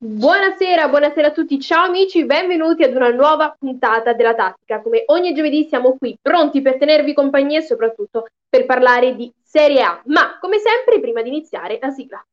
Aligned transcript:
Buonasera, 0.00 0.86
buonasera 0.86 1.26
a 1.26 1.32
tutti, 1.32 1.58
ciao 1.58 1.86
amici, 1.86 2.24
benvenuti 2.24 2.84
ad 2.84 2.94
una 2.94 3.10
nuova 3.10 3.52
puntata 3.58 4.12
della 4.12 4.32
Tattica. 4.32 4.80
Come 4.80 5.02
ogni 5.06 5.34
giovedì 5.34 5.66
siamo 5.68 5.96
qui 5.98 6.16
pronti 6.22 6.62
per 6.62 6.78
tenervi 6.78 7.12
compagnia 7.12 7.58
e 7.58 7.62
soprattutto 7.62 8.28
per 8.48 8.64
parlare 8.64 9.16
di 9.16 9.28
Serie 9.42 9.82
A. 9.82 10.00
Ma 10.04 10.38
come 10.38 10.58
sempre, 10.58 11.00
prima 11.00 11.20
di 11.22 11.30
iniziare, 11.30 11.80
la 11.82 11.90
sigla. 11.90 12.24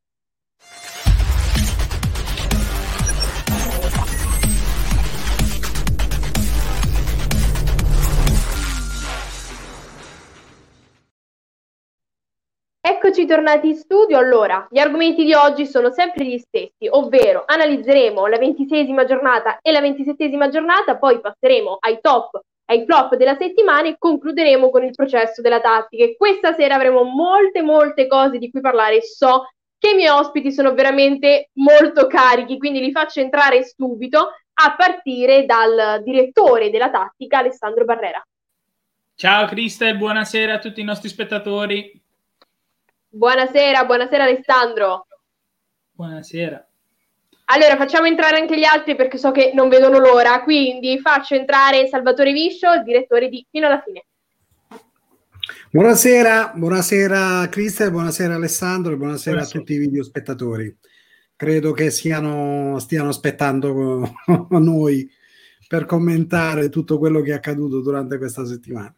Eccoci 12.88 13.26
tornati 13.26 13.70
in 13.70 13.74
studio. 13.74 14.16
Allora, 14.16 14.64
gli 14.70 14.78
argomenti 14.78 15.24
di 15.24 15.34
oggi 15.34 15.66
sono 15.66 15.90
sempre 15.90 16.24
gli 16.24 16.38
stessi, 16.38 16.86
ovvero 16.88 17.42
analizzeremo 17.44 18.28
la 18.28 18.38
ventiseiesima 18.38 19.04
giornata 19.04 19.58
e 19.60 19.72
la 19.72 19.80
ventisettesima 19.80 20.48
giornata, 20.48 20.96
poi 20.96 21.20
passeremo 21.20 21.78
ai 21.80 21.98
top, 22.00 22.38
ai 22.66 22.84
flop 22.84 23.16
della 23.16 23.34
settimana 23.34 23.88
e 23.88 23.96
concluderemo 23.98 24.70
con 24.70 24.84
il 24.84 24.94
processo 24.94 25.42
della 25.42 25.58
tattica. 25.58 26.04
E 26.04 26.16
questa 26.16 26.54
sera 26.54 26.76
avremo 26.76 27.02
molte, 27.02 27.60
molte 27.60 28.06
cose 28.06 28.38
di 28.38 28.52
cui 28.52 28.60
parlare. 28.60 29.02
So 29.02 29.48
che 29.76 29.90
i 29.90 29.94
miei 29.96 30.10
ospiti 30.10 30.52
sono 30.52 30.72
veramente 30.72 31.50
molto 31.54 32.06
carichi, 32.06 32.56
quindi 32.56 32.78
li 32.78 32.92
faccio 32.92 33.18
entrare 33.18 33.64
subito, 33.64 34.28
a 34.58 34.76
partire 34.76 35.44
dal 35.44 36.02
direttore 36.04 36.70
della 36.70 36.90
tattica, 36.90 37.38
Alessandro 37.38 37.84
Barrera. 37.84 38.24
Ciao 39.16 39.44
Cristel, 39.46 39.96
buonasera 39.96 40.52
a 40.52 40.58
tutti 40.60 40.80
i 40.80 40.84
nostri 40.84 41.08
spettatori. 41.08 42.04
Buonasera, 43.16 43.86
buonasera 43.86 44.24
Alessandro. 44.24 45.06
Buonasera. 45.92 46.68
Allora, 47.46 47.76
facciamo 47.76 48.06
entrare 48.06 48.38
anche 48.38 48.58
gli 48.58 48.64
altri 48.64 48.94
perché 48.94 49.16
so 49.16 49.30
che 49.30 49.52
non 49.54 49.70
vedono 49.70 49.98
l'ora, 49.98 50.42
quindi 50.42 50.98
faccio 50.98 51.34
entrare 51.34 51.88
Salvatore 51.88 52.32
Viscio, 52.32 52.70
il 52.74 52.82
direttore 52.82 53.30
di 53.30 53.46
Fino 53.50 53.68
alla 53.68 53.82
fine. 53.82 54.04
Buonasera, 55.70 56.52
buonasera 56.56 57.48
Cristian, 57.48 57.90
buonasera 57.90 58.34
Alessandro 58.34 58.92
e 58.92 58.96
buonasera, 58.96 59.36
buonasera, 59.36 59.58
a 59.58 59.60
tutti 59.60 59.72
i 59.72 59.78
videospettatori. 59.78 60.76
Credo 61.36 61.72
che 61.72 61.90
siano, 61.90 62.78
stiano 62.80 63.08
aspettando 63.08 64.12
noi 64.50 65.10
per 65.66 65.86
commentare 65.86 66.68
tutto 66.68 66.98
quello 66.98 67.22
che 67.22 67.30
è 67.30 67.36
accaduto 67.36 67.80
durante 67.80 68.18
questa 68.18 68.44
settimana. 68.44 68.94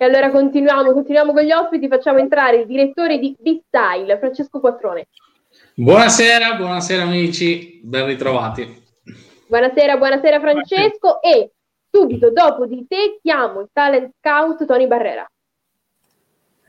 E 0.00 0.04
allora 0.04 0.30
continuiamo, 0.30 0.92
continuiamo 0.92 1.32
con 1.32 1.42
gli 1.42 1.50
ospiti, 1.50 1.88
facciamo 1.88 2.18
entrare 2.18 2.58
il 2.58 2.66
direttore 2.66 3.18
di 3.18 3.36
B-Style, 3.36 4.16
Francesco 4.18 4.60
Quattrone. 4.60 5.08
Buonasera, 5.74 6.54
buonasera 6.54 7.02
amici, 7.02 7.80
ben 7.82 8.06
ritrovati. 8.06 8.80
Buonasera, 9.48 9.96
buonasera 9.96 10.38
Francesco 10.38 11.20
e 11.20 11.50
subito 11.90 12.30
dopo 12.30 12.66
di 12.66 12.86
te 12.86 13.18
chiamo 13.20 13.58
il 13.58 13.70
talent 13.72 14.12
scout 14.20 14.64
Tony 14.66 14.86
Barrera. 14.86 15.28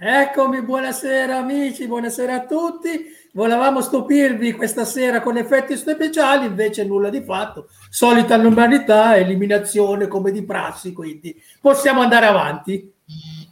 Eccomi, 0.02 0.63
buonasera 0.63 1.38
amici, 1.38 1.85
buonasera 1.85 2.33
a 2.33 2.45
tutti. 2.47 3.05
Volevamo 3.33 3.81
stupirvi 3.81 4.53
questa 4.53 4.85
sera 4.85 5.22
con 5.22 5.38
effetti 5.38 5.77
speciali, 5.77 6.47
invece 6.47 6.83
nulla 6.83 7.09
di 7.09 7.22
fatto. 7.22 7.67
Solita 7.91 8.38
normalità, 8.38 9.16
eliminazione 9.17 10.07
come 10.07 10.31
di 10.31 10.44
prassi, 10.44 10.94
quindi 10.94 11.39
possiamo 11.61 12.02
andare 12.02 12.25
avanti 12.25 12.97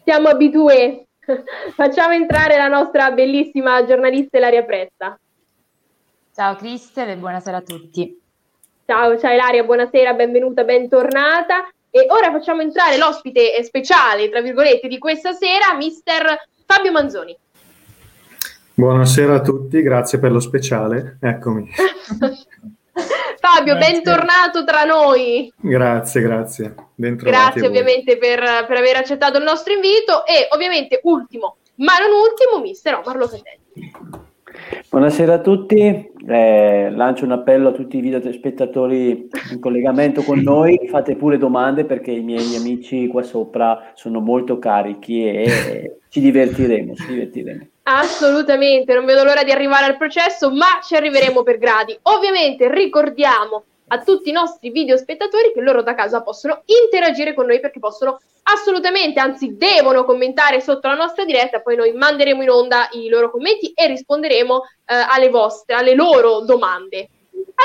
siamo 0.04 0.30
abitué. 0.30 1.06
Facciamo 1.76 2.14
entrare 2.14 2.58
la 2.58 2.68
nostra 2.68 3.12
bellissima 3.12 3.84
giornalista 3.86 4.38
Ilaria 4.38 4.64
Presta. 4.64 5.20
Ciao 6.34 6.56
Cristel 6.56 7.10
e 7.10 7.18
buonasera 7.18 7.58
a 7.58 7.62
tutti. 7.62 8.20
Ciao, 8.86 9.18
ciao 9.18 9.34
Ilaria, 9.34 9.64
buonasera, 9.64 10.14
benvenuta, 10.14 10.64
bentornata. 10.64 11.70
E 11.90 12.06
ora 12.10 12.32
facciamo 12.32 12.62
entrare 12.62 12.98
l'ospite 12.98 13.62
speciale, 13.64 14.30
tra 14.30 14.42
virgolette, 14.42 14.88
di 14.88 14.98
questa 14.98 15.34
sera, 15.34 15.76
mister 15.76 16.48
Fabio 16.66 16.92
Manzoni. 16.92 17.36
Buonasera 18.76 19.36
a 19.36 19.42
tutti, 19.42 19.82
grazie 19.82 20.20
per 20.20 20.32
lo 20.32 20.40
speciale. 20.40 21.18
Eccomi. 21.20 21.68
Fabio, 23.40 23.76
grazie. 23.76 23.94
bentornato 23.94 24.64
tra 24.64 24.84
noi. 24.84 25.52
Grazie, 25.58 26.22
grazie. 26.22 26.76
Grazie 26.96 27.68
ovviamente 27.68 28.18
per, 28.18 28.40
per, 28.68 28.78
aver 28.78 28.98
accettato 28.98 29.38
il 29.38 29.44
nostro 29.44 29.74
invito 29.74 30.26
e 30.26 30.48
ovviamente 30.52 31.00
ultimo, 31.04 31.58
ma 31.76 31.94
non 32.00 32.10
ultimo, 32.12 32.62
mister 32.62 32.96
Omar 32.96 33.16
Lopetelli. 33.18 34.26
Buonasera 34.90 35.36
a 35.36 35.40
tutti, 35.40 35.78
eh, 36.28 36.90
lancio 36.90 37.26
un 37.26 37.32
appello 37.32 37.70
a 37.70 37.72
tutti 37.74 37.98
i 37.98 38.02
video 38.02 38.20
spettatori 38.32 39.28
in 39.52 39.60
collegamento 39.60 40.24
con 40.24 40.40
noi, 40.40 40.88
fate 40.90 41.16
pure 41.16 41.38
domande 41.38 41.86
perché 41.86 42.12
i 42.12 42.24
miei 42.24 42.56
amici 42.56 43.08
qua 43.08 43.22
sopra 43.22 43.92
sono 43.94 44.20
molto 44.20 44.58
carichi 44.58 45.26
e 45.26 46.00
ci 46.10 46.22
divertiremo, 46.22 46.96
ci 46.96 47.06
divertiremo. 47.08 47.68
Assolutamente, 47.90 48.94
non 48.94 49.06
vedo 49.06 49.24
l'ora 49.24 49.44
di 49.44 49.52
arrivare 49.52 49.86
al 49.86 49.98
processo, 49.98 50.52
ma 50.52 50.82
ci 50.84 50.96
arriveremo 50.96 51.42
per 51.44 51.58
gradi. 51.58 51.98
Ovviamente 52.04 52.70
ricordiamo 52.70 53.64
a 53.88 54.02
tutti 54.02 54.28
i 54.28 54.34
nostri 54.34 54.72
video 54.72 54.98
spettatori 54.98 55.54
che 55.54 55.62
loro 55.62 55.82
da 55.82 55.96
casa 55.96 56.22
possono 56.22 56.64
interagire 56.66 57.34
con 57.34 57.46
noi 57.46 57.62
perché 57.62 57.80
possono 57.80 58.20
assolutamente, 58.44 59.22
anzi 59.22 59.56
devono 59.56 60.04
commentare 60.04 60.60
sotto 60.60 60.90
la 60.90 60.96
nostra 60.96 61.24
diretta, 61.24 61.62
poi 61.62 61.78
noi 61.78 61.94
manderemo 61.94 62.44
in 62.44 62.50
onda 62.50 62.90
i 62.92 63.08
loro 63.08 63.32
commenti 63.32 63.72
e 63.74 63.88
risponderemo 63.88 64.64
eh, 64.86 64.94
alle 64.94 65.30
vostre, 65.30 65.76
alle 65.76 65.96
loro 65.96 66.42
domande. 66.42 67.08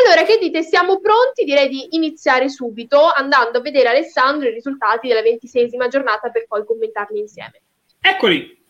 Allora, 0.05 0.23
che 0.23 0.39
dite? 0.39 0.63
Siamo 0.63 1.01
pronti? 1.01 1.43
Direi 1.43 1.69
di 1.69 1.97
iniziare 1.97 2.49
subito 2.49 3.11
andando 3.11 3.59
a 3.59 3.61
vedere 3.61 3.89
Alessandro 3.89 4.49
i 4.49 4.53
risultati 4.53 5.09
della 5.09 5.23
ventiseiesima 5.23 5.89
giornata 5.89 6.31
per 6.31 6.47
poi 6.47 6.65
commentarli 6.65 7.19
insieme. 7.19 7.61
Eccoli! 8.01 8.62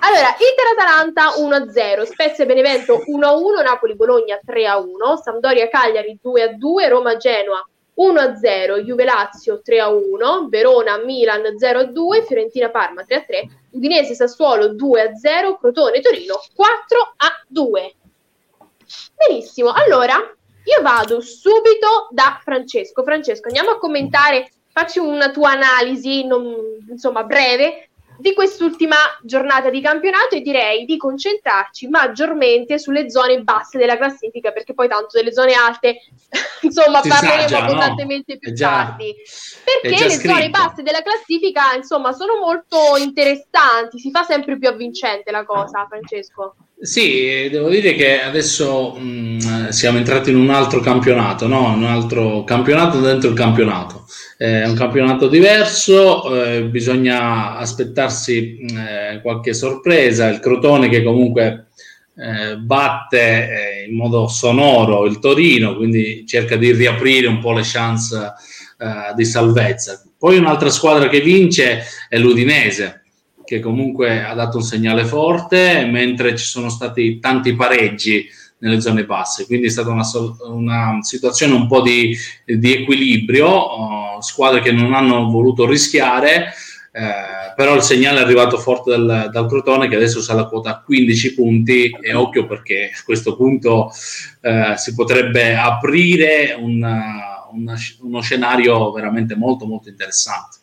Allora, 0.00 0.34
Inter-Atalanta 0.36 1.34
1-0, 1.36 2.02
Spezia 2.04 2.44
Benevento 2.44 3.04
1-1, 3.06 3.62
Napoli-Bologna 3.62 4.40
3-1, 4.44 5.20
Sampdoria-Cagliari 5.22 6.18
2-2, 6.20 6.88
Roma-Genoa 6.88 7.68
1-0, 7.96 8.82
Juve-Lazio 8.82 9.60
3-1, 9.64 10.48
Verona-Milan 10.48 11.42
0-2, 11.56 12.24
Fiorentina-Parma 12.26 13.02
3-3, 13.02 13.48
Udinese-Sassuolo 13.70 14.72
2-0, 14.72 15.58
Crotone-Torino 15.60 16.40
4-2. 17.52 17.92
Benissimo, 19.14 19.70
allora 19.70 20.16
io 20.16 20.82
vado 20.82 21.20
subito 21.20 22.08
da 22.10 22.40
Francesco. 22.42 23.04
Francesco, 23.04 23.46
andiamo 23.46 23.70
a 23.70 23.78
commentare, 23.78 24.50
facci 24.72 24.98
una 24.98 25.30
tua 25.30 25.50
analisi, 25.50 26.26
non, 26.26 26.56
insomma, 26.88 27.22
breve 27.22 27.89
di 28.20 28.34
quest'ultima 28.34 28.96
giornata 29.22 29.70
di 29.70 29.80
campionato 29.80 30.34
e 30.34 30.40
direi 30.40 30.84
di 30.84 30.96
concentrarci 30.96 31.88
maggiormente 31.88 32.78
sulle 32.78 33.10
zone 33.10 33.42
basse 33.42 33.78
della 33.78 33.96
classifica 33.96 34.52
perché 34.52 34.74
poi 34.74 34.88
tanto 34.88 35.08
delle 35.12 35.32
zone 35.32 35.54
alte 35.54 36.02
insomma 36.62 37.00
si 37.02 37.08
parleremo 37.08 37.46
già, 37.46 37.64
abbondantemente 37.64 38.34
no? 38.34 38.38
più 38.38 38.54
tardi 38.54 39.14
perché 39.64 40.04
le 40.04 40.10
scritto. 40.10 40.34
zone 40.34 40.50
basse 40.50 40.82
della 40.82 41.02
classifica 41.02 41.74
insomma 41.74 42.12
sono 42.12 42.38
molto 42.38 42.96
interessanti 42.98 43.98
si 43.98 44.10
fa 44.10 44.22
sempre 44.22 44.58
più 44.58 44.68
avvincente 44.68 45.30
la 45.30 45.44
cosa 45.44 45.86
Francesco 45.88 46.54
sì, 46.82 47.48
devo 47.50 47.68
dire 47.68 47.92
che 47.92 48.22
adesso 48.22 48.94
mh, 48.94 49.68
siamo 49.68 49.98
entrati 49.98 50.30
in 50.30 50.36
un 50.36 50.48
altro 50.48 50.80
campionato, 50.80 51.46
no? 51.46 51.74
un 51.74 51.84
altro 51.84 52.42
campionato 52.44 53.00
dentro 53.00 53.28
il 53.28 53.36
campionato. 53.36 54.06
È 54.40 54.64
un 54.64 54.74
campionato 54.74 55.28
diverso, 55.28 56.34
eh, 56.34 56.64
bisogna 56.64 57.58
aspettarsi 57.58 58.56
eh, 58.56 59.20
qualche 59.20 59.52
sorpresa. 59.52 60.28
Il 60.28 60.40
Crotone 60.40 60.88
che 60.88 61.02
comunque 61.02 61.66
eh, 62.16 62.56
batte 62.56 63.18
eh, 63.18 63.86
in 63.86 63.94
modo 63.94 64.28
sonoro 64.28 65.04
il 65.04 65.18
Torino, 65.18 65.76
quindi 65.76 66.24
cerca 66.26 66.56
di 66.56 66.72
riaprire 66.72 67.26
un 67.26 67.38
po' 67.38 67.52
le 67.52 67.60
chance 67.64 68.16
eh, 68.78 69.14
di 69.14 69.26
salvezza. 69.26 70.02
Poi 70.18 70.38
un'altra 70.38 70.70
squadra 70.70 71.10
che 71.10 71.20
vince 71.20 71.82
è 72.08 72.16
l'Udinese 72.16 73.02
che 73.44 73.60
comunque 73.60 74.24
ha 74.24 74.32
dato 74.32 74.56
un 74.56 74.62
segnale 74.62 75.04
forte, 75.04 75.84
mentre 75.84 76.34
ci 76.34 76.46
sono 76.46 76.70
stati 76.70 77.18
tanti 77.18 77.54
pareggi 77.54 78.26
nelle 78.60 78.80
zone 78.80 79.04
basse, 79.04 79.46
quindi 79.46 79.66
è 79.66 79.70
stata 79.70 79.90
una, 79.90 80.04
una 80.44 80.98
situazione 81.02 81.54
un 81.54 81.66
po' 81.66 81.82
di, 81.82 82.16
di 82.44 82.72
equilibrio, 82.72 84.16
uh, 84.16 84.20
squadre 84.20 84.60
che 84.60 84.72
non 84.72 84.94
hanno 84.94 85.28
voluto 85.30 85.66
rischiare, 85.66 86.52
eh, 86.92 87.52
però 87.54 87.76
il 87.76 87.82
segnale 87.82 88.18
è 88.18 88.22
arrivato 88.22 88.58
forte 88.58 88.90
dal, 88.90 89.28
dal 89.30 89.46
Crotone 89.46 89.88
che 89.88 89.94
adesso 89.94 90.20
sa 90.20 90.34
la 90.34 90.46
quota 90.46 90.70
a 90.70 90.82
15 90.82 91.34
punti 91.34 91.88
e 91.88 92.14
occhio 92.14 92.46
perché 92.46 92.90
a 92.92 93.02
questo 93.04 93.36
punto 93.36 93.92
eh, 94.40 94.74
si 94.76 94.94
potrebbe 94.94 95.54
aprire 95.54 96.56
una, 96.58 97.46
una, 97.52 97.76
uno 98.00 98.20
scenario 98.20 98.90
veramente 98.90 99.36
molto 99.36 99.66
molto 99.66 99.88
interessante. 99.88 100.58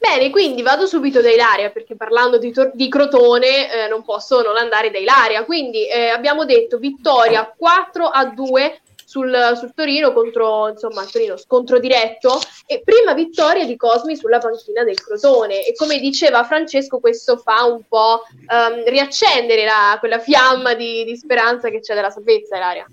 Bene, 0.00 0.30
quindi 0.30 0.62
vado 0.62 0.86
subito 0.86 1.20
da 1.20 1.30
Ilaria 1.30 1.68
perché 1.68 1.94
parlando 1.94 2.38
di, 2.38 2.50
tor- 2.52 2.70
di 2.72 2.88
Crotone 2.88 3.70
eh, 3.70 3.88
non 3.88 4.02
posso 4.02 4.40
non 4.40 4.56
andare 4.56 4.90
da 4.90 4.96
Ilaria. 4.96 5.44
Quindi 5.44 5.86
eh, 5.86 6.08
abbiamo 6.08 6.46
detto 6.46 6.78
vittoria 6.78 7.52
4 7.54 8.06
a 8.06 8.24
2 8.24 8.80
sul, 9.04 9.52
sul, 9.56 9.74
Torino 9.74 10.14
contro 10.14 10.70
insomma 10.70 11.02
il 11.02 11.10
Torino 11.10 11.36
scontro 11.36 11.78
diretto 11.78 12.40
e 12.64 12.80
prima 12.82 13.12
vittoria 13.12 13.66
di 13.66 13.76
Cosmi 13.76 14.16
sulla 14.16 14.38
panchina 14.38 14.84
del 14.84 14.98
Crotone 14.98 15.66
e 15.66 15.74
come 15.76 15.98
diceva 15.98 16.44
Francesco 16.44 16.98
questo 16.98 17.36
fa 17.36 17.64
un 17.64 17.82
po' 17.86 18.22
um, 18.30 18.88
riaccendere 18.88 19.64
la, 19.64 19.96
quella 19.98 20.18
fiamma 20.18 20.72
di, 20.72 21.04
di, 21.04 21.14
speranza 21.14 21.68
che 21.68 21.80
c'è 21.80 21.94
della 21.94 22.10
salvezza 22.10 22.56
Ilaria. 22.56 22.86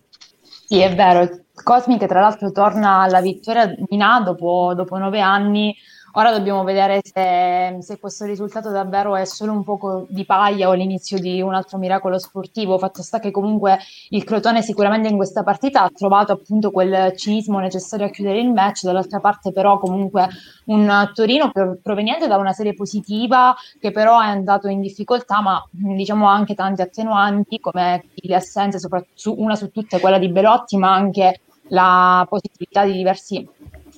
Sì, 0.65 0.81
è 0.81 0.93
vero, 0.93 1.43
Cosmi 1.63 1.97
che 1.97 2.07
tra 2.07 2.19
l'altro 2.19 2.51
torna 2.51 3.03
alla 3.03 3.21
vittoria 3.21 3.73
in 3.89 4.01
A 4.01 4.19
dopo, 4.19 4.73
dopo 4.75 4.97
nove 4.97 5.21
anni 5.21 5.73
Ora 6.13 6.31
dobbiamo 6.31 6.63
vedere 6.63 7.01
se, 7.03 7.77
se, 7.81 7.99
questo 7.99 8.25
risultato 8.25 8.71
davvero 8.71 9.15
è 9.15 9.25
solo 9.25 9.51
un 9.51 9.63
poco 9.63 10.05
di 10.09 10.25
paglia 10.25 10.69
o 10.69 10.73
l'inizio 10.73 11.19
di 11.19 11.41
un 11.41 11.53
altro 11.53 11.77
miracolo 11.77 12.17
sportivo. 12.17 12.77
Fatto 12.79 13.03
sta 13.03 13.19
che 13.19 13.29
comunque 13.29 13.77
il 14.09 14.23
Crotone 14.23 14.61
sicuramente 14.61 15.09
in 15.09 15.17
questa 15.17 15.43
partita 15.43 15.83
ha 15.83 15.91
trovato 15.93 16.31
appunto 16.31 16.71
quel 16.71 17.15
cinismo 17.15 17.59
necessario 17.59 18.05
a 18.05 18.09
chiudere 18.09 18.39
il 18.39 18.51
match, 18.51 18.83
dall'altra 18.83 19.19
parte 19.19 19.51
però 19.51 19.77
comunque 19.77 20.27
un 20.65 21.11
Torino 21.13 21.51
proveniente 21.83 22.27
da 22.27 22.37
una 22.37 22.53
serie 22.53 22.73
positiva 22.73 23.55
che 23.79 23.91
però 23.91 24.19
è 24.21 24.27
andato 24.27 24.69
in 24.69 24.81
difficoltà, 24.81 25.41
ma 25.41 25.63
diciamo 25.69 26.25
anche 26.27 26.55
tante 26.55 26.81
attenuanti 26.81 27.59
come 27.59 28.05
le 28.15 28.35
assenze, 28.35 28.79
soprattutto 28.79 29.39
una 29.39 29.55
su 29.55 29.69
tutte 29.69 29.99
quella 29.99 30.17
di 30.17 30.29
Belotti, 30.29 30.77
ma 30.77 30.93
anche 30.93 31.41
la 31.69 32.25
positività 32.29 32.85
di 32.85 32.93
diversi 32.93 33.47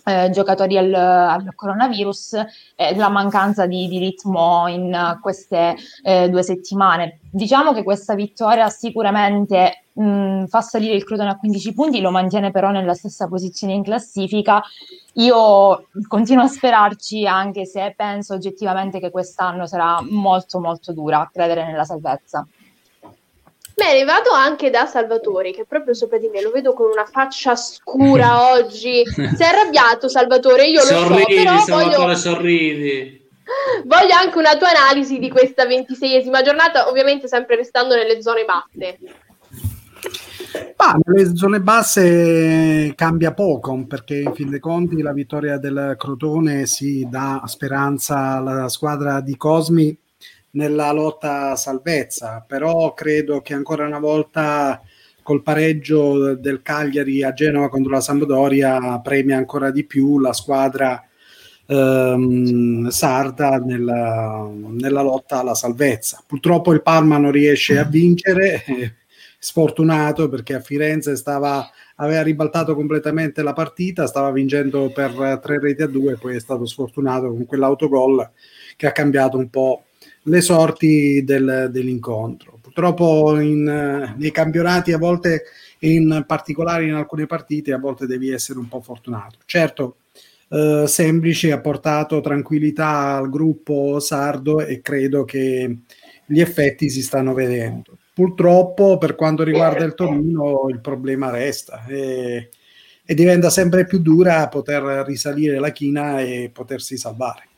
eh, 0.10 0.30
giocatori 0.32 0.78
al, 0.78 0.94
al 0.94 1.56
coronavirus 1.56 2.34
e 2.76 2.96
la 2.96 3.10
mancanza 3.10 3.66
di, 3.66 3.88
di 3.88 4.00
ritmo 4.00 4.68
in 4.68 5.18
queste 5.22 5.76
eh, 6.04 6.30
due 6.30 6.44
settimane. 6.44 7.20
Diciamo 7.32 7.74
che 7.74 7.84
questa 7.84 8.16
vittoria 8.16 8.70
sicuramente 8.70 9.84
mh, 9.94 10.46
fa 10.46 10.62
salire 10.62 10.96
il 10.96 11.04
Crotone 11.04 11.30
a 11.30 11.38
15 11.38 11.74
punti, 11.74 12.02
lo 12.02 12.12
mantiene 12.12 12.52
però 12.52 12.72
nella 12.72 12.94
stessa 12.94 13.28
posizione 13.28 13.74
in 13.74 13.84
classifica. 13.84 14.62
Io 15.14 15.88
continuo 16.08 16.44
a 16.44 16.48
sperarci, 16.48 17.26
anche 17.28 17.66
se 17.66 17.94
penso 17.96 18.34
oggettivamente 18.34 19.00
che 19.00 19.12
quest'anno 19.12 19.66
sarà 19.66 20.02
molto 20.10 20.60
molto 20.60 20.94
dura 20.94 21.30
credere 21.32 21.66
nella 21.66 21.84
salvezza. 21.84 22.48
Bene, 23.80 24.04
vado 24.04 24.32
anche 24.32 24.70
da 24.70 24.86
Salvatore, 24.86 25.52
che 25.52 25.62
è 25.62 25.66
proprio 25.66 25.94
sopra 25.94 26.18
di 26.18 26.28
me, 26.28 26.42
lo 26.42 26.52
vedo 26.52 26.74
con 26.74 26.92
una 26.92 27.06
faccia 27.06 27.56
scura 27.56 28.52
oggi. 28.52 29.04
Si 29.06 29.42
è 29.42 29.46
arrabbiato 29.46 30.10
Salvatore, 30.10 30.68
io 30.68 30.82
sorridi, 30.82 31.08
lo 31.08 31.16
so, 31.18 31.36
però 31.36 31.60
Salvatore, 31.60 31.96
voglio... 31.96 32.16
sorridi. 32.16 33.28
Voglio 33.86 34.14
anche 34.14 34.38
una 34.38 34.58
tua 34.58 34.70
analisi 34.70 35.18
di 35.18 35.30
questa 35.30 35.66
ventiseiesima 35.66 36.42
giornata, 36.42 36.90
ovviamente 36.90 37.28
sempre 37.28 37.56
restando 37.56 37.96
nelle 37.96 38.22
zone 38.22 38.44
basse. 38.44 38.98
Ma 40.76 41.00
nelle 41.06 41.36
zone 41.36 41.62
basse 41.62 42.94
cambia 42.96 43.34
poco 43.34 43.86
perché 43.88 44.18
in 44.18 44.34
fin 44.34 44.50
dei 44.50 44.60
conti 44.60 45.02
la 45.02 45.14
vittoria 45.14 45.58
del 45.58 45.96
Crotone 45.98 46.66
si 46.66 47.08
dà 47.10 47.44
speranza 47.46 48.38
alla 48.38 48.70
squadra 48.70 49.22
di 49.22 49.36
Cosmi 49.36 49.98
nella 50.52 50.92
lotta 50.92 51.56
salvezza, 51.56 52.44
però 52.48 52.94
credo 52.94 53.42
che 53.42 53.54
ancora 53.54 53.86
una 53.86 54.00
volta 54.00 54.82
col 55.22 55.44
pareggio 55.44 56.36
del 56.36 56.62
Cagliari 56.62 57.24
a 57.24 57.34
Genova 57.34 57.70
contro 57.70 57.92
la 57.92 58.02
Sampdoria 58.02 59.00
premia 59.00 59.38
ancora 59.38 59.70
di 59.70 59.86
più 59.86 60.18
la 60.18 60.34
squadra 60.34 61.04
ehm, 61.68 62.88
sarda 62.90 63.58
nella, 63.58 64.50
nella, 64.52 65.02
lotta 65.02 65.40
alla 65.40 65.54
salvezza. 65.54 66.24
Purtroppo 66.26 66.74
il 66.74 66.82
Parma 66.82 67.18
non 67.18 67.32
riesce 67.32 67.78
a 67.78 67.84
vincere, 67.84 68.64
eh, 68.66 68.94
sfortunato 69.38 70.28
perché 70.30 70.56
a 70.56 70.60
Firenze 70.60 71.16
stava, 71.16 71.70
aveva 71.98 72.24
ribaltato 72.24 72.74
completamente 72.76 73.44
la 73.44 73.54
partita, 73.54 74.08
stava 74.08 74.32
vincendo 74.32 74.92
per 74.92 75.40
tre 75.42 75.60
reti 75.60 75.84
a 75.84 75.88
due, 75.88 76.18
poi 76.18 76.36
è 76.36 76.40
stato 76.40 76.66
sfortunato 76.66 77.28
con 77.28 77.46
quell'autogol 77.46 78.32
che 78.76 78.88
ha 78.88 78.92
cambiato 78.92 79.38
un 79.38 79.50
po' 79.50 79.84
le 80.24 80.42
sorti 80.42 81.24
del, 81.24 81.70
dell'incontro. 81.72 82.58
Purtroppo 82.62 83.40
in, 83.40 84.14
nei 84.16 84.32
campionati 84.32 84.94
a 84.94 84.98
volte, 84.98 85.44
in 85.80 86.24
particolare 86.28 86.86
in 86.86 86.94
alcune 86.94 87.26
partite, 87.26 87.74
a 87.74 87.80
volte 87.80 88.06
devi 88.06 88.30
essere 88.30 88.60
un 88.60 88.68
po' 88.68 88.82
fortunato. 88.82 89.40
Certo, 89.46 89.98
eh, 90.50 90.86
Semplice 90.88 91.52
ha 91.52 91.60
portato 91.60 92.22
tranquillità 92.22 93.16
al 93.16 93.30
gruppo 93.30 94.00
sardo 94.00 94.62
e 94.62 94.82
credo 94.82 95.24
che 95.24 95.78
gli 96.26 96.40
effetti 96.40 96.90
si 96.90 97.02
stanno 97.02 97.34
vedendo. 97.34 97.98
Purtroppo 98.14 98.98
per 98.98 99.16
quanto 99.16 99.44
riguarda 99.44 99.86
il 99.86 99.96
Torino 99.96 100.68
il 100.70 100.82
problema 100.82 101.30
resta 101.30 101.86
e, 101.86 102.50
e 103.06 103.14
diventa 103.14 103.50
sempre 103.50 103.86
più 103.86 104.00
dura 104.00 104.48
poter 104.50 105.06
risalire 105.06 105.60
la 105.60 105.72
china 105.72 106.20
e 106.20 106.50
potersi 106.54 106.98
salvare. 106.98 107.49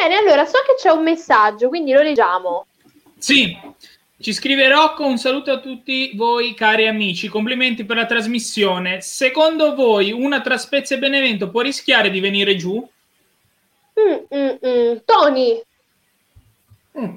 Bene, 0.00 0.16
allora 0.16 0.46
so 0.46 0.56
che 0.66 0.76
c'è 0.78 0.88
un 0.88 1.02
messaggio, 1.02 1.68
quindi 1.68 1.92
lo 1.92 2.00
leggiamo. 2.00 2.64
Sì, 3.18 3.54
ci 4.18 4.32
scrive 4.32 4.66
Rocco, 4.66 5.04
un 5.04 5.18
saluto 5.18 5.50
a 5.50 5.60
tutti 5.60 6.12
voi 6.14 6.54
cari 6.54 6.88
amici, 6.88 7.28
complimenti 7.28 7.84
per 7.84 7.96
la 7.96 8.06
trasmissione. 8.06 9.02
Secondo 9.02 9.74
voi 9.74 10.10
una 10.10 10.40
tra 10.40 10.56
Spezia 10.56 10.96
e 10.96 11.00
Benevento 11.00 11.50
può 11.50 11.60
rischiare 11.60 12.08
di 12.08 12.18
venire 12.18 12.56
giù? 12.56 12.76
Mm, 14.00 14.38
mm, 14.38 14.66
mm. 14.66 14.96
Tony? 15.04 15.62
Mm. 16.98 17.16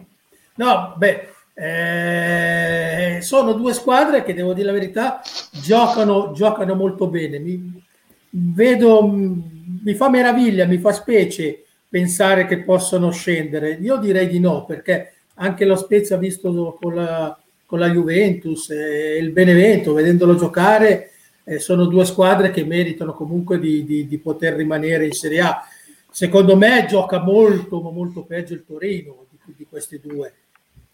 No, 0.56 0.94
beh, 0.98 1.30
eh, 1.54 3.22
sono 3.22 3.54
due 3.54 3.72
squadre 3.72 4.26
che 4.26 4.34
devo 4.34 4.52
dire 4.52 4.66
la 4.66 4.74
verità 4.74 5.22
giocano, 5.52 6.34
giocano 6.34 6.76
molto 6.76 7.08
bene. 7.08 7.40
Mi, 7.40 7.82
vedo, 8.30 9.08
mi 9.08 9.94
fa 9.94 10.10
meraviglia, 10.10 10.66
mi 10.66 10.80
fa 10.80 10.92
specie 10.92 11.63
pensare 11.94 12.48
che 12.48 12.64
possono 12.64 13.12
scendere? 13.12 13.78
Io 13.80 13.98
direi 13.98 14.28
di 14.28 14.40
no, 14.40 14.66
perché 14.66 15.14
anche 15.36 15.64
lo 15.64 15.76
Spezia 15.76 16.18
visto 16.18 16.76
con 16.82 16.96
la, 16.96 17.40
con 17.68 17.78
la 17.78 17.88
Juventus 17.88 18.72
e 18.72 19.18
il 19.18 19.30
Benevento, 19.30 19.94
vedendolo 19.94 20.34
giocare, 20.34 21.12
eh, 21.44 21.60
sono 21.60 21.86
due 21.86 22.04
squadre 22.06 22.50
che 22.50 22.66
meritano 22.66 23.14
comunque 23.14 23.60
di, 23.60 23.86
di, 23.86 24.08
di, 24.08 24.18
poter 24.18 24.56
rimanere 24.56 25.06
in 25.06 25.12
Serie 25.12 25.42
A. 25.42 25.68
Secondo 26.10 26.58
me 26.58 26.88
gioca 26.90 27.20
molto, 27.22 27.80
molto 27.80 28.24
peggio 28.24 28.56
il 28.56 28.66
Torino 28.66 29.28
di, 29.30 29.54
di 29.56 29.68
questi 29.70 30.00
due. 30.04 30.34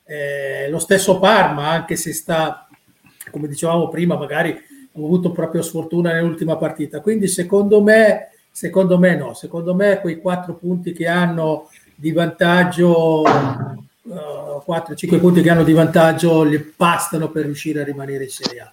Eh, 0.03 0.67
lo 0.69 0.79
stesso 0.79 1.17
Parma, 1.17 1.69
anche 1.69 1.95
se 1.95 2.11
sta, 2.11 2.67
come 3.31 3.47
dicevamo 3.47 3.87
prima, 3.87 4.17
magari 4.17 4.49
ha 4.51 4.97
avuto 4.97 5.31
proprio 5.31 5.61
sfortuna 5.61 6.11
nell'ultima 6.11 6.57
partita. 6.57 6.99
Quindi 6.99 7.29
secondo 7.29 7.81
me 7.81 8.31
Secondo 8.59 8.97
me 8.97 9.15
no, 9.15 9.33
secondo 9.35 9.73
me 9.73 10.01
quei 10.01 10.19
quattro 10.19 10.53
punti 10.53 10.91
che 10.91 11.07
hanno 11.07 11.69
di 11.95 12.11
vantaggio, 12.11 13.21
uh, 13.21 14.11
eh, 14.11 14.61
4-5 14.67 15.17
punti 15.17 15.41
che 15.41 15.49
hanno 15.49 15.63
di 15.63 15.71
vantaggio, 15.71 16.43
li 16.43 16.57
bastano 16.75 17.29
per 17.29 17.45
riuscire 17.45 17.79
a 17.79 17.85
rimanere 17.85 18.25
in 18.25 18.29
Serie 18.29 18.59
A. 18.59 18.71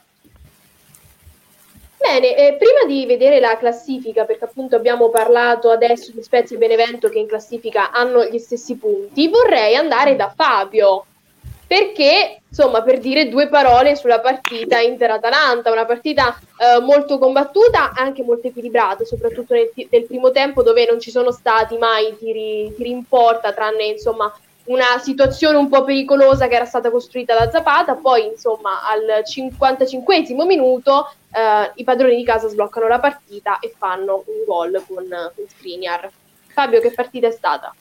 Bene, 1.98 2.36
eh, 2.36 2.56
prima 2.58 2.84
di 2.84 3.06
vedere 3.06 3.38
la 3.38 3.56
classifica, 3.56 4.24
perché 4.24 4.46
appunto 4.46 4.74
abbiamo 4.74 5.08
parlato 5.08 5.70
adesso 5.70 6.10
di 6.10 6.20
Spezia 6.20 6.56
e 6.56 6.58
Benevento 6.58 7.08
che 7.08 7.20
in 7.20 7.28
classifica 7.28 7.92
hanno 7.92 8.24
gli 8.24 8.38
stessi 8.38 8.74
punti, 8.74 9.28
vorrei 9.28 9.76
andare 9.76 10.16
da 10.16 10.32
Fabio 10.34 11.04
perché 11.66 12.40
insomma 12.48 12.82
per 12.82 12.98
dire 12.98 13.28
due 13.28 13.48
parole 13.48 13.96
sulla 13.96 14.20
partita 14.20 14.80
Inter-Atalanta, 14.80 15.72
una 15.72 15.84
partita 15.84 16.38
eh, 16.56 16.80
molto 16.80 17.18
combattuta, 17.18 17.92
anche 17.94 18.22
molto 18.22 18.46
equilibrata, 18.46 19.04
soprattutto 19.04 19.52
nel, 19.52 19.70
nel, 19.90 20.04
primo 20.04 20.30
tempo 20.30 20.62
dove 20.62 20.86
non 20.88 21.00
ci 21.00 21.10
sono 21.10 21.32
stati 21.32 21.76
mai 21.76 22.16
tiri, 22.16 22.72
tiri 22.74 22.90
in 22.90 23.04
porta, 23.06 23.52
tranne 23.52 23.84
insomma 23.84 24.32
una 24.66 24.98
situazione 25.00 25.58
un 25.58 25.68
po' 25.68 25.84
pericolosa 25.84 26.48
che 26.48 26.56
era 26.56 26.64
stata 26.64 26.90
costruita 26.90 27.36
da 27.36 27.50
Zapata, 27.50 27.94
poi 27.94 28.26
insomma 28.26 28.80
al 28.88 29.24
55 29.24 30.44
minuto 30.44 31.12
eh, 31.32 31.72
i 31.74 31.84
padroni 31.84 32.16
di 32.16 32.24
casa 32.24 32.48
sbloccano 32.48 32.88
la 32.88 32.98
partita 32.98 33.58
e 33.58 33.74
fanno 33.76 34.24
un 34.26 34.44
gol 34.46 34.82
con, 34.86 35.06
con 35.06 35.44
Skriniar. 35.48 36.10
Fabio, 36.46 36.80
che 36.80 36.90
partita 36.92 37.26
è 37.26 37.32
stata? 37.32 37.74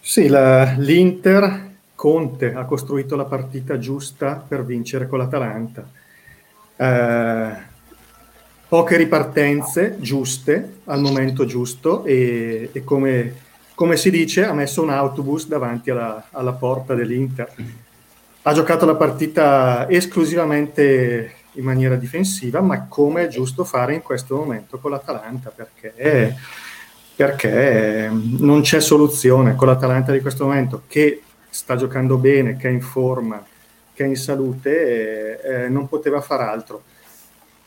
Sì, 0.00 0.28
la, 0.28 0.74
l'Inter 0.76 1.70
Conte 2.02 2.52
ha 2.52 2.64
costruito 2.64 3.14
la 3.14 3.26
partita 3.26 3.78
giusta 3.78 4.34
per 4.34 4.64
vincere 4.64 5.06
con 5.06 5.20
l'Atalanta. 5.20 5.88
Eh, 6.74 7.52
poche 8.66 8.96
ripartenze 8.96 9.98
giuste 10.00 10.78
al 10.86 11.00
momento 11.00 11.44
giusto 11.44 12.04
e, 12.04 12.70
e 12.72 12.82
come, 12.82 13.34
come, 13.76 13.96
si 13.96 14.10
dice 14.10 14.44
ha 14.44 14.52
messo 14.52 14.82
un 14.82 14.90
autobus 14.90 15.46
davanti 15.46 15.90
alla, 15.90 16.26
alla, 16.32 16.50
porta 16.50 16.96
dell'Inter. 16.96 17.54
Ha 18.42 18.52
giocato 18.52 18.84
la 18.84 18.96
partita 18.96 19.88
esclusivamente 19.88 21.34
in 21.52 21.62
maniera 21.62 21.94
difensiva, 21.94 22.60
ma 22.60 22.88
come 22.88 23.26
è 23.26 23.28
giusto 23.28 23.62
fare 23.62 23.94
in 23.94 24.02
questo 24.02 24.34
momento 24.34 24.80
con 24.80 24.90
l'Atalanta, 24.90 25.52
perché 25.54 26.34
perché 27.14 28.10
non 28.10 28.62
c'è 28.62 28.80
soluzione 28.80 29.54
con 29.54 29.68
l'Atalanta 29.68 30.10
di 30.10 30.20
questo 30.20 30.46
momento 30.46 30.82
che 30.88 31.22
sta 31.52 31.76
giocando 31.76 32.16
bene, 32.16 32.56
che 32.56 32.68
è 32.68 32.70
in 32.72 32.80
forma, 32.80 33.44
che 33.92 34.04
è 34.04 34.06
in 34.06 34.16
salute, 34.16 35.40
eh, 35.42 35.68
non 35.68 35.86
poteva 35.86 36.22
far 36.22 36.40
altro. 36.40 36.82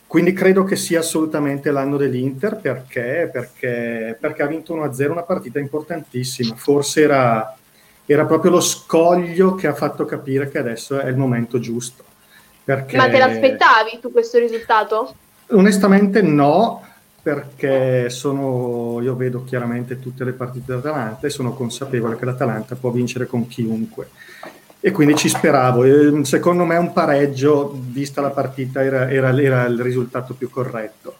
Quindi 0.07 0.33
credo 0.33 0.63
che 0.63 0.75
sia 0.75 0.99
assolutamente 0.99 1.69
l'anno 1.71 1.97
dell'Inter 1.97 2.57
perché, 2.57 3.29
perché, 3.31 4.17
perché 4.19 4.43
ha 4.43 4.47
vinto 4.47 4.75
1-0 4.75 5.11
una 5.11 5.23
partita 5.23 5.59
importantissima. 5.59 6.55
Forse 6.55 7.01
era, 7.01 7.55
era, 8.05 8.25
proprio 8.25 8.51
lo 8.51 8.61
scoglio 8.61 9.55
che 9.55 9.67
ha 9.67 9.73
fatto 9.73 10.05
capire 10.05 10.49
che 10.49 10.57
adesso 10.57 10.99
è 10.99 11.07
il 11.07 11.17
momento 11.17 11.59
giusto. 11.59 12.03
Perché... 12.63 12.97
Ma 12.97 13.09
te 13.09 13.19
l'aspettavi 13.19 13.99
tu 14.01 14.11
questo 14.11 14.39
risultato? 14.39 15.13
Onestamente 15.49 16.21
no, 16.23 16.83
perché 17.25 18.11
sono, 18.11 19.01
io 19.01 19.15
vedo 19.15 19.43
chiaramente 19.45 19.99
tutte 19.99 20.23
le 20.23 20.33
partite 20.33 20.65
dell'Atalanta 20.67 21.25
e 21.25 21.31
sono 21.31 21.53
consapevole 21.55 22.17
che 22.17 22.25
l'Atalanta 22.25 22.75
può 22.75 22.91
vincere 22.91 23.25
con 23.25 23.47
chiunque. 23.47 24.09
E 24.79 24.91
quindi 24.91 25.15
ci 25.15 25.27
speravo. 25.27 26.23
Secondo 26.23 26.65
me 26.65 26.77
un 26.77 26.93
pareggio, 26.93 27.75
vista 27.89 28.21
la 28.21 28.29
partita, 28.29 28.83
era, 28.83 29.09
era, 29.09 29.35
era 29.41 29.65
il 29.65 29.81
risultato 29.81 30.35
più 30.35 30.51
corretto. 30.51 31.15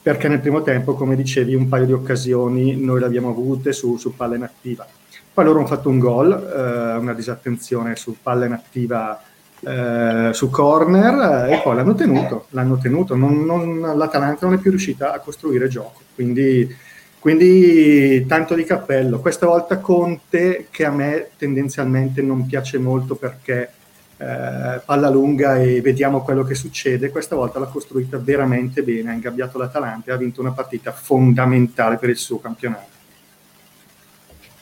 Perché 0.00 0.28
nel 0.28 0.38
primo 0.38 0.62
tempo, 0.62 0.94
come 0.94 1.16
dicevi, 1.16 1.56
un 1.56 1.66
paio 1.66 1.86
di 1.86 1.92
occasioni 1.92 2.76
noi 2.76 3.00
le 3.00 3.06
abbiamo 3.06 3.30
avute 3.30 3.72
su, 3.72 3.96
su 3.96 4.14
palla 4.14 4.36
inattiva. 4.36 4.86
Poi 5.32 5.44
loro 5.44 5.58
hanno 5.58 5.66
fatto 5.66 5.88
un 5.88 5.98
gol, 5.98 6.30
eh, 6.30 6.96
una 6.96 7.12
disattenzione 7.12 7.96
su 7.96 8.18
palla 8.22 8.46
inattiva 8.46 9.20
eh, 9.66 10.30
su 10.32 10.50
corner 10.50 11.50
e 11.50 11.60
poi 11.62 11.76
l'hanno 11.76 11.94
tenuto, 11.94 12.46
l'hanno 12.50 12.78
tenuto. 12.78 13.16
Non, 13.16 13.44
non, 13.44 13.96
L'Atalanta 13.96 14.46
non 14.46 14.56
è 14.56 14.58
più 14.58 14.70
riuscita 14.70 15.12
a 15.12 15.18
costruire 15.20 15.68
gioco, 15.68 16.00
quindi, 16.14 16.74
quindi 17.18 18.24
tanto 18.26 18.54
di 18.54 18.64
cappello. 18.64 19.20
Questa 19.20 19.46
volta 19.46 19.78
Conte, 19.78 20.66
che 20.70 20.84
a 20.84 20.90
me 20.90 21.30
tendenzialmente 21.36 22.22
non 22.22 22.46
piace 22.46 22.78
molto 22.78 23.14
perché 23.14 23.70
eh, 24.16 24.80
palla 24.84 25.10
lunga 25.10 25.58
e 25.58 25.80
vediamo 25.80 26.22
quello 26.22 26.44
che 26.44 26.54
succede, 26.54 27.10
questa 27.10 27.36
volta 27.36 27.58
l'ha 27.58 27.66
costruita 27.66 28.18
veramente 28.18 28.82
bene, 28.82 29.10
ha 29.10 29.14
ingabbiato 29.14 29.58
l'Atalanta 29.58 30.10
e 30.10 30.14
ha 30.14 30.18
vinto 30.18 30.40
una 30.40 30.52
partita 30.52 30.92
fondamentale 30.92 31.96
per 31.96 32.10
il 32.10 32.16
suo 32.16 32.38
campionato. 32.38 32.93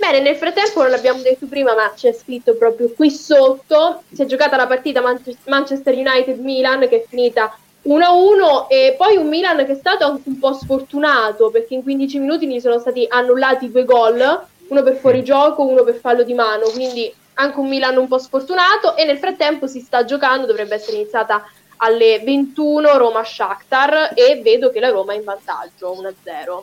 Bene, 0.02 0.18
nel 0.18 0.34
frattempo 0.34 0.82
non 0.82 0.90
l'abbiamo 0.90 1.22
detto 1.22 1.46
prima, 1.46 1.76
ma 1.76 1.92
c'è 1.94 2.12
scritto 2.12 2.56
proprio 2.56 2.90
qui 2.92 3.08
sotto, 3.08 4.02
si 4.12 4.22
è 4.22 4.24
giocata 4.24 4.56
la 4.56 4.66
partita 4.66 5.00
Manchester 5.00 5.94
United-Milan 5.94 6.88
che 6.88 7.02
è 7.02 7.06
finita 7.08 7.56
1-1 7.84 8.66
e 8.66 8.96
poi 8.98 9.16
un 9.16 9.28
Milan 9.28 9.58
che 9.58 9.70
è 9.70 9.76
stato 9.76 10.04
anche 10.04 10.28
un 10.28 10.40
po' 10.40 10.54
sfortunato 10.54 11.50
perché 11.50 11.74
in 11.74 11.84
15 11.84 12.18
minuti 12.18 12.48
gli 12.48 12.58
sono 12.58 12.80
stati 12.80 13.06
annullati 13.08 13.70
due 13.70 13.84
gol, 13.84 14.44
uno 14.66 14.82
per 14.82 14.96
fuorigioco, 14.96 15.62
uno 15.62 15.84
per 15.84 15.94
fallo 15.94 16.24
di 16.24 16.34
mano, 16.34 16.64
quindi 16.70 17.14
anche 17.34 17.60
un 17.60 17.68
Milan 17.68 17.96
un 17.96 18.08
po' 18.08 18.18
sfortunato 18.18 18.96
e 18.96 19.04
nel 19.04 19.18
frattempo 19.18 19.68
si 19.68 19.78
sta 19.78 20.04
giocando, 20.04 20.46
dovrebbe 20.46 20.74
essere 20.74 20.96
iniziata 20.96 21.48
alle 21.76 22.18
21 22.24 22.98
Roma-Shakhtar 22.98 24.14
e 24.16 24.40
vedo 24.42 24.70
che 24.70 24.80
la 24.80 24.90
Roma 24.90 25.12
è 25.12 25.16
in 25.16 25.22
vantaggio 25.22 25.94
1-0. 25.94 26.62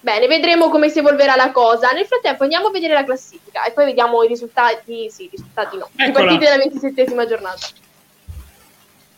Bene, 0.00 0.28
vedremo 0.28 0.68
come 0.68 0.88
si 0.88 1.00
evolverà 1.00 1.34
la 1.34 1.50
cosa. 1.50 1.90
Nel 1.90 2.06
frattempo 2.06 2.44
andiamo 2.44 2.68
a 2.68 2.70
vedere 2.70 2.94
la 2.94 3.04
classifica 3.04 3.64
e 3.64 3.72
poi 3.72 3.86
vediamo 3.86 4.22
i 4.22 4.28
risultati, 4.28 5.10
sì, 5.10 5.24
i 5.24 5.28
risultati 5.30 5.76
no, 5.76 5.88
i 5.96 6.10
partiti 6.12 6.44
della 6.44 6.56
ventisettesima 6.56 7.26
giornata. 7.26 7.66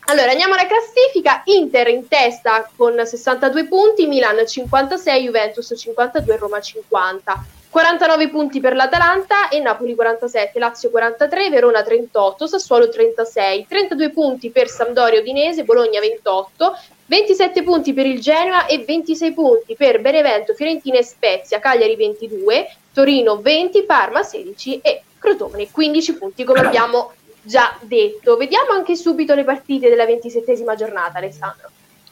Allora, 0.05 0.31
andiamo 0.31 0.55
alla 0.55 0.67
classifica. 0.67 1.41
Inter 1.45 1.87
in 1.89 2.07
testa 2.07 2.69
con 2.75 2.99
62 3.05 3.67
punti, 3.67 4.07
Milan 4.07 4.45
56, 4.45 5.23
Juventus 5.23 5.73
52, 5.77 6.37
Roma 6.37 6.59
50. 6.59 7.45
49 7.69 8.29
punti 8.29 8.59
per 8.59 8.75
l'Atalanta 8.75 9.47
e 9.47 9.59
Napoli 9.59 9.95
47, 9.95 10.59
Lazio 10.59 10.89
43, 10.89 11.49
Verona 11.49 11.81
38, 11.81 12.45
Sassuolo 12.45 12.89
36, 12.89 13.65
32 13.65 14.09
punti 14.09 14.49
per 14.49 14.67
Sampdoria 14.67 15.21
Udinese, 15.21 15.63
Bologna 15.63 16.01
28, 16.01 16.77
27 17.11 17.63
punti 17.63 17.91
per 17.91 18.05
il 18.05 18.21
Genoa 18.21 18.67
e 18.67 18.85
26 18.85 19.33
punti 19.33 19.75
per 19.75 19.99
Benevento, 19.99 20.53
Fiorentina 20.53 20.97
e 20.97 21.03
Spezia, 21.03 21.59
Cagliari 21.59 21.97
22, 21.97 22.73
Torino 22.93 23.41
20, 23.41 23.83
Parma 23.83 24.23
16 24.23 24.79
e 24.79 25.03
Crotone 25.19 25.69
15 25.69 26.13
punti 26.13 26.45
come 26.45 26.61
abbiamo 26.61 27.11
già 27.41 27.77
detto. 27.81 28.37
Vediamo 28.37 28.71
anche 28.71 28.95
subito 28.95 29.35
le 29.35 29.43
partite 29.43 29.89
della 29.89 30.05
27esima 30.05 30.73
giornata, 30.75 31.17
Alessandro. 31.17 31.69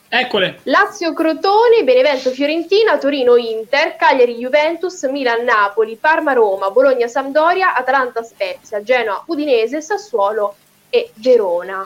Eccole. 0.10 0.60
Lazio 0.64 1.14
Crotone, 1.14 1.86
Benevento 1.86 2.32
Fiorentina, 2.32 2.98
Torino 2.98 3.38
Inter, 3.38 3.96
Cagliari 3.96 4.36
Juventus, 4.36 5.02
Milan 5.04 5.46
Napoli, 5.46 5.96
Parma 5.96 6.34
Roma, 6.34 6.72
Bologna 6.72 7.08
Sampdoria, 7.08 7.74
Atalanta 7.74 8.22
Spezia, 8.22 8.84
Genoa 8.84 9.24
Udinese, 9.28 9.80
Sassuolo 9.80 10.56
e 10.90 11.12
Verona. 11.14 11.86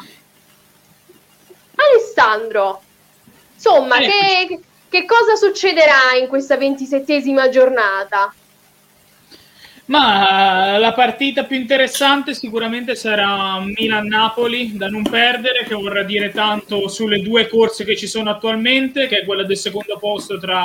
Alessandro, 1.75 2.81
insomma, 3.63 3.97
che, 3.97 4.59
che 4.89 5.05
cosa 5.05 5.35
succederà 5.35 6.17
in 6.19 6.27
questa 6.27 6.57
ventisettesima 6.57 7.47
giornata? 7.47 8.33
Ma 9.85 10.77
la 10.77 10.93
partita 10.93 11.43
più 11.43 11.57
interessante 11.57 12.33
sicuramente 12.33 12.95
sarà 12.95 13.59
Milan-Napoli 13.59 14.77
da 14.77 14.87
non 14.87 15.03
perdere, 15.03 15.65
che 15.65 15.75
vorrà 15.75 16.03
dire 16.03 16.31
tanto 16.31 16.87
sulle 16.87 17.21
due 17.21 17.47
corse 17.47 17.83
che 17.83 17.95
ci 17.95 18.07
sono 18.07 18.29
attualmente, 18.29 19.07
che 19.07 19.19
è 19.19 19.25
quella 19.25 19.43
del 19.43 19.57
secondo 19.57 19.97
posto 19.97 20.39
tra 20.39 20.63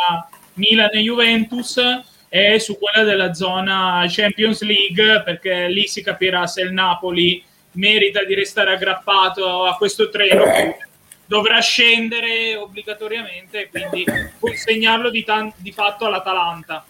Milan 0.55 0.90
e 0.93 1.00
Juventus, 1.00 1.81
e 2.28 2.61
su 2.61 2.78
quella 2.78 3.05
della 3.05 3.33
zona 3.33 4.05
Champions 4.09 4.62
League, 4.62 5.23
perché 5.25 5.69
lì 5.69 5.88
si 5.88 6.02
capirà 6.02 6.47
se 6.47 6.61
il 6.62 6.73
Napoli 6.73 7.43
merita 7.73 8.23
di 8.25 8.35
restare 8.35 8.73
aggrappato 8.73 9.64
a 9.64 9.76
questo 9.76 10.11
treno. 10.11 10.45
Dovrà 11.28 11.61
scendere 11.61 12.56
obbligatoriamente 12.56 13.61
e 13.61 13.68
quindi 13.68 14.04
consegnarlo 14.40 15.11
di, 15.11 15.23
tan- 15.23 15.52
di 15.56 15.73
fatto 15.73 16.06
all'Atalanta 16.06 16.85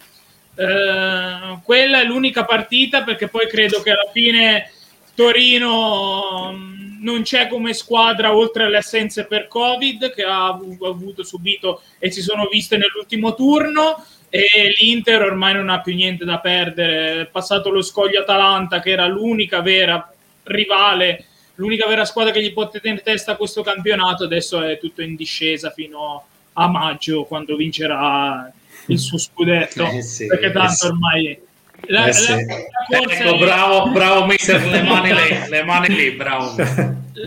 eh, 0.59 1.61
quella 1.63 2.01
è 2.01 2.05
l'unica 2.05 2.45
partita 2.45 3.05
perché 3.05 3.29
poi 3.29 3.47
credo 3.47 3.81
che 3.81 3.93
alla 3.93 4.11
fine 4.13 4.73
Torino 5.15 6.51
mm, 6.53 7.03
non 7.05 7.23
c'è 7.23 7.47
come 7.47 7.73
squadra 7.73 8.35
oltre 8.35 8.65
alle 8.65 8.79
assenze 8.79 9.27
per 9.27 9.47
Covid 9.47 10.13
che 10.13 10.25
ha 10.25 10.47
avuto 10.47 11.23
subito 11.23 11.83
e 12.01 12.11
si 12.11 12.21
sono 12.23 12.49
viste 12.51 12.77
nell'ultimo 12.77 13.37
turno 13.37 14.05
e 14.29 14.75
l'Inter 14.81 15.23
ormai 15.23 15.55
non 15.55 15.71
ha 15.71 15.81
più 15.81 15.95
niente 15.95 16.25
da 16.25 16.41
perdere. 16.41 17.27
Passato 17.27 17.71
lo 17.71 17.81
scoglio 17.81 18.21
Atalanta 18.21 18.81
che 18.81 18.91
era 18.91 19.07
l'unica 19.07 19.61
vera 19.61 20.13
rivale, 20.43 21.25
l'unica 21.59 21.87
vera 21.87 22.05
squadra 22.05 22.33
che 22.33 22.43
gli 22.43 22.53
può 22.53 22.69
tenere 22.69 23.03
testa 23.03 23.33
a 23.33 23.37
questo 23.37 23.63
campionato, 23.63 24.25
adesso 24.25 24.63
è 24.63 24.79
tutto 24.79 25.03
in 25.03 25.17
discesa 25.17 25.71
fino 25.71 26.25
a 26.55 26.69
maggio 26.69 27.25
quando 27.25 27.57
vincerà 27.57 28.51
il 28.87 28.99
suo 28.99 29.19
scudetto, 29.19 29.87
eh 29.87 30.03
sì, 30.03 30.27
perché 30.27 30.47
eh 30.47 30.53
tanto 30.53 30.87
eh 30.87 30.89
ormai... 30.89 31.41
La, 31.87 32.07
eh 32.07 32.13
sì. 32.13 32.31
la, 32.31 32.37
la 32.37 32.99
ecco, 32.99 33.35
è... 33.35 33.39
bravo, 33.39 33.91
bravo 33.91 34.27
mister, 34.27 34.67
le 34.67 34.83
mani 34.83 35.13
lì, 35.15 35.49
le 35.49 35.63
mani 35.63 35.95
lì, 35.95 36.11
bravo. 36.13 36.55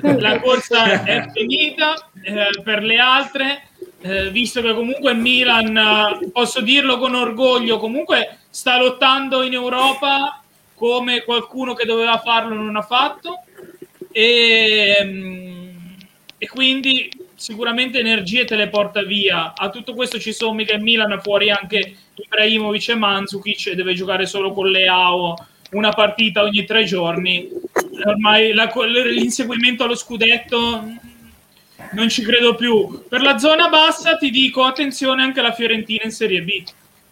La 0.02 0.40
corsa 0.40 1.04
è 1.04 1.30
finita 1.34 1.94
eh, 2.22 2.62
per 2.62 2.84
le 2.84 2.98
altre, 2.98 3.68
eh, 4.02 4.30
visto 4.30 4.62
che 4.62 4.74
comunque 4.74 5.14
Milan, 5.14 6.30
posso 6.32 6.62
dirlo 6.62 6.98
con 6.98 7.16
orgoglio, 7.16 7.78
comunque 7.78 8.40
sta 8.50 8.78
lottando 8.78 9.42
in 9.44 9.54
Europa 9.54 10.42
come 10.76 11.24
qualcuno 11.24 11.74
che 11.74 11.86
doveva 11.86 12.18
farlo 12.18 12.56
non 12.56 12.76
ha 12.76 12.82
fatto 12.82 13.44
e, 14.12 14.98
mm, 15.04 15.70
e 16.38 16.48
quindi 16.48 17.10
sicuramente 17.36 18.00
energie 18.00 18.46
te 18.46 18.56
le 18.56 18.70
porta 18.70 19.04
via. 19.04 19.54
A 19.56 19.70
tutto 19.70 19.94
questo 19.94 20.20
ci 20.20 20.32
sono 20.32 20.54
mica 20.54 20.76
in 20.76 20.84
Milan 20.84 21.20
fuori 21.22 21.50
anche 21.50 21.96
Ibrahimovic 22.14 22.90
e 22.90 22.96
Mandzukic 22.96 23.72
deve 23.72 23.94
giocare 23.94 24.26
solo 24.26 24.52
con 24.52 24.70
le 24.70 24.88
AO 24.88 25.34
una 25.72 25.92
partita 25.92 26.44
ogni 26.44 26.66
tre 26.66 26.84
giorni. 26.84 27.50
Ormai 28.06 28.54
la, 28.54 28.72
l'inseguimento 28.86 29.84
allo 29.84 29.96
scudetto 29.96 30.84
non 31.94 32.10
ci 32.10 32.22
credo 32.22 32.56
più. 32.56 33.06
Per 33.10 33.22
la 33.22 33.38
zona 33.38 33.70
bassa 33.70 34.18
ti 34.18 34.30
dico 34.30 34.64
attenzione 34.64 35.24
anche 35.24 35.40
alla 35.40 35.54
Fiorentina 35.54 36.04
in 36.04 36.12
Serie 36.12 36.42
B. 36.42 36.64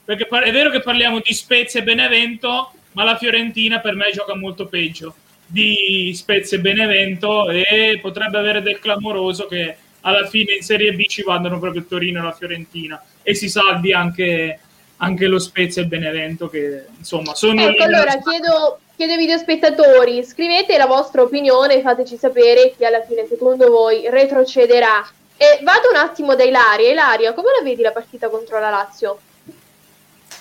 Perché 0.06 0.28
è 0.28 0.52
vero 0.52 0.70
che 0.70 0.82
parliamo 0.82 1.20
di 1.24 1.34
Spezia 1.34 1.80
e 1.80 1.84
Benevento, 1.84 2.72
ma 2.94 3.04
la 3.04 3.18
Fiorentina 3.18 3.80
per 3.80 3.96
me 3.96 4.12
gioca 4.12 4.36
molto 4.36 4.66
peggio 4.68 5.16
di 5.50 6.14
Spezia 6.16 6.58
e 6.58 6.62
Benevento 6.62 7.50
e 7.50 7.98
potrebbe 8.02 8.38
avere 8.38 8.62
del 8.62 8.80
clamoroso 8.80 9.48
che 9.48 9.76
alla 10.02 10.28
fine 10.28 10.54
in 10.54 10.62
Serie 10.62 10.94
B 10.94 11.06
ci 11.08 11.24
vadano 11.24 11.60
proprio 11.60 11.86
Torino 11.86 12.20
e 12.20 12.24
la 12.24 12.32
Fiorentina. 12.32 13.02
E 13.24 13.34
si 13.34 13.50
salvi 13.50 13.92
anche, 13.92 14.60
anche 14.98 15.28
lo 15.28 15.40
Spezia 15.40 15.82
e 15.82 15.86
Benevento 15.86 16.48
che 16.50 16.86
insomma 16.98 17.34
sono 17.34 17.62
ecco 17.62 17.84
allora 17.84 18.18
chiedo, 18.20 18.80
chiedo 18.96 19.14
ai 19.14 19.18
videospettatori 19.18 20.24
scrivete 20.24 20.78
la 20.78 20.86
vostra 20.86 21.24
opinione 21.24 21.82
fateci 21.82 22.18
sapere 22.18 22.74
chi 22.78 22.86
alla 22.86 23.04
fine 23.04 23.26
secondo 23.28 23.70
voi 23.70 24.08
retrocederà. 24.10 25.06
E 25.42 25.64
vado 25.64 25.90
un 25.90 25.96
attimo 25.96 26.36
da 26.36 26.44
Ilaria 26.44 26.92
Ilaria 26.92 27.34
come 27.34 27.50
la 27.58 27.64
vedi 27.64 27.82
la 27.82 27.92
partita 27.92 28.30
contro 28.30 28.60
la 28.60 28.70
Lazio? 28.70 29.20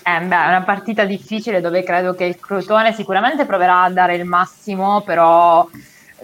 Eh, 0.09 0.21
beh, 0.25 0.45
è 0.45 0.49
una 0.49 0.63
partita 0.63 1.05
difficile 1.05 1.61
dove 1.61 1.83
credo 1.83 2.15
che 2.15 2.25
il 2.25 2.41
Crotone 2.41 2.95
sicuramente 2.95 3.45
proverà 3.45 3.83
a 3.83 3.91
dare 3.91 4.15
il 4.15 4.25
massimo, 4.25 5.03
però 5.03 5.69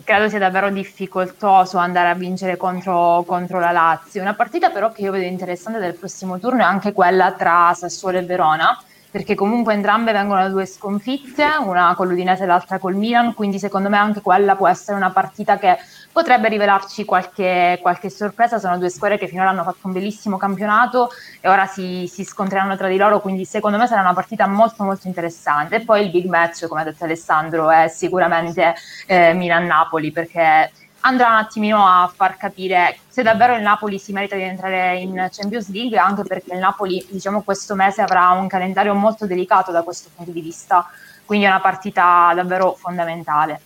credo 0.02 0.30
sia 0.30 0.38
davvero 0.38 0.70
difficoltoso 0.70 1.76
andare 1.76 2.08
a 2.08 2.14
vincere 2.14 2.56
contro, 2.56 3.24
contro, 3.26 3.60
la 3.60 3.72
Lazio. 3.72 4.22
Una 4.22 4.32
partita 4.32 4.70
però 4.70 4.90
che 4.90 5.02
io 5.02 5.12
vedo 5.12 5.26
interessante 5.26 5.80
del 5.80 5.96
prossimo 5.96 6.38
turno 6.38 6.60
è 6.60 6.64
anche 6.64 6.92
quella 6.92 7.32
tra 7.32 7.74
Sassuolo 7.74 8.16
e 8.16 8.22
Verona, 8.22 8.82
perché 9.10 9.34
comunque 9.34 9.74
entrambe 9.74 10.12
vengono 10.12 10.40
da 10.40 10.48
due 10.48 10.64
sconfitte, 10.64 11.44
una 11.60 11.92
con 11.94 12.08
l'Udinese 12.08 12.44
e 12.44 12.46
l'altra 12.46 12.78
col 12.78 12.94
Milan, 12.94 13.34
quindi 13.34 13.58
secondo 13.58 13.90
me 13.90 13.98
anche 13.98 14.22
quella 14.22 14.56
può 14.56 14.66
essere 14.66 14.96
una 14.96 15.10
partita 15.10 15.58
che 15.58 15.76
potrebbe 16.14 16.48
rivelarci 16.48 17.04
qualche, 17.04 17.80
qualche 17.82 18.08
sorpresa. 18.08 18.60
Sono 18.60 18.78
due 18.78 18.88
squadre 18.88 19.18
che 19.18 19.26
finora 19.26 19.48
hanno 19.48 19.64
fatto 19.64 19.88
un 19.88 19.92
bellissimo 19.92 20.36
campionato 20.36 21.10
e 21.40 21.48
ora 21.48 21.66
si, 21.66 22.06
si, 22.06 22.24
scontreranno 22.24 22.76
tra 22.76 22.86
di 22.86 22.96
loro, 22.96 23.20
quindi 23.20 23.44
secondo 23.44 23.78
me 23.78 23.88
sarà 23.88 24.00
una 24.00 24.14
partita 24.14 24.46
molto 24.46 24.84
molto 24.84 25.08
interessante. 25.08 25.74
E 25.74 25.80
poi 25.80 26.04
il 26.04 26.10
big 26.12 26.26
match, 26.26 26.68
come 26.68 26.82
ha 26.82 26.84
detto 26.84 27.02
Alessandro, 27.02 27.68
è 27.68 27.88
sicuramente 27.88 28.74
eh, 29.06 29.34
Milan-Napoli, 29.34 30.12
perché 30.12 30.70
andrà 31.00 31.30
un 31.30 31.34
attimino 31.34 31.84
a 31.84 32.10
far 32.14 32.36
capire 32.36 32.98
se 33.08 33.22
davvero 33.22 33.56
il 33.56 33.62
Napoli 33.62 33.98
si 33.98 34.12
merita 34.12 34.36
di 34.36 34.42
entrare 34.42 34.96
in 34.98 35.28
Champions 35.32 35.68
League, 35.70 35.98
anche 35.98 36.22
perché 36.22 36.54
il 36.54 36.60
Napoli, 36.60 37.04
diciamo, 37.10 37.42
questo 37.42 37.74
mese 37.74 38.02
avrà 38.02 38.30
un 38.30 38.46
calendario 38.46 38.94
molto 38.94 39.26
delicato 39.26 39.72
da 39.72 39.82
questo 39.82 40.10
punto 40.14 40.30
di 40.30 40.40
vista, 40.40 40.86
quindi 41.24 41.46
è 41.46 41.48
una 41.48 41.60
partita 41.60 42.32
davvero 42.36 42.74
fondamentale. 42.78 43.60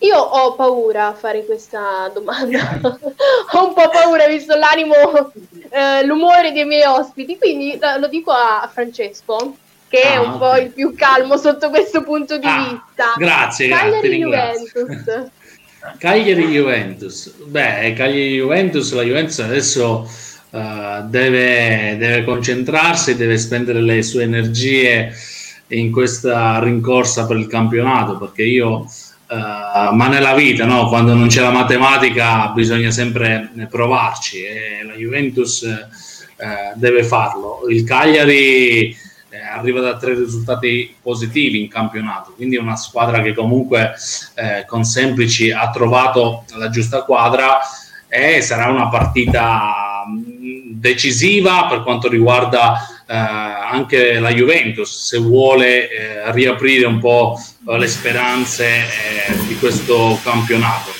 Io 0.00 0.16
ho 0.18 0.54
paura 0.54 1.08
a 1.08 1.14
fare 1.14 1.44
questa 1.46 2.10
domanda, 2.12 2.78
ho 3.52 3.66
un 3.66 3.74
po' 3.74 3.88
paura 3.88 4.26
visto 4.26 4.54
l'animo, 4.54 4.94
eh, 5.70 6.04
l'umore 6.04 6.52
dei 6.52 6.64
miei 6.64 6.84
ospiti, 6.84 7.38
quindi 7.38 7.78
lo 7.98 8.06
dico 8.08 8.30
a 8.30 8.68
Francesco, 8.72 9.56
che 9.88 10.02
ah, 10.02 10.12
è 10.12 10.16
un 10.18 10.34
okay. 10.34 10.38
po' 10.38 10.66
il 10.66 10.70
più 10.72 10.94
calmo 10.94 11.36
sotto 11.36 11.70
questo 11.70 12.02
punto 12.02 12.38
di 12.38 12.46
ah, 12.46 12.58
vista. 12.58 13.14
Grazie, 13.16 13.68
Cagliari 13.68 14.16
Juventus. 14.18 15.30
Cagliari 15.98 16.46
Juventus. 16.46 17.34
Beh, 17.44 17.92
Cagliari 17.94 18.34
Juventus, 18.34 18.92
la 18.92 19.02
Juventus 19.02 19.38
adesso 19.38 20.10
uh, 20.50 21.08
deve, 21.08 21.96
deve, 21.96 22.24
concentrarsi, 22.24 23.16
deve 23.16 23.38
spendere 23.38 23.80
le 23.80 24.02
sue 24.02 24.24
energie 24.24 25.12
in 25.68 25.90
questa 25.90 26.60
rincorsa 26.60 27.26
per 27.26 27.36
il 27.36 27.46
campionato, 27.46 28.18
perché 28.18 28.42
io, 28.42 28.86
uh, 29.28 29.94
ma 29.94 30.08
nella 30.08 30.34
vita, 30.34 30.64
no? 30.64 30.88
quando 30.88 31.14
non 31.14 31.28
c'è 31.28 31.40
la 31.40 31.50
matematica, 31.50 32.48
bisogna 32.48 32.90
sempre 32.90 33.50
provarci 33.68 34.42
e 34.42 34.84
la 34.84 34.94
Juventus 34.94 35.62
uh, 35.62 36.78
deve 36.78 37.04
farlo. 37.04 37.60
Il 37.68 37.84
Cagliari 37.84 39.04
eh, 39.36 39.40
arriva 39.40 39.80
da 39.80 39.96
tre 39.96 40.14
risultati 40.14 40.94
positivi 41.00 41.60
in 41.60 41.68
campionato, 41.68 42.32
quindi 42.34 42.56
è 42.56 42.60
una 42.60 42.76
squadra 42.76 43.20
che 43.20 43.34
comunque 43.34 43.94
eh, 44.34 44.64
con 44.66 44.84
semplici 44.84 45.50
ha 45.50 45.70
trovato 45.70 46.44
la 46.56 46.70
giusta 46.70 47.02
quadra 47.02 47.58
e 48.08 48.40
sarà 48.40 48.70
una 48.70 48.88
partita 48.88 50.04
mm, 50.08 50.72
decisiva 50.72 51.66
per 51.66 51.82
quanto 51.82 52.08
riguarda 52.08 52.78
eh, 52.78 52.95
anche 53.14 54.18
la 54.18 54.30
Juventus 54.30 55.06
se 55.06 55.18
vuole 55.18 55.88
eh, 55.88 56.32
riaprire 56.32 56.86
un 56.86 56.98
po' 56.98 57.40
le 57.64 57.86
speranze 57.86 58.66
eh, 58.66 59.46
di 59.46 59.56
questo 59.56 60.18
campionato. 60.22 60.90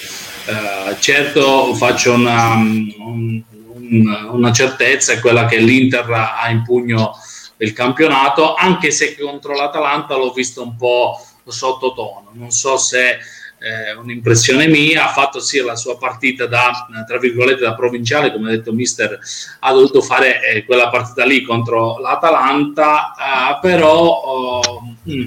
Eh, 0.46 0.96
certo 1.00 1.74
faccio 1.74 2.12
una, 2.12 2.54
un, 2.54 2.92
un, 2.98 4.28
una 4.30 4.52
certezza, 4.52 5.12
è 5.12 5.20
quella 5.20 5.46
che 5.46 5.58
l'Inter 5.58 6.08
ha 6.10 6.48
in 6.48 6.62
pugno 6.62 7.12
del 7.56 7.72
campionato, 7.72 8.54
anche 8.54 8.90
se 8.90 9.16
contro 9.18 9.54
l'Atalanta 9.54 10.16
l'ho 10.16 10.32
visto 10.32 10.62
un 10.62 10.76
po' 10.76 11.20
sottotono. 11.44 12.30
Non 12.34 12.50
so 12.50 12.76
se 12.76 13.18
è 13.58 13.92
un'impressione 13.92 14.68
mia, 14.68 15.06
ha 15.06 15.12
fatto 15.12 15.40
sì 15.40 15.60
la 15.60 15.76
sua 15.76 15.96
partita 15.96 16.46
da, 16.46 16.86
tra 17.06 17.18
virgolette, 17.18 17.62
da 17.62 17.74
provinciale, 17.74 18.32
come 18.32 18.48
ha 18.48 18.56
detto 18.56 18.72
mister, 18.72 19.18
ha 19.60 19.72
dovuto 19.72 20.02
fare 20.02 20.40
eh, 20.42 20.64
quella 20.64 20.88
partita 20.88 21.24
lì 21.24 21.42
contro 21.42 21.98
l'Atalanta, 21.98 23.14
eh, 23.14 23.58
però 23.60 23.98
oh, 23.98 24.96
mm, 25.10 25.26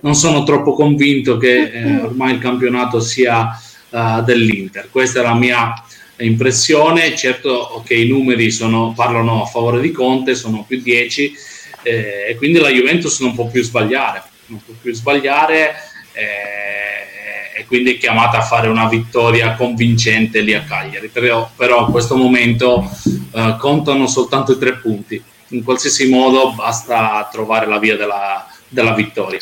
non 0.00 0.14
sono 0.14 0.42
troppo 0.42 0.74
convinto 0.74 1.36
che 1.38 1.70
eh, 1.70 1.96
ormai 2.00 2.34
il 2.34 2.38
campionato 2.38 3.00
sia 3.00 3.58
uh, 3.88 4.22
dell'Inter. 4.22 4.90
Questa 4.90 5.20
è 5.20 5.22
la 5.22 5.34
mia 5.34 5.72
impressione. 6.18 7.16
Certo 7.16 7.82
che 7.86 7.94
i 7.94 8.06
numeri 8.06 8.50
sono, 8.50 8.92
parlano 8.94 9.42
a 9.42 9.46
favore 9.46 9.80
di 9.80 9.92
Conte, 9.92 10.34
sono 10.34 10.64
più 10.68 10.82
10 10.82 11.34
eh, 11.82 12.26
e 12.28 12.36
quindi 12.36 12.58
la 12.58 12.68
Juventus 12.68 13.20
non 13.20 13.34
può 13.34 13.46
più 13.46 13.62
sbagliare, 13.62 14.22
non 14.46 14.62
può 14.64 14.74
più 14.80 14.92
sbagliare 14.92 15.74
eh, 16.12 16.63
e 17.54 17.66
quindi 17.66 17.94
è 17.94 17.98
chiamata 17.98 18.38
a 18.38 18.42
fare 18.42 18.68
una 18.68 18.88
vittoria 18.88 19.54
convincente 19.54 20.40
lì 20.40 20.54
a 20.54 20.64
Cagliari, 20.64 21.08
però, 21.08 21.48
però 21.54 21.86
in 21.86 21.92
questo 21.92 22.16
momento 22.16 22.90
eh, 23.32 23.56
contano 23.58 24.08
soltanto 24.08 24.52
i 24.52 24.58
tre 24.58 24.74
punti, 24.78 25.22
in 25.48 25.62
qualsiasi 25.62 26.08
modo 26.08 26.52
basta 26.52 27.28
trovare 27.30 27.66
la 27.66 27.78
via 27.78 27.96
della, 27.96 28.44
della 28.68 28.92
vittoria. 28.92 29.38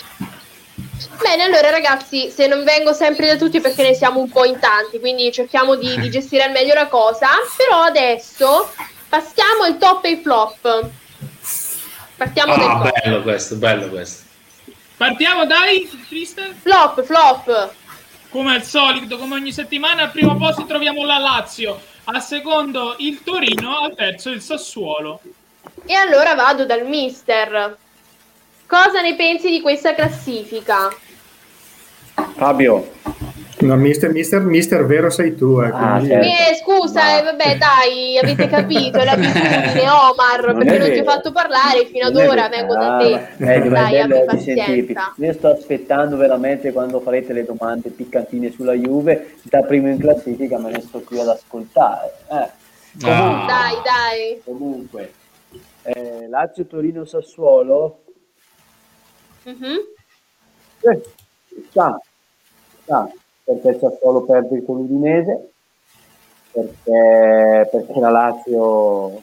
Bene, 1.23 1.45
allora 1.45 1.71
ragazzi, 1.71 2.31
se 2.31 2.47
non 2.47 2.65
vengo 2.65 2.93
sempre 2.93 3.29
da 3.29 3.37
tutti 3.37 3.61
perché 3.61 3.83
ne 3.83 3.95
siamo 3.95 4.21
un 4.21 4.29
po' 4.29 4.45
in 4.45 4.59
tanti, 4.59 5.01
quindi 5.01 5.33
cerchiamo 5.33 5.77
di, 5.77 5.99
di 5.99 6.11
gestire 6.11 6.43
al 6.43 6.51
meglio 6.51 6.75
la 6.75 6.89
cosa, 6.89 7.29
però 7.57 7.83
adesso 7.83 8.71
passiamo 9.09 9.65
il 9.69 9.79
top 9.79 10.05
e 10.05 10.11
i 10.11 10.21
flop. 10.23 10.89
Partiamo 12.17 12.53
ah, 12.53 12.91
bello 13.03 13.23
questo, 13.23 13.57
bello 13.57 13.89
questo. 13.89 14.25
Partiamo 14.97 15.47
dai, 15.47 15.91
Tristan? 16.09 16.55
Flop, 16.61 17.03
flop. 17.03 17.81
Come 18.33 18.55
al 18.55 18.63
solito, 18.63 19.19
come 19.19 19.35
ogni 19.35 19.53
settimana, 19.53 20.05
al 20.05 20.11
primo 20.11 20.35
posto 20.37 20.65
troviamo 20.65 21.05
la 21.05 21.19
Lazio, 21.19 21.79
al 22.05 22.23
secondo 22.23 22.95
il 22.97 23.23
Torino, 23.23 23.81
al 23.81 23.95
terzo 23.95 24.31
il 24.31 24.41
Sassuolo. 24.41 25.21
E 25.85 25.93
allora 25.93 26.35
vado 26.35 26.65
dal 26.65 26.87
mister. 26.87 27.77
Cosa 28.67 29.03
ne 29.03 29.17
pensi 29.17 29.51
di 29.51 29.61
questa 29.61 29.95
classifica? 29.95 30.89
Fabio. 32.35 32.91
No, 33.63 33.77
mister, 33.77 34.11
mister, 34.11 34.41
mister, 34.41 34.85
vero 34.85 35.09
sei 35.09 35.37
tu. 35.37 35.61
Eh, 35.61 35.71
ah, 35.73 36.01
certo. 36.05 36.27
eh, 36.27 36.57
scusa, 36.61 37.19
eh, 37.19 37.23
vabbè, 37.23 37.59
dai, 37.59 38.19
avete 38.19 38.49
capito, 38.49 38.99
è 38.99 39.05
l'abitudine, 39.05 39.89
Omar, 39.89 40.47
non 40.47 40.59
perché 40.59 40.79
non 40.79 40.91
ti 40.93 40.99
ho 40.99 41.05
fatto 41.05 41.31
parlare 41.31 41.87
fino 41.87 42.07
ad 42.07 42.17
ora, 42.17 42.49
vengo 42.49 42.75
da 42.75 42.99
te. 42.99 43.29
Eh, 43.39 43.69
dai, 43.69 44.01
abbi 44.01 44.25
pazienza. 44.27 45.15
Io 45.17 45.33
sto 45.33 45.49
aspettando 45.49 46.17
veramente 46.17 46.73
quando 46.73 47.01
farete 47.01 47.33
le 47.33 47.45
domande 47.45 47.91
piccantine 47.91 48.51
sulla 48.51 48.73
Juve, 48.73 49.37
da 49.43 49.63
primo 49.63 49.89
in 49.89 49.99
classifica 49.99 50.59
me 50.59 50.73
ne 50.73 50.81
sto 50.81 51.01
qui 51.01 51.21
ad 51.21 51.29
ascoltare. 51.29 52.15
Eh. 52.31 52.51
Comunque, 53.01 53.13
ah. 53.13 53.47
Dai, 53.47 53.75
dai. 53.85 54.43
Comunque, 54.45 55.13
eh, 55.83 56.27
Lazio, 56.29 56.67
Torino, 56.67 57.05
Sassuolo. 57.05 58.03
Mm-hmm. 59.49 59.77
Eh, 60.81 61.01
sta, 61.71 62.01
sta 62.83 63.11
perché 63.45 63.69
il 63.69 63.79
Sassuolo 63.81 64.23
perde 64.23 64.65
con 64.65 64.77
l'Udinese, 64.77 65.51
perché, 66.53 67.69
perché 67.71 68.01
la 68.01 68.11
Lazio 68.11 69.23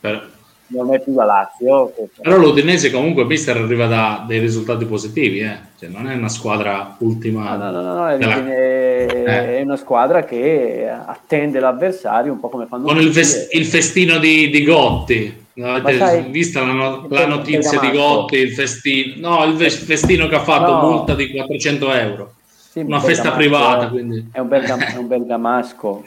per... 0.00 0.30
non 0.68 0.94
è 0.94 1.00
più 1.00 1.14
la 1.14 1.24
Lazio. 1.24 1.92
Però 2.20 2.36
l'Udinese 2.36 2.90
comunque, 2.90 3.24
mister, 3.24 3.56
arriva 3.56 3.86
da 3.86 4.24
dei 4.26 4.38
risultati 4.38 4.84
positivi, 4.84 5.40
eh? 5.40 5.58
cioè, 5.78 5.88
non 5.88 6.08
è 6.08 6.14
una 6.14 6.28
squadra 6.28 6.96
ultima. 6.98 7.56
No, 7.56 7.70
no, 7.70 7.82
no, 7.82 7.94
no 7.94 8.08
è, 8.08 8.18
della... 8.18 8.46
è, 8.46 9.60
una 9.62 9.76
squadra 9.76 10.24
che 10.24 10.88
attende 10.88 11.60
l'avversario 11.60 12.32
un 12.32 12.40
po' 12.40 12.48
come 12.48 12.66
fanno 12.66 12.84
con 12.84 13.00
il, 13.00 13.12
fes- 13.12 13.48
il, 13.52 13.64
festino 13.64 14.18
di, 14.18 14.50
di 14.50 14.64
Gotti. 14.64 15.40
Avete 15.60 15.98
sai, 15.98 16.30
vista 16.30 16.64
la, 16.64 16.72
no- 16.72 17.06
la 17.10 17.26
notizia 17.26 17.78
di 17.78 17.90
Gotti, 17.90 18.36
il 18.36 18.52
festino, 18.52 19.28
no, 19.28 19.44
il 19.44 19.70
festino 19.70 20.26
che 20.26 20.34
ha 20.36 20.42
fatto 20.42 20.72
no. 20.72 20.90
multa 20.90 21.14
di 21.14 21.30
400 21.30 21.92
euro. 21.92 22.32
Sì, 22.72 22.80
una 22.80 23.00
festa 23.00 23.32
privata. 23.32 23.90
Quindi. 23.90 24.30
È 24.32 24.38
un 24.38 24.48
bergam- 24.48 24.94
è 24.94 24.96
un 24.96 25.06
bergamasco. 25.06 26.04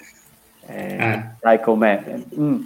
Eh, 0.66 0.96
eh. 0.96 1.24
Sai 1.40 1.62
com'è, 1.62 2.02
mm, 2.40 2.62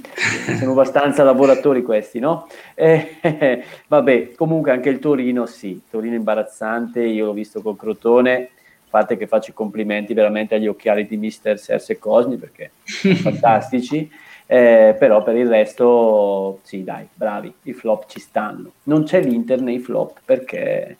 sono 0.57 0.71
abbastanza 0.71 1.25
lavoratori 1.25 1.83
questi, 1.83 2.19
no? 2.19 2.47
Eh, 2.75 3.17
vabbè, 3.87 4.35
comunque 4.35 4.71
anche 4.71 4.87
il 4.87 4.99
Torino, 4.99 5.45
sì, 5.45 5.81
Torino 5.89 6.15
imbarazzante, 6.15 7.01
io 7.01 7.25
l'ho 7.25 7.33
visto 7.33 7.61
col 7.61 7.75
Crotone, 7.75 8.35
a 8.35 8.47
parte 8.89 9.17
che 9.17 9.27
faccio 9.27 9.51
i 9.51 9.53
complimenti 9.53 10.13
veramente 10.13 10.55
agli 10.55 10.67
occhiali 10.67 11.05
di 11.05 11.17
mister 11.17 11.59
Serse 11.59 11.99
Cosmi 11.99 12.37
perché 12.37 12.71
sono 12.85 13.15
fantastici, 13.19 14.09
eh, 14.45 14.95
però 14.97 15.21
per 15.23 15.35
il 15.35 15.49
resto, 15.49 16.61
sì 16.63 16.85
dai, 16.85 17.05
bravi, 17.13 17.53
i 17.63 17.73
flop 17.73 18.05
ci 18.07 18.21
stanno. 18.21 18.71
Non 18.83 19.03
c'è 19.03 19.21
l'Inter 19.21 19.59
nei 19.59 19.79
flop 19.79 20.19
perché 20.23 20.95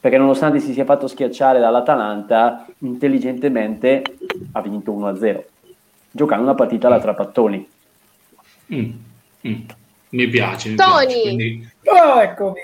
perché 0.00 0.16
nonostante 0.16 0.60
si 0.60 0.72
sia 0.72 0.84
fatto 0.84 1.06
schiacciare 1.06 1.60
dall'Atalanta, 1.60 2.66
intelligentemente 2.78 4.02
ha 4.52 4.60
vinto 4.62 4.92
1-0, 4.92 5.44
giocando 6.10 6.44
una 6.44 6.54
partita 6.54 6.86
alla 6.86 7.00
trapattoni. 7.00 7.68
Mm. 8.74 8.90
Mm. 9.46 9.60
Mi 10.10 10.26
piace. 10.28 10.70
Mi 10.70 10.74
Tony. 10.76 11.06
piace, 11.06 11.22
quindi- 11.22 11.68
Oh, 11.84 12.20
eccomi. 12.20 12.60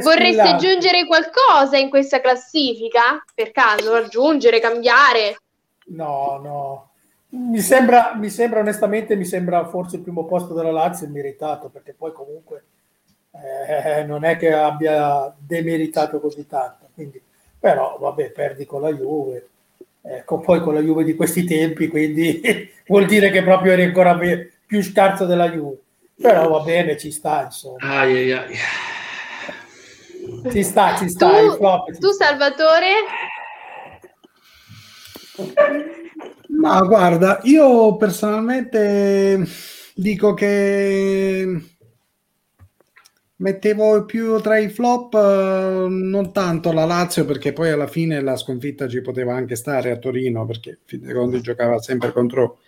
Squillato. 0.00 0.48
aggiungere 0.56 1.06
qualcosa 1.06 1.76
in 1.76 1.88
questa 1.90 2.20
classifica? 2.20 3.22
Per 3.34 3.50
caso, 3.52 3.94
aggiungere, 3.94 4.58
cambiare? 4.60 5.36
No, 5.86 6.40
no. 6.42 6.88
Mi 7.30 7.60
sembra, 7.60 8.12
mi 8.16 8.28
sembra 8.28 8.58
onestamente, 8.60 9.14
mi 9.14 9.24
sembra 9.24 9.64
forse 9.66 9.96
il 9.96 10.02
primo 10.02 10.24
posto 10.24 10.52
della 10.54 10.72
Lazio 10.72 11.08
meritato, 11.08 11.68
perché 11.68 11.94
poi 11.96 12.12
comunque 12.12 12.64
eh, 13.42 14.04
non 14.04 14.24
è 14.24 14.36
che 14.36 14.52
abbia 14.52 15.34
demeritato 15.38 16.20
così 16.20 16.46
tanto. 16.46 16.88
Quindi, 16.94 17.20
però, 17.58 17.96
vabbè, 17.98 18.30
perdi 18.30 18.66
con 18.66 18.82
la 18.82 18.92
Juve. 18.92 19.48
Ecco, 20.02 20.40
poi 20.40 20.60
con 20.60 20.74
la 20.74 20.80
Juve 20.80 21.04
di 21.04 21.14
questi 21.14 21.44
tempi, 21.44 21.88
quindi 21.88 22.40
vuol 22.86 23.06
dire 23.06 23.30
che 23.30 23.42
proprio 23.42 23.72
eri 23.72 23.84
ancora 23.84 24.18
più 24.66 24.82
scarso 24.82 25.26
della 25.26 25.50
Juve. 25.50 25.78
Però 26.20 26.48
va 26.48 26.60
bene, 26.60 26.96
ci 26.98 27.10
sta, 27.10 27.44
insomma. 27.44 27.78
Ai, 27.80 28.14
ai, 28.14 28.32
ai. 28.32 28.56
Ci 30.50 30.62
sta, 30.62 30.96
ci 30.96 31.08
sta. 31.08 31.30
Tu, 31.30 31.54
flop 31.56 31.92
ci 31.92 31.98
tu 31.98 32.10
sta. 32.10 32.26
Salvatore? 32.26 32.92
Ma 36.48 36.80
guarda, 36.80 37.40
io 37.44 37.96
personalmente 37.96 39.46
dico 39.94 40.34
che 40.34 41.62
mettevo 43.40 44.04
più 44.04 44.38
tra 44.40 44.58
i 44.58 44.68
flop 44.68 45.14
eh, 45.14 45.86
non 45.88 46.32
tanto 46.32 46.72
la 46.72 46.84
Lazio 46.84 47.24
perché 47.24 47.52
poi 47.52 47.70
alla 47.70 47.86
fine 47.86 48.20
la 48.20 48.36
sconfitta 48.36 48.88
ci 48.88 49.00
poteva 49.00 49.34
anche 49.34 49.56
stare 49.56 49.90
a 49.90 49.98
Torino 49.98 50.46
perché 50.46 50.78
conti 51.12 51.40
giocava 51.40 51.78
sempre 51.80 52.12
contro 52.12 52.58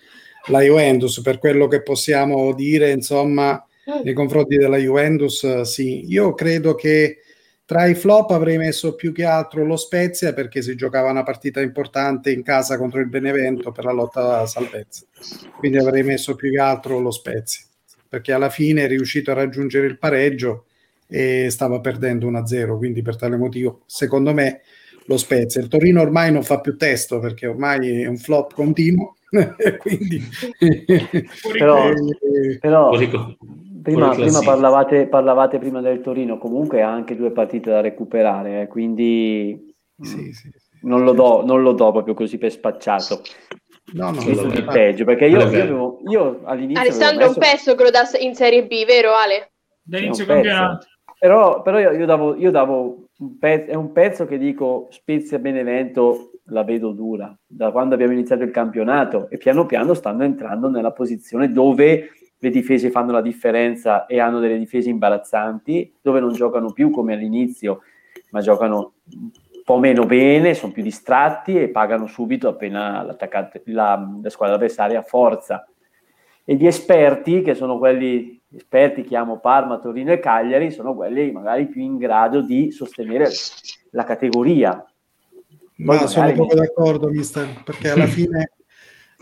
la 0.46 0.60
Juventus. 0.60 1.20
Per 1.22 1.38
quello 1.38 1.68
che 1.68 1.82
possiamo 1.82 2.52
dire 2.54 2.90
insomma 2.90 3.64
nei 4.04 4.14
confronti 4.14 4.56
della 4.56 4.78
Juventus 4.78 5.44
eh, 5.44 5.64
sì. 5.64 6.04
Io 6.08 6.34
credo 6.34 6.74
che 6.74 7.18
tra 7.64 7.86
i 7.86 7.94
flop 7.94 8.30
avrei 8.30 8.58
messo 8.58 8.94
più 8.94 9.12
che 9.12 9.24
altro 9.24 9.64
lo 9.64 9.76
Spezia 9.76 10.32
perché 10.32 10.62
si 10.62 10.74
giocava 10.74 11.10
una 11.10 11.22
partita 11.22 11.60
importante 11.60 12.30
in 12.30 12.42
casa 12.42 12.76
contro 12.76 13.00
il 13.00 13.08
Benevento 13.08 13.72
per 13.72 13.84
la 13.84 13.92
lotta 13.92 14.20
alla 14.20 14.46
salvezza. 14.46 15.04
Quindi 15.58 15.78
avrei 15.78 16.02
messo 16.02 16.34
più 16.34 16.50
che 16.50 16.60
altro 16.60 16.98
lo 16.98 17.10
Spezia 17.10 17.66
perché 18.12 18.32
alla 18.34 18.50
fine 18.50 18.84
è 18.84 18.88
riuscito 18.88 19.30
a 19.30 19.34
raggiungere 19.34 19.86
il 19.86 19.96
pareggio 19.96 20.66
e 21.08 21.48
stava 21.48 21.80
perdendo 21.80 22.30
1-0. 22.30 22.76
Quindi 22.76 23.00
per 23.00 23.16
tale 23.16 23.38
motivo, 23.38 23.84
secondo 23.86 24.34
me, 24.34 24.60
lo 25.06 25.16
Spezia. 25.16 25.62
Il 25.62 25.68
Torino 25.68 26.02
ormai 26.02 26.30
non 26.30 26.42
fa 26.42 26.60
più 26.60 26.76
testo 26.76 27.20
perché 27.20 27.46
ormai 27.46 28.02
è 28.02 28.06
un 28.06 28.18
flop 28.18 28.52
continuo. 28.52 29.16
quindi 29.80 30.22
Però, 31.56 31.88
però 32.60 32.90
prima, 33.82 34.10
prima 34.10 34.40
parlavate, 34.40 35.06
parlavate 35.06 35.58
prima 35.58 35.80
del 35.80 36.02
Torino, 36.02 36.36
comunque 36.36 36.82
ha 36.82 36.92
anche 36.92 37.16
due 37.16 37.30
partite 37.30 37.70
da 37.70 37.80
recuperare, 37.80 38.60
eh, 38.60 38.66
quindi 38.66 39.74
sì, 39.98 40.34
sì, 40.34 40.50
sì. 40.50 40.50
non 40.82 41.02
lo, 41.02 41.12
do, 41.12 41.46
non 41.46 41.62
lo 41.62 41.72
do 41.72 41.90
proprio 41.92 42.12
così 42.12 42.36
per 42.36 42.52
spacciato. 42.52 43.22
No, 43.92 44.10
no, 44.10 44.22
Questo 44.22 44.48
è 44.48 44.64
peggio, 44.64 45.04
perché 45.04 45.26
io, 45.26 45.38
io, 45.38 45.44
avevo- 45.44 46.00
io 46.06 46.40
all'inizio 46.44 46.82
Alessandro 46.82 47.24
è 47.24 47.28
un 47.28 47.34
pezzo 47.38 47.74
che 47.74 47.82
lo 47.82 47.90
dà 47.90 48.02
in 48.20 48.34
Serie 48.34 48.66
B, 48.66 48.84
vero 48.86 49.12
Ale? 49.12 49.52
Da 49.82 49.98
inizio 49.98 50.24
campionato. 50.24 50.86
Però, 51.18 51.62
però 51.62 51.78
io, 51.78 51.92
io 51.92 52.06
davo, 52.06 52.34
io 52.34 52.50
davo 52.50 53.08
un 53.18 53.38
pezzo, 53.38 53.70
è 53.70 53.74
un 53.74 53.92
pezzo 53.92 54.26
che 54.26 54.38
dico 54.38 54.88
Spezia 54.90 55.38
Benevento 55.38 56.32
la 56.46 56.64
vedo 56.64 56.90
dura 56.90 57.36
da 57.46 57.70
quando 57.70 57.94
abbiamo 57.94 58.12
iniziato 58.12 58.42
il 58.42 58.50
campionato 58.50 59.28
e 59.30 59.36
piano 59.36 59.64
piano 59.64 59.94
stanno 59.94 60.24
entrando 60.24 60.68
nella 60.68 60.90
posizione 60.90 61.52
dove 61.52 62.10
le 62.36 62.50
difese 62.50 62.90
fanno 62.90 63.12
la 63.12 63.20
differenza 63.20 64.06
e 64.06 64.18
hanno 64.18 64.40
delle 64.40 64.58
difese 64.58 64.90
imbarazzanti, 64.90 65.98
dove 66.00 66.18
non 66.18 66.32
giocano 66.32 66.72
più 66.72 66.90
come 66.90 67.12
all'inizio, 67.12 67.82
ma 68.30 68.40
giocano 68.40 68.94
po' 69.64 69.78
meno 69.78 70.04
bene, 70.06 70.54
sono 70.54 70.72
più 70.72 70.82
distratti 70.82 71.60
e 71.60 71.68
pagano 71.68 72.06
subito 72.06 72.48
appena 72.48 73.02
l'attaccante, 73.02 73.62
la, 73.66 74.18
la 74.22 74.30
squadra 74.30 74.56
avversaria 74.56 75.02
forza. 75.02 75.66
E 76.44 76.54
gli 76.56 76.66
esperti, 76.66 77.42
che 77.42 77.54
sono 77.54 77.78
quelli 77.78 78.40
esperti, 78.54 79.02
chiamo 79.04 79.38
Parma, 79.38 79.78
Torino 79.78 80.12
e 80.12 80.18
Cagliari, 80.18 80.70
sono 80.70 80.94
quelli 80.94 81.30
magari 81.30 81.66
più 81.68 81.82
in 81.82 81.96
grado 81.96 82.42
di 82.42 82.70
sostenere 82.72 83.28
la 83.90 84.04
categoria. 84.04 84.84
Ma 85.76 85.96
Poi 85.96 86.08
sono 86.08 86.26
magari- 86.26 86.38
poco 86.40 86.54
d'accordo, 86.56 87.08
mister, 87.08 87.48
perché 87.64 87.90
alla 87.90 88.06
fine 88.10 88.50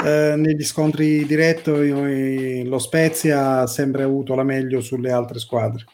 eh, 0.04 0.34
negli 0.36 0.64
scontri 0.64 1.24
diretti 1.26 1.70
io- 1.70 2.68
lo 2.68 2.78
Spezia 2.78 3.60
ha 3.60 3.66
sempre 3.66 4.02
avuto 4.02 4.34
la 4.34 4.42
meglio 4.42 4.80
sulle 4.80 5.12
altre 5.12 5.38
squadre. 5.38 5.84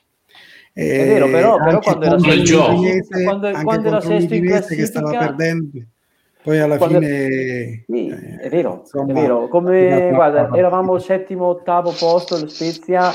È 0.78 1.06
vero, 1.06 1.26
però- 1.30 1.56
però 1.56 1.78
quando 1.78 2.04
era 2.04 2.18
sesto- 4.00 4.34
in 4.34 4.40
l'Udinese 4.40 4.76
che 4.76 4.84
stava 4.84 5.08
classifica- 5.10 5.34
perdendo, 5.34 5.78
poi 6.42 6.58
alla 6.58 6.76
Quando- 6.76 6.98
fine... 6.98 7.84
Sì, 7.86 8.06
eh, 8.08 8.36
è 8.40 8.48
vero, 8.50 8.80
insomma, 8.82 9.10
è 9.10 9.14
vero. 9.14 9.48
Come 9.48 10.10
guarda, 10.12 10.50
eravamo 10.54 10.92
al 10.92 11.00
settimo, 11.00 11.46
ottavo 11.46 11.94
posto, 11.98 12.38
lo 12.38 12.46
Spezia, 12.46 13.10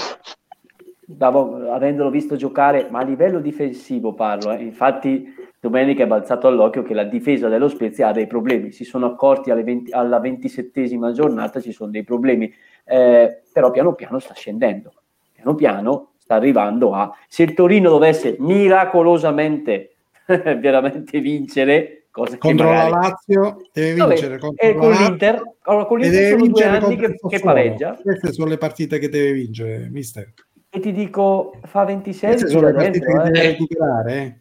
davo- 1.06 1.71
avendolo 1.71 2.10
visto 2.10 2.36
giocare, 2.36 2.88
ma 2.89 3.00
a 3.00 3.04
livello 3.04 3.39
difensivo 3.39 4.13
parlo, 4.13 4.52
eh. 4.54 4.63
infatti 4.63 5.32
domenica 5.60 6.04
è 6.04 6.08
balzato 6.08 6.47
all'occhio 6.47 6.82
che 6.82 6.95
la 6.95 7.04
difesa 7.04 7.47
dello 7.47 7.67
Spezia 7.67 8.08
ha 8.08 8.12
dei 8.12 8.26
problemi, 8.26 8.71
si 8.71 8.84
sono 8.84 9.06
accorti 9.06 9.52
alle 9.52 9.63
20 9.63 9.91
alla 9.91 10.19
ventisettesima 10.19 11.12
giornata 11.12 11.60
ci 11.60 11.71
sono 11.71 11.91
dei 11.91 12.04
problemi, 12.04 12.52
eh, 12.86 13.41
però 13.54 13.69
piano 13.69 13.93
piano 13.93 14.17
sta 14.17 14.34
scendendo, 14.34 14.91
piano 15.34 15.54
piano 15.54 16.08
sta 16.31 16.35
arrivando 16.35 16.93
a... 16.93 17.13
Se 17.27 17.43
il 17.43 17.53
Torino 17.53 17.89
dovesse 17.89 18.37
miracolosamente 18.39 19.95
veramente 20.25 21.19
vincere, 21.19 22.05
cosa 22.09 22.33
che 22.33 22.37
contro 22.37 22.67
magari... 22.67 22.91
la 22.91 22.97
Lazio 22.97 23.61
deve 23.73 23.95
Vabbè, 23.95 24.13
vincere 24.13 24.37
contro 24.37 24.65
e 24.67 24.73
la 24.73 24.79
con 24.79 24.89
Lazio 24.89 25.07
l'Inter, 25.07 25.41
allora, 25.63 25.85
con 25.85 25.99
l'Inter 25.99 26.29
sono 26.29 26.47
due 26.47 26.63
anni 26.63 26.95
che, 26.95 27.15
che 27.27 27.39
pareggia 27.39 27.99
Queste 28.01 28.31
sono 28.31 28.49
le 28.49 28.57
partite 28.57 28.97
che 28.99 29.09
deve 29.09 29.33
vincere, 29.33 29.89
mister. 29.89 30.33
e 30.69 30.79
ti 30.79 30.91
dico 30.93 31.59
fa 31.63 31.83
26 31.83 32.29
Queste 32.29 32.49
sono 32.49 32.67
le 32.67 32.73
partite 32.73 33.05
dentro, 33.05 33.23
che 33.23 33.27
eh. 33.27 33.31
deve 33.31 33.47
recuperare. 33.47 34.15
eh. 34.15 34.39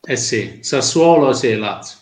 Eh 0.00 0.16
sì, 0.16 0.58
Sassuolo 0.62 1.32
sì, 1.32 1.56
Lazio. 1.56 1.98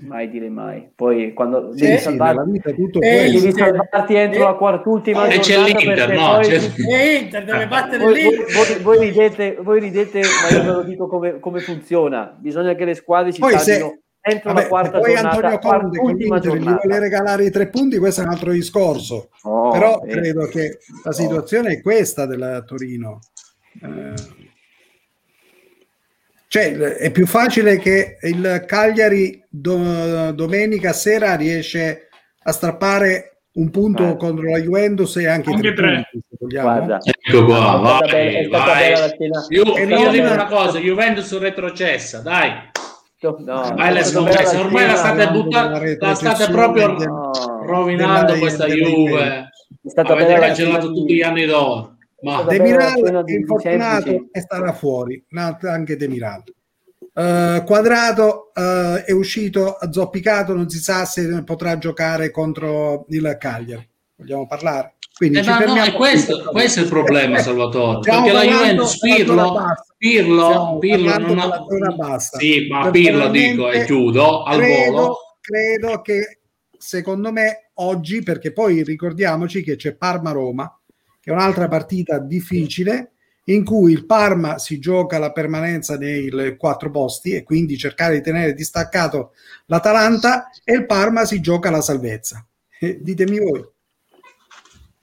Mai 0.00 0.30
dire 0.30 0.48
mai 0.48 0.88
poi 0.94 1.32
quando 1.32 1.72
Sì, 1.74 1.82
devi, 1.82 1.96
Sì, 1.96 2.02
salvarti, 2.04 2.50
vita 2.52 2.70
tutto 2.70 3.00
Eh, 3.00 3.30
devi 3.32 3.52
salvarti 3.52 4.14
entro 4.14 4.40
Eh. 4.40 4.44
la 4.44 4.54
quart'ultima 4.54 5.26
E 5.26 5.38
c'è 5.40 5.54
giornata 5.54 5.78
l'Inter, 5.78 5.94
perché 6.06 6.14
no? 6.14 6.34
poi 6.34 6.44
C'è- 6.48 7.18
Inter 7.20 7.44
deve 7.44 7.66
battere 7.66 8.04
voi, 8.04 8.12
voi- 8.12 8.22
l'Inter. 8.22 8.52
voi- 8.54 8.82
voi 8.82 8.98
ridete, 8.98 9.56
voi 9.60 9.80
ridete, 9.80 10.20
ma 10.20 10.56
io 10.56 10.62
ve 10.62 10.70
lo 10.70 10.82
dico 10.82 11.08
come, 11.08 11.40
come 11.40 11.58
funziona. 11.60 12.32
Bisogna 12.38 12.74
che 12.74 12.84
le 12.84 12.94
squadre 12.94 13.32
si 13.32 13.40
Poi 13.40 13.58
se- 13.58 13.98
entro 14.20 14.52
Vabbè, 14.52 14.62
la 14.62 14.68
quarta 14.68 14.98
poi 15.00 15.14
giornata, 15.14 15.28
Antonio 15.36 15.58
Conte 15.58 15.98
con 15.98 16.12
l'Inter 16.14 16.56
gli 16.56 16.62
vuole 16.64 16.98
regalare 17.00 17.44
i 17.46 17.50
tre 17.50 17.68
punti, 17.68 17.98
questo 17.98 18.20
è 18.20 18.24
un 18.24 18.30
altro 18.30 18.52
discorso. 18.52 19.30
No, 19.42 19.70
Però 19.72 20.00
eh, 20.04 20.10
credo 20.10 20.46
che 20.46 20.78
la 21.02 21.12
situazione 21.12 21.72
è 21.72 21.80
questa 21.82 22.24
della 22.26 22.62
Torino. 22.62 23.18
Eh, 23.82 24.12
cioè, 26.48 26.72
è 26.76 27.10
più 27.10 27.26
facile 27.26 27.78
che 27.78 28.16
il 28.22 28.64
Cagliari 28.66 29.44
do- 29.48 30.32
domenica 30.32 30.92
sera 30.92 31.36
riesce 31.36 32.08
a 32.42 32.52
strappare 32.52 33.40
un 33.58 33.70
punto 33.70 34.02
Guarda. 34.04 34.18
contro 34.18 34.50
la 34.50 34.58
Juventus 34.58 35.16
e 35.16 35.26
anche, 35.26 35.50
Anche 35.50 35.72
tre, 35.74 36.08
punti, 36.38 36.56
guarda, 36.56 36.98
Ecco 37.02 37.44
qua, 37.44 37.76
vai, 37.76 38.08
bella- 38.08 38.48
la. 38.48 39.46
Io, 39.48 39.76
E 39.76 39.86
dico 40.10 40.32
una 40.32 40.46
cosa, 40.46 40.78
Juventus 40.78 41.38
retrocessa, 41.38 42.20
dai. 42.20 42.50
No, 43.20 43.34
Vai, 43.74 43.88
è 43.88 43.92
le 43.94 44.02
stata 44.04 44.24
bella 44.26 44.36
scommesse, 44.44 44.56
ormai 44.56 44.86
la 44.86 44.94
state, 44.94 45.28
buttando, 45.30 45.80
la 45.98 46.14
state 46.14 46.50
proprio 46.52 46.86
No. 46.92 47.30
rovinando 47.66 48.26
della- 48.26 48.38
questa 48.38 48.66
della 48.66 48.88
Juve. 48.88 49.50
È 49.82 49.88
stata 49.88 50.12
Avete 50.12 50.32
la 50.32 50.38
cancellato 50.38 50.92
tutti 50.92 51.14
gli 51.14 51.22
anni 51.22 51.44
d'oro. 51.44 51.96
Ma 52.20 52.42
Vabbè, 52.42 52.56
De 52.56 52.62
Miral 52.62 53.24
è 53.24 53.32
infortunato 53.32 54.28
e 54.32 54.40
starà 54.40 54.72
fuori, 54.72 55.24
anche 55.62 55.96
De 55.96 56.08
Miral. 56.08 56.42
Eh, 57.14 57.62
Quadrato 57.64 58.52
eh, 58.54 59.04
è 59.04 59.12
uscito 59.12 59.74
azzoppicato, 59.74 60.54
non 60.54 60.68
si 60.68 60.78
sa 60.78 61.04
se 61.04 61.42
potrà 61.44 61.78
giocare 61.78 62.30
contro 62.30 63.06
il 63.08 63.36
Cagliari. 63.38 63.88
Vogliamo 64.16 64.46
parlare? 64.46 64.94
Quindi 65.16 65.38
Eh, 65.38 65.42
no, 65.42 65.56
fermiamo 65.56 65.84
è 65.84 65.92
questo, 65.94 66.44
questo 66.50 66.78
è 66.80 66.82
il 66.84 66.88
problema, 66.88 67.38
Salvatore. 67.38 68.02
Stiamo 68.02 68.26
perché 68.26 68.38
la 68.38 68.44
Juventus, 68.44 68.98
Pirlo. 68.98 69.64
Pirlo, 69.96 70.78
Pirlo 70.78 71.18
non 71.18 71.38
ha... 71.40 71.94
bassa. 71.96 72.38
Sì, 72.38 72.68
ma 72.68 72.88
Pirlo 72.90 73.28
dico 73.28 73.68
e 73.70 73.84
chiudo 73.84 74.44
al 74.44 74.58
credo, 74.58 74.92
volo. 74.92 75.16
credo 75.40 76.00
che 76.02 76.38
secondo 76.78 77.32
me 77.32 77.70
oggi, 77.74 78.22
perché 78.22 78.52
poi 78.52 78.84
ricordiamoci 78.84 79.62
che 79.64 79.74
c'è 79.74 79.94
Parma-Roma, 79.96 80.77
è 81.28 81.30
un'altra 81.30 81.68
partita 81.68 82.18
difficile 82.18 83.12
in 83.44 83.64
cui 83.64 83.92
il 83.92 84.06
Parma 84.06 84.58
si 84.58 84.78
gioca 84.78 85.18
la 85.18 85.32
permanenza 85.32 85.96
nei 85.96 86.56
quattro 86.56 86.90
posti 86.90 87.32
e 87.32 87.42
quindi 87.42 87.76
cercare 87.76 88.14
di 88.14 88.22
tenere 88.22 88.54
distaccato 88.54 89.32
l'Atalanta 89.66 90.48
e 90.64 90.74
il 90.74 90.86
Parma 90.86 91.26
si 91.26 91.40
gioca 91.40 91.70
la 91.70 91.82
salvezza. 91.82 92.46
Eh, 92.78 92.98
ditemi 93.02 93.38
voi. 93.38 93.64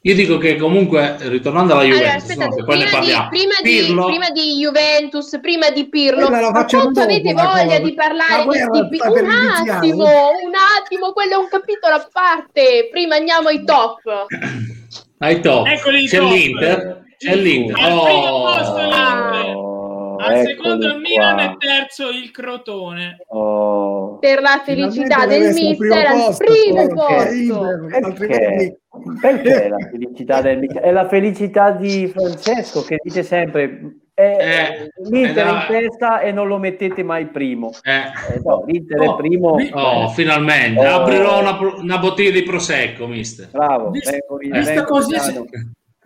Io 0.01 0.13
dico 0.13 0.37
che 0.37 0.55
comunque, 0.55 1.17
ritornando 1.21 1.73
alla 1.73 1.81
Allora, 1.81 1.97
Juventus, 1.97 2.21
aspettate, 2.21 2.49
no, 2.49 2.55
che 2.55 2.63
poi 2.63 2.77
ne 2.77 2.85
prima, 2.85 2.99
di, 2.99 3.27
prima, 3.29 3.53
di, 3.61 3.69
Pirlo- 3.69 4.05
prima 4.05 4.29
di 4.29 4.57
Juventus, 4.59 5.39
prima 5.41 5.69
di 5.71 5.89
Pirlo, 5.89 6.29
ma 6.29 6.65
quanto 6.65 7.01
avete 7.01 7.33
voglia 7.33 7.63
cosa. 7.63 7.79
di 7.79 7.95
La 7.95 8.03
parlare 8.07 8.69
di, 8.71 8.89
di 8.89 8.97
per 8.97 9.23
Un 9.23 9.29
attimo, 9.29 10.05
un 10.05 10.53
attimo, 10.79 11.11
quello 11.11 11.33
è 11.33 11.37
un 11.37 11.47
capitolo 11.49 11.95
a 11.95 12.07
parte. 12.11 12.87
Prima 12.91 13.15
andiamo 13.15 13.47
ai 13.47 13.63
top. 13.63 14.01
ai 15.25 15.39
top. 15.41 15.65
Eccoli 15.67 16.05
C'è 16.07 16.17
top. 16.19 16.31
l'Inter. 16.31 17.03
C'è 17.17 17.35
l'Inter. 17.35 17.75
Al 17.83 18.01
primo 18.03 18.27
Oh. 18.27 18.43
posto 18.43 18.77
l'Inter. 18.81 19.55
Oh, 19.55 20.15
Al 20.17 20.31
eccoli 20.33 20.45
secondo 20.55 20.87
il. 20.87 20.99
Milan 20.99 21.39
e 21.39 21.55
terzo 21.59 22.09
il 22.09 22.31
Crotone. 22.31 23.17
Oh, 23.27 24.17
Per 24.19 24.41
la 24.41 24.61
felicità 24.63 25.25
del 25.25 25.53
mister 25.53 26.05
al 26.07 26.35
primo 26.37 26.87
posto. 26.87 27.87
Perché? 28.17 28.79
Perché 29.19 29.67
la 29.67 29.87
felicità 29.91 30.41
del 30.41 30.57
Milan? 30.59 30.83
È 30.83 30.91
la 30.91 31.07
felicità 31.07 31.71
di 31.71 32.07
Francesco 32.07 32.81
che 32.83 32.97
dice 33.03 33.23
sempre 33.23 33.97
è 34.15 34.77
Eh, 34.81 34.91
l'Inter 35.09 35.45
eh, 35.45 35.49
in 35.51 35.63
testa 35.67 36.21
e 36.21 36.31
non 36.31 36.47
lo 36.47 36.57
mettete 36.57 37.03
mai 37.03 37.27
primo. 37.27 37.71
Eh. 37.83 37.91
Eh, 38.33 38.41
no, 38.43 38.63
L'Inter 38.65 39.01
Oh, 39.01 39.13
è 39.13 39.17
primo. 39.17 39.57
Oh, 39.73 40.09
finalmente. 40.09 40.79
Oh. 40.87 41.01
Aprirò 41.01 41.41
una, 41.41 41.57
una 41.77 41.97
bottiglia 41.97 42.31
di 42.31 42.43
prosecco, 42.43 43.07
mister. 43.07 43.49
Bravo. 43.51 43.89
Vis- 43.91 44.09
vengo- 44.09 44.37
vista 44.37 44.73
vengo 44.73 44.83
così, 44.85 45.11
Milano. 45.11 45.45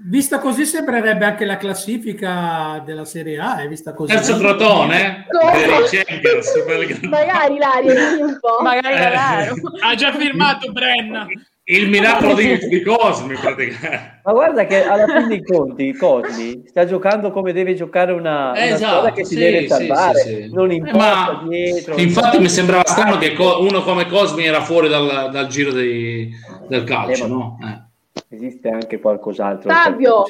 Vista 0.02 0.40
così 0.40 0.66
sembrerebbe 0.66 1.26
anche 1.26 1.44
la 1.44 1.58
classifica 1.58 2.82
della 2.86 3.04
Serie 3.04 3.38
A, 3.38 3.58
è 3.62 3.68
vista 3.68 3.94
così. 3.94 4.14
Terzo 4.14 4.38
Crotone? 4.38 5.26
Magari 7.10 7.58
Lario, 7.58 7.94
dimmi 7.94 8.22
un 8.22 8.38
po'. 8.40 8.62
Magari 8.64 8.96
Eh. 8.96 9.00
davvero. 9.00 9.56
Ha 9.84 9.96
già 9.96 10.14
firmato 10.14 10.72
Brenna. 10.72 11.28
Il 11.72 11.88
miracolo 11.88 12.34
di, 12.34 12.58
di 12.68 12.82
Cosmi, 12.82 13.36
praticamente. 13.36 14.22
Ma 14.24 14.32
guarda 14.32 14.66
che 14.66 14.84
alla 14.86 15.06
fine 15.06 15.28
dei 15.28 15.44
conti 15.44 15.94
Cosmi 15.94 16.64
sta 16.66 16.84
giocando 16.86 17.30
come 17.32 17.54
deve 17.54 17.76
giocare 17.76 18.12
una, 18.12 18.50
una 18.52 18.66
Esatto, 18.66 18.86
squadra 18.88 19.12
che 19.12 19.24
si 19.24 19.36
sì, 19.36 19.40
deve 19.40 19.68
salvare, 19.68 20.20
sì, 20.20 20.30
sì. 20.30 20.50
non 20.52 20.72
Eh, 20.72 20.76
importa 20.76 20.98
ma 21.44 21.46
dietro. 21.48 21.96
Infatti 22.00 22.40
mi 22.40 22.50
sembrava 22.50 22.84
strano 22.88 23.20
che 23.20 23.36
uno 23.38 23.84
come 23.84 24.08
Cosmi 24.08 24.46
era 24.46 24.62
fuori 24.62 24.88
dal, 24.90 25.30
dal 25.32 25.46
giro 25.46 25.72
dei- 25.72 26.32
del 26.68 26.84
calcio, 26.86 27.26
Eh, 27.26 27.28
no? 27.28 27.58
Eh, 27.62 28.36
Esiste 28.36 28.70
anche 28.70 29.00
qualcos'altro. 29.00 29.70
Fabio! 29.70 30.24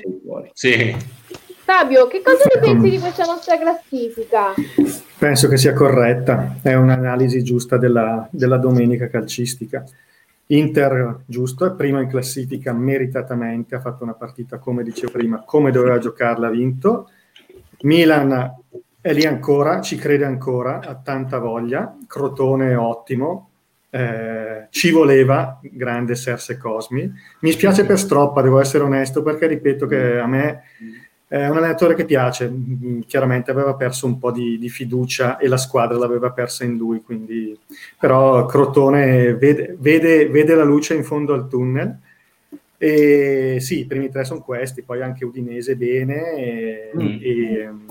sì. 0.51 0.93
Fabio, 1.63 2.07
che 2.07 2.21
cosa 2.21 2.43
ne 2.53 2.59
pensi 2.59 2.89
di 2.89 2.99
questa 2.99 3.23
nostra 3.23 3.57
classifica? 3.57 4.53
Penso 5.17 5.47
che 5.47 5.55
sia 5.55 5.71
corretta, 5.71 6.57
è 6.61 6.73
un'analisi 6.73 7.43
giusta 7.43 7.77
della, 7.77 8.27
della 8.29 8.57
domenica 8.57 9.07
calcistica. 9.07 9.85
Inter, 10.51 11.23
giusto, 11.27 11.65
è 11.65 11.75
prima 11.75 12.01
in 12.01 12.09
classifica 12.09 12.73
meritatamente, 12.73 13.75
ha 13.75 13.79
fatto 13.79 14.03
una 14.03 14.15
partita, 14.15 14.57
come 14.57 14.83
dicevo 14.83 15.11
prima, 15.11 15.43
come 15.45 15.69
doveva 15.69 15.99
giocarla, 15.99 16.47
ha 16.47 16.51
vinto. 16.51 17.09
Milan 17.81 18.55
è 18.99 19.13
lì 19.13 19.25
ancora, 19.25 19.79
ci 19.79 19.95
crede 19.95 20.25
ancora, 20.25 20.79
ha 20.79 20.95
tanta 20.95 21.37
voglia. 21.37 21.95
Crotone 22.07 22.71
è 22.71 22.77
ottimo, 22.77 23.49
eh, 23.91 24.67
ci 24.71 24.89
voleva, 24.89 25.59
grande 25.61 26.15
Serse 26.15 26.57
Cosmi. 26.57 27.11
Mi 27.41 27.51
spiace 27.51 27.85
per 27.85 27.99
Stroppa, 27.99 28.41
devo 28.41 28.59
essere 28.59 28.83
onesto, 28.83 29.21
perché 29.21 29.45
ripeto 29.45 29.85
che 29.85 30.17
a 30.17 30.25
me 30.25 30.63
è 31.29 31.47
un 31.47 31.57
allenatore 31.57 31.93
che 31.93 32.05
piace, 32.05 32.51
chiaramente 33.05 33.51
aveva 33.51 33.75
perso 33.75 34.07
un 34.07 34.17
po' 34.17 34.31
di, 34.31 34.57
di 34.57 34.67
fiducia 34.67 35.37
e 35.37 35.47
la 35.47 35.57
squadra 35.57 35.95
l'aveva 35.95 36.31
persa 36.31 36.63
in 36.63 36.75
lui, 36.75 37.01
quindi... 37.03 37.55
però 37.99 38.47
Crotone 38.47 39.35
vede, 39.35 39.75
vede- 39.79 40.27
vede 40.27 40.55
la 40.55 40.63
luce 40.63 40.95
in 40.95 41.03
fondo 41.03 41.33
al 41.35 41.47
tunnel. 41.47 41.97
E 42.81 43.57
sì, 43.59 43.79
i 43.81 43.85
primi 43.85 44.09
tre 44.09 44.25
sono 44.25 44.41
questi, 44.41 44.81
poi 44.81 45.01
anche 45.03 45.23
Udinese 45.25 45.75
bene 45.75 46.31
e, 46.35 46.91
Mm. 46.95 47.17
e, 47.21 47.67
mm, 47.69 47.89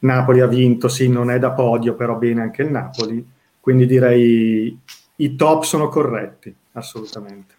Napoli 0.00 0.40
ha 0.40 0.46
vinto, 0.46 0.88
sì, 0.88 1.08
non 1.08 1.30
è 1.30 1.38
da 1.38 1.50
podio, 1.50 1.94
però 1.94 2.14
bene 2.14 2.42
anche 2.42 2.62
il 2.62 2.70
Napoli, 2.70 3.26
quindi 3.58 3.86
direi 3.86 4.78
i 5.16 5.36
top 5.36 5.64
sono 5.64 5.88
corretti, 5.88 6.54
assolutamente. 6.72 7.54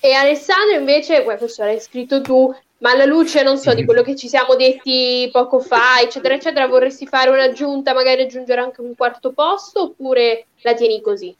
E 0.00 0.12
Alessandro 0.12 0.78
invece, 0.78 1.22
questo 1.22 1.62
l'hai 1.64 1.80
scritto 1.80 2.20
tu, 2.20 2.54
ma 2.78 2.90
alla 2.90 3.04
luce, 3.04 3.42
non 3.42 3.58
so, 3.58 3.72
di 3.74 3.84
quello 3.84 4.02
che 4.02 4.16
ci 4.16 4.28
siamo 4.28 4.54
detti 4.54 5.28
poco 5.32 5.60
fa, 5.60 6.00
eccetera, 6.02 6.34
eccetera, 6.34 6.66
vorresti 6.66 7.06
fare 7.06 7.30
un'aggiunta, 7.30 7.94
magari 7.94 8.22
aggiungere 8.22 8.60
anche 8.60 8.80
un 8.80 8.94
quarto 8.94 9.32
posto, 9.32 9.82
oppure 9.82 10.46
la 10.62 10.74
tieni 10.74 11.00
così? 11.00 11.34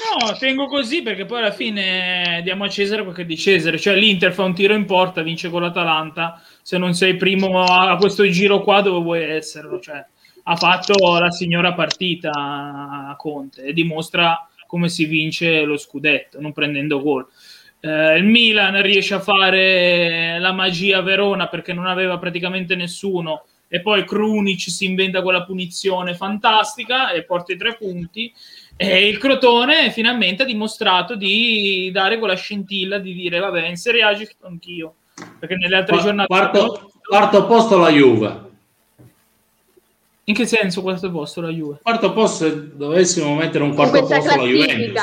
No, 0.00 0.34
tengo 0.38 0.66
così 0.66 1.02
perché 1.02 1.26
poi 1.26 1.38
alla 1.38 1.50
fine 1.50 2.40
diamo 2.42 2.64
a 2.64 2.68
Cesare 2.68 3.02
quel 3.02 3.14
che 3.14 3.22
è 3.22 3.26
di 3.26 3.36
Cesare. 3.36 3.78
Cioè 3.78 3.94
l'Inter 3.94 4.32
fa 4.32 4.44
un 4.44 4.54
tiro 4.54 4.74
in 4.74 4.86
porta, 4.86 5.22
vince 5.22 5.50
con 5.50 5.60
l'Atalanta. 5.60 6.42
Se 6.62 6.78
non 6.78 6.94
sei 6.94 7.16
primo 7.16 7.62
a 7.62 7.96
questo 7.96 8.26
giro 8.28 8.62
qua, 8.62 8.80
dove 8.80 9.02
vuoi 9.02 9.22
esserlo? 9.22 9.78
Cioè, 9.78 10.04
ha 10.44 10.56
fatto 10.56 11.18
la 11.18 11.30
signora 11.30 11.74
partita 11.74 12.30
a 12.32 13.14
Conte 13.16 13.62
e 13.62 13.72
dimostra 13.74 14.48
come 14.66 14.88
si 14.88 15.04
vince 15.04 15.62
lo 15.62 15.76
scudetto, 15.76 16.40
non 16.40 16.52
prendendo 16.52 17.02
gol. 17.02 17.26
Eh, 17.82 18.18
il 18.18 18.24
Milan 18.24 18.82
riesce 18.82 19.14
a 19.14 19.20
fare 19.20 20.38
la 20.38 20.52
magia 20.52 20.98
a 20.98 21.02
Verona 21.02 21.48
perché 21.48 21.72
non 21.72 21.86
aveva 21.86 22.18
praticamente 22.18 22.74
nessuno 22.74 23.44
e 23.68 23.80
poi 23.80 24.04
Krunic 24.04 24.68
si 24.68 24.84
inventa 24.84 25.22
quella 25.22 25.44
punizione 25.44 26.14
fantastica 26.14 27.10
e 27.12 27.22
porta 27.24 27.52
i 27.52 27.56
tre 27.56 27.76
punti 27.76 28.30
e 28.76 29.08
il 29.08 29.16
Crotone 29.16 29.90
finalmente 29.92 30.42
ha 30.42 30.46
dimostrato 30.46 31.14
di 31.14 31.90
dare 31.92 32.18
quella 32.18 32.34
scintilla 32.34 32.98
di 32.98 33.14
dire 33.14 33.38
vabbè 33.38 33.66
in 33.66 33.76
Serie 33.76 34.02
A 34.02 34.14
ci 34.14 34.26
sto 34.26 34.46
anch'io 34.46 34.94
perché 35.38 35.54
nelle 35.54 35.76
altre 35.76 35.94
Qua- 35.94 36.04
giornate 36.04 36.26
Quarto, 36.28 36.90
quarto 37.02 37.46
posto 37.46 37.78
la 37.78 37.90
Juve. 37.90 38.40
in 40.24 40.34
che 40.34 40.46
senso 40.46 40.82
questo 40.82 41.10
posto 41.10 41.40
la 41.40 41.48
Juve? 41.48 41.78
Quarto 41.82 42.12
posto, 42.12 42.44
se 42.44 42.76
dovessimo 42.76 43.34
mettere 43.36 43.64
un 43.64 43.74
quarto 43.74 44.00
posto 44.00 44.36
la 44.36 44.44
Juventus. 44.44 45.02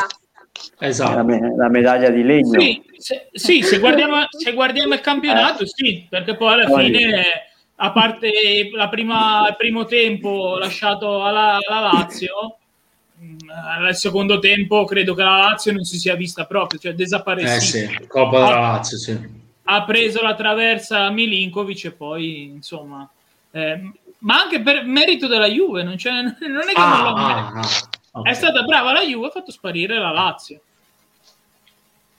Classifica. 0.58 0.76
La, 0.80 0.88
Esatto. 0.88 1.24
me- 1.26 1.56
la 1.56 1.70
medaglia 1.70 2.10
di 2.10 2.24
legno. 2.24 2.60
Sì, 2.60 2.82
se, 2.98 3.30
sì, 3.32 3.62
se 3.62 3.80
guardiamo, 3.80 4.26
se 4.30 4.54
guardiamo 4.54 4.94
il 4.94 5.02
campionato, 5.02 5.66
sì, 5.66 6.06
perché 6.10 6.36
poi 6.36 6.54
alla 6.54 6.66
Poi- 6.66 6.86
fine, 6.86 7.24
a 7.76 7.92
parte 7.92 8.70
la 8.74 8.90
prima, 8.90 9.48
il 9.50 9.56
primo 9.56 9.86
tempo 9.86 10.58
lasciato 10.58 11.24
alla, 11.24 11.60
alla 11.68 11.80
Lazio, 11.94 12.58
mh, 13.16 13.36
al 13.80 13.96
secondo 13.96 14.40
tempo 14.40 14.84
credo 14.86 15.14
che 15.14 15.24
la 15.24 15.38
Lazio 15.38 15.72
non 15.74 15.84
si 15.84 15.98
sia 16.00 16.16
vista 16.16 16.46
proprio, 16.46 16.80
cioè 16.80 16.92
Eh 16.92 16.96
desaparecida. 16.96 17.60
sì, 18.00 18.08
Coppa 18.08 18.40
della 18.40 18.60
Lazio, 18.60 18.98
sì. 18.98 19.36
Ha 19.70 19.84
preso 19.84 20.22
la 20.22 20.34
traversa 20.34 21.10
Milinkovic 21.10 21.86
e 21.86 21.92
poi, 21.92 22.44
insomma, 22.44 23.08
eh, 23.52 23.92
ma 24.20 24.42
anche 24.42 24.62
per 24.62 24.86
merito 24.86 25.28
della 25.28 25.48
Juve, 25.48 25.84
non, 25.84 25.96
c'è, 25.98 26.10
non 26.12 26.32
è 26.32 26.74
che 26.74 26.80
non 26.80 26.92
Ah, 26.92 27.04
lo 27.04 27.16
merita. 27.16 27.60
ah, 27.60 27.90
ah, 28.12 28.20
ok. 28.20 28.28
È 28.28 28.34
stata 28.34 28.64
brava 28.64 28.92
la 28.94 29.02
Juve, 29.04 29.28
ha 29.28 29.32
fatto 29.32 29.52
sparire 29.52 29.98
la 29.98 30.12
Lazio. 30.12 30.62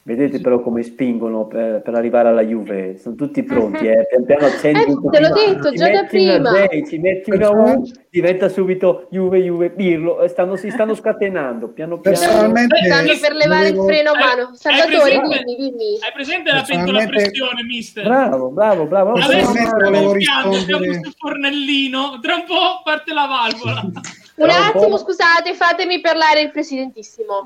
Vedete 0.08 0.40
però 0.40 0.62
come 0.62 0.82
spingono 0.84 1.46
per, 1.46 1.82
per 1.82 1.92
arrivare 1.92 2.28
alla 2.30 2.40
Juve, 2.40 2.96
sono 2.96 3.14
tutti 3.14 3.42
pronti, 3.42 3.86
eh. 3.86 4.06
pian 4.08 4.24
piano 4.24 4.46
accendi 4.46 4.80
Eh, 4.80 5.10
te 5.10 5.20
l'ho 5.20 5.34
detto 5.34 5.70
già 5.72 5.90
da 5.90 6.04
prima. 6.04 6.50
J, 6.66 6.86
ci 6.88 6.96
metti 6.96 7.30
una 7.30 7.50
U, 7.50 7.84
diventa 8.08 8.48
subito 8.48 9.08
Juve, 9.10 9.42
Juve, 9.42 9.68
Pirlo, 9.68 10.22
e 10.22 10.28
stanno, 10.28 10.56
si 10.56 10.70
stanno 10.70 10.94
scatenando 10.94 11.68
piano 11.68 11.98
piano. 11.98 12.16
Personalmente 12.16 12.78
Stanno 12.86 13.18
per 13.20 13.34
levare 13.34 13.68
il 13.68 13.74
volevo- 13.74 13.86
freno 13.92 14.10
a 14.12 14.18
mano. 14.18 14.42
hai 14.48 14.56
Salvatore, 14.56 15.18
presente- 15.18 15.44
dimmi, 15.44 15.56
dimmi. 15.56 15.98
Hai 16.00 16.12
presente 16.14 16.52
la 16.52 16.64
pentola 16.66 17.02
a 17.02 17.06
pressione, 17.06 17.62
mister? 17.64 18.04
Bravo, 18.04 18.48
bravo, 18.48 18.86
bravo. 18.86 19.12
Adesso 19.12 19.52
volevo 19.52 20.04
gonfiando, 20.06 20.56
abbiamo 20.56 20.84
questo 20.86 21.12
fornellino, 21.18 22.18
tra 22.22 22.34
un 22.36 22.44
po' 22.46 22.80
parte 22.82 23.12
la 23.12 23.26
valvola. 23.26 23.82
Un 24.38 24.46
Tra 24.46 24.56
un 24.56 24.62
attimo, 24.62 24.98
scusate, 24.98 25.54
fatemi 25.54 26.00
parlare 26.00 26.42
il 26.42 26.50
presidentissimo. 26.52 27.44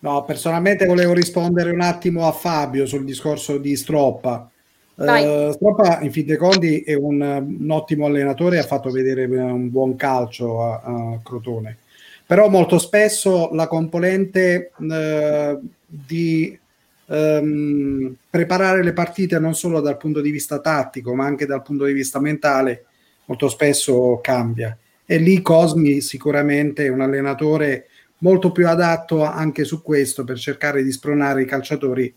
No, 0.00 0.24
personalmente 0.24 0.84
volevo 0.84 1.14
rispondere 1.14 1.70
un 1.70 1.80
attimo 1.80 2.26
a 2.26 2.32
Fabio 2.32 2.84
sul 2.86 3.04
discorso 3.04 3.56
di 3.56 3.74
Stroppa. 3.76 4.48
Eh, 4.94 5.50
Stroppa, 5.54 6.00
in 6.02 6.12
fin 6.12 6.26
dei 6.26 6.36
conti, 6.36 6.80
è 6.82 6.94
un, 6.94 7.20
un 7.20 7.70
ottimo 7.70 8.06
allenatore 8.06 8.58
ha 8.58 8.62
fatto 8.62 8.90
vedere 8.90 9.24
un 9.24 9.70
buon 9.70 9.96
calcio 9.96 10.62
a, 10.62 10.82
a 10.84 11.20
Crotone. 11.22 11.78
Però 12.26 12.48
molto 12.48 12.78
spesso 12.78 13.48
la 13.52 13.66
componente 13.66 14.72
eh, 14.78 15.58
di 15.86 16.58
ehm, 17.06 18.16
preparare 18.28 18.82
le 18.82 18.92
partite 18.92 19.38
non 19.38 19.54
solo 19.54 19.80
dal 19.80 19.96
punto 19.96 20.20
di 20.20 20.30
vista 20.30 20.60
tattico, 20.60 21.14
ma 21.14 21.24
anche 21.24 21.46
dal 21.46 21.62
punto 21.62 21.84
di 21.84 21.92
vista 21.92 22.20
mentale, 22.20 22.84
molto 23.24 23.48
spesso 23.48 24.18
cambia. 24.22 24.76
E 25.06 25.18
lì 25.18 25.40
Cosmi 25.40 26.00
sicuramente 26.00 26.84
è 26.84 26.88
un 26.88 27.00
allenatore 27.00 27.86
molto 28.18 28.50
più 28.50 28.68
adatto 28.68 29.22
anche 29.22 29.64
su 29.64 29.82
questo 29.82 30.24
per 30.24 30.36
cercare 30.36 30.82
di 30.82 30.90
spronare 30.90 31.42
i 31.42 31.46
calciatori 31.46 32.12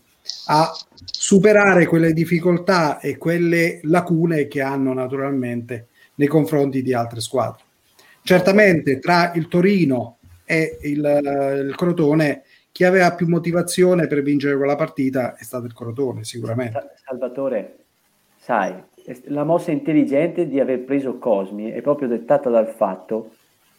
a 0.46 0.70
superare 1.04 1.86
quelle 1.86 2.12
difficoltà 2.12 2.98
e 2.98 3.16
quelle 3.16 3.80
lacune 3.84 4.48
che 4.48 4.60
hanno 4.60 4.92
naturalmente 4.92 5.88
nei 6.16 6.28
confronti 6.28 6.82
di 6.82 6.92
altre 6.92 7.20
squadre. 7.20 7.62
Certamente 8.22 8.98
tra 8.98 9.32
il 9.34 9.48
Torino 9.48 10.18
e 10.44 10.78
il, 10.82 11.66
il 11.68 11.74
Crotone 11.76 12.42
chi 12.72 12.84
aveva 12.84 13.14
più 13.14 13.26
motivazione 13.26 14.06
per 14.06 14.22
vincere 14.22 14.56
quella 14.56 14.76
partita 14.76 15.36
è 15.36 15.42
stato 15.42 15.66
il 15.66 15.74
Crotone, 15.74 16.24
sicuramente. 16.24 16.94
Salvatore, 17.04 17.76
sai, 18.38 18.82
la 19.24 19.44
mossa 19.44 19.70
intelligente 19.70 20.48
di 20.48 20.60
aver 20.60 20.80
preso 20.80 21.18
Cosmi 21.18 21.70
è 21.70 21.80
proprio 21.80 22.08
dettata 22.08 22.50
dal 22.50 22.68
fatto 22.68 23.30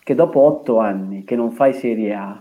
che 0.04 0.16
dopo 0.16 0.40
otto 0.42 0.80
anni 0.80 1.24
che 1.24 1.36
non 1.36 1.52
fai 1.52 1.74
Serie 1.74 2.14
A, 2.14 2.40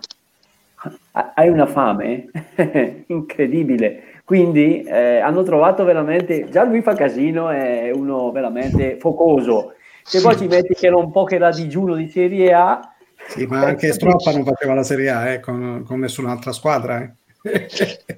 hai 1.35 1.49
una 1.49 1.67
fame 1.67 2.31
incredibile. 3.09 4.03
Quindi 4.25 4.83
eh, 4.83 5.19
hanno 5.19 5.43
trovato 5.43 5.85
veramente, 5.85 6.49
già 6.49 6.65
lui 6.65 6.83
fa 6.83 6.95
casino, 6.95 7.51
è 7.51 7.91
uno 7.93 8.31
veramente 8.31 8.97
focoso. 8.99 9.75
Se 10.03 10.21
poi 10.21 10.37
ci 10.37 10.47
metti 10.47 10.75
che 10.75 10.87
era 10.87 10.97
un 10.97 11.11
po' 11.11 11.25
che 11.25 11.35
era 11.35 11.51
digiuno 11.51 11.95
di 11.95 12.09
Serie 12.09 12.53
A, 12.53 12.95
sì, 13.29 13.47
ma 13.47 13.61
anche 13.61 13.93
Stroppa 13.93 14.33
non 14.33 14.45
faceva 14.45 14.75
la 14.75 14.83
Serie 14.83 15.11
A 15.11 15.29
eh, 15.29 15.41
con, 15.41 15.83
con, 15.87 16.01
nessun'altra 16.01 16.53
squadra. 16.53 17.03
Eh. 17.03 17.13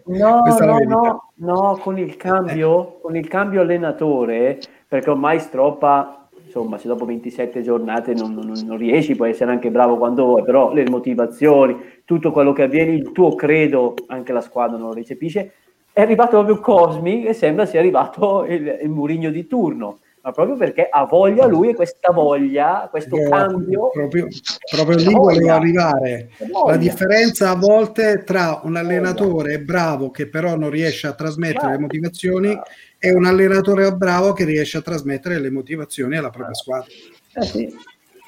No, 0.05 0.43
no, 0.45 0.79
no, 0.85 1.33
no, 1.37 1.79
con 1.81 1.99
il 1.99 2.17
cambio, 2.17 2.99
con 3.01 3.17
il 3.17 3.29
cambio 3.29 3.61
allenatore, 3.61 4.59
perché 4.87 5.11
ormai 5.11 5.39
Stroppa, 5.39 6.29
insomma, 6.45 6.77
se 6.79 6.89
dopo 6.89 7.05
27 7.05 7.63
giornate 7.63 8.15
non, 8.15 8.35
non, 8.35 8.53
non, 8.65 8.77
riesci, 8.77 9.15
puoi 9.15 9.31
essere 9.31 9.53
anche 9.53 9.71
bravo 9.71 9.97
quando 9.97 10.25
vuoi, 10.25 10.43
però 10.43 10.73
le 10.73 10.89
motivazioni, 10.89 11.77
tutto 12.05 12.33
quello 12.33 12.53
che 12.53 12.65
avviene, 12.65 12.93
il 12.93 13.13
tuo 13.13 13.35
credo, 13.35 13.95
anche 14.09 14.33
la 14.33 14.41
squadra 14.41 14.77
non 14.77 14.89
lo 14.89 14.95
recepisce. 14.95 15.53
È 15.93 16.01
arrivato 16.01 16.31
proprio 16.31 16.59
Cosmi 16.59 17.25
e 17.25 17.33
sembra 17.33 17.67
sia 17.67 17.79
arrivato 17.79 18.45
il, 18.47 18.81
il 18.83 18.89
Murigno 18.89 19.31
di 19.31 19.47
turno 19.47 19.99
ma 20.23 20.31
proprio 20.31 20.57
perché 20.57 20.87
ha 20.89 21.05
voglia 21.05 21.47
lui 21.47 21.71
e 21.71 21.75
questa 21.75 22.13
voglia, 22.13 22.87
questo 22.89 23.17
Io, 23.17 23.29
cambio. 23.29 23.91
Proprio, 23.91 24.29
proprio 24.71 24.97
lì 24.97 25.13
volevo 25.13 25.51
arrivare. 25.53 26.31
La 26.67 26.77
differenza 26.77 27.51
a 27.51 27.57
volte 27.57 28.23
tra 28.25 28.61
un 28.63 28.77
allenatore 28.77 29.61
bravo 29.61 30.11
che 30.11 30.29
però 30.29 30.57
non 30.57 30.71
riesce 30.71 31.09
a 31.09 31.13
trasmettere 31.13 31.73
le 31.73 31.79
motivazioni 31.79 32.57
e 32.99 33.13
un 33.13 33.25
allenatore 33.25 33.93
bravo 33.95 34.33
che 34.33 34.45
riesce 34.45 34.79
a 34.79 34.83
trasmettere 34.83 35.41
le 35.41 35.51
motivazioni 35.51 36.17
alla 36.17 36.31
propria 36.31 36.55
squadra. 36.55 36.87
Eh 37.35 37.43
sì. 37.43 37.75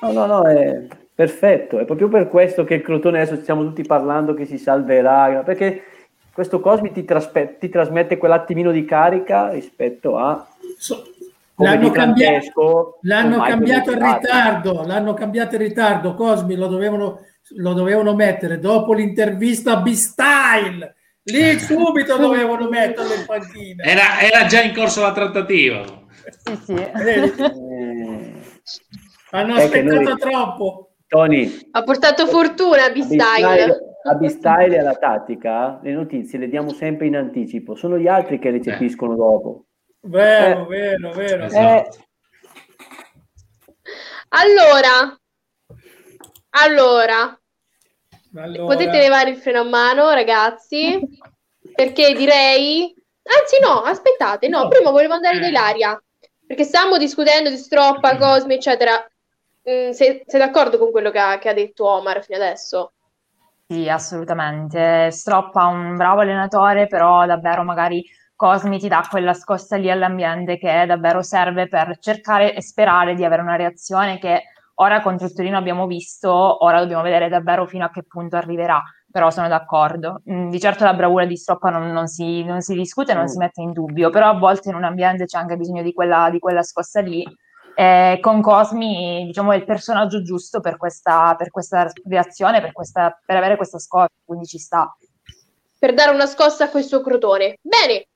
No, 0.01 0.13
no, 0.13 0.27
no, 0.27 0.43
è 0.43 0.87
perfetto. 1.15 1.79
È 1.79 1.85
proprio 1.85 2.09
per 2.09 2.29
questo 2.29 2.65
che 2.65 2.75
il 2.75 2.83
Crotone 2.83 3.21
adesso 3.21 3.41
stiamo 3.41 3.63
tutti 3.63 3.85
parlando 3.85 4.35
che 4.35 4.47
si 4.47 4.59
salverà, 4.59 5.43
perché 5.45 5.83
questo 6.33 6.59
Cosmi 6.59 6.91
ti, 6.91 7.05
traspe- 7.05 7.59
ti 7.61 7.69
trasmette 7.69 8.17
quell'attimino 8.17 8.73
di 8.73 8.85
carica 8.85 9.51
rispetto 9.51 10.17
a... 10.17 10.45
So- 10.77 11.14
L'hanno, 11.57 11.91
cambiato, 11.91 12.99
l'hanno 13.03 13.41
cambiato 13.41 13.93
in 13.93 14.03
ritardo, 14.03 14.85
l'hanno 14.85 15.15
cambiato 15.15 15.55
in 15.55 15.61
ritardo. 15.63 16.15
Cosmi 16.15 16.57
lo 16.57 16.67
dovevano, 16.67 17.21
lo 17.57 17.73
dovevano 17.75 18.15
mettere 18.15 18.59
dopo 18.59 18.93
l'intervista 18.93 19.73
a 19.73 19.81
B-Style. 19.81 20.95
Lì 21.25 21.59
subito 21.61 22.17
dovevano 22.19 22.69
metterlo 22.69 23.15
in 23.15 23.25
panchina. 23.25 23.85
Era, 23.85 24.21
era, 24.21 24.47
già 24.47 24.63
in 24.63 24.75
corso 24.75 25.03
la 25.03 25.13
trattativa. 25.13 25.85
Sì, 26.43 26.57
sì. 26.65 26.75
Eh, 26.75 27.33
hanno 29.31 29.55
aspettato 29.55 30.03
noi, 30.03 30.19
troppo. 30.19 30.89
Tony, 31.07 31.69
ha 31.71 31.83
portato 31.85 32.27
fortuna 32.27 32.87
a 32.87 32.91
B-Style. 32.91 33.93
A 34.07 34.15
B-Style 34.15 34.75
e 34.75 34.79
alla 34.81 34.95
tattica 34.95 35.79
le 35.83 35.93
notizie 35.93 36.39
le 36.39 36.49
diamo 36.49 36.73
sempre 36.73 37.07
in 37.07 37.17
anticipo, 37.17 37.77
sono 37.77 37.97
gli 37.97 38.09
altri 38.09 38.41
che 38.41 38.51
recepiscono 38.51 39.13
eh. 39.13 39.17
dopo. 39.17 39.65
Vero, 40.07 40.65
eh, 40.65 40.67
vero, 40.67 41.13
vero. 41.13 41.45
Esatto. 41.45 41.99
Eh. 41.99 42.03
Allora, 44.29 45.19
allora, 46.51 47.41
allora, 48.35 48.65
potete 48.67 48.99
levare 48.99 49.31
il 49.31 49.37
freno 49.37 49.61
a 49.61 49.65
mano, 49.65 50.11
ragazzi, 50.11 50.99
perché 51.75 52.15
direi... 52.15 52.95
Anzi 53.27 53.59
no, 53.63 53.81
aspettate, 53.81 54.49
no, 54.49 54.69
prima 54.69 54.91
volevo 54.91 55.15
andare 55.15 55.39
da 55.39 55.47
Ilaria, 55.47 56.03
perché 56.47 56.65
stiamo 56.65 56.99
discutendo 56.99 57.49
di 57.49 57.57
Stroppa, 57.57 58.19
Cosmi, 58.19 58.55
eccetera. 58.55 58.93
Mm, 59.71 59.91
sei, 59.93 60.23
sei, 60.27 60.39
d'accordo 60.41 60.77
con 60.77 60.91
quello 60.91 61.11
che 61.11 61.19
ha, 61.19 61.39
che 61.39 61.49
ha 61.49 61.55
detto 61.55 61.89
Omar 61.89 62.23
fino 62.23 62.37
adesso? 62.37 62.93
Sì, 63.67 63.89
assolutamente. 63.89 65.11
Stroppa 65.11 65.63
è 65.63 65.73
un 65.73 65.97
bravo 65.97 66.21
allenatore, 66.21 66.87
però 66.87 67.25
davvero 67.25 67.63
magari 67.63 68.05
Cosmi 68.37 68.79
ti 68.79 68.89
dà 68.89 69.07
quella 69.09 69.33
scossa 69.33 69.77
lì 69.77 69.91
all'ambiente 69.91 70.59
che 70.59 70.85
davvero 70.87 71.23
serve 71.23 71.69
per 71.69 71.99
cercare 71.99 72.55
e 72.55 72.63
sperare 72.63 73.15
di 73.15 73.25
avere 73.25 73.43
una 73.43 73.57
reazione 73.57 74.19
che 74.19 74.43
ora 74.75 75.01
contro 75.01 75.27
il 75.27 75.35
Torino 75.35 75.57
abbiamo 75.57 75.87
visto, 75.87 76.65
ora 76.65 76.81
dobbiamo 76.81 77.03
vedere 77.03 77.29
davvero 77.29 77.67
fino 77.67 77.85
a 77.85 77.91
che 77.91 78.03
punto 78.03 78.37
arriverà, 78.37 78.83
però 79.11 79.31
sono 79.31 79.47
d'accordo. 79.47 80.23
Mm, 80.29 80.51
di 80.51 80.59
certo 80.59 80.85
la 80.85 80.95
bravura 80.95 81.27
di 81.27 81.37
Stroppa 81.37 81.71
non, 81.71 81.93
non, 81.93 82.09
si, 82.09 82.43
non 82.43 82.61
si, 82.61 82.75
discute, 82.75 83.15
non 83.15 83.25
mm. 83.25 83.27
si 83.27 83.39
mette 83.39 83.63
in 83.63 83.73
dubbio, 83.73 84.11
però 84.11 84.31
a 84.31 84.39
volte 84.39 84.71
in 84.71 84.75
un 84.75 84.85
ambiente 84.85 85.27
c'è 85.27 85.39
anche 85.39 85.57
bisogno 85.57 85.83
di 85.83 85.93
quella, 85.93 86.29
di 86.31 86.41
quella 86.41 86.63
scossa 86.63 87.01
lì. 87.01 87.25
E 87.77 88.19
con 88.21 88.41
Cosmi, 88.41 89.25
diciamo, 89.27 89.53
è 89.53 89.57
il 89.57 89.65
personaggio 89.65 90.23
giusto 90.23 90.61
per 90.61 90.77
questa, 90.77 91.35
per 91.37 91.51
questa 91.51 91.91
reazione, 92.09 92.61
per, 92.61 92.73
questa, 92.73 93.17
per 93.25 93.37
avere 93.37 93.57
questa 93.57 93.79
scossa, 93.79 94.09
quindi 94.25 94.47
ci 94.47 94.59
sta. 94.59 94.93
Per 95.79 95.95
dare 95.95 96.13
una 96.13 96.27
scossa 96.27 96.65
a 96.65 96.71
questo 96.71 97.01
crotone. 97.01 97.59
Bene, 97.61 98.07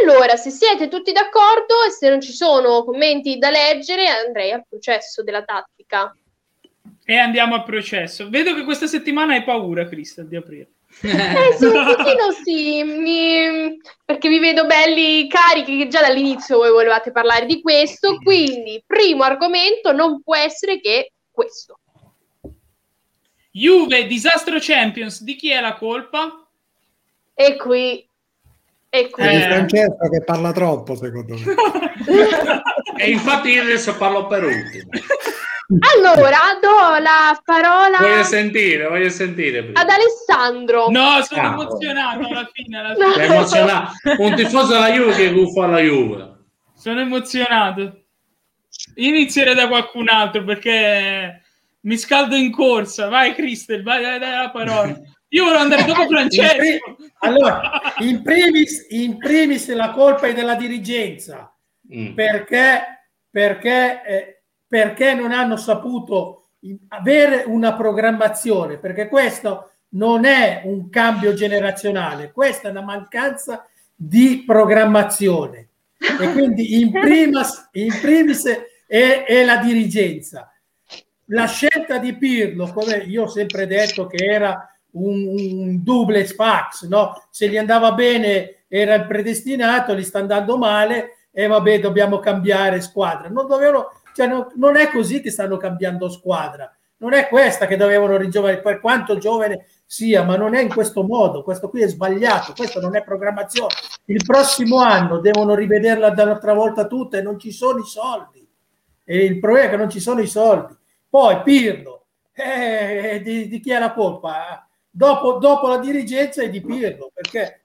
allora, 0.00 0.36
se 0.36 0.50
siete 0.50 0.88
tutti 0.88 1.12
d'accordo 1.12 1.84
e 1.86 1.90
se 1.90 2.08
non 2.10 2.20
ci 2.20 2.32
sono 2.32 2.84
commenti 2.84 3.38
da 3.38 3.50
leggere, 3.50 4.06
andrei 4.06 4.52
al 4.52 4.64
processo 4.68 5.22
della 5.22 5.42
tattica. 5.42 6.14
E 7.04 7.16
andiamo 7.16 7.54
al 7.54 7.64
processo. 7.64 8.28
Vedo 8.28 8.54
che 8.54 8.64
questa 8.64 8.86
settimana 8.86 9.32
hai 9.32 9.44
paura, 9.44 9.86
Cristian, 9.86 10.28
di 10.28 10.36
aprire. 10.36 10.68
Eh 11.02 11.54
sì, 11.56 11.64
un 11.64 11.84
pochino 11.84 12.32
sì, 12.44 12.82
mi... 12.82 13.78
perché 14.04 14.28
vi 14.28 14.38
vedo 14.38 14.66
belli 14.66 15.28
carichi 15.28 15.78
che 15.78 15.88
già 15.88 16.00
dall'inizio 16.00 16.58
voi 16.58 16.70
volevate 16.70 17.12
parlare 17.12 17.46
di 17.46 17.60
questo, 17.62 18.16
quindi 18.18 18.82
primo 18.86 19.22
argomento 19.22 19.92
non 19.92 20.22
può 20.22 20.36
essere 20.36 20.80
che 20.80 21.12
questo. 21.30 21.78
Juve, 23.50 24.06
disastro 24.06 24.58
Champions, 24.60 25.22
di 25.22 25.34
chi 25.34 25.50
è 25.50 25.60
la 25.60 25.74
colpa? 25.74 26.46
E 27.34 27.56
qui 27.56 28.07
e 28.90 29.10
quindi... 29.10 29.36
È 29.36 29.48
Francesco 29.48 30.08
che 30.10 30.24
parla 30.24 30.52
troppo, 30.52 30.94
secondo 30.94 31.34
me. 31.34 31.54
e 32.96 33.10
infatti 33.10 33.50
io 33.50 33.62
adesso 33.62 33.96
parlo 33.96 34.26
per 34.26 34.44
ultimo. 34.44 34.90
Allora, 35.94 36.38
do 36.62 37.02
la 37.02 37.38
parola. 37.44 37.98
Voglio 37.98 38.22
sentire, 38.22 38.88
voglio 38.88 39.10
sentire. 39.10 39.64
Prima. 39.64 39.78
Ad 39.78 39.88
Alessandro. 39.90 40.88
No, 40.88 41.20
sono 41.22 41.42
ah, 41.42 41.52
emozionato 41.52 42.26
alla 42.26 42.48
fine. 42.50 42.78
Alla 42.78 42.94
fine. 42.94 43.26
No. 43.26 43.34
emozionato. 43.34 43.92
Un 44.16 44.34
tifoso 44.34 44.72
della 44.72 44.90
Juve 44.90 45.14
che 45.14 45.32
guffa 45.32 45.64
alla 45.64 45.80
Juve. 45.80 46.36
Sono 46.74 47.00
emozionato. 47.00 48.04
Inizierei 48.94 49.54
da 49.54 49.68
qualcun 49.68 50.08
altro 50.08 50.42
perché 50.42 51.42
mi 51.80 51.98
scaldo 51.98 52.34
in 52.34 52.50
corsa. 52.50 53.08
Vai, 53.08 53.34
Cristel, 53.34 53.82
vai, 53.82 54.00
dai, 54.00 54.18
dai 54.18 54.30
la 54.30 54.50
parola. 54.50 54.98
Io 55.28 55.44
volevo 55.44 55.62
andare 55.62 55.84
dopo 55.84 56.06
Francesco. 56.06 56.62
In 56.62 56.78
pre- 56.78 57.10
allora, 57.18 57.80
in 57.98 58.22
primis, 58.22 58.86
in 58.90 59.18
primis, 59.18 59.72
la 59.74 59.90
colpa 59.90 60.26
è 60.26 60.34
della 60.34 60.54
dirigenza, 60.54 61.54
mm. 61.94 62.14
perché, 62.14 62.80
perché, 63.30 64.02
eh, 64.04 64.42
perché 64.66 65.14
non 65.14 65.32
hanno 65.32 65.56
saputo 65.56 66.50
avere 66.88 67.44
una 67.46 67.74
programmazione, 67.74 68.78
perché 68.78 69.08
questo 69.08 69.72
non 69.90 70.24
è 70.24 70.62
un 70.64 70.88
cambio 70.88 71.34
generazionale, 71.34 72.32
questa 72.32 72.68
è 72.68 72.70
una 72.70 72.82
mancanza 72.82 73.66
di 73.94 74.44
programmazione. 74.46 75.68
E 75.98 76.32
quindi 76.32 76.80
in 76.80 76.92
primis, 76.92 77.68
in 77.72 77.98
primis 78.00 78.44
è, 78.86 79.24
è 79.24 79.44
la 79.44 79.56
dirigenza. 79.56 80.52
La 81.30 81.46
scelta 81.46 81.98
di 81.98 82.16
Pirlo, 82.16 82.72
come 82.72 82.96
io 82.98 83.24
ho 83.24 83.28
sempre 83.28 83.66
detto 83.66 84.06
che 84.06 84.24
era 84.24 84.72
un, 84.98 85.26
un 85.28 85.82
duplex 85.82 86.34
fax, 86.34 86.86
no? 86.86 87.22
Se 87.30 87.48
gli 87.48 87.56
andava 87.56 87.92
bene 87.92 88.64
era 88.68 88.94
il 88.94 89.06
predestinato, 89.06 89.94
gli 89.94 90.04
sta 90.04 90.18
andando 90.18 90.58
male 90.58 91.28
e 91.30 91.46
vabbè 91.46 91.80
dobbiamo 91.80 92.18
cambiare 92.18 92.80
squadra. 92.80 93.28
Non, 93.28 93.46
dovevano, 93.46 93.90
cioè, 94.14 94.26
no, 94.26 94.52
non 94.56 94.76
è 94.76 94.90
così 94.90 95.20
che 95.20 95.30
stanno 95.30 95.56
cambiando 95.56 96.08
squadra, 96.10 96.70
non 96.98 97.12
è 97.12 97.28
questa 97.28 97.66
che 97.66 97.76
dovevano 97.76 98.16
ringiovanire, 98.16 98.60
per 98.60 98.80
quanto 98.80 99.18
giovane 99.18 99.66
sia, 99.86 100.22
ma 100.24 100.36
non 100.36 100.54
è 100.54 100.60
in 100.60 100.68
questo 100.68 101.02
modo, 101.04 101.42
questo 101.42 101.68
qui 101.70 101.82
è 101.82 101.88
sbagliato, 101.88 102.52
questo 102.54 102.80
non 102.80 102.96
è 102.96 103.04
programmazione. 103.04 103.72
Il 104.06 104.22
prossimo 104.26 104.80
anno 104.80 105.18
devono 105.18 105.54
rivederla 105.54 106.10
dall'altra 106.10 106.54
volta 106.54 106.86
tutta 106.86 107.18
e 107.18 107.22
non 107.22 107.38
ci 107.38 107.52
sono 107.52 107.78
i 107.78 107.86
soldi. 107.86 108.46
E 109.04 109.24
il 109.24 109.38
problema 109.38 109.66
è 109.66 109.70
che 109.70 109.76
non 109.76 109.88
ci 109.88 110.00
sono 110.00 110.20
i 110.20 110.26
soldi. 110.26 110.76
Poi 111.08 111.40
Pirlo, 111.42 112.06
eh, 112.32 113.20
di, 113.24 113.48
di 113.48 113.60
chi 113.60 113.70
è 113.70 113.78
la 113.78 113.92
colpa? 113.92 114.67
Dopo, 114.98 115.34
dopo 115.34 115.68
la 115.68 115.78
dirigenza 115.78 116.42
è 116.42 116.50
di 116.50 116.60
Pirlo, 116.60 117.12
perché, 117.14 117.60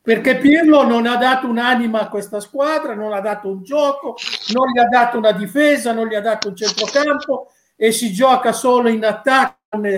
perché 0.00 0.36
Pirlo 0.38 0.86
non 0.86 1.06
ha 1.06 1.16
dato 1.16 1.48
un'anima 1.48 2.02
a 2.02 2.08
questa 2.08 2.38
squadra, 2.38 2.94
non 2.94 3.12
ha 3.12 3.20
dato 3.20 3.48
un 3.48 3.64
gioco, 3.64 4.14
non 4.54 4.70
gli 4.70 4.78
ha 4.78 4.86
dato 4.86 5.18
una 5.18 5.32
difesa, 5.32 5.92
non 5.92 6.06
gli 6.06 6.14
ha 6.14 6.20
dato 6.20 6.48
un 6.48 6.54
centrocampo 6.54 7.50
e 7.74 7.90
si 7.90 8.12
gioca 8.12 8.52
solo 8.52 8.88
in 8.88 9.04
attacco 9.04 9.54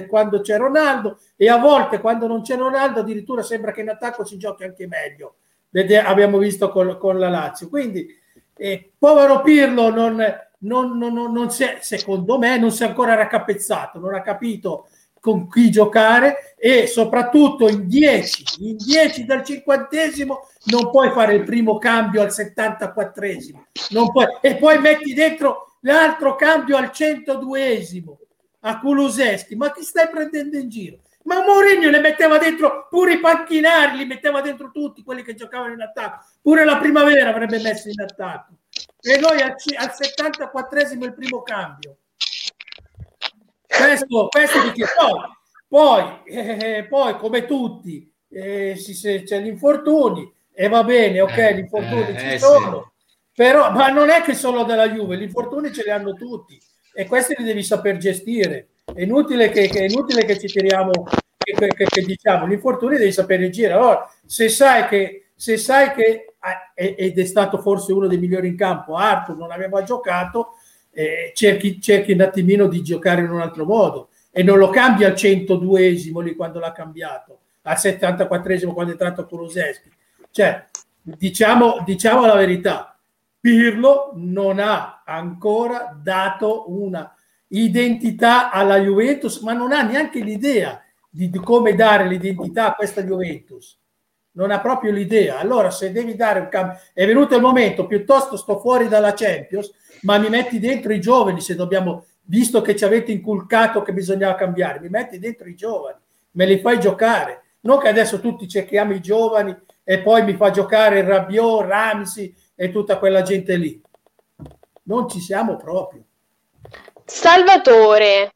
quando 0.08 0.40
c'è 0.40 0.56
Ronaldo 0.56 1.18
e 1.36 1.48
a 1.48 1.58
volte 1.58 2.00
quando 2.00 2.26
non 2.26 2.40
c'è 2.40 2.56
Ronaldo 2.56 3.00
addirittura 3.00 3.42
sembra 3.42 3.70
che 3.70 3.82
in 3.82 3.90
attacco 3.90 4.24
si 4.24 4.38
giochi 4.38 4.64
anche 4.64 4.88
meglio. 4.88 5.36
Abbiamo 6.04 6.38
visto 6.38 6.70
con, 6.70 6.96
con, 6.98 7.18
la 7.18 7.28
Lazio. 7.28 7.68
Quindi, 7.68 8.08
eh, 8.56 8.92
povero 8.98 9.42
Pirlo 9.42 9.90
non, 9.90 10.16
non, 10.60 10.96
non, 10.96 11.32
non 11.32 11.50
si 11.50 11.64
è, 11.64 11.78
secondo 11.82 12.38
me 12.38 12.58
non 12.58 12.72
si 12.72 12.82
è 12.82 12.86
ancora 12.86 13.14
raccapezzato, 13.14 13.98
non 13.98 14.14
ha 14.14 14.22
capito 14.22 14.88
con 15.28 15.46
chi 15.46 15.70
giocare 15.70 16.54
e 16.56 16.86
soprattutto 16.86 17.68
in 17.68 17.86
10, 17.86 18.44
in 18.60 18.76
10 18.78 19.26
dal 19.26 19.44
cinquantesimo 19.44 20.48
non 20.70 20.90
puoi 20.90 21.10
fare 21.10 21.34
il 21.34 21.44
primo 21.44 21.76
cambio 21.76 22.22
al 22.22 22.28
74esimo 22.28 23.60
non 23.90 24.10
puoi, 24.10 24.24
e 24.40 24.56
poi 24.56 24.78
metti 24.78 25.12
dentro 25.12 25.76
l'altro 25.80 26.34
cambio 26.34 26.78
al 26.78 26.90
102esimo 26.94 28.16
a 28.60 28.80
Kuluseschi, 28.80 29.54
ma 29.54 29.70
chi 29.70 29.82
stai 29.82 30.08
prendendo 30.08 30.56
in 30.56 30.70
giro? 30.70 31.00
Ma 31.24 31.44
Mourinho 31.44 31.90
le 31.90 32.00
metteva 32.00 32.38
dentro 32.38 32.86
pure 32.88 33.12
i 33.12 33.20
panchinari, 33.20 33.98
li 33.98 34.06
metteva 34.06 34.40
dentro 34.40 34.70
tutti 34.72 35.02
quelli 35.02 35.22
che 35.22 35.34
giocavano 35.34 35.74
in 35.74 35.82
attacco, 35.82 36.24
pure 36.40 36.64
la 36.64 36.78
primavera 36.78 37.28
avrebbe 37.28 37.60
messo 37.60 37.90
in 37.90 38.00
attacco. 38.00 38.54
E 39.00 39.18
noi 39.18 39.42
al, 39.42 39.54
al 39.76 39.92
74esimo 39.94 41.04
il 41.04 41.14
primo 41.14 41.42
cambio 41.42 41.98
questo, 43.84 44.28
questo 44.28 44.62
di 44.62 44.72
che 44.72 44.84
poi, 44.98 45.20
poi, 45.68 46.22
eh, 46.24 46.86
poi 46.88 47.16
come 47.16 47.46
tutti 47.46 48.10
eh, 48.30 48.74
si, 48.76 48.94
se, 48.94 49.22
c'è 49.22 49.40
gli 49.40 49.46
infortuni 49.46 50.30
e 50.52 50.68
va 50.68 50.82
bene, 50.84 51.20
ok, 51.20 51.36
eh, 51.36 51.54
gli 51.54 51.58
infortuni 51.60 52.08
eh, 52.08 52.18
ci 52.18 52.26
eh, 52.26 52.38
sono, 52.38 52.92
sì. 53.04 53.14
però 53.34 53.70
ma 53.70 53.88
non 53.88 54.10
è 54.10 54.22
che 54.22 54.34
solo 54.34 54.64
della 54.64 54.88
Juve, 54.88 55.16
gli 55.16 55.22
infortuni 55.22 55.72
ce 55.72 55.84
li 55.84 55.90
hanno 55.90 56.14
tutti 56.14 56.60
e 56.92 57.06
questi 57.06 57.34
li 57.38 57.44
devi 57.44 57.62
saper 57.62 57.96
gestire. 57.96 58.70
È 58.84 59.02
inutile 59.02 59.50
che, 59.50 59.68
che, 59.68 59.80
è 59.80 59.84
inutile 59.84 60.24
che 60.24 60.38
ci 60.38 60.48
tiriamo, 60.48 60.90
che, 61.36 61.52
che, 61.54 61.84
che 61.84 62.02
diciamo, 62.02 62.48
gli 62.48 62.52
infortuni 62.52 62.96
devi 62.96 63.12
sapere 63.12 63.50
girare. 63.50 63.80
Allora, 63.80 64.12
se 64.26 64.48
sai 64.48 64.88
che, 64.88 65.28
se 65.36 65.56
sai 65.58 65.92
che 65.92 66.24
ed 66.74 67.18
è 67.18 67.24
stato 67.24 67.58
forse 67.58 67.92
uno 67.92 68.06
dei 68.06 68.18
migliori 68.18 68.48
in 68.48 68.56
campo, 68.56 68.94
Arthur 68.94 69.36
non 69.36 69.50
aveva 69.50 69.82
giocato, 69.82 70.54
eh, 70.98 71.30
cerchi, 71.32 71.80
cerchi 71.80 72.10
un 72.10 72.22
attimino 72.22 72.66
di 72.66 72.82
giocare 72.82 73.20
in 73.20 73.30
un 73.30 73.40
altro 73.40 73.64
modo 73.64 74.08
e 74.32 74.42
non 74.42 74.58
lo 74.58 74.68
cambia 74.68 75.06
al 75.06 75.12
102esimo 75.12 76.20
lì 76.20 76.34
quando 76.34 76.58
l'ha 76.58 76.72
cambiato, 76.72 77.38
al 77.62 77.76
74esimo 77.76 78.72
quando 78.72 78.90
è 78.90 78.94
entrato 78.94 79.24
Kuluseschi. 79.24 79.92
Cioè, 80.32 80.64
diciamo, 81.00 81.84
diciamo 81.84 82.26
la 82.26 82.34
verità, 82.34 82.98
Pirlo 83.38 84.10
non 84.16 84.58
ha 84.58 85.04
ancora 85.06 85.96
dato 86.02 86.64
una 86.66 87.14
identità 87.46 88.50
alla 88.50 88.80
Juventus, 88.80 89.38
ma 89.42 89.52
non 89.52 89.70
ha 89.70 89.82
neanche 89.82 90.18
l'idea 90.18 90.82
di 91.08 91.30
come 91.30 91.76
dare 91.76 92.08
l'identità 92.08 92.70
a 92.70 92.74
questa 92.74 93.04
Juventus. 93.04 93.77
Non 94.38 94.52
ha 94.52 94.60
proprio 94.60 94.92
l'idea. 94.92 95.40
Allora, 95.40 95.68
se 95.72 95.90
devi 95.90 96.14
dare 96.14 96.38
un 96.38 96.48
cambio, 96.48 96.78
è 96.94 97.04
venuto 97.04 97.34
il 97.34 97.42
momento, 97.42 97.88
piuttosto 97.88 98.36
sto 98.36 98.60
fuori 98.60 98.86
dalla 98.86 99.12
Champions, 99.12 99.72
ma 100.02 100.16
mi 100.16 100.28
metti 100.28 100.60
dentro 100.60 100.92
i 100.92 101.00
giovani 101.00 101.40
se 101.40 101.56
dobbiamo, 101.56 102.04
visto 102.22 102.60
che 102.60 102.76
ci 102.76 102.84
avete 102.84 103.10
inculcato 103.10 103.82
che 103.82 103.92
bisognava 103.92 104.36
cambiare, 104.36 104.78
mi 104.78 104.90
metti 104.90 105.18
dentro 105.18 105.48
i 105.48 105.56
giovani, 105.56 105.98
me 106.32 106.46
li 106.46 106.60
fai 106.60 106.78
giocare. 106.78 107.42
Non 107.62 107.80
che 107.80 107.88
adesso 107.88 108.20
tutti 108.20 108.46
cerchiamo 108.46 108.92
i 108.94 109.00
giovani 109.00 109.56
e 109.82 109.98
poi 109.98 110.22
mi 110.22 110.34
fa 110.34 110.50
giocare 110.50 111.02
Rabiot, 111.02 111.66
Ramsey 111.66 112.32
e 112.54 112.70
tutta 112.70 112.98
quella 112.98 113.22
gente 113.22 113.56
lì. 113.56 113.82
Non 114.84 115.08
ci 115.08 115.18
siamo 115.18 115.56
proprio. 115.56 116.04
Salvatore. 117.04 118.30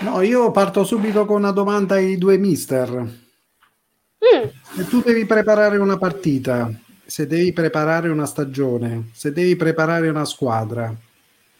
No, 0.00 0.20
io 0.20 0.50
parto 0.50 0.84
subito 0.84 1.24
con 1.24 1.36
una 1.36 1.52
domanda 1.52 1.94
ai 1.94 2.18
due 2.18 2.36
mister. 2.36 2.90
Mm. 2.90 4.48
Se 4.74 4.86
tu 4.88 5.00
devi 5.00 5.24
preparare 5.24 5.78
una 5.78 5.96
partita, 5.96 6.70
se 7.04 7.26
devi 7.26 7.52
preparare 7.52 8.08
una 8.08 8.26
stagione, 8.26 9.10
se 9.12 9.32
devi 9.32 9.56
preparare 9.56 10.08
una 10.08 10.24
squadra, 10.24 10.94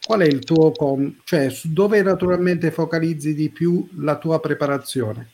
qual 0.03 0.21
è 0.21 0.25
il 0.25 0.43
tuo 0.43 0.71
com- 0.71 1.15
cioè 1.23 1.49
su 1.49 1.71
dove 1.71 2.01
naturalmente 2.01 2.71
focalizzi 2.71 3.33
di 3.33 3.49
più 3.49 3.87
la 3.99 4.17
tua 4.17 4.39
preparazione? 4.39 5.31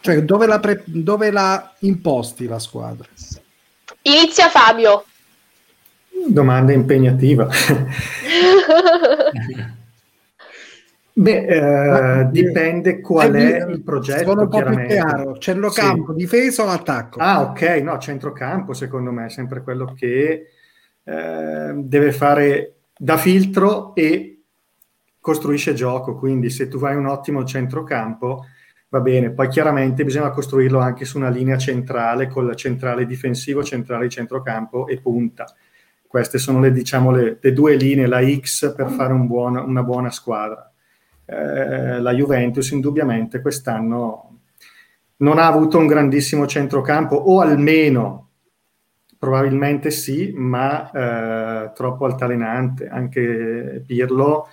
Cioè 0.00 0.22
dove 0.22 0.46
la, 0.46 0.58
pre- 0.58 0.82
dove 0.86 1.30
la 1.30 1.74
imposti 1.80 2.46
la 2.46 2.58
squadra? 2.58 3.06
Inizia 4.02 4.48
Fabio. 4.48 5.04
Domanda 6.26 6.72
impegnativa. 6.72 7.48
Beh, 11.20 12.22
eh, 12.22 12.28
dipende 12.30 13.00
qual 13.02 13.32
è 13.34 13.66
il 13.68 13.82
progetto. 13.82 14.30
Sono 14.30 14.42
un 14.42 14.48
po' 14.48 14.62
più 14.62 14.86
chiaro. 14.86 15.36
Centrocampo, 15.36 16.12
sì. 16.12 16.16
difesa 16.16 16.64
o 16.64 16.68
attacco? 16.68 17.18
Ah, 17.18 17.42
ok, 17.42 17.62
no, 17.82 17.98
centrocampo 17.98 18.72
secondo 18.72 19.12
me 19.12 19.26
è 19.26 19.28
sempre 19.28 19.62
quello 19.62 19.92
che 19.94 20.46
eh, 21.04 21.72
deve 21.74 22.12
fare 22.12 22.76
da 22.96 23.18
filtro 23.18 23.94
e 23.94 24.44
costruisce 25.20 25.74
gioco. 25.74 26.16
Quindi 26.16 26.48
se 26.48 26.68
tu 26.68 26.78
hai 26.78 26.96
un 26.96 27.04
ottimo 27.04 27.44
centrocampo, 27.44 28.46
va 28.88 29.00
bene. 29.00 29.28
Poi 29.28 29.48
chiaramente 29.48 30.04
bisogna 30.04 30.30
costruirlo 30.30 30.78
anche 30.78 31.04
su 31.04 31.18
una 31.18 31.28
linea 31.28 31.58
centrale 31.58 32.28
con 32.28 32.46
la 32.46 32.54
centrale 32.54 33.04
difensivo, 33.04 33.62
centrale 33.62 34.04
di 34.04 34.10
centrocampo 34.10 34.86
e 34.86 34.98
punta. 34.98 35.44
Queste 36.06 36.38
sono 36.38 36.60
le, 36.60 36.72
diciamo, 36.72 37.10
le, 37.10 37.36
le 37.38 37.52
due 37.52 37.74
linee, 37.76 38.06
la 38.06 38.26
X 38.26 38.74
per 38.74 38.88
fare 38.88 39.12
un 39.12 39.26
buon, 39.26 39.56
una 39.56 39.82
buona 39.82 40.10
squadra 40.10 40.69
eh, 41.30 42.00
la 42.00 42.12
Juventus 42.12 42.70
indubbiamente 42.70 43.40
quest'anno 43.40 44.38
non 45.18 45.38
ha 45.38 45.46
avuto 45.46 45.78
un 45.78 45.86
grandissimo 45.86 46.46
centrocampo 46.46 47.14
o 47.14 47.40
almeno 47.40 48.28
probabilmente 49.18 49.90
sì, 49.90 50.32
ma 50.34 50.90
eh, 50.90 51.72
troppo 51.74 52.06
altalenante. 52.06 52.88
Anche 52.88 53.82
Pirlo 53.86 54.48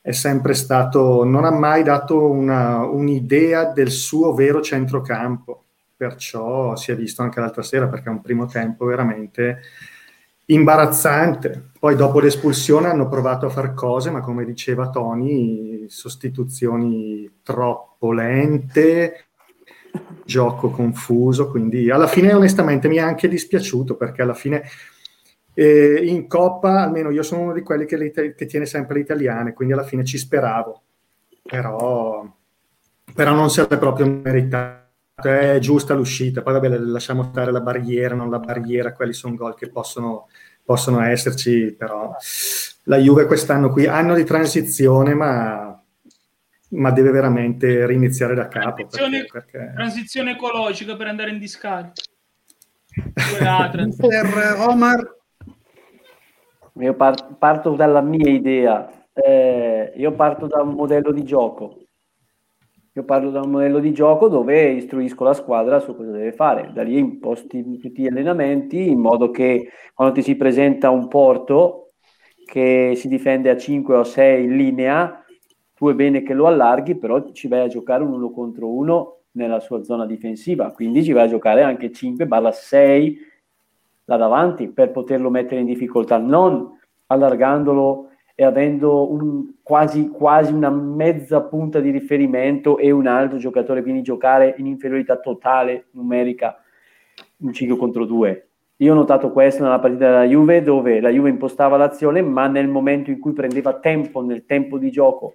è 0.00 0.10
sempre 0.10 0.54
stato, 0.54 1.24
non 1.24 1.44
ha 1.44 1.52
mai 1.52 1.84
dato 1.84 2.28
una, 2.28 2.84
un'idea 2.84 3.70
del 3.70 3.90
suo 3.90 4.34
vero 4.34 4.60
centrocampo, 4.60 5.66
perciò 5.96 6.74
si 6.74 6.90
è 6.90 6.96
visto 6.96 7.22
anche 7.22 7.38
l'altra 7.38 7.62
sera 7.62 7.86
perché 7.86 8.08
è 8.08 8.12
un 8.12 8.20
primo 8.20 8.46
tempo 8.46 8.86
veramente 8.86 9.60
imbarazzante. 10.46 11.67
Poi 11.78 11.94
dopo 11.94 12.18
l'espulsione 12.20 12.88
hanno 12.88 13.08
provato 13.08 13.46
a 13.46 13.50
fare 13.50 13.72
cose, 13.72 14.10
ma 14.10 14.20
come 14.20 14.44
diceva 14.44 14.90
Tony, 14.90 15.88
sostituzioni 15.88 17.38
troppo 17.42 18.12
lente, 18.12 19.26
gioco 20.24 20.70
confuso, 20.70 21.50
quindi 21.50 21.90
alla 21.90 22.06
fine 22.06 22.32
onestamente 22.32 22.88
mi 22.88 22.96
è 22.96 23.00
anche 23.00 23.28
dispiaciuto 23.28 23.96
perché 23.96 24.22
alla 24.22 24.34
fine 24.34 24.64
eh, 25.54 26.00
in 26.04 26.26
Coppa, 26.26 26.82
almeno 26.82 27.10
io 27.10 27.22
sono 27.22 27.42
uno 27.42 27.52
di 27.52 27.62
quelli 27.62 27.86
che, 27.86 28.12
che, 28.34 28.46
tiene 28.46 28.66
sempre 28.66 28.94
le 28.94 29.00
italiane, 29.00 29.52
quindi 29.54 29.74
alla 29.74 29.84
fine 29.84 30.04
ci 30.04 30.18
speravo, 30.18 30.82
però, 31.42 32.24
però 33.14 33.34
non 33.34 33.50
si 33.50 33.60
è 33.60 33.78
proprio 33.78 34.06
meritato 34.06 34.86
è 35.20 35.58
giusta 35.58 35.94
l'uscita, 35.94 36.42
poi 36.42 36.52
vabbè 36.52 36.68
lasciamo 36.78 37.24
stare 37.24 37.50
la 37.50 37.60
barriera, 37.60 38.14
non 38.14 38.30
la 38.30 38.38
barriera, 38.38 38.92
quelli 38.92 39.12
sono 39.12 39.34
gol 39.34 39.56
che 39.56 39.68
possono, 39.68 40.28
possono 40.68 41.00
esserci, 41.00 41.74
però 41.74 42.14
la 42.82 42.98
Juve 42.98 43.24
quest'anno 43.24 43.70
qui, 43.70 43.86
anno 43.86 44.14
di 44.14 44.24
transizione, 44.24 45.14
ma, 45.14 45.82
ma 46.72 46.90
deve 46.90 47.10
veramente 47.10 47.86
riniziare 47.86 48.34
da 48.34 48.48
capo. 48.48 48.86
Transizione, 48.86 49.24
perché, 49.24 49.56
perché... 49.56 49.72
transizione 49.74 50.32
ecologica 50.32 50.94
per 50.94 51.06
andare 51.06 51.30
in 51.30 51.38
discarica. 51.38 52.02
per 53.96 54.56
Omar. 54.68 55.16
Io 56.80 56.94
parto 56.94 57.74
dalla 57.74 58.02
mia 58.02 58.30
idea, 58.30 58.90
eh, 59.14 59.94
io 59.96 60.12
parto 60.12 60.46
da 60.48 60.60
un 60.60 60.74
modello 60.74 61.12
di 61.12 61.24
gioco 61.24 61.87
io 62.98 63.04
parlo 63.04 63.30
da 63.30 63.40
un 63.40 63.50
modello 63.50 63.78
di 63.78 63.92
gioco 63.92 64.26
dove 64.26 64.70
istruisco 64.70 65.22
la 65.22 65.32
squadra 65.32 65.78
su 65.78 65.94
cosa 65.94 66.10
deve 66.10 66.32
fare. 66.32 66.72
Da 66.72 66.82
lì 66.82 66.98
imposti 66.98 67.78
tutti 67.78 68.02
gli 68.02 68.06
allenamenti 68.08 68.88
in 68.88 68.98
modo 68.98 69.30
che 69.30 69.68
quando 69.94 70.14
ti 70.14 70.22
si 70.22 70.36
presenta 70.36 70.90
un 70.90 71.06
porto 71.06 71.92
che 72.44 72.94
si 72.96 73.06
difende 73.06 73.50
a 73.50 73.56
5 73.56 73.96
o 73.96 74.02
6 74.02 74.44
in 74.44 74.56
linea, 74.56 75.24
tu 75.74 75.88
è 75.88 75.94
bene 75.94 76.22
che 76.22 76.34
lo 76.34 76.48
allarghi, 76.48 76.96
però 76.96 77.30
ci 77.30 77.46
vai 77.46 77.60
a 77.60 77.68
giocare 77.68 78.02
un 78.02 78.12
uno 78.12 78.30
contro 78.32 78.68
uno 78.68 79.18
nella 79.32 79.60
sua 79.60 79.84
zona 79.84 80.04
difensiva, 80.04 80.72
quindi 80.72 81.04
ci 81.04 81.12
vai 81.12 81.26
a 81.26 81.28
giocare 81.28 81.62
anche 81.62 81.92
5-6 81.92 83.16
là 84.06 84.16
davanti 84.16 84.68
per 84.68 84.90
poterlo 84.90 85.30
mettere 85.30 85.60
in 85.60 85.66
difficoltà, 85.66 86.16
non 86.16 86.76
allargandolo 87.06 88.08
e 88.40 88.44
avendo 88.44 89.10
un, 89.10 89.54
quasi, 89.64 90.10
quasi 90.10 90.52
una 90.52 90.70
mezza 90.70 91.42
punta 91.42 91.80
di 91.80 91.90
riferimento 91.90 92.78
e 92.78 92.92
un 92.92 93.08
altro 93.08 93.36
giocatore, 93.36 93.82
quindi 93.82 94.00
giocare 94.02 94.54
in 94.58 94.66
inferiorità 94.66 95.18
totale 95.18 95.86
numerica 95.90 96.62
un 97.38 97.52
5 97.52 97.76
contro 97.76 98.04
2. 98.04 98.48
Io 98.76 98.92
ho 98.92 98.94
notato 98.94 99.32
questo 99.32 99.64
nella 99.64 99.80
partita 99.80 100.04
della 100.06 100.22
Juve, 100.22 100.62
dove 100.62 101.00
la 101.00 101.08
Juve 101.08 101.30
impostava 101.30 101.76
l'azione, 101.76 102.22
ma 102.22 102.46
nel 102.46 102.68
momento 102.68 103.10
in 103.10 103.18
cui 103.18 103.32
prendeva 103.32 103.80
tempo, 103.80 104.22
nel 104.22 104.44
tempo 104.44 104.78
di 104.78 104.92
gioco 104.92 105.34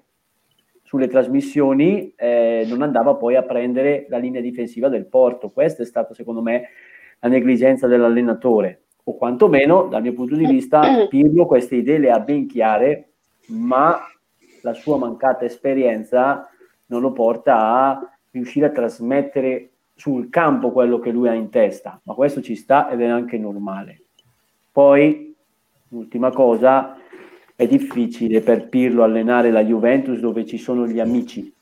sulle 0.82 1.10
trasmissioni, 1.10 2.14
eh, 2.16 2.66
non 2.70 2.84
andava 2.84 3.16
poi 3.16 3.36
a 3.36 3.44
prendere 3.44 4.06
la 4.08 4.18
linea 4.18 4.40
difensiva 4.40 4.88
del 4.88 5.08
Porto. 5.08 5.50
Questa 5.50 5.84
è 5.84 5.86
stata, 5.86 6.14
secondo 6.14 6.42
me, 6.42 6.70
la 7.20 7.28
negligenza 7.28 7.86
dell'allenatore, 7.86 8.83
o 9.04 9.18
quantomeno, 9.18 9.88
dal 9.88 10.02
mio 10.02 10.14
punto 10.14 10.36
di 10.36 10.46
vista, 10.46 11.06
Pirlo 11.08 11.46
queste 11.46 11.78
idee 11.78 11.98
le 11.98 12.12
ha 12.12 12.20
ben 12.20 12.48
chiare, 12.48 13.10
ma 13.48 14.00
la 14.62 14.74
sua 14.74 14.98
mancata 14.98 15.46
esperienza 15.46 16.50
non 16.88 17.02
lo 17.02 17.12
porta 17.12 17.58
a 17.58 18.18
riuscire 18.32 18.68
a 18.68 18.72
trasmettere 18.72 19.70
sul 19.96 20.30
campo 20.30 20.72
quello 20.72 21.00
che 21.00 21.12
lui 21.12 21.28
ha 21.28 21.34
in 21.34 21.50
testa, 21.50 22.00
ma 22.04 22.14
questo 22.14 22.42
ci 22.42 22.56
sta 22.56 22.90
ed 22.90 23.02
è 23.02 23.06
anche 23.06 23.38
normale. 23.38 24.02
Poi, 24.72 25.36
l'ultima 25.90 26.32
cosa, 26.32 26.98
è 27.56 27.68
difficile 27.68 28.42
per 28.42 28.68
Pirlo 28.70 29.04
allenare 29.04 29.52
la 29.52 29.64
Juventus 29.64 30.20
dove 30.20 30.46
ci 30.46 30.58
sono 30.58 30.88
gli 30.88 31.00
amici. 31.00 31.54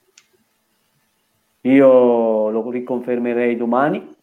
Io 1.62 2.50
lo 2.50 2.70
riconfermerei 2.70 3.56
domani, 3.58 4.16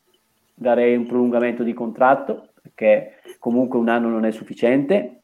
darei 0.55 0.97
un 0.97 1.07
prolungamento 1.07 1.63
di 1.63 1.73
contratto, 1.73 2.48
perché 2.79 3.17
comunque 3.41 3.79
un 3.79 3.89
anno 3.89 4.09
non 4.09 4.25
è 4.25 4.31
sufficiente, 4.31 5.23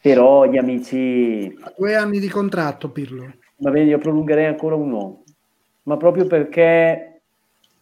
però 0.00 0.46
gli 0.46 0.56
amici... 0.56 1.54
Due 1.76 1.94
anni 1.94 2.18
di 2.18 2.28
contratto, 2.28 2.90
Pirlo. 2.90 3.34
Va 3.56 3.70
bene, 3.70 3.90
io 3.90 3.98
prolungherei 3.98 4.46
ancora 4.46 4.74
uno, 4.74 5.22
ma 5.82 5.98
proprio 5.98 6.26
perché 6.26 7.10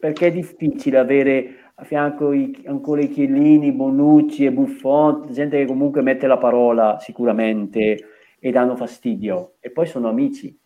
perché 0.02 0.26
è 0.26 0.32
difficile 0.32 0.98
avere 0.98 1.54
a 1.76 1.84
fianco 1.84 2.32
i, 2.32 2.64
ancora 2.66 3.02
i 3.02 3.08
Chiellini, 3.08 3.70
Bonucci 3.70 4.44
e 4.44 4.50
Buffon, 4.50 5.28
gente 5.30 5.58
che 5.58 5.66
comunque 5.66 6.02
mette 6.02 6.26
la 6.26 6.38
parola 6.38 6.98
sicuramente 6.98 8.08
e 8.40 8.50
danno 8.50 8.74
fastidio 8.74 9.52
e 9.60 9.70
poi 9.70 9.86
sono 9.86 10.08
amici 10.08 10.58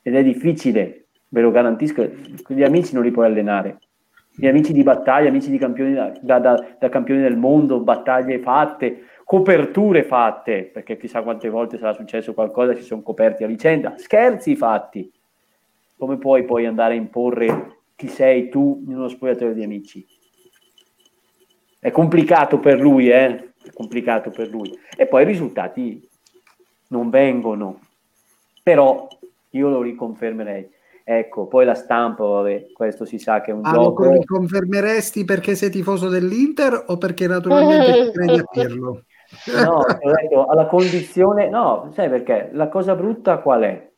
ed 0.00 0.14
è 0.14 0.22
difficile, 0.22 1.08
ve 1.28 1.40
lo 1.42 1.50
garantisco, 1.50 2.08
gli 2.48 2.62
amici 2.62 2.94
non 2.94 3.02
li 3.02 3.10
puoi 3.10 3.26
allenare. 3.26 3.78
Gli 4.38 4.46
amici 4.46 4.74
di 4.74 4.82
battaglia, 4.82 5.30
amici 5.30 5.50
di 5.50 5.56
campioni 5.56 5.94
da, 5.94 6.38
da, 6.38 6.66
da 6.78 6.88
campioni 6.90 7.22
del 7.22 7.38
mondo, 7.38 7.80
battaglie 7.80 8.38
fatte, 8.38 9.04
coperture 9.24 10.02
fatte, 10.04 10.64
perché 10.64 10.98
chissà 10.98 11.22
quante 11.22 11.48
volte 11.48 11.78
sarà 11.78 11.94
successo 11.94 12.34
qualcosa, 12.34 12.74
si 12.74 12.82
sono 12.82 13.00
coperti 13.00 13.44
a 13.44 13.46
vicenda, 13.46 13.94
scherzi 13.96 14.54
fatti. 14.54 15.10
Come 15.96 16.18
puoi 16.18 16.44
poi 16.44 16.66
andare 16.66 16.92
a 16.92 16.98
imporre 16.98 17.78
chi 17.96 18.08
sei 18.08 18.50
tu 18.50 18.84
in 18.86 18.96
uno 18.96 19.08
spogliatoio 19.08 19.54
di 19.54 19.64
amici. 19.64 20.06
È 21.78 21.90
complicato 21.90 22.58
per 22.58 22.78
lui, 22.78 23.08
eh? 23.08 23.52
È 23.62 23.72
complicato 23.72 24.30
per 24.30 24.48
lui. 24.48 24.70
E 24.94 25.06
poi 25.06 25.22
i 25.22 25.26
risultati 25.26 26.06
non 26.88 27.08
vengono. 27.08 27.80
Però 28.62 29.08
io 29.50 29.68
lo 29.70 29.80
riconfermerei. 29.80 30.74
Ecco, 31.08 31.46
poi 31.46 31.64
la 31.64 31.74
stampa, 31.74 32.24
vabbè, 32.24 32.72
questo 32.72 33.04
si 33.04 33.20
sa 33.20 33.40
che 33.40 33.52
è 33.52 33.54
un 33.54 33.60
ah, 33.62 33.72
gioco. 33.72 34.04
Lo 34.06 34.24
confermeresti 34.24 35.24
perché 35.24 35.54
sei 35.54 35.70
tifoso 35.70 36.08
dell'Inter 36.08 36.82
o 36.88 36.98
perché 36.98 37.28
naturalmente 37.28 38.10
credi 38.10 38.40
a 38.40 38.44
Pirlo? 38.44 39.04
No, 39.62 39.84
detto, 40.02 40.46
alla 40.46 40.66
condizione, 40.66 41.48
no, 41.48 41.90
sai 41.94 42.08
perché? 42.08 42.50
La 42.54 42.68
cosa 42.68 42.96
brutta 42.96 43.38
qual 43.38 43.62
è? 43.62 43.90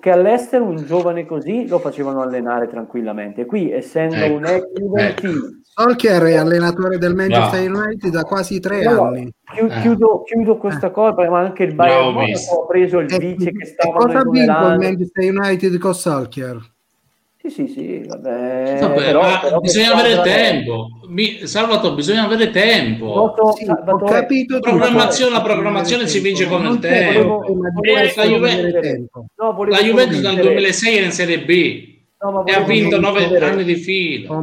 che 0.00 0.10
all'estero 0.10 0.64
un 0.64 0.76
giovane 0.76 1.26
così 1.26 1.66
lo 1.66 1.78
facevano 1.78 2.22
allenare 2.22 2.68
tranquillamente. 2.68 3.46
Qui, 3.46 3.72
essendo 3.72 4.14
ecco, 4.14 4.36
un 4.36 4.44
ex 4.44 4.72
Juventino, 4.74 5.32
ecco. 5.32 5.46
Solskjaer 5.78 6.22
è 6.24 6.34
allenatore 6.34 6.98
del 6.98 7.14
Manchester 7.14 7.70
no. 7.70 7.78
United 7.78 8.10
da 8.10 8.24
quasi 8.24 8.58
tre 8.58 8.82
no, 8.82 9.04
anni. 9.04 9.32
Chiudo, 9.54 9.80
chiudo, 9.80 10.22
chiudo 10.24 10.56
questa 10.56 10.90
cosa, 10.90 11.30
ma 11.30 11.38
anche 11.38 11.62
il 11.62 11.74
Bayern 11.74 12.14
no, 12.14 12.20
ha 12.20 12.66
preso 12.66 12.98
il 12.98 13.06
vice 13.06 13.52
che 13.52 13.64
stava 13.64 13.96
cosa 13.96 14.22
vinto 14.28 14.66
il 14.66 14.78
Manchester 14.78 15.32
United 15.32 15.78
con 15.78 15.94
Solskjaer? 15.94 16.76
Sì, 17.36 17.50
sì, 17.50 17.68
sì, 17.68 18.02
vabbè. 18.04 18.78
vabbè 18.80 18.94
però, 19.04 19.40
però 19.40 19.60
bisogna 19.60 19.92
avere 19.92 20.20
tempo. 20.22 20.88
Mi, 21.06 21.46
Salvatore, 21.46 21.94
bisogna 21.94 22.24
avere 22.24 22.50
tempo. 22.50 23.06
Voto, 23.06 23.52
sì, 23.52 23.64
ho 23.68 24.04
capito 24.04 24.58
programmazione, 24.58 25.30
la 25.30 25.42
programmazione 25.42 26.08
si 26.08 26.18
vince 26.18 26.48
con 26.48 26.66
il 26.66 26.80
tempo. 26.80 27.44
La, 27.56 28.24
Juve, 28.24 29.08
no, 29.36 29.64
la 29.64 29.78
Juventus 29.78 30.20
dal 30.20 30.34
2006 30.34 30.96
è 30.96 31.04
in 31.04 31.12
Serie 31.12 31.44
B 31.44 31.98
no, 32.20 32.44
e 32.44 32.52
ha 32.52 32.62
vinto 32.62 32.98
nove 32.98 33.26
anni 33.38 33.62
di 33.62 33.76
fila. 33.76 34.42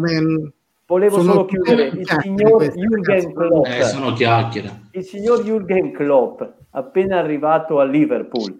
Volevo 0.88 1.18
sono 1.18 1.32
solo 1.32 1.46
chiudere. 1.46 1.88
Il 1.88 2.08
signor 2.22 2.64
Jürgen 2.64 3.34
Klopp. 3.34 3.66
Eh, 3.66 3.84
sono 3.84 4.14
chiacchiere. 4.14 4.82
Il 4.92 5.04
signor 5.04 5.44
Jürgen 5.44 5.92
Klopp, 5.92 6.42
appena 6.72 7.18
arrivato 7.18 7.80
a 7.80 7.86
Liverpool, 7.86 8.56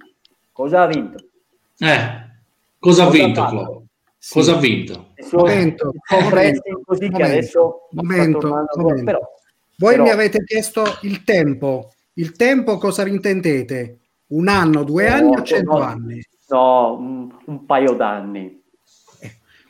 cosa 0.52 0.82
ha 0.82 0.88
vinto? 0.88 1.18
Eh, 1.78 1.98
cosa, 2.80 3.04
cosa 3.04 3.06
ha 3.06 3.10
vinto 3.10 3.46
Klopp? 3.46 3.84
Sì. 4.18 4.34
Cosa 4.34 4.56
ha 4.56 4.60
vinto? 4.60 5.14
Momento, 5.34 5.92
momento, 6.10 6.82
così 6.84 7.10
momento, 7.10 7.18
che 7.18 7.24
adesso 7.24 7.88
momento, 7.92 8.48
momento. 8.76 9.04
Però, 9.04 9.20
Voi 9.78 9.92
però... 9.92 10.04
mi 10.04 10.10
avete 10.10 10.44
chiesto 10.44 10.84
il 11.04 11.24
tempo. 11.24 11.92
Il 12.14 12.32
tempo 12.36 12.78
cosa 12.78 13.08
intendete? 13.08 14.00
Un 14.28 14.48
anno, 14.48 14.84
due 14.84 15.08
no, 15.08 15.16
anni 15.16 15.36
o 15.36 15.44
cento 15.44 15.78
no, 15.78 15.84
anni? 15.84 16.26
No, 16.48 16.98
un, 16.98 17.36
un 17.46 17.66
paio 17.66 17.94
d'anni. 17.94 18.64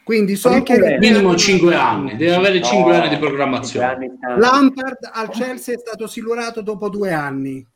Quindi 0.05 0.35
so 0.35 0.61
che 0.61 0.99
minimo 0.99 1.35
5 1.35 1.73
anni, 1.73 2.15
deve 2.15 2.35
avere 2.35 2.61
5 2.61 2.91
no, 2.91 3.01
anni 3.01 3.09
di 3.09 3.17
programmazione. 3.17 3.87
Anni 3.87 4.11
Lampard 4.37 5.09
al 5.11 5.29
Chelsea 5.29 5.73
è 5.73 5.79
stato 5.79 6.05
silurato 6.05 6.61
dopo 6.61 6.89
due 6.89 7.11
anni. 7.11 7.67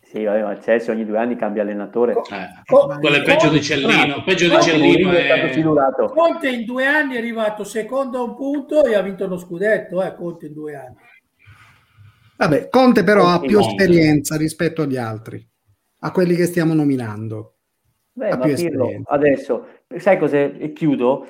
Sì, 0.00 0.24
vabbè, 0.24 0.42
ma 0.42 0.50
il 0.50 0.58
Chelsea 0.58 0.92
ogni 0.92 1.06
due 1.06 1.18
anni 1.18 1.36
cambia 1.36 1.62
allenatore. 1.62 2.14
Eh, 2.14 2.74
oh, 2.74 2.98
quello 2.98 3.14
è 3.14 3.22
peggio 3.22 3.48
di 3.48 3.62
Cellino. 3.62 4.24
Peggio 4.24 4.48
di 4.48 4.60
Cellino 4.60 5.12
è... 5.12 6.08
Conte 6.12 6.48
in 6.48 6.64
due 6.64 6.84
anni 6.86 7.14
è 7.14 7.18
arrivato 7.18 7.62
secondo 7.62 8.18
a 8.18 8.22
un 8.24 8.34
punto 8.34 8.82
e 8.82 8.96
ha 8.96 9.00
vinto 9.00 9.28
lo 9.28 9.38
scudetto. 9.38 10.02
Eh, 10.02 10.16
Conte 10.16 10.46
in 10.46 10.52
due 10.52 10.74
anni. 10.74 10.96
Vabbè, 12.38 12.68
Conte 12.70 13.04
però 13.04 13.22
Conte 13.22 13.36
ha 13.36 13.48
più 13.48 13.60
Conte. 13.60 13.84
esperienza 13.84 14.36
rispetto 14.36 14.82
agli 14.82 14.96
altri, 14.96 15.48
a 16.00 16.10
quelli 16.10 16.34
che 16.34 16.46
stiamo 16.46 16.74
nominando. 16.74 17.59
Beh, 18.12 18.36
ma 18.36 18.44
Pirlo, 18.44 18.90
adesso, 19.04 19.66
sai 19.96 20.18
cos'è? 20.18 20.54
E 20.58 20.72
chiudo. 20.72 21.26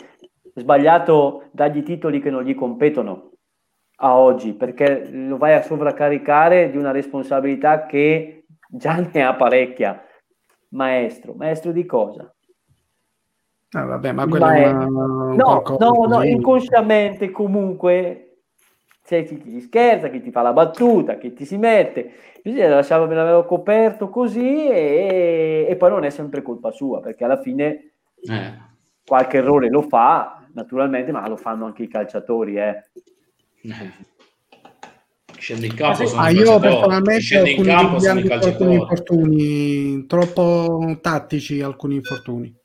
Sbagliato 0.54 1.44
dargli 1.52 1.82
titoli 1.82 2.20
che 2.20 2.30
non 2.30 2.42
gli 2.42 2.54
competono 2.54 3.30
a 3.96 4.18
oggi, 4.18 4.52
perché 4.52 5.08
lo 5.10 5.36
vai 5.36 5.54
a 5.54 5.62
sovraccaricare 5.62 6.70
di 6.70 6.76
una 6.76 6.90
responsabilità 6.90 7.86
che 7.86 8.46
già 8.68 8.96
ne 9.12 9.22
ha 9.22 9.34
parecchia. 9.34 10.04
Maestro, 10.70 11.34
maestro 11.34 11.72
di 11.72 11.84
cosa? 11.86 12.34
Ah, 13.72 13.84
vabbè, 13.84 14.12
ma 14.12 14.26
quello 14.26 14.48
è 14.48 14.68
una... 14.68 14.84
no, 14.86 15.62
no, 15.78 16.06
no, 16.08 16.22
inconsciamente 16.24 17.30
comunque 17.30 18.29
c'è 19.11 19.24
chi 19.24 19.42
ti 19.42 19.61
scherza, 19.61 20.08
chi 20.08 20.22
ti 20.22 20.30
fa 20.30 20.40
la 20.40 20.52
battuta, 20.52 21.18
chi 21.18 21.32
ti 21.32 21.44
si 21.44 21.56
mette. 21.56 22.12
Bisogna 22.44 22.68
lasciarlo 22.68 23.08
ben 23.08 23.18
averlo 23.18 23.44
coperto 23.44 24.08
così 24.08 24.68
e, 24.68 25.66
e, 25.68 25.76
poi 25.76 25.90
non 25.90 26.04
è 26.04 26.11
sempre 26.11 26.42
colpa 26.42 26.70
sua, 26.70 27.00
perché 27.00 27.24
alla 27.24 27.40
fine 27.40 27.90
eh. 28.22 28.52
qualche 29.04 29.38
errore 29.38 29.68
lo 29.68 29.82
fa, 29.82 30.46
naturalmente, 30.52 31.11
ma 31.11 31.26
lo 31.26 31.36
fanno 31.36 31.64
anche 31.64 31.82
i 31.82 31.88
calciatori. 31.88 32.56
Eh. 32.56 32.84
eh 33.62 34.08
scende 35.36 35.66
in 35.66 35.74
campo 35.74 36.06
sono 36.06 36.20
ah, 36.20 36.28
io 36.28 36.58
personalmente 36.61 37.20
scende 37.20 37.50
in 37.50 37.64
campo 37.64 37.98
sono 37.98 38.20
i 38.20 38.30
alcuni 38.30 38.74
infortuni 38.74 40.06
troppo 40.06 40.98
tattici 41.00 41.62
alcuni 41.62 41.94
infortuni 41.94 42.59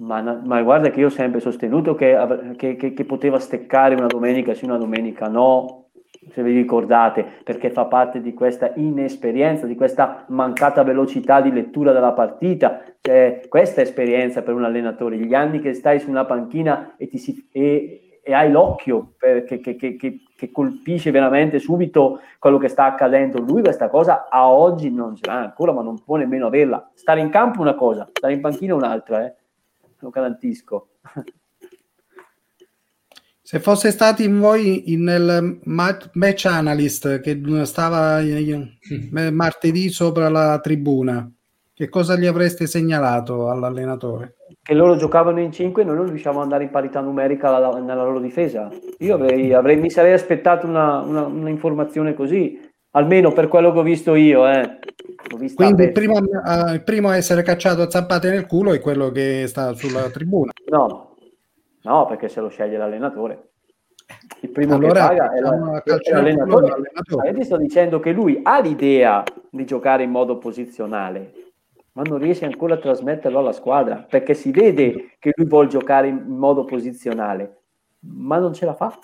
ma, 0.00 0.40
ma, 0.44 0.62
guarda 0.62 0.90
che 0.90 1.00
io 1.00 1.06
ho 1.06 1.10
sempre 1.10 1.40
sostenuto 1.40 1.94
che, 1.94 2.16
che, 2.56 2.76
che, 2.76 2.92
che, 2.92 3.04
poteva 3.04 3.38
steccare 3.38 3.94
una 3.94 4.06
domenica 4.06 4.54
sì 4.54 4.64
una 4.64 4.78
domenica 4.78 5.28
no 5.28 5.88
se 6.32 6.42
vi 6.42 6.52
ricordate 6.52 7.24
perché 7.44 7.70
fa 7.70 7.86
parte 7.86 8.20
di 8.20 8.34
questa 8.34 8.72
inesperienza 8.76 9.66
di 9.66 9.74
questa 9.74 10.24
mancata 10.28 10.82
velocità 10.82 11.40
di 11.40 11.52
lettura 11.52 11.92
della 11.92 12.12
partita 12.12 12.82
cioè, 13.00 13.42
questa 13.48 13.82
esperienza 13.82 14.42
per 14.42 14.54
un 14.54 14.64
allenatore 14.64 15.18
gli 15.18 15.34
anni 15.34 15.60
che 15.60 15.74
stai 15.74 16.00
su 16.00 16.08
una 16.08 16.24
panchina 16.24 16.94
e 16.96 17.08
si 17.12 17.48
e, 17.52 18.20
e 18.22 18.34
hai 18.34 18.50
l'occhio 18.50 19.14
per, 19.18 19.44
che, 19.44 20.50
colpisce 20.52 21.10
veramente 21.10 21.58
subito 21.58 22.20
quello 22.38 22.58
che 22.58 22.68
sta 22.68 22.84
accadendo. 22.84 23.40
Lui 23.40 23.62
questa 23.62 23.88
cosa 23.88 24.28
a 24.28 24.50
oggi 24.50 24.90
non 24.90 25.16
ce 25.16 25.22
l'ha 25.26 25.38
ancora, 25.38 25.72
ma 25.72 25.82
non 25.82 26.02
può 26.02 26.16
nemmeno 26.16 26.46
averla. 26.46 26.90
Stare 26.94 27.20
in 27.20 27.30
campo 27.30 27.60
una 27.60 27.74
cosa, 27.74 28.08
stare 28.12 28.34
in 28.34 28.40
panchina 28.40 28.74
un'altra, 28.74 29.26
eh? 29.26 29.34
Lo 30.00 30.10
garantisco. 30.10 30.88
Se 33.42 33.58
fosse 33.58 33.90
stato 33.90 34.22
in 34.22 34.38
voi 34.38 34.84
nel 34.96 35.58
match 35.64 36.44
analyst 36.46 37.20
che 37.20 37.40
stava 37.64 38.20
martedì 39.32 39.88
sopra 39.88 40.28
la 40.28 40.58
tribuna, 40.60 41.28
Che 41.80 41.88
cosa 41.88 42.14
gli 42.16 42.26
avreste 42.26 42.66
segnalato 42.66 43.48
all'allenatore? 43.48 44.34
Che 44.62 44.74
loro 44.74 44.96
giocavano 44.96 45.40
in 45.40 45.50
5 45.50 45.80
e 45.80 45.84
noi 45.86 45.96
non 45.96 46.08
riusciamo 46.08 46.36
ad 46.36 46.42
andare 46.44 46.64
in 46.64 46.70
parità 46.70 47.00
numerica 47.00 47.48
alla- 47.48 47.80
nella 47.80 48.04
loro 48.04 48.20
difesa. 48.20 48.68
Io 48.98 49.14
avrei, 49.14 49.54
avrei- 49.54 49.80
mi 49.80 49.88
sarei 49.88 50.12
aspettato 50.12 50.66
una, 50.66 50.98
una- 51.00 51.24
una 51.24 51.48
informazione 51.48 52.12
così, 52.12 52.60
almeno 52.90 53.32
per 53.32 53.48
quello 53.48 53.72
che 53.72 53.78
ho 53.78 53.82
visto 53.82 54.14
io. 54.14 54.46
Eh. 54.46 54.78
Quindi 55.54 55.82
il 55.84 55.92
primo, 55.92 56.18
a- 56.42 56.72
il 56.72 56.82
primo 56.82 57.08
a 57.08 57.16
essere 57.16 57.42
cacciato 57.42 57.82
a 57.82 57.90
zampate 57.90 58.30
nel 58.30 58.46
culo 58.46 58.72
è 58.72 58.80
quello 58.80 59.10
che 59.10 59.44
sta 59.46 59.74
sulla 59.74 60.08
tribuna. 60.10 60.52
No, 60.70 61.14
no, 61.82 62.06
perché 62.06 62.28
se 62.28 62.40
lo 62.40 62.48
sceglie 62.48 62.76
l'allenatore. 62.78 63.48
Il 64.40 64.50
primo 64.50 64.74
Allora, 64.74 65.08
che 65.08 65.16
paga 65.16 65.32
è, 65.32 65.40
la- 65.40 65.82
è 65.82 66.10
l'allenatore. 66.10 66.64
dell'allenatore. 66.66 67.16
Ma 67.16 67.26
io 67.28 67.34
ti 67.34 67.44
sto 67.44 67.56
dicendo 67.56 68.00
che 68.00 68.12
lui 68.12 68.40
ha 68.42 68.60
l'idea 68.60 69.22
di 69.50 69.64
giocare 69.64 70.02
in 70.02 70.10
modo 70.10 70.38
posizionale, 70.38 71.32
ma 71.92 72.02
non 72.02 72.18
riesce 72.18 72.44
ancora 72.44 72.74
a 72.74 72.78
trasmetterlo 72.78 73.38
alla 73.38 73.52
squadra 73.52 74.04
perché 74.08 74.34
si 74.34 74.50
vede 74.50 75.14
che 75.18 75.32
lui 75.34 75.46
vuole 75.46 75.68
giocare 75.68 76.08
in 76.08 76.24
modo 76.26 76.64
posizionale, 76.64 77.58
ma 78.00 78.38
non 78.38 78.52
ce 78.52 78.64
la 78.64 78.74
fa. 78.74 78.98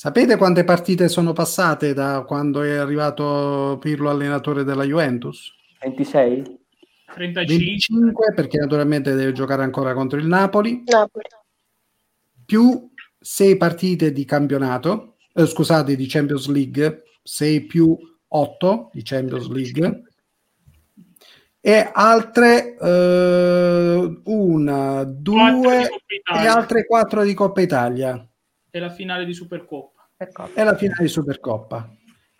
Sapete 0.00 0.36
quante 0.36 0.62
partite 0.62 1.08
sono 1.08 1.32
passate 1.32 1.92
da 1.92 2.22
quando 2.24 2.62
è 2.62 2.76
arrivato 2.76 3.78
Pirlo 3.80 4.08
allenatore 4.10 4.62
della 4.62 4.84
Juventus? 4.84 5.52
26? 5.80 6.60
35. 7.14 7.56
25 7.56 8.32
perché 8.32 8.58
naturalmente 8.58 9.16
deve 9.16 9.32
giocare 9.32 9.64
ancora 9.64 9.94
contro 9.94 10.20
il 10.20 10.26
Napoli, 10.26 10.84
Napoli. 10.86 11.24
più 12.46 12.88
6 13.18 13.56
partite 13.56 14.12
di 14.12 14.24
campionato, 14.24 15.16
eh, 15.34 15.46
scusate, 15.46 15.96
di 15.96 16.06
Champions 16.06 16.46
League, 16.46 17.02
6 17.20 17.66
più 17.66 17.98
8 18.28 18.90
di 18.92 19.02
Champions 19.02 19.48
League 19.48 20.02
e 21.60 21.90
altre 21.92 22.76
eh, 22.78 24.20
una, 24.26 25.02
due 25.02 25.88
e 26.40 26.46
altre 26.46 26.86
4 26.86 27.24
di 27.24 27.34
Coppa 27.34 27.60
Italia 27.60 28.24
e 28.70 28.78
la 28.78 28.90
finale 28.90 29.24
di 29.24 29.32
Supercoppa. 29.34 30.08
e 30.54 30.64
la 30.64 30.76
finale 30.76 31.02
di 31.02 31.08
Supercoppa. 31.08 31.88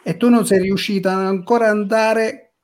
E 0.03 0.17
tu 0.17 0.29
non 0.29 0.47
sei 0.47 0.61
riuscita 0.61 1.13
ancora 1.13 1.67
ad 1.67 1.77
andare 1.77 2.55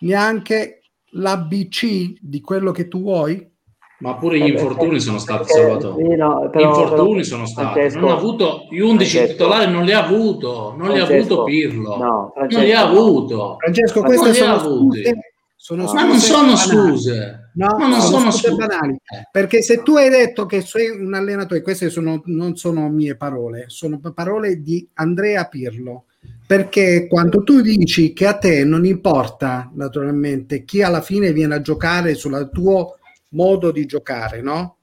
neanche 0.00 0.80
l'ABC 1.12 2.18
di 2.20 2.40
quello 2.40 2.70
che 2.72 2.88
tu 2.88 3.00
vuoi? 3.02 3.56
Ma 4.00 4.14
pure 4.16 4.36
gli 4.36 4.42
Vabbè, 4.42 4.52
infortuni 4.52 5.00
sono 5.00 5.18
stati 5.18 5.48
Salvatore. 5.48 6.04
sì, 6.06 6.14
no, 6.14 6.44
Gli 6.46 6.50
però- 6.50 6.68
infortuni 6.68 7.12
però- 7.14 7.24
sono 7.24 7.46
stati. 7.46 7.72
Francesco, 7.72 7.98
non 7.98 8.08
ha 8.10 8.12
avuto 8.14 8.66
gli 8.70 8.78
11 8.78 9.10
Francesco, 9.16 9.32
titolari, 9.42 9.72
non 9.72 9.84
li 9.84 9.92
ha 9.92 10.04
avuto. 10.04 10.74
Non 10.78 10.90
li 10.92 10.98
ha 11.00 11.04
Francesco, 11.06 11.32
avuto 11.34 11.44
Pirlo. 11.44 11.96
no, 11.96 12.04
non 12.06 12.30
Francesco, 12.32 12.62
li 12.62 12.72
ha 12.72 12.80
avuto. 12.88 13.56
Francesco, 13.58 14.02
queste 14.02 14.34
sono 14.34 14.52
ha 14.52 14.60
avuti. 14.60 14.98
scuse, 15.02 15.18
sono 15.56 15.82
Ma 15.82 15.88
scuse 15.88 16.00
Ma 16.00 16.06
non 16.08 16.18
sono 16.20 16.42
banali. 16.42 16.58
scuse. 16.90 17.37
No, 17.54 17.76
Ma 17.78 17.88
non 17.88 18.00
sono 18.00 18.30
scuse 18.30 18.54
banali. 18.54 18.96
Perché 19.30 19.62
se 19.62 19.82
tu 19.82 19.96
hai 19.96 20.08
detto 20.08 20.46
che 20.46 20.60
sei 20.60 20.90
un 20.90 21.14
allenatore, 21.14 21.62
queste 21.62 21.90
sono, 21.90 22.22
non 22.26 22.56
sono 22.56 22.88
mie 22.88 23.16
parole, 23.16 23.64
sono 23.68 23.98
parole 23.98 24.62
di 24.62 24.86
Andrea 24.94 25.46
Pirlo. 25.46 26.04
Perché 26.46 27.06
quando 27.08 27.42
tu 27.42 27.60
dici 27.60 28.12
che 28.12 28.26
a 28.26 28.38
te 28.38 28.64
non 28.64 28.84
importa 28.84 29.70
naturalmente 29.74 30.64
chi 30.64 30.82
alla 30.82 31.02
fine 31.02 31.32
viene 31.32 31.56
a 31.56 31.60
giocare 31.60 32.14
sul 32.14 32.48
tuo 32.52 32.98
modo 33.30 33.70
di 33.70 33.84
giocare, 33.84 34.40
no? 34.40 34.76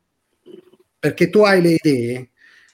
Perché 1.00 1.30
tu 1.30 1.40
hai 1.42 1.62
le 1.62 1.76
idee, 1.82 2.30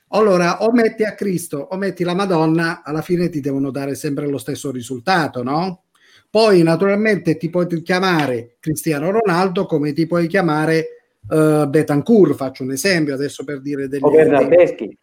allora 0.10 0.62
o 0.64 0.72
metti 0.72 1.04
a 1.04 1.16
Cristo 1.16 1.58
o 1.58 1.78
metti 1.78 2.04
la 2.04 2.14
Madonna, 2.14 2.84
alla 2.84 3.02
fine 3.02 3.30
ti 3.30 3.40
devono 3.40 3.72
dare 3.72 3.96
sempre 3.96 4.28
lo 4.28 4.38
stesso 4.38 4.72
risultato, 4.72 5.42
no? 5.44 5.84
Poi 6.32 6.64
naturalmente 6.64 7.36
ti 7.36 7.50
puoi 7.50 7.68
chiamare 7.82 8.56
Cristiano 8.62 9.12
Ronaldo 9.12 9.66
come 9.66 9.92
ti 9.92 10.08
puoi 10.08 10.28
chiamare 10.28 10.88
eh, 11.30 11.66
Betancourt, 11.68 12.36
faccio 12.36 12.64
un 12.64 12.72
esempio 12.72 13.14
adesso 13.14 13.44
per 13.44 13.60
dire 13.60 13.90
degli 13.90 14.02
O 14.02 14.10
Bernardeschi. 14.12 14.98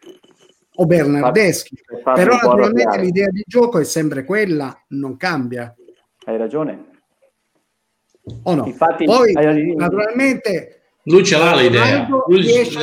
o 0.76 0.86
Bernardeschi. 0.86 1.78
Per 1.84 2.00
farmi 2.00 2.22
Però 2.24 2.32
naturalmente 2.34 2.82
arrabbiare. 2.82 3.02
l'idea 3.04 3.28
di 3.28 3.44
gioco 3.46 3.78
è 3.78 3.84
sempre 3.84 4.24
quella, 4.24 4.74
non 4.88 5.18
cambia, 5.18 5.74
Hai 6.24 6.38
ragione. 6.38 6.86
o 8.44 8.54
no? 8.54 8.64
Infatti, 8.66 9.04
Poi 9.04 9.34
hai- 9.36 9.74
naturalmente 9.74 10.77
Lui 11.08 11.24
ce 11.24 11.38
l'ha 11.38 11.54
l'idea, 11.54 12.06
lui, 12.26 12.42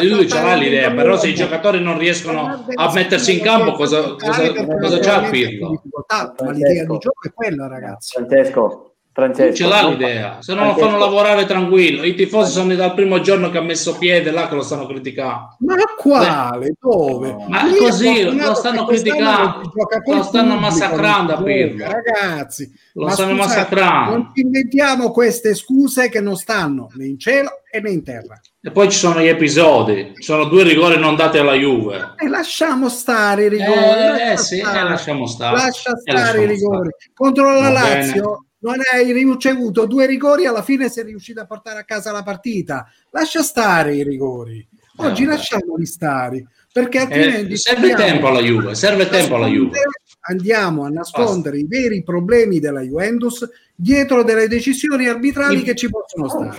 lui 0.10 0.28
ce 0.28 0.42
l'ha 0.42 0.56
l'idea, 0.56 0.90
il 0.90 0.96
però 0.96 1.18
se 1.18 1.28
i 1.28 1.36
giocatori 1.36 1.80
non 1.80 1.98
riescono 1.98 2.66
a 2.74 2.92
mettersi 2.94 3.38
in 3.38 3.44
campo, 3.44 3.74
cosa, 3.74 4.16
cosa, 4.16 4.52
cosa 4.54 5.00
c'ha 5.00 5.26
in 5.26 5.30
Pirlo? 5.30 5.82
Ma 6.08 6.52
l'idea 6.52 6.86
di 6.86 6.98
gioco 6.98 7.28
è 7.28 7.32
quella, 7.34 7.68
ragazzi. 7.68 8.14
Francesco, 8.16 8.95
Francesco. 9.16 9.56
Ce 9.56 9.66
l'ha 9.66 9.82
non- 9.84 9.92
l'idea, 9.92 10.38
se 10.42 10.54
non 10.54 10.68
lo 10.68 10.76
fanno 10.76 10.98
lavorare 10.98 11.46
tranquillo. 11.46 12.04
I 12.04 12.16
tifosi 12.16 12.52
sono 12.52 12.76
dal 12.76 12.94
primo 12.94 13.22
giorno 13.22 13.50
che 13.50 13.58
ha 13.58 13.62
messo 13.62 13.98
piede 13.98 14.30
là 14.30 14.50
che 14.50 14.56
lo 14.56 14.62
stanno 14.62 14.86
criticando. 14.88 15.56
Ma 15.60 15.76
quale? 15.98 16.74
Dove? 16.78 17.34
Ma 17.48 17.64
Io 17.64 17.78
così, 17.78 18.36
lo 18.36 18.54
stanno 18.54 18.84
criticando, 18.86 19.62
non 20.06 20.18
lo 20.18 20.24
stanno 20.24 20.56
massacrando 20.60 21.32
a 21.32 21.36
non 21.36 21.46
Pirlo. 21.46 21.86
Ragazzi, 21.90 22.70
Lo 22.96 23.06
ma 23.06 23.12
stanno 23.12 23.36
scusate, 23.36 23.48
massacrando. 23.56 24.12
Non 24.12 24.32
ci 24.36 24.42
inventiamo 24.42 25.12
queste 25.12 25.56
scuse 25.56 26.10
che 26.10 26.20
non 26.20 26.36
stanno 26.36 26.90
né 26.96 27.06
in 27.06 27.18
cielo 27.18 27.62
e 27.72 27.80
né 27.80 27.92
in 27.92 28.04
terra. 28.04 28.38
E 28.62 28.72
poi 28.72 28.90
ci 28.92 28.98
sono 28.98 29.22
gli 29.22 29.28
episodi, 29.28 30.12
ci 30.18 30.24
sono 30.24 30.44
due 30.46 30.64
rigori 30.64 31.00
non 31.00 31.16
dati 31.16 31.38
alla 31.38 31.54
Juve. 31.54 32.16
E 32.18 32.28
lasciamo 32.28 32.90
stare 32.90 33.46
i 33.46 33.50
rigori. 33.50 33.72
Eh, 33.72 34.10
lascia 34.10 34.32
eh, 34.32 34.38
sì, 34.38 34.58
stare. 34.58 34.80
eh, 34.80 34.84
lasciamo 34.84 35.26
stare. 35.26 35.56
Lascia 35.56 35.92
Eh, 35.92 36.00
stare 36.00 36.18
lasciamo 36.20 36.42
i 36.44 36.48
rigori. 36.48 36.90
stare. 36.90 37.12
Contro 37.14 37.54
la 37.54 37.60
Va 37.62 37.70
Lazio 37.70 38.45
non 38.66 38.82
hai 38.92 39.12
ricevuto 39.12 39.86
due 39.86 40.08
rigori, 40.08 40.48
alla 40.48 40.64
fine 40.64 40.90
sei 40.90 41.04
riuscito 41.04 41.40
a 41.40 41.46
portare 41.46 41.80
a 41.80 41.84
casa 41.84 42.12
la 42.12 42.24
partita. 42.24 42.88
Lascia 43.12 43.44
stare 43.44 43.96
i 43.96 44.04
rigori. 44.04 44.68
Oggi 44.98 45.24
Eh, 45.24 45.28
lasciamoli 45.28 45.86
stare, 45.86 46.46
perché 46.72 46.98
Eh, 46.98 47.02
altrimenti 47.02 47.58
serve 47.58 47.92
andiamo 47.92 48.12
tempo 48.12 48.28
alla 48.28 48.40
Juve, 48.40 48.76
serve 48.76 49.08
tempo 49.08 49.36
alla 49.36 49.48
Juve. 49.48 49.80
Andiamo 50.28 50.84
a 50.86 50.90
nascondere 50.90 51.60
i 51.60 51.68
veri 51.68 52.02
problemi 52.02 52.60
della 52.60 52.82
Juventus 52.82 53.48
dietro 53.76 54.24
delle 54.24 54.48
decisioni 54.48 55.08
arbitrali 55.08 55.60
I- 55.60 55.64
che 55.64 55.76
ci 55.76 55.90
possono 55.90 56.28
stare. 56.28 56.58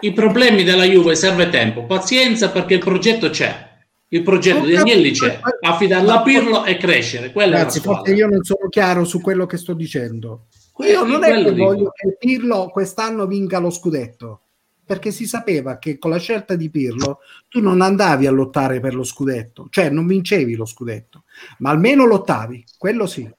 I 0.00 0.12
problemi 0.12 0.64
della 0.64 0.84
Juve 0.84 1.14
serve 1.14 1.48
tempo, 1.48 1.86
pazienza 1.86 2.50
perché 2.50 2.74
il 2.74 2.80
progetto 2.80 3.30
c'è. 3.30 3.72
Il 4.08 4.22
progetto 4.22 4.66
di 4.66 4.76
Agnelli 4.76 5.12
c'è, 5.12 5.40
affidarla 5.60 6.20
a 6.20 6.22
Pirlo 6.22 6.64
e 6.64 6.76
crescere. 6.76 7.32
Quella 7.32 7.62
la 7.62 7.70
forse 7.70 8.12
io 8.12 8.28
non 8.28 8.44
sono 8.44 8.68
chiaro 8.68 9.04
su 9.04 9.20
quello 9.20 9.46
che 9.46 9.56
sto 9.56 9.72
dicendo. 9.72 10.48
Io 10.78 11.04
non 11.04 11.22
è 11.24 11.32
che 11.42 11.52
dico. 11.52 11.64
voglio 11.64 11.90
che 11.94 12.16
Pirlo 12.18 12.68
quest'anno 12.68 13.26
vinca 13.26 13.58
lo 13.58 13.70
scudetto, 13.70 14.40
perché 14.84 15.10
si 15.12 15.26
sapeva 15.26 15.78
che 15.78 15.98
con 15.98 16.10
la 16.10 16.18
scelta 16.18 16.56
di 16.56 16.68
Pirlo 16.70 17.20
tu 17.48 17.60
non 17.60 17.80
andavi 17.80 18.26
a 18.26 18.30
lottare 18.30 18.80
per 18.80 18.94
lo 18.94 19.04
scudetto, 19.04 19.68
cioè 19.70 19.88
non 19.90 20.06
vincevi 20.06 20.54
lo 20.56 20.64
scudetto, 20.64 21.24
ma 21.58 21.70
almeno 21.70 22.04
lottavi, 22.06 22.64
quello 22.76 23.06
sì. 23.06 23.30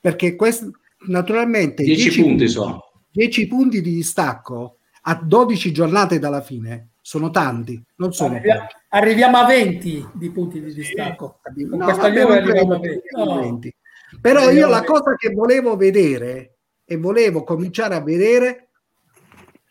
Perché 0.00 0.34
quest- 0.36 0.70
naturalmente 1.06 1.82
10 1.82 2.22
punti 2.22 2.48
sono. 2.48 2.84
10 3.10 3.46
punti 3.46 3.80
di 3.82 3.92
distacco 3.92 4.78
a 5.02 5.14
12 5.22 5.72
giornate 5.72 6.18
dalla 6.18 6.40
fine 6.40 6.90
sono 7.02 7.30
tanti, 7.30 7.82
non 7.96 8.12
sono 8.12 8.34
Arriviamo, 8.36 8.66
arriviamo 8.90 9.36
a 9.38 9.46
20 9.46 10.08
di 10.14 10.30
punti 10.30 10.62
di 10.62 10.72
distacco. 10.72 11.40
Con 11.42 11.78
No, 11.78 11.86
arriviamo 11.86 12.32
a 12.34 12.38
credo 12.40 12.78
20. 12.78 12.88
che 12.88 13.02
siano 13.06 13.34
No. 13.34 13.40
20. 13.40 13.74
Però 14.20 14.50
io 14.50 14.68
la 14.68 14.78
a 14.78 14.80
20. 14.80 14.86
cosa 14.86 15.14
che 15.16 15.30
volevo 15.30 15.76
vedere 15.76 16.54
e 16.90 16.96
volevo 16.96 17.44
cominciare 17.44 17.94
a 17.94 18.00
vedere 18.00 18.70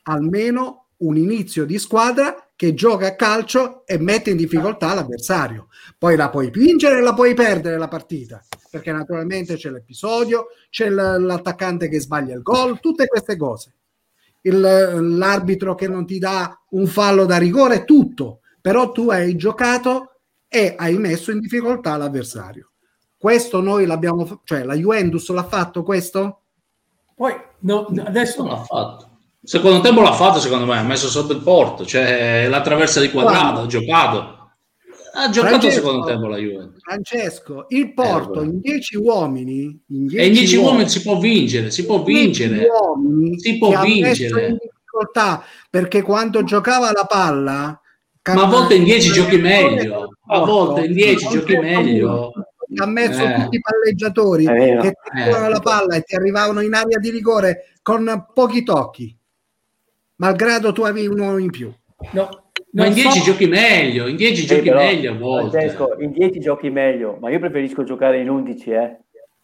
almeno 0.03 0.85
un 0.99 1.17
inizio 1.17 1.65
di 1.65 1.77
squadra 1.77 2.49
che 2.55 2.73
gioca 2.73 3.07
a 3.07 3.15
calcio 3.15 3.85
e 3.85 3.99
mette 3.99 4.29
in 4.29 4.37
difficoltà 4.37 4.93
l'avversario. 4.93 5.67
Poi 5.97 6.15
la 6.15 6.29
puoi 6.29 6.49
vincere 6.49 6.99
e 6.99 7.01
la 7.01 7.13
puoi 7.13 7.33
perdere 7.33 7.77
la 7.77 7.89
partita, 7.89 8.41
perché 8.71 8.93
naturalmente 8.93 9.57
c'è 9.57 9.69
l'episodio, 9.69 10.45
c'è 10.69 10.87
l'attaccante 10.87 11.89
che 11.89 11.99
sbaglia 11.99 12.35
il 12.35 12.41
gol, 12.41 12.79
tutte 12.79 13.05
queste 13.07 13.35
cose. 13.35 13.73
Il- 14.43 15.17
l'arbitro 15.17 15.75
che 15.75 15.89
non 15.89 16.05
ti 16.05 16.19
dà 16.19 16.57
un 16.69 16.87
fallo 16.87 17.25
da 17.25 17.35
rigore, 17.35 17.83
tutto. 17.83 18.39
Però 18.61 18.93
tu 18.93 19.09
hai 19.09 19.35
giocato 19.35 20.21
e 20.47 20.73
hai 20.77 20.97
messo 20.97 21.31
in 21.31 21.41
difficoltà 21.41 21.97
l'avversario. 21.97 22.71
Questo 23.17 23.59
noi 23.59 23.85
l'abbiamo, 23.85 24.39
cioè 24.45 24.63
la 24.63 24.75
Juventus 24.75 25.29
l'ha 25.31 25.43
fatto 25.43 25.83
questo? 25.83 26.38
Poi 27.19 27.33
no, 27.63 27.85
adesso 28.05 28.43
Non 28.43 28.51
l'ha 28.51 28.63
fatto. 28.63 29.09
Secondo 29.43 29.81
tempo 29.81 29.99
l'ha 29.99 30.13
fatto, 30.13 30.39
secondo 30.39 30.65
me, 30.65 30.77
ha 30.77 30.83
messo 30.83 31.09
sotto 31.09 31.33
il 31.33 31.41
porto, 31.41 31.85
cioè 31.85 32.47
la 32.47 32.61
traversa 32.61 33.01
di 33.01 33.11
quadrato, 33.11 33.59
ha 33.59 33.65
giocato. 33.65 34.17
Ha 35.15 35.29
giocato 35.29 35.59
Francesco, 35.59 35.81
secondo 35.81 36.05
tempo 36.05 36.27
la 36.27 36.37
Juve. 36.37 36.69
Francesco, 36.77 37.65
il 37.69 37.93
Porto 37.93 38.39
Eh, 38.39 38.45
in 38.45 38.61
10 38.61 38.95
uomini, 38.95 39.83
in 39.87 40.07
E 40.13 40.27
in 40.27 40.31
10 40.31 40.55
uomini 40.55 40.71
uomini 40.71 40.89
si 40.89 41.01
può 41.01 41.17
vincere, 41.17 41.71
si 41.71 41.85
può 41.85 42.03
10 42.03 42.23
vincere. 42.23 42.67
Si 43.35 43.57
può 43.57 43.81
vincere. 43.81 44.57
perché 45.69 46.01
quando 46.01 46.43
giocava 46.45 46.93
la 46.93 47.03
palla 47.03 47.81
Ma 48.33 48.43
a 48.43 48.47
volte 48.47 48.75
in 48.75 48.85
10 48.85 49.11
giochi 49.11 49.37
meglio, 49.37 50.07
a 50.25 50.39
volte 50.39 50.85
in 50.85 50.93
10 50.93 51.23
non 51.25 51.33
giochi 51.33 51.57
meglio. 51.57 52.31
Ha 52.75 52.85
messo 52.85 53.23
Eh. 53.23 53.33
tutti 53.33 53.55
i 53.55 53.61
palleggiatori 53.61 54.45
che 54.45 54.77
ti 54.81 54.87
Eh. 54.87 55.23
tiravano 55.23 55.49
la 55.49 55.59
palla 55.59 55.95
e 55.95 56.01
ti 56.03 56.15
arrivavano 56.15 56.61
in 56.61 56.73
area 56.73 56.97
di 56.99 57.09
rigore 57.09 57.73
con 57.81 58.27
pochi 58.33 58.63
tocchi 58.63 59.15
malgrado 60.17 60.71
tu 60.73 60.83
avevi 60.83 61.07
uno 61.07 61.37
in 61.37 61.49
più. 61.49 61.71
No, 62.11 62.51
Ma 62.71 62.85
in 62.85 62.93
10 62.93 63.19
so- 63.19 63.31
giochi 63.31 63.47
meglio, 63.47 64.05
in 64.07 64.15
10 64.15 64.41
Sì, 64.41 64.47
giochi 64.47 64.67
però, 64.69 64.79
meglio 64.79 65.13
a 65.13 65.17
volte. 65.17 65.57
Francesco, 65.57 65.95
in 65.99 66.11
10 66.11 66.39
giochi 66.39 66.69
meglio, 66.69 67.17
ma 67.19 67.29
io 67.31 67.39
preferisco 67.39 67.83
giocare 67.83 68.19
in 68.19 68.29
11, 68.29 68.69
eh. 68.71 68.99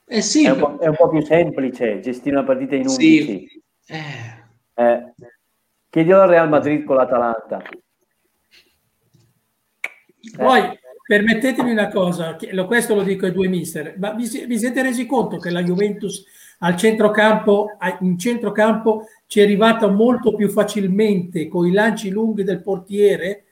Eh 0.07 0.21
sì, 0.21 0.45
È 0.45 0.51
un, 0.51 0.59
po', 0.59 0.77
è 0.79 0.87
un 0.87 0.95
po' 0.95 1.09
più 1.09 1.21
semplice 1.23 1.99
gestire 2.01 2.35
una 2.35 2.45
partita 2.45 2.75
in 2.75 2.87
11. 2.87 3.25
sì. 3.25 3.63
Eh, 3.87 4.83
Eh. 4.83 5.13
Chiedilo 5.89 6.21
al 6.21 6.27
Real 6.29 6.49
Madrid 6.49 6.83
con 6.83 6.97
l'Atalanta. 6.97 7.61
Poi 10.37 10.61
permettetemi 11.05 11.71
una 11.71 11.89
cosa, 11.89 12.35
questo 12.65 12.95
lo 12.95 13.03
dico 13.03 13.25
ai 13.25 13.31
due 13.31 13.47
mister, 13.47 13.95
ma 13.99 14.11
vi, 14.13 14.27
vi 14.47 14.57
siete 14.57 14.81
resi 14.81 15.05
conto 15.05 15.37
che 15.37 15.51
la 15.51 15.61
Juventus 15.61 16.25
al 16.59 16.75
centrocampo, 16.77 17.77
in 17.99 18.17
centrocampo 18.17 19.07
ci 19.27 19.39
è 19.39 19.43
arrivata 19.43 19.87
molto 19.87 20.33
più 20.33 20.49
facilmente 20.49 21.47
con 21.47 21.67
i 21.67 21.71
lanci 21.71 22.09
lunghi 22.09 22.43
del 22.43 22.61
portiere, 22.63 23.43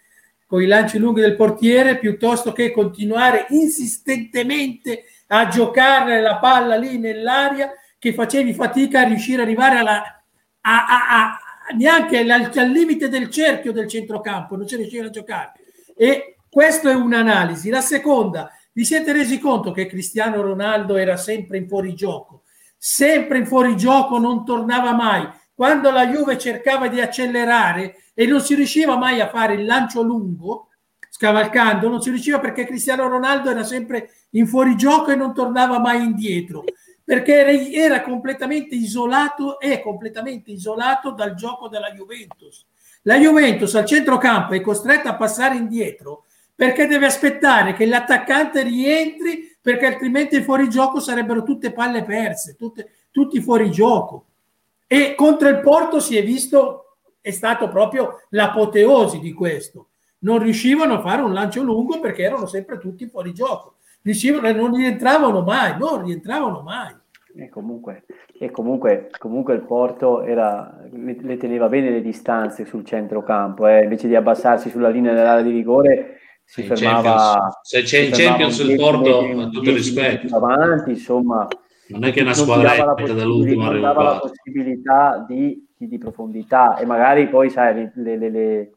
con 0.47 0.63
i 0.63 0.65
lanci 0.65 0.97
lunghi 0.97 1.21
del 1.21 1.35
portiere, 1.35 1.99
piuttosto 1.99 2.53
che 2.53 2.71
continuare 2.71 3.45
insistentemente 3.49 5.03
a 5.27 5.47
giocare 5.47 6.21
la 6.21 6.37
palla 6.37 6.75
lì 6.75 6.97
nell'aria 6.97 7.71
che 7.99 8.13
facevi 8.13 8.53
fatica 8.53 9.01
a 9.01 9.07
riuscire 9.07 9.41
ad 9.41 9.47
arrivare 9.47 9.77
alla, 9.77 10.23
a, 10.61 10.85
a- 10.85 11.21
a- 11.21 11.39
neanche 11.77 12.17
al, 12.19 12.51
al 12.53 12.69
limite 12.69 13.09
del 13.09 13.29
cerchio 13.29 13.71
del 13.71 13.87
centrocampo, 13.87 14.55
non 14.55 14.67
si 14.67 14.75
riusciva 14.75 15.05
a 15.05 15.09
giocare. 15.11 15.51
E 15.95 16.37
questa 16.53 16.91
è 16.91 16.93
un'analisi. 16.93 17.71
La 17.71 17.81
seconda, 17.81 18.51
vi 18.73 18.85
siete 18.85 19.11
resi 19.11 19.39
conto 19.39 19.71
che 19.71 19.87
Cristiano 19.87 20.39
Ronaldo 20.39 20.97
era 20.97 21.17
sempre 21.17 21.57
in 21.57 21.67
fuorigioco? 21.67 22.43
Sempre 22.77 23.39
in 23.39 23.47
fuorigioco, 23.47 24.19
non 24.19 24.45
tornava 24.45 24.93
mai. 24.93 25.27
Quando 25.55 25.89
la 25.89 26.05
Juve 26.05 26.37
cercava 26.37 26.89
di 26.89 27.01
accelerare 27.01 27.95
e 28.13 28.27
non 28.27 28.39
si 28.39 28.53
riusciva 28.53 28.95
mai 28.97 29.19
a 29.19 29.29
fare 29.29 29.55
il 29.55 29.65
lancio 29.65 30.03
lungo, 30.03 30.67
scavalcando, 31.09 31.89
non 31.89 32.03
si 32.03 32.11
riusciva 32.11 32.39
perché 32.39 32.65
Cristiano 32.65 33.07
Ronaldo 33.07 33.49
era 33.49 33.63
sempre 33.63 34.11
in 34.31 34.45
fuorigioco 34.45 35.09
e 35.09 35.15
non 35.15 35.33
tornava 35.33 35.79
mai 35.79 36.03
indietro 36.03 36.63
perché 37.03 37.73
era, 37.73 38.01
completamente 38.01 38.75
isolato 38.75 39.59
è 39.59 39.81
completamente 39.81 40.51
isolato 40.51 41.11
dal 41.11 41.33
gioco 41.33 41.67
della 41.67 41.91
Juventus. 41.91 42.65
La 43.01 43.17
Juventus 43.17 43.75
al 43.75 43.85
centrocampo 43.85 44.53
è 44.53 44.61
costretta 44.61 45.09
a 45.09 45.15
passare 45.15 45.57
indietro 45.57 46.25
perché 46.55 46.87
deve 46.87 47.07
aspettare 47.07 47.73
che 47.73 47.85
l'attaccante 47.85 48.63
rientri 48.63 49.51
perché 49.63 49.85
altrimenti 49.85 50.35
il 50.35 50.43
fuorigioco 50.43 50.99
sarebbero 50.99 51.43
tutte 51.43 51.71
palle 51.71 52.03
perse, 52.03 52.55
tutte, 52.57 52.89
tutti 53.11 53.41
fuori 53.41 53.71
gioco. 53.71 54.25
E 54.85 55.15
contro 55.15 55.47
il 55.47 55.61
Porto 55.61 56.01
si 56.01 56.17
è 56.17 56.23
visto, 56.23 56.97
è 57.21 57.31
stato 57.31 57.69
proprio 57.69 58.23
l'apoteosi 58.29 59.19
di 59.19 59.31
questo. 59.31 59.87
Non 60.19 60.39
riuscivano 60.39 60.95
a 60.95 61.01
fare 61.01 61.21
un 61.21 61.33
lancio 61.33 61.63
lungo 61.63 61.99
perché 62.01 62.23
erano 62.23 62.45
sempre 62.45 62.77
tutti 62.77 63.07
fuori 63.07 63.33
gioco. 63.33 63.75
Riuscivano, 64.01 64.51
non 64.51 64.75
rientravano 64.75 65.41
mai, 65.41 65.77
non 65.77 66.03
rientravano 66.03 66.61
mai. 66.61 66.93
E 67.35 67.49
comunque, 67.49 68.03
e 68.37 68.51
comunque, 68.51 69.09
comunque 69.17 69.53
il 69.55 69.61
Porto 69.61 70.21
era, 70.23 70.77
le, 70.91 71.17
le 71.19 71.37
teneva 71.37 71.69
bene 71.69 71.89
le 71.89 72.01
distanze 72.01 72.65
sul 72.65 72.85
centrocampo, 72.85 73.65
eh, 73.65 73.83
invece 73.83 74.09
di 74.09 74.15
abbassarsi 74.15 74.69
sulla 74.69 74.89
linea 74.89 75.13
dell'area 75.13 75.41
di 75.41 75.51
rigore 75.51 76.17
si 76.43 76.61
in 76.61 76.67
fermava. 76.75 77.59
Se 77.61 77.81
c'è 77.81 77.99
in 77.99 78.11
Champions 78.11 78.59
il 78.59 78.67
10 78.67 78.81
Porto, 78.81 79.19
a 79.19 79.23
tutto 79.45 79.57
il 79.59 79.61
10 79.61 79.71
rispetto. 79.73 80.35
Avanti, 80.35 80.89
insomma, 80.91 81.47
Non 81.87 82.03
è 82.05 82.11
che 82.11 82.21
una 82.21 82.33
squadretta 82.33 82.93
dall'ultimo 83.13 83.71
dava 83.79 84.03
la 84.03 84.19
possibilità 84.19 85.23
di, 85.27 85.67
di- 85.75 85.87
di 85.87 85.97
profondità 85.97 86.77
e 86.77 86.85
magari 86.85 87.27
poi 87.27 87.49
sai 87.49 87.73
le, 87.75 87.91
le- 87.95 88.17
le- 88.17 88.29
le- 88.29 88.71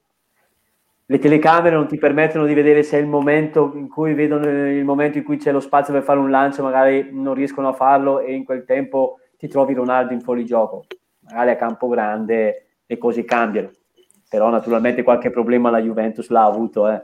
le 1.09 1.19
telecamere 1.21 1.77
non 1.77 1.87
ti 1.87 1.99
permettono 1.99 2.47
di 2.47 2.55
vedere 2.55 2.83
se 2.83 2.99
è 2.99 3.01
il 3.01 3.07
momento 3.07 3.71
in 3.77 3.89
cui 3.89 4.13
vedono 4.15 4.49
il 4.49 4.85
momento 4.85 5.19
in 5.19 5.25
cui 5.25 5.37
c'è 5.37 5.53
lo 5.53 5.61
spazio 5.61 5.93
per 5.93 6.03
fare 6.03 6.19
un 6.19 6.31
lancio 6.31 6.65
magari 6.65 7.11
non 7.13 7.35
riescono 7.35 7.69
a 7.69 7.73
farlo 7.73 8.19
e 8.19 8.35
in 8.35 8.45
quel 8.45 8.65
tempo 8.65 9.19
ti 9.39 9.47
trovi 9.47 9.73
Ronaldo 9.75 10.13
in 10.13 10.21
fuorigioco 10.21 10.87
magari 11.21 11.51
a 11.51 11.57
campo 11.57 11.87
grande 11.87 12.67
le 12.85 12.99
cose 12.99 13.25
cambiano 13.25 13.71
però 14.29 14.51
naturalmente 14.51 15.05
qualche 15.05 15.31
problema 15.31 15.71
la 15.71 15.81
Juventus 15.81 16.29
l'ha 16.29 16.45
avuto 16.45 16.89
eh, 16.89 17.01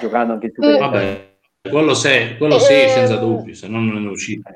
giocando 0.00 0.32
anche 0.34 0.52
tu 0.52 0.60
Vabbè, 0.60 1.36
quello, 1.68 1.94
se- 1.94 2.36
quello 2.38 2.58
sì, 2.58 2.72
Eh, 2.72 2.88
senza 2.88 3.16
dubbio, 3.16 3.54
se 3.54 3.68
no 3.68 3.80
non 3.80 4.04
è 4.06 4.08
uscito. 4.08 4.50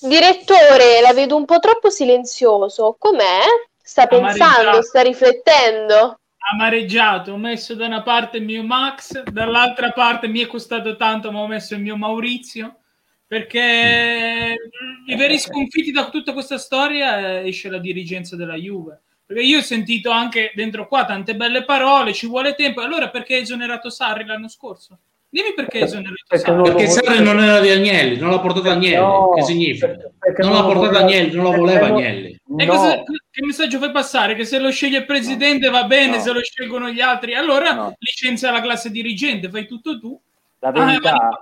Direttore, 0.00 1.00
la 1.00 1.12
vedo 1.14 1.36
un 1.36 1.46
po' 1.46 1.58
troppo 1.58 1.88
silenzioso. 1.88 2.96
Com'è? 2.98 3.40
Sta 3.82 4.06
pensando, 4.06 4.82
sta 4.82 5.00
riflettendo? 5.00 6.18
amareggiato, 6.52 7.32
ho 7.32 7.36
messo 7.38 7.74
da 7.74 7.86
una 7.86 8.02
parte 8.02 8.36
il 8.36 8.44
mio 8.44 8.62
Max, 8.62 9.22
dall'altra 9.22 9.92
parte 9.92 10.28
mi 10.28 10.40
è 10.40 10.46
costato 10.46 10.94
tanto, 10.96 11.32
ma 11.32 11.40
ho 11.40 11.46
messo 11.46 11.74
il 11.74 11.80
mio 11.80 11.96
Maurizio, 11.96 12.80
perché 13.26 14.54
i 15.06 15.16
veri 15.16 15.38
sconfitti 15.38 15.90
da 15.90 16.10
tutta 16.10 16.32
questa 16.34 16.58
storia 16.58 17.40
eh, 17.40 17.48
esce 17.48 17.70
la 17.70 17.78
dirigenza 17.78 18.36
della 18.36 18.56
Juve. 18.56 19.02
Perché 19.34 19.48
io 19.48 19.58
ho 19.58 19.62
sentito 19.62 20.10
anche 20.10 20.52
dentro 20.54 20.86
qua 20.86 21.04
tante 21.04 21.34
belle 21.34 21.64
parole, 21.64 22.12
ci 22.12 22.28
vuole 22.28 22.54
tempo. 22.54 22.80
Allora 22.82 23.10
perché 23.10 23.34
hai 23.34 23.42
esonerato 23.42 23.90
Sarri 23.90 24.24
l'anno 24.24 24.48
scorso? 24.48 24.98
Dimmi 25.28 25.52
perché 25.54 25.78
hai 25.78 25.82
esonerato 25.84 26.14
Perché 26.28 26.44
Sarri. 26.44 26.54
non- 26.56 26.64
Perché 26.64 26.86
Sarri 26.88 27.22
non 27.24 27.40
era 27.42 27.58
di 27.58 27.68
Agnelli, 27.70 28.16
non 28.16 28.30
l'ha 28.30 28.38
portato 28.38 28.70
Agnelli. 28.70 28.94
No, 28.94 29.32
che 29.34 29.42
significa? 29.42 29.88
perché- 29.88 30.12
perché 30.20 30.42
non 30.42 30.52
non 30.52 30.60
l'ha 30.60 30.66
portato 30.66 30.86
voleva- 30.86 31.04
Agnelli, 31.04 31.34
non 31.34 31.44
lo 31.44 31.50
voleva 31.50 31.86
Agnelli. 31.86 32.40
E 32.56 32.64
No. 32.64 32.72
cosa- 32.72 33.02
che 33.02 33.44
messaggio 33.44 33.78
fai 33.80 33.90
passare? 33.90 34.36
Che 34.36 34.44
se 34.44 34.60
lo 34.60 34.70
sceglie 34.70 34.98
il 34.98 35.04
presidente 35.06 35.68
va 35.68 35.82
bene, 35.82 36.18
No. 36.18 36.22
se 36.22 36.32
lo 36.32 36.40
scelgono 36.40 36.88
gli 36.90 37.00
altri, 37.00 37.34
allora 37.34 37.72
No. 37.74 37.96
licenzia 37.98 38.52
la 38.52 38.60
classe 38.60 38.92
dirigente, 38.92 39.50
fai 39.50 39.66
tutto 39.66 39.98
tu. 39.98 40.16
La 40.60 40.68
Ah, 40.68 40.72
verità, 40.84 41.10
ma- 41.12 41.40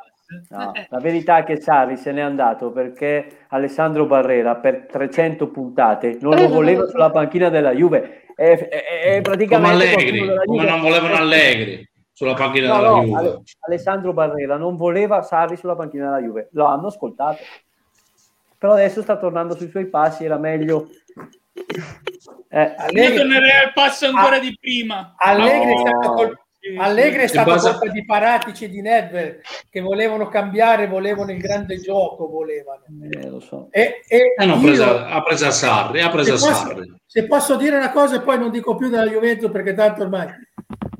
no, 0.50 0.74
eh, 0.74 0.86
la 0.88 0.98
verità 0.98 1.38
è 1.38 1.44
che 1.44 1.60
Sarri 1.60 1.96
se 1.96 2.12
n'è 2.12 2.20
andato 2.20 2.70
perché 2.70 3.44
Alessandro 3.48 4.06
Barrera 4.06 4.56
per 4.56 4.86
300 4.90 5.48
puntate 5.50 6.18
non 6.20 6.34
lo 6.36 6.48
voleva 6.48 6.86
sulla 6.88 7.10
panchina 7.10 7.48
della 7.48 7.72
Juve. 7.72 8.24
È, 8.34 8.42
è- 8.68 8.68
è 8.68 9.10
Come 9.10 9.20
praticamente 9.20 9.84
Allegri, 9.84 10.18
qualcuno 10.24 10.26
della 10.32 10.44
come 10.44 10.64
non 10.64 10.80
volevano 10.80 11.14
Allegri 11.14 11.90
sulla 12.12 12.34
panchina 12.34 12.66
No, 12.68 12.76
della 12.76 12.88
no, 12.90 13.02
Juve. 13.04 13.18
Ale- 13.18 13.42
Alessandro 13.60 14.12
Barrera 14.12 14.56
non 14.56 14.76
voleva 14.76 15.22
Sarri 15.22 15.56
sulla 15.56 15.74
panchina 15.76 16.04
della 16.06 16.26
Juve, 16.26 16.48
lo 16.52 16.64
hanno 16.66 16.86
ascoltato. 16.88 17.38
Però 18.58 18.72
adesso 18.74 19.02
sta 19.02 19.16
tornando 19.16 19.56
sui 19.56 19.68
suoi 19.70 19.86
passi, 19.86 20.24
era 20.24 20.38
meglio. 20.38 20.88
Eh, 22.48 22.74
Io 22.92 23.14
tornerei 23.14 23.50
al 23.64 23.72
passo 23.74 24.06
ancora 24.06 24.36
Ah. 24.36 24.40
di 24.40 24.56
prima. 24.60 25.14
Allegri 25.16 25.72
è 25.72 25.74
No. 25.74 25.78
stato, 25.78 26.12
col- 26.12 26.38
Allegri 26.78 27.20
è 27.20 27.22
In 27.22 27.28
stato 27.28 27.50
base- 27.50 27.70
colpa 27.70 27.88
di 27.92 28.04
Paratici 28.04 28.64
e 28.64 28.68
di 28.68 28.80
Nedved 28.80 29.40
che 29.68 29.80
volevano 29.80 30.28
cambiare, 30.28 30.86
volevano 30.86 31.32
il 31.32 31.38
grande 31.40 31.78
gioco, 31.78 32.28
volevano. 32.28 32.82
eh, 33.10 33.28
lo 33.28 33.40
so. 33.40 33.68
E, 33.70 34.00
e 34.06 34.34
Eh, 34.38 34.44
no, 34.46 34.52
ha 34.54 34.56
io- 34.56 34.62
preso, 34.62 34.84
ha 34.84 35.22
preso 35.22 35.46
a 35.46 35.50
Sarri, 35.50 36.00
ha 36.00 36.10
preso 36.10 36.36
se 36.36 36.46
posso, 36.46 36.66
Sarri. 36.66 36.94
se 37.04 37.26
posso 37.26 37.56
dire 37.56 37.76
una 37.76 37.90
cosa 37.90 38.16
e 38.16 38.20
poi 38.20 38.38
non 38.38 38.50
dico 38.50 38.76
più 38.76 38.88
della 38.88 39.06
Juventus 39.08 39.50
perché 39.50 39.74
tanto 39.74 40.02
ormai 40.02 40.28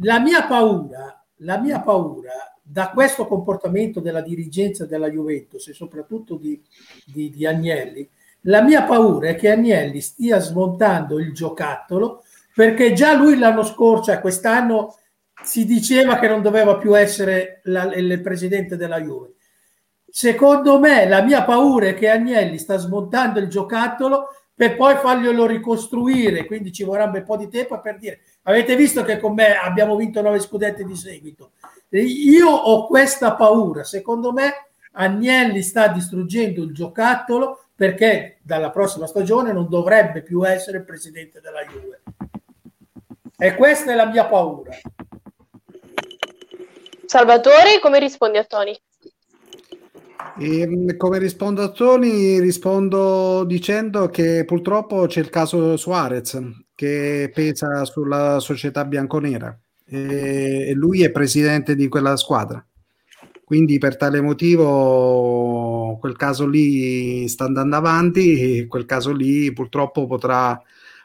la 0.00 0.18
mia 0.18 0.42
paura, 0.46 1.24
la 1.36 1.58
mia 1.58 1.80
paura 1.80 2.32
da 2.60 2.90
questo 2.90 3.26
comportamento 3.26 4.00
della 4.00 4.20
dirigenza 4.20 4.84
della 4.86 5.08
Juventus 5.10 5.68
e 5.68 5.72
soprattutto 5.74 6.36
di, 6.36 6.60
di, 7.04 7.30
di 7.30 7.46
Agnelli, 7.46 8.08
la 8.46 8.62
mia 8.62 8.82
paura 8.82 9.28
è 9.28 9.36
che 9.36 9.50
Agnelli 9.50 10.00
stia 10.00 10.38
smontando 10.40 11.20
il 11.20 11.32
giocattolo 11.32 12.24
perché 12.54 12.92
già 12.94 13.14
lui 13.14 13.38
l'anno 13.38 13.62
scorso, 13.62 14.18
quest'anno, 14.20 14.96
si 15.42 15.64
diceva 15.64 16.18
che 16.18 16.28
non 16.28 16.42
doveva 16.42 16.76
più 16.76 16.96
essere 16.96 17.60
la- 17.64 17.92
il 17.94 18.20
presidente 18.20 18.76
della 18.76 19.00
Juve. 19.00 19.34
Secondo 20.08 20.78
me 20.78 21.08
la 21.08 21.22
mia 21.22 21.42
paura 21.42 21.86
è 21.86 21.94
che 21.94 22.08
Agnelli 22.08 22.58
sta 22.58 22.76
smontando 22.76 23.38
il 23.38 23.48
giocattolo 23.48 24.28
per 24.54 24.76
poi 24.76 24.96
farglielo 24.96 25.46
ricostruire, 25.46 26.44
quindi 26.44 26.70
ci 26.70 26.84
vorrà 26.84 27.04
un 27.04 27.12
bel 27.12 27.24
po' 27.24 27.36
di 27.36 27.48
tempo 27.48 27.80
per 27.80 27.98
dire 27.98 28.20
avete 28.42 28.76
visto 28.76 29.02
che 29.04 29.18
con 29.18 29.34
me 29.34 29.56
abbiamo 29.56 29.96
vinto 29.96 30.20
nove 30.20 30.40
scudetti 30.40 30.84
di 30.84 30.96
seguito. 30.96 31.52
Io 31.90 32.48
ho 32.48 32.86
questa 32.86 33.34
paura, 33.34 33.84
secondo 33.84 34.32
me 34.32 34.66
Agnelli 34.92 35.62
sta 35.62 35.88
distruggendo 35.88 36.62
il 36.62 36.72
giocattolo 36.72 37.64
perché 37.74 38.38
dalla 38.42 38.70
prossima 38.70 39.06
stagione 39.06 39.52
non 39.52 39.68
dovrebbe 39.68 40.22
più 40.22 40.46
essere 40.46 40.78
il 40.78 40.84
presidente 40.84 41.40
della 41.40 41.64
Juve. 41.64 42.02
E 43.36 43.54
questa 43.54 43.92
è 43.92 43.94
la 43.94 44.06
mia 44.06 44.26
paura. 44.26 44.70
Salvatore, 47.12 47.78
come 47.78 47.98
rispondi 47.98 48.38
a 48.38 48.44
Tony? 48.44 48.74
E, 50.38 50.66
mh, 50.66 50.96
come 50.96 51.18
rispondo 51.18 51.60
a 51.60 51.68
Tony? 51.68 52.40
Rispondo 52.40 53.44
dicendo 53.44 54.08
che 54.08 54.46
purtroppo 54.46 55.04
c'è 55.04 55.20
il 55.20 55.28
caso 55.28 55.76
Suarez 55.76 56.40
che 56.74 57.30
pesa 57.34 57.84
sulla 57.84 58.38
società 58.38 58.86
bianconera 58.86 59.54
e 59.84 60.72
lui 60.74 61.02
è 61.02 61.10
presidente 61.10 61.74
di 61.74 61.86
quella 61.88 62.16
squadra. 62.16 62.66
Quindi 63.44 63.76
per 63.76 63.98
tale 63.98 64.22
motivo 64.22 65.98
quel 66.00 66.16
caso 66.16 66.46
lì 66.46 67.28
sta 67.28 67.44
andando 67.44 67.76
avanti 67.76 68.60
e 68.60 68.66
quel 68.66 68.86
caso 68.86 69.12
lì 69.12 69.52
purtroppo 69.52 70.06
potrà, 70.06 70.58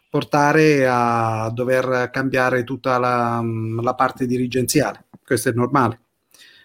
portare 0.09 0.87
a 0.87 1.51
dover 1.53 2.09
cambiare 2.13 2.63
tutta 2.63 2.97
la, 2.97 3.43
la 3.81 3.93
parte 3.93 4.25
dirigenziale. 4.25 5.06
Questo 5.27 5.49
è 5.49 5.51
normale 5.51 5.99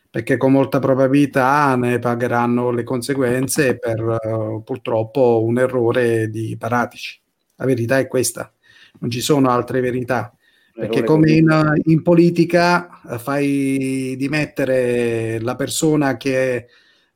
perché 0.08 0.36
con 0.36 0.52
molta 0.52 0.78
probabilità 0.78 1.74
ne 1.74 1.98
pagheranno 1.98 2.70
le 2.70 2.84
conseguenze 2.84 3.78
per 3.78 3.98
uh, 4.02 4.62
purtroppo 4.62 5.42
un 5.42 5.58
errore 5.58 6.28
di 6.28 6.54
Paratici. 6.58 7.18
La 7.56 7.64
verità 7.64 7.98
è 7.98 8.06
questa, 8.06 8.52
non 9.00 9.10
ci 9.10 9.22
sono 9.22 9.48
altre 9.48 9.80
verità. 9.80 10.32
Perché 10.74 11.02
come 11.02 11.32
in, 11.32 11.80
in, 11.84 12.02
politica 12.02 13.00
eh, 13.10 13.18
fai 13.18 14.14
dimettere 14.18 15.40
la 15.40 15.56
persona 15.56 16.18
che 16.18 16.66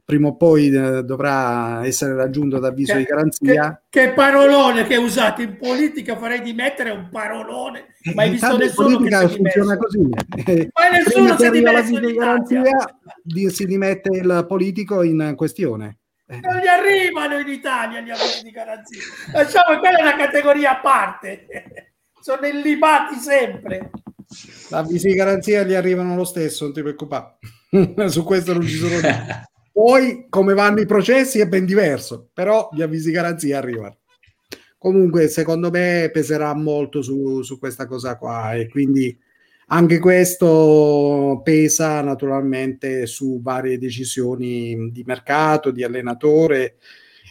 prima 0.07 0.28
o 0.28 0.36
poi 0.36 0.68
eh, 0.68 1.02
dovrà 1.02 1.84
essere 1.84 2.14
raggiunto 2.14 2.61
da 2.61 2.68
avviso 2.68 2.92
che, 2.92 2.98
di 3.00 3.04
garanzia. 3.04 3.82
Che, 3.88 4.07
che, 4.07 4.12
parolone 4.12 4.86
che 4.86 4.96
usate 4.96 5.42
in 5.42 5.57
politica 5.59 6.16
farei 6.16 6.40
dimettere 6.42 6.90
un 6.90 7.09
parolone. 7.11 7.96
Ma 8.14 8.22
hai 8.22 8.30
visto 8.30 8.57
nessuno 8.57 8.88
in 8.90 8.96
politica 8.98 9.28
funziona 9.28 9.76
così. 9.76 9.98
Ma 9.98 10.88
nessuno 10.92 11.36
si 11.36 11.50
dimesso 11.50 11.98
di 11.98 12.12
garanzia, 12.14 12.62
si 13.48 13.66
dimette 13.66 14.16
il 14.16 14.44
politico 14.48 15.02
in 15.02 15.34
questione. 15.34 15.98
Non 16.28 16.57
gli 16.59 16.68
arrivano 16.68 17.38
in 17.40 17.48
Italia 17.48 18.00
gli 18.00 18.11
avvisi 18.11 18.44
di 18.44 18.50
garanzia. 18.52 19.00
Lasciamo 19.32 19.78
quella 19.80 19.98
è 19.98 20.02
una 20.02 20.16
categoria 20.16 20.78
a 20.78 20.80
parte. 20.80 21.48
Sono 22.20 22.46
illibati 22.46 23.16
sempre. 23.16 23.90
L'avvisi 24.70 25.09
di 25.09 25.14
garanzia 25.14 25.64
gli 25.64 25.74
arrivano 25.74 26.14
lo 26.14 26.24
stesso, 26.24 26.64
non 26.64 26.72
ti 26.72 26.82
preoccupare. 26.82 27.38
Su 28.07 28.22
questo 28.22 28.52
non 28.52 28.62
ci 28.62 28.76
sono 28.76 29.00
Poi 29.77 30.24
come 30.31 30.55
vanno 30.55 30.81
i 30.81 30.87
processi 30.87 31.39
è 31.39 31.47
ben 31.47 31.66
diverso, 31.66 32.31
però 32.33 32.70
gli 32.72 32.81
avvisi 32.81 33.11
garanzia 33.11 33.59
arrivano. 33.59 33.99
Comunque, 34.79 35.29
secondo 35.29 35.70
me 35.70 36.09
peserà 36.11 36.55
molto 36.55 37.03
su, 37.03 37.43
su 37.43 37.59
questa 37.59 37.85
cosa 37.85 38.16
qua 38.16 38.55
e 38.55 38.70
quindi 38.70 39.14
anche 39.66 39.99
questo 39.99 41.43
pesa 41.45 42.01
naturalmente 42.01 43.05
su 43.05 43.43
varie 43.43 43.77
decisioni 43.77 44.91
di 44.91 45.03
mercato, 45.05 45.70
di 45.70 45.85
allenatore 45.85 46.77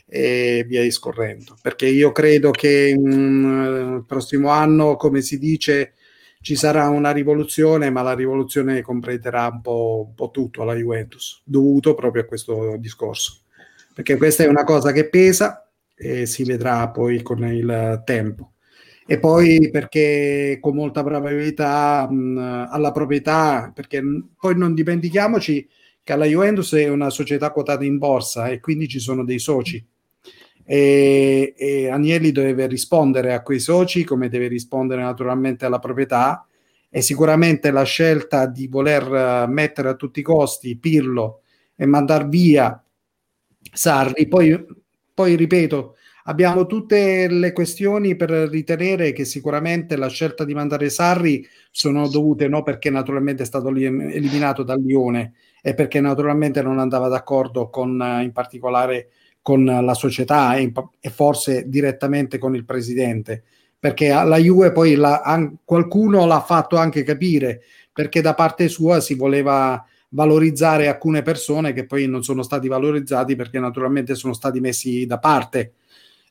e 0.05 0.63
via 0.67 0.83
discorrendo. 0.83 1.57
Perché 1.59 1.87
io 1.87 2.11
credo 2.11 2.51
che 2.51 2.95
mh, 2.95 3.95
il 3.95 4.03
prossimo 4.05 4.49
anno, 4.49 4.97
come 4.97 5.21
si 5.21 5.39
dice, 5.39 5.93
ci 6.45 6.53
sarà 6.53 6.89
una 6.89 7.09
rivoluzione, 7.09 7.89
ma 7.89 8.03
la 8.03 8.13
rivoluzione 8.13 8.83
completerà 8.83 9.49
un 9.51 9.61
po', 9.61 10.05
un 10.09 10.13
po', 10.13 10.29
tutto 10.29 10.61
alla 10.61 10.75
Juventus, 10.75 11.41
dovuto 11.43 11.95
proprio 11.95 12.21
a 12.21 12.25
questo 12.25 12.75
discorso. 12.77 13.39
Perché 13.95 14.15
questa 14.15 14.43
è 14.43 14.47
una 14.47 14.63
cosa 14.63 14.91
che 14.91 15.09
pesa 15.09 15.67
e 15.95 16.27
si 16.27 16.43
vedrà 16.43 16.87
poi 16.89 17.23
con 17.23 17.43
il 17.47 18.03
tempo. 18.05 18.51
E 19.07 19.17
poi 19.17 19.71
perché 19.71 20.59
con 20.61 20.75
molta 20.75 21.03
probabilità 21.03 22.07
mh, 22.07 22.67
alla 22.69 22.91
proprietà, 22.91 23.71
perché 23.73 24.03
poi 24.39 24.55
non 24.55 24.75
dimentichiamoci 24.75 25.67
che 26.03 26.15
la 26.15 26.25
Juventus 26.25 26.75
è 26.75 26.87
una 26.89 27.09
società 27.09 27.49
quotata 27.49 27.83
in 27.83 27.97
borsa 27.97 28.49
e 28.49 28.59
quindi 28.59 28.87
ci 28.87 28.99
sono 28.99 29.23
dei 29.25 29.39
soci. 29.39 29.83
E, 30.65 31.53
e 31.55 31.89
Agnelli 31.89 32.31
deve 32.31 32.65
rispondere 32.67 33.33
a 33.33 33.41
quei 33.43 33.59
soci 33.59 34.03
come 34.03 34.29
deve 34.29 34.47
rispondere 34.47 35.01
naturalmente 35.01 35.65
alla 35.65 35.79
proprietà. 35.79 36.45
E 36.89 37.01
sicuramente 37.01 37.71
la 37.71 37.83
scelta 37.83 38.45
di 38.47 38.67
voler 38.67 39.03
eh, 39.13 39.47
mettere 39.47 39.89
a 39.89 39.95
tutti 39.95 40.21
i 40.21 40.23
costi 40.23 40.77
Pirlo 40.77 41.41
e 41.75 41.85
mandar 41.85 42.27
via 42.27 42.81
Sarri, 43.73 44.27
poi, 44.27 44.65
poi 45.13 45.35
ripeto, 45.35 45.95
abbiamo 46.25 46.65
tutte 46.65 47.27
le 47.27 47.51
questioni 47.51 48.15
per 48.15 48.29
ritenere 48.29 49.11
che 49.11 49.25
sicuramente 49.25 49.95
la 49.97 50.07
scelta 50.07 50.45
di 50.45 50.53
mandare 50.53 50.89
Sarri 50.89 51.45
sono 51.71 52.07
dovute 52.07 52.47
no 52.47 52.63
perché 52.63 52.89
naturalmente 52.89 53.43
è 53.43 53.45
stato 53.45 53.69
eliminato 53.69 54.63
dal 54.63 54.81
Lione 54.81 55.33
e 55.61 55.73
perché 55.73 55.99
naturalmente 55.99 56.61
non 56.61 56.79
andava 56.79 57.07
d'accordo 57.07 57.69
con 57.69 58.01
in 58.21 58.31
particolare 58.31 59.09
con 59.45 59.63
la 59.63 59.93
società 59.93 60.55
e, 60.55 60.71
e 60.99 61.09
forse 61.11 61.65
direttamente 61.67 62.39
con 62.39 62.55
il 62.55 62.65
presidente, 62.65 63.43
perché 63.77 64.07
la 64.07 64.37
Juve 64.37 64.71
poi 64.71 64.95
la, 64.95 65.21
an, 65.21 65.57
qualcuno 65.63 66.25
l'ha 66.25 66.41
fatto 66.41 66.77
anche 66.77 67.03
capire, 67.03 67.61
perché 67.93 68.21
da 68.21 68.33
parte 68.33 68.67
sua 68.69 69.01
si 69.01 69.13
voleva 69.13 69.85
valorizzare 70.09 70.87
alcune 70.87 71.21
persone 71.21 71.73
che 71.73 71.85
poi 71.85 72.07
non 72.07 72.23
sono 72.23 72.41
stati 72.41 72.67
valorizzati 72.67 73.35
perché 73.35 73.59
naturalmente 73.59 74.15
sono 74.15 74.33
stati 74.33 74.59
messi 74.59 75.05
da 75.05 75.19
parte. 75.19 75.73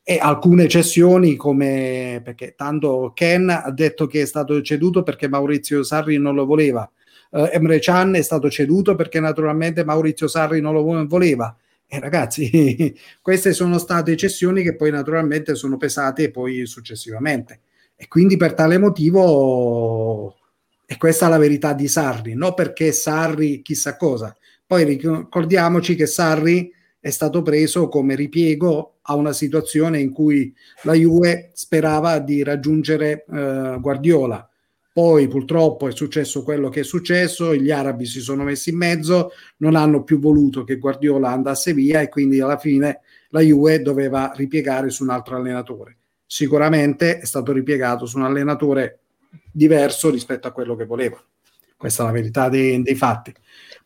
E 0.03 0.19
alcune 0.21 0.67
cessioni 0.67 1.37
come 1.37 2.21
perché 2.25 2.55
tanto 2.57 3.13
Ken 3.15 3.49
ha 3.49 3.71
detto 3.71 4.09
che 4.09 4.23
è 4.23 4.27
stato 4.27 4.61
ceduto 4.61 5.05
perché 5.05 5.29
Maurizio 5.29 5.85
Sarri 5.85 6.19
non 6.19 6.35
lo 6.35 6.47
voleva. 6.47 6.91
Uh, 7.31 7.49
Emre 7.53 7.79
Can 7.79 8.17
è 8.17 8.23
stato 8.23 8.51
ceduto 8.51 8.97
perché 8.97 9.21
naturalmente 9.21 9.85
Maurizio 9.85 10.27
Sarri 10.27 10.61
non 10.61 10.75
lo 10.75 11.07
voleva 11.07 11.57
eh, 11.95 12.01
ragazzi, 12.01 12.95
queste 13.23 13.53
sono 13.53 13.79
state 13.79 14.17
cessioni 14.17 14.63
che 14.63 14.75
poi 14.75 14.91
naturalmente 14.91 15.55
sono 15.55 15.77
pesate 15.77 16.31
poi 16.31 16.67
successivamente. 16.67 17.61
E 17.97 18.09
quindi 18.09 18.37
per 18.37 18.55
tale 18.55 18.79
motivo, 18.79 20.37
e 20.87 20.97
questa 20.97 21.27
è 21.27 21.29
la 21.29 21.39
verità 21.39 21.73
di 21.73 21.87
Sarri, 21.87 22.35
non 22.35 22.55
perché 22.55 22.93
Sarri 22.93 23.63
chissà 23.63 23.97
cosa. 23.97 24.37
Poi 24.67 24.85
ricordiamoci 24.85 25.95
che 25.95 26.07
Sarri 26.07 26.73
è 26.99 27.11
stato 27.11 27.43
preso 27.43 27.89
come 27.89 28.15
ripiego 28.15 28.97
a 29.03 29.15
una 29.15 29.33
situazione 29.33 30.01
in 30.01 30.11
cui 30.11 30.53
la 30.83 30.95
Juve 30.95 31.51
sperava 31.53 32.19
di 32.19 32.43
raggiungere 32.43 33.25
eh, 33.31 33.77
Guardiola 33.81 34.49
poi 34.95 35.27
purtroppo 35.27 35.89
è 35.89 35.91
successo 35.91 36.45
quello 36.45 36.69
che 36.69 36.81
è 36.81 36.85
successo, 36.85 37.53
gli 37.53 37.73
arabi 37.73 38.07
si 38.07 38.21
sono 38.21 38.45
messi 38.45 38.71
in 38.71 38.77
mezzo, 38.77 39.33
non 39.57 39.75
hanno 39.75 40.05
più 40.05 40.21
voluto 40.21 40.63
che 40.63 40.77
Guardiola 40.77 41.31
andasse 41.31 41.75
via 41.75 42.01
e 42.01 42.09
quindi 42.09 42.41
alla 42.41 42.59
fine 42.59 43.01
la 43.31 43.41
Juve 43.41 43.83
doveva 43.83 44.31
ripiegare 44.37 44.91
su 44.91 45.03
un 45.03 45.11
altro 45.11 45.35
allenatore. 45.35 45.97
Sicuramente 46.25 47.19
è 47.19 47.25
stato 47.25 47.51
ripiegato 47.51 48.07
su 48.07 48.19
un 48.19 48.25
allenatore 48.25 49.01
diverso 49.51 50.11
rispetto 50.11 50.47
a 50.47 50.53
quello 50.53 50.77
che 50.77 50.85
voleva. 50.85 51.21
Questa 51.77 52.05
è 52.05 52.07
la 52.07 52.13
verità 52.13 52.49
dei, 52.49 52.81
dei 52.81 52.95
fatti. 52.95 53.35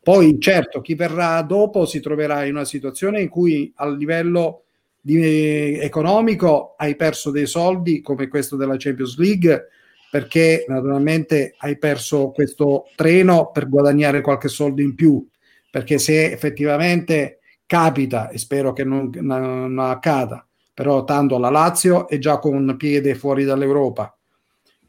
Poi 0.03 0.39
certo, 0.39 0.83
chi 0.83 0.95
verrà 0.95 1.41
dopo 1.41 1.87
si 1.87 2.01
troverà 2.01 2.45
in 2.45 2.53
una 2.53 2.67
situazione 2.67 3.23
in 3.23 3.31
cui 3.31 3.73
a 3.77 3.89
livello 3.89 4.65
di, 5.01 5.79
economico 5.79 6.75
hai 6.77 6.97
perso 6.97 7.31
dei 7.31 7.47
soldi 7.47 8.03
come 8.03 8.29
questo 8.29 8.57
della 8.57 8.77
Champions 8.77 9.17
League 9.17 9.69
perché 10.11 10.65
naturalmente 10.69 11.55
hai 11.59 11.79
perso 11.79 12.31
questo 12.31 12.87
treno 12.97 13.51
per 13.53 13.69
guadagnare 13.69 14.21
qualche 14.21 14.49
soldo 14.49 14.81
in 14.81 14.95
più, 14.95 15.27
perché 15.71 15.99
se 15.99 16.33
effettivamente 16.33 17.41
capita, 17.67 18.31
e 18.31 18.39
spero 18.39 18.73
che 18.73 18.85
non, 18.85 19.11
non 19.21 19.79
accada, 19.79 20.47
però 20.73 21.05
tanto 21.05 21.39
la 21.39 21.51
Lazio 21.51 22.09
è 22.09 22.19
già 22.19 22.39
con 22.39 22.55
un 22.55 22.77
piede 22.77 23.15
fuori 23.15 23.45
dall'Europa, 23.45 24.17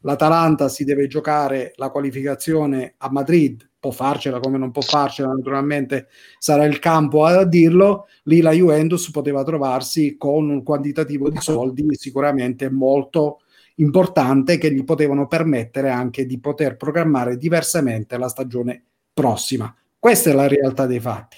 l'Atalanta 0.02 0.68
si 0.68 0.84
deve 0.84 1.06
giocare 1.06 1.72
la 1.76 1.90
qualificazione 1.90 2.94
a 2.96 3.10
Madrid, 3.10 3.68
può 3.78 3.90
farcela 3.90 4.40
come 4.40 4.56
non 4.56 4.70
può 4.70 4.82
farcela, 4.82 5.32
naturalmente 5.32 6.08
sarà 6.38 6.64
il 6.64 6.78
campo 6.78 7.24
a 7.24 7.44
dirlo, 7.44 8.06
lì 8.24 8.40
la 8.40 8.52
Juventus 8.52 9.10
poteva 9.10 9.42
trovarsi 9.42 10.16
con 10.16 10.48
un 10.48 10.62
quantitativo 10.62 11.28
di 11.28 11.40
soldi 11.40 11.86
sicuramente 11.92 12.70
molto 12.70 13.40
importante 13.80 14.58
che 14.58 14.70
gli 14.72 14.84
potevano 14.84 15.26
permettere 15.26 15.90
anche 15.90 16.26
di 16.26 16.38
poter 16.38 16.76
programmare 16.76 17.36
diversamente 17.36 18.16
la 18.16 18.28
stagione 18.28 18.82
prossima. 19.12 19.74
Questa 19.98 20.30
è 20.30 20.32
la 20.32 20.46
realtà 20.46 20.86
dei 20.86 21.00
fatti. 21.00 21.36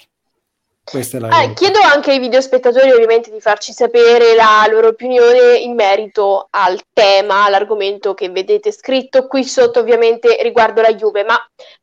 Eh, 0.85 1.53
chiedo 1.53 1.79
anche 1.79 2.11
ai 2.11 2.19
videospettatori 2.19 2.91
ovviamente 2.91 3.31
di 3.31 3.39
farci 3.39 3.71
sapere 3.71 4.35
la 4.35 4.67
loro 4.69 4.89
opinione 4.89 5.55
in 5.55 5.75
merito 5.75 6.47
al 6.49 6.77
tema, 6.91 7.45
all'argomento 7.45 8.13
che 8.13 8.29
vedete 8.29 8.69
scritto 8.73 9.27
qui 9.27 9.45
sotto 9.45 9.79
ovviamente 9.79 10.37
riguardo 10.41 10.81
la 10.81 10.93
Juve, 10.93 11.23
ma 11.23 11.37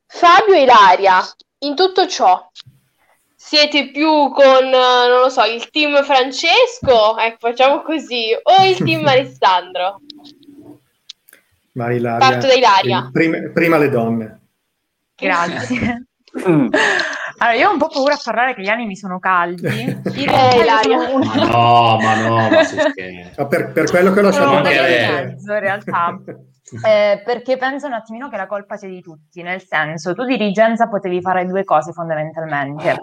Fabio 0.05 0.53
e 0.53 0.61
Ilaria, 0.61 1.19
in 1.63 1.75
tutto 1.75 2.05
ciò 2.05 2.47
siete 3.35 3.89
più 3.89 4.31
con, 4.31 4.69
non 4.69 5.19
lo 5.19 5.29
so, 5.29 5.43
il 5.45 5.67
team 5.71 6.03
Francesco, 6.03 7.17
ecco 7.17 7.37
facciamo 7.39 7.81
così, 7.81 8.37
o 8.43 8.63
il 8.65 8.77
team 8.77 9.05
Alessandro? 9.09 9.99
Vai 11.73 11.97
Ilaria. 11.97 12.29
Parto 12.29 12.47
da 12.47 12.53
Ilaria. 12.53 13.09
Prima, 13.11 13.37
prima 13.53 13.77
le 13.77 13.89
donne. 13.89 14.39
Grazie. 15.15 16.05
Mm. 16.47 16.69
Allora, 17.37 17.57
io 17.57 17.69
ho 17.69 17.71
un 17.71 17.77
po' 17.77 17.87
paura 17.87 18.13
a 18.13 18.21
parlare 18.23 18.53
che 18.53 18.61
gli 18.61 18.69
animi 18.69 18.95
sono 18.95 19.19
caldi. 19.19 19.67
Eh, 20.11 20.61
Ilaria. 20.61 20.97
Ma 20.97 21.35
no, 21.35 21.97
ma 21.99 22.15
no, 22.21 22.49
ma 22.49 22.63
si 22.63 22.75
per, 22.75 23.71
per, 23.71 23.89
quello 23.89 24.11
che 24.11 24.19
ho 24.19 24.23
lasciato 24.23 24.53
no, 24.53 24.61
mezzo, 24.61 25.53
in 25.53 25.59
realtà. 25.59 26.19
Eh, 26.87 27.21
perché 27.25 27.57
penso 27.57 27.87
un 27.87 27.91
attimino 27.91 28.29
che 28.29 28.37
la 28.37 28.47
colpa 28.47 28.77
sia 28.77 28.87
di 28.87 29.01
tutti, 29.01 29.41
nel 29.41 29.61
senso, 29.61 30.13
tu 30.13 30.23
dirigenza 30.23 30.87
potevi 30.87 31.19
fare 31.19 31.45
due 31.45 31.65
cose 31.65 31.91
fondamentalmente. 31.91 33.01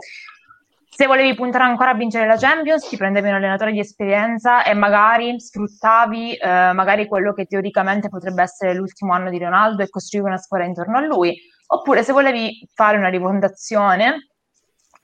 Se 0.98 1.06
volevi 1.06 1.32
puntare 1.36 1.62
ancora 1.62 1.90
a 1.90 1.94
vincere 1.94 2.26
la 2.26 2.36
Champions, 2.36 2.88
ti 2.88 2.96
prendevi 2.96 3.28
un 3.28 3.34
allenatore 3.34 3.70
di 3.70 3.78
esperienza 3.78 4.64
e 4.64 4.74
magari 4.74 5.38
sfruttavi 5.38 6.34
eh, 6.34 6.72
magari 6.72 7.06
quello 7.06 7.32
che 7.32 7.44
teoricamente 7.44 8.08
potrebbe 8.08 8.42
essere 8.42 8.74
l'ultimo 8.74 9.12
anno 9.12 9.30
di 9.30 9.38
Ronaldo 9.38 9.84
e 9.84 9.90
costruivi 9.90 10.26
una 10.26 10.38
squadra 10.38 10.66
intorno 10.66 10.98
a 10.98 11.02
lui. 11.02 11.38
Oppure 11.68 12.02
se 12.02 12.10
volevi 12.10 12.68
fare 12.74 12.96
una 12.96 13.10
rifondazione, 13.10 14.30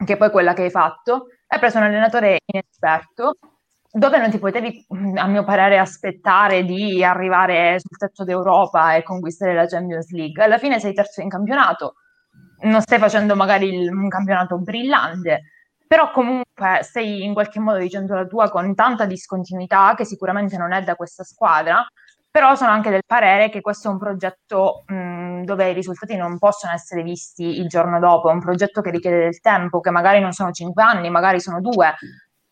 che 0.04 0.14
è 0.14 0.16
poi 0.16 0.32
quella 0.32 0.52
che 0.52 0.62
hai 0.62 0.70
fatto, 0.70 1.26
hai 1.46 1.60
preso 1.60 1.78
un 1.78 1.84
allenatore 1.84 2.38
inesperto 2.44 3.36
dove 3.88 4.18
non 4.18 4.30
ti 4.30 4.40
potevi, 4.40 4.86
a 5.14 5.28
mio 5.28 5.44
parere, 5.44 5.78
aspettare 5.78 6.64
di 6.64 7.04
arrivare 7.04 7.78
sul 7.78 7.96
tetto 7.96 8.24
d'Europa 8.24 8.96
e 8.96 9.04
conquistare 9.04 9.54
la 9.54 9.66
Champions 9.66 10.10
League. 10.10 10.42
Alla 10.42 10.58
fine 10.58 10.80
sei 10.80 10.92
terzo 10.92 11.20
in 11.20 11.28
campionato, 11.28 11.94
non 12.62 12.80
stai 12.80 12.98
facendo 12.98 13.36
magari 13.36 13.68
il, 13.68 13.92
un 13.92 14.08
campionato 14.08 14.58
brillante, 14.58 15.50
però 15.94 16.10
comunque 16.10 16.80
stai 16.82 17.22
in 17.22 17.34
qualche 17.34 17.60
modo 17.60 17.78
dicendo 17.78 18.16
la 18.16 18.26
tua 18.26 18.50
con 18.50 18.74
tanta 18.74 19.04
discontinuità 19.06 19.94
che 19.96 20.04
sicuramente 20.04 20.56
non 20.56 20.72
è 20.72 20.82
da 20.82 20.96
questa 20.96 21.22
squadra, 21.22 21.86
però 22.28 22.56
sono 22.56 22.72
anche 22.72 22.90
del 22.90 23.02
parere 23.06 23.48
che 23.48 23.60
questo 23.60 23.86
è 23.86 23.92
un 23.92 23.98
progetto 23.98 24.82
mh, 24.88 25.42
dove 25.44 25.70
i 25.70 25.72
risultati 25.72 26.16
non 26.16 26.36
possono 26.38 26.72
essere 26.72 27.04
visti 27.04 27.60
il 27.60 27.68
giorno 27.68 28.00
dopo, 28.00 28.28
è 28.28 28.32
un 28.32 28.40
progetto 28.40 28.80
che 28.80 28.90
richiede 28.90 29.18
del 29.18 29.38
tempo, 29.38 29.78
che 29.78 29.90
magari 29.90 30.18
non 30.18 30.32
sono 30.32 30.50
cinque 30.50 30.82
anni, 30.82 31.10
magari 31.10 31.38
sono 31.38 31.60
due, 31.60 31.94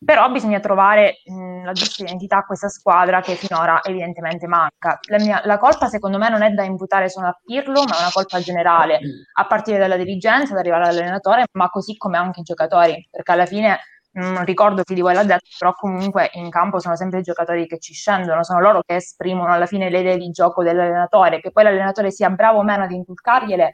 però 0.03 0.29
bisogna 0.31 0.59
trovare 0.59 1.21
mh, 1.25 1.65
la 1.65 1.71
giusta 1.71 2.03
identità 2.03 2.37
a 2.37 2.45
questa 2.45 2.69
squadra 2.69 3.21
che 3.21 3.35
finora 3.35 3.81
evidentemente 3.83 4.47
manca. 4.47 4.99
La, 5.09 5.17
mia, 5.17 5.41
la, 5.45 5.57
colpa 5.57 5.87
secondo 5.87 6.17
me 6.17 6.29
non 6.29 6.41
è 6.41 6.49
da 6.51 6.63
imputare 6.63 7.09
solo 7.09 7.27
a 7.27 7.39
Pirlo, 7.43 7.83
ma 7.83 7.97
è 7.97 7.99
una 7.99 8.11
colpa 8.11 8.39
generale, 8.39 8.99
a 9.33 9.45
partire 9.45 9.77
dalla 9.77 9.97
dirigenza, 9.97 10.53
ad 10.53 10.59
arrivare 10.59 10.87
all'allenatore, 10.87 11.45
ma 11.53 11.69
così 11.69 11.97
come 11.97 12.17
anche 12.17 12.41
i 12.41 12.43
giocatori, 12.43 13.07
perché 13.09 13.31
alla 13.31 13.45
fine 13.45 13.79
non 14.13 14.45
ricordo 14.45 14.83
chi 14.83 14.93
di 14.93 15.01
voi 15.01 15.13
l'ha 15.13 15.23
detto, 15.23 15.47
però 15.57 15.73
comunque 15.73 16.29
in 16.33 16.49
campo 16.49 16.79
sono 16.79 16.95
sempre 16.95 17.19
i 17.19 17.23
giocatori 17.23 17.65
che 17.67 17.79
ci 17.79 17.93
scendono, 17.93 18.43
sono 18.43 18.59
loro 18.59 18.81
che 18.85 18.95
esprimono 18.95 19.51
alla 19.51 19.65
fine 19.65 19.89
le 19.89 19.99
idee 19.99 20.17
di 20.17 20.29
gioco 20.29 20.63
dell'allenatore, 20.63 21.39
che 21.39 21.51
poi 21.51 21.63
l'allenatore 21.63 22.11
sia 22.11 22.29
bravo 22.29 22.59
o 22.59 22.63
meno 22.63 22.83
ad 22.83 22.91
inculcargliele. 22.91 23.73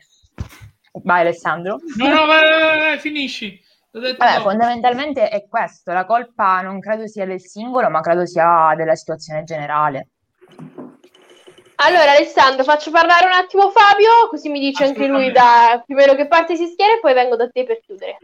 Vai 1.03 1.21
Alessandro. 1.21 1.79
No, 1.97 2.07
no, 2.07 2.25
vai, 2.25 2.49
vai, 2.49 2.79
vai 2.79 2.99
finisci. 2.99 3.61
Vabbè, 3.91 4.41
fondamentalmente 4.41 5.29
è 5.29 5.47
questo, 5.47 5.91
la 5.91 6.05
colpa 6.05 6.61
non 6.61 6.79
credo 6.79 7.07
sia 7.07 7.25
del 7.25 7.41
singolo, 7.41 7.89
ma 7.89 8.01
credo 8.01 8.25
sia 8.25 8.73
della 8.75 8.95
situazione 8.95 9.43
generale. 9.43 10.09
Allora 11.81 12.11
Alessandro, 12.11 12.63
faccio 12.63 12.91
parlare 12.91 13.25
un 13.25 13.31
attimo 13.31 13.69
Fabio, 13.69 14.27
così 14.29 14.49
mi 14.49 14.59
dice 14.59 14.83
anche 14.83 15.07
lui 15.07 15.31
da 15.31 15.81
primero 15.85 16.13
che 16.13 16.27
parte 16.27 16.55
si 16.55 16.67
schiera 16.67 16.93
e 16.93 16.99
poi 16.99 17.13
vengo 17.13 17.35
da 17.35 17.47
te 17.47 17.63
per 17.63 17.79
chiudere. 17.79 18.17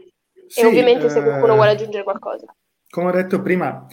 Sì, 0.46 0.60
e 0.60 0.66
ovviamente 0.66 1.08
se 1.08 1.22
qualcuno 1.22 1.54
vuole 1.54 1.70
aggiungere 1.70 2.04
qualcosa. 2.04 2.46
Come 2.88 3.08
ho 3.08 3.12
detto 3.12 3.40
prima, 3.40 3.86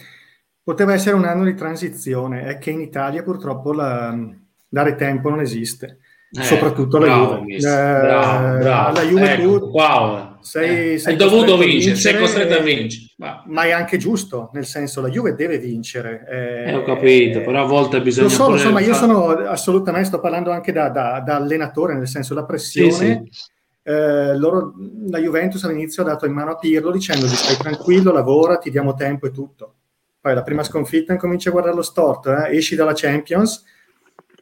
poteva 0.62 0.92
essere 0.92 1.16
un 1.16 1.24
anno 1.24 1.44
di 1.44 1.54
transizione, 1.54 2.44
è 2.44 2.58
che 2.58 2.70
in 2.70 2.80
Italia 2.80 3.22
purtroppo 3.22 3.72
la, 3.72 4.14
dare 4.68 4.94
tempo 4.94 5.30
non 5.30 5.40
esiste. 5.40 5.98
Eh, 6.30 6.42
soprattutto 6.42 6.98
la 6.98 7.06
bravo, 7.06 7.38
Juve. 7.38 7.54
Eh, 7.54 7.60
bravo, 7.60 8.58
bravo. 8.58 8.92
La 8.92 9.02
Juve 9.02 9.32
ecco, 9.32 9.42
tu 9.42 9.66
wow. 9.70 10.33
Sei, 10.44 10.98
sei 10.98 11.12
hai 11.12 11.18
dovuto 11.18 11.56
vincere, 11.56 11.96
sei 11.96 12.18
costretto 12.18 12.54
a 12.54 12.60
vincere. 12.60 13.06
Ma, 13.16 13.42
ma, 13.46 13.62
è 13.64 13.70
anche 13.70 13.96
giusto, 13.96 14.50
nel 14.52 14.66
senso 14.66 15.00
la 15.00 15.08
Juve 15.08 15.34
deve 15.34 15.58
vincere. 15.58 16.26
Eh, 16.28 16.70
eh, 16.70 16.74
ho 16.74 16.82
capito, 16.82 17.40
però 17.40 17.62
a 17.62 17.66
volte 17.66 18.02
bisogna... 18.02 18.28
Lo 18.28 18.32
so, 18.32 18.50
lo 18.50 18.58
so, 18.58 18.70
ma 18.70 18.80
io 18.80 18.92
sono 18.92 19.28
assolutamente, 19.28 20.08
sto 20.08 20.20
parlando 20.20 20.50
anche 20.50 20.70
da, 20.70 20.90
da, 20.90 21.22
da 21.24 21.36
allenatore, 21.36 21.94
nel 21.94 22.08
senso 22.08 22.34
la 22.34 22.44
pressione... 22.44 22.90
Sì, 22.90 23.28
sì. 23.30 23.52
Eh, 23.86 24.36
loro, 24.38 24.72
la 25.10 25.18
Juventus 25.18 25.62
all'inizio 25.64 26.02
ha 26.02 26.06
dato 26.06 26.24
in 26.24 26.32
mano 26.32 26.52
a 26.52 26.56
Pirlo 26.56 26.90
dicendogli 26.90 27.34
stai 27.34 27.56
tranquillo, 27.56 28.12
lavora, 28.12 28.56
ti 28.56 28.70
diamo 28.70 28.94
tempo 28.94 29.26
e 29.26 29.30
tutto. 29.30 29.74
Poi 30.20 30.34
la 30.34 30.42
prima 30.42 30.62
sconfitta 30.62 31.12
incomincia 31.12 31.50
a 31.50 31.52
guardare 31.52 31.76
lo 31.76 31.82
storto, 31.82 32.34
eh? 32.34 32.56
esci 32.56 32.76
dalla 32.76 32.94
Champions 32.94 33.62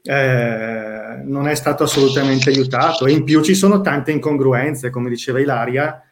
eh, 0.03 1.23
non 1.25 1.49
è 1.49 1.55
stato 1.55 1.85
assolutamente 1.85 2.51
aiutato. 2.51 3.07
E 3.07 3.13
in 3.13 3.25
più 3.25 3.43
ci 3.43 3.55
sono 3.55 3.81
tante 3.81 4.11
incongruenze, 4.11 4.91
come 4.91 5.09
diceva 5.09 5.41
Ilaria, 5.41 6.03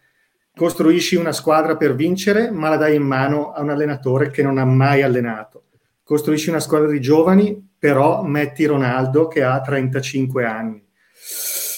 costruisci 0.54 1.16
una 1.16 1.32
squadra 1.32 1.76
per 1.76 1.94
vincere 1.94 2.50
ma 2.50 2.68
la 2.68 2.76
dai 2.76 2.96
in 2.96 3.02
mano 3.02 3.52
a 3.52 3.62
un 3.62 3.70
allenatore 3.70 4.30
che 4.30 4.42
non 4.42 4.58
ha 4.58 4.64
mai 4.64 5.02
allenato. 5.02 5.64
Costruisci 6.02 6.50
una 6.50 6.60
squadra 6.60 6.88
di 6.88 7.00
giovani, 7.00 7.68
però 7.78 8.22
metti 8.22 8.64
Ronaldo 8.64 9.26
che 9.28 9.42
ha 9.42 9.60
35 9.60 10.44
anni. 10.44 10.84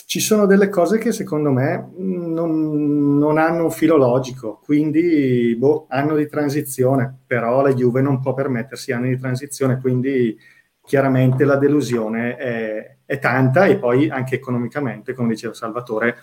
Ci 0.06 0.20
sono 0.20 0.44
delle 0.44 0.68
cose 0.68 0.98
che 0.98 1.10
secondo 1.10 1.50
me 1.50 1.90
non, 1.96 3.16
non 3.16 3.38
hanno 3.38 3.64
un 3.64 3.70
filo 3.70 3.96
logico, 3.96 4.60
quindi 4.62 5.54
boh, 5.58 5.86
anno 5.88 6.16
di 6.16 6.28
transizione, 6.28 7.20
però 7.26 7.62
la 7.62 7.72
Juve 7.72 8.02
non 8.02 8.20
può 8.20 8.34
permettersi 8.34 8.92
anni 8.92 9.08
di 9.08 9.18
transizione, 9.18 9.80
quindi 9.80 10.36
chiaramente 10.84 11.44
la 11.44 11.56
delusione 11.56 12.36
è, 12.36 12.96
è, 13.04 13.18
tanta 13.18 13.66
e 13.66 13.78
poi 13.78 14.10
anche 14.10 14.36
economicamente, 14.36 15.14
come 15.14 15.28
diceva 15.28 15.54
Salvatore, 15.54 16.18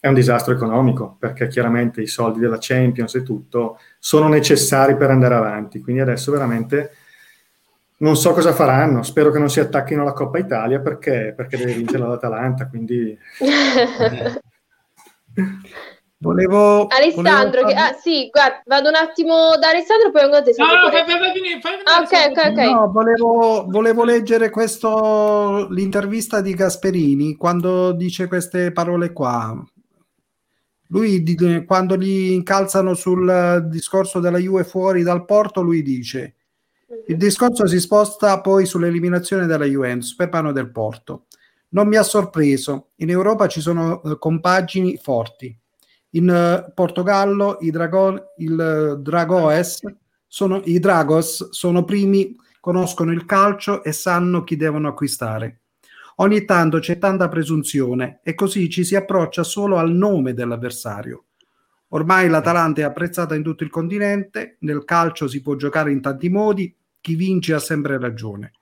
è 0.00 0.08
un 0.08 0.14
disastro 0.14 0.54
economico 0.54 1.16
perché 1.18 1.48
chiaramente 1.48 2.00
i 2.00 2.06
soldi 2.06 2.38
della 2.38 2.58
Champions 2.60 3.16
e 3.16 3.22
tutto 3.22 3.78
sono 3.98 4.28
necessari 4.28 4.96
per 4.96 5.10
andare 5.10 5.34
avanti. 5.34 5.80
Quindi 5.80 6.00
adesso 6.00 6.30
veramente 6.30 6.92
non 7.98 8.16
so 8.16 8.32
cosa 8.32 8.52
faranno. 8.52 9.02
Spero 9.02 9.30
che 9.30 9.38
non 9.38 9.50
si 9.50 9.60
attacchino 9.60 10.02
alla 10.02 10.12
Coppa 10.12 10.38
Italia 10.38 10.80
perché, 10.80 11.32
perché 11.36 11.56
deve 11.56 11.74
vincere 11.74 11.98
l'Atalanta. 12.06 12.68
Quindi. 12.68 13.18
Volevo, 16.20 16.88
Alessandro, 16.88 17.62
volevo 17.62 17.68
che, 17.68 17.74
ah, 17.74 17.92
sì, 17.92 18.28
guarda, 18.28 18.62
vado 18.66 18.88
un 18.88 18.96
attimo 18.96 19.56
da 19.56 19.68
Alessandro, 19.68 20.10
poi 20.10 20.22
vengo 20.22 20.36
da 20.36 20.42
te. 20.42 20.52
No, 20.56 20.66
no, 20.66 20.90
fai, 20.90 21.04
fai, 21.04 21.16
fai, 21.16 21.60
fai, 21.60 21.72
ah, 21.84 22.00
ok, 22.00 22.30
ok, 22.30 22.50
ok. 22.50 22.72
No, 22.72 22.90
volevo, 22.90 23.66
volevo 23.68 24.02
leggere 24.02 24.50
questo, 24.50 25.68
l'intervista 25.70 26.40
di 26.40 26.54
Gasperini 26.54 27.36
quando 27.36 27.92
dice 27.92 28.26
queste 28.26 28.72
parole 28.72 29.12
qua. 29.12 29.64
Lui, 30.88 31.22
quando 31.64 31.96
gli 31.96 32.32
incalzano 32.32 32.94
sul 32.94 33.66
discorso 33.68 34.18
della 34.18 34.38
Juve 34.38 34.64
fuori 34.64 35.04
dal 35.04 35.24
porto, 35.24 35.60
lui 35.60 35.82
dice 35.82 36.34
il 37.06 37.16
discorso 37.16 37.66
si 37.66 37.78
sposta 37.78 38.40
poi 38.40 38.66
sull'eliminazione 38.66 39.46
della 39.46 39.66
Juventus 39.66 40.16
per 40.16 40.30
mano 40.32 40.50
del 40.50 40.72
Porto. 40.72 41.26
Non 41.70 41.86
mi 41.86 41.96
ha 41.96 42.02
sorpreso, 42.02 42.88
in 42.96 43.10
Europa 43.10 43.46
ci 43.46 43.60
sono 43.60 44.02
eh, 44.02 44.18
compagini 44.18 44.96
forti 44.96 45.54
in 46.10 46.28
uh, 46.28 46.72
Portogallo 46.72 47.58
i, 47.60 47.70
Drago, 47.70 48.34
il 48.38 48.98
Dragoes 49.00 49.80
sono, 50.26 50.60
i 50.64 50.78
Dragos 50.78 51.50
sono 51.50 51.84
primi, 51.84 52.36
conoscono 52.60 53.12
il 53.12 53.24
calcio 53.24 53.82
e 53.82 53.92
sanno 53.92 54.44
chi 54.44 54.56
devono 54.56 54.88
acquistare. 54.88 55.60
Ogni 56.16 56.44
tanto 56.44 56.78
c'è 56.80 56.98
tanta 56.98 57.28
presunzione 57.28 58.20
e 58.24 58.34
così 58.34 58.68
ci 58.68 58.84
si 58.84 58.96
approccia 58.96 59.44
solo 59.44 59.76
al 59.76 59.92
nome 59.92 60.34
dell'avversario. 60.34 61.24
Ormai 61.90 62.28
l'Atalanta 62.28 62.80
è 62.80 62.84
apprezzata 62.84 63.34
in 63.34 63.42
tutto 63.42 63.64
il 63.64 63.70
continente, 63.70 64.56
nel 64.60 64.84
calcio 64.84 65.28
si 65.28 65.40
può 65.40 65.54
giocare 65.54 65.92
in 65.92 66.02
tanti 66.02 66.28
modi, 66.28 66.74
chi 67.00 67.14
vince 67.14 67.54
ha 67.54 67.58
sempre 67.58 67.98
ragione. 67.98 68.52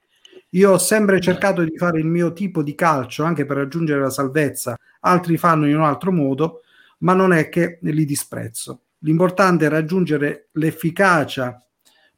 Io 0.50 0.72
ho 0.72 0.78
sempre 0.78 1.20
cercato 1.20 1.62
di 1.62 1.76
fare 1.76 1.98
il 1.98 2.06
mio 2.06 2.32
tipo 2.32 2.62
di 2.62 2.74
calcio 2.74 3.24
anche 3.24 3.44
per 3.44 3.56
raggiungere 3.56 4.00
la 4.00 4.10
salvezza, 4.10 4.78
altri 5.00 5.36
fanno 5.36 5.66
in 5.66 5.76
un 5.76 5.82
altro 5.82 6.12
modo, 6.12 6.60
ma 6.98 7.14
non 7.14 7.32
è 7.32 7.48
che 7.48 7.78
li 7.82 8.04
disprezzo. 8.04 8.82
L'importante 9.00 9.66
è 9.66 9.68
raggiungere 9.68 10.48
l'efficacia, 10.52 11.64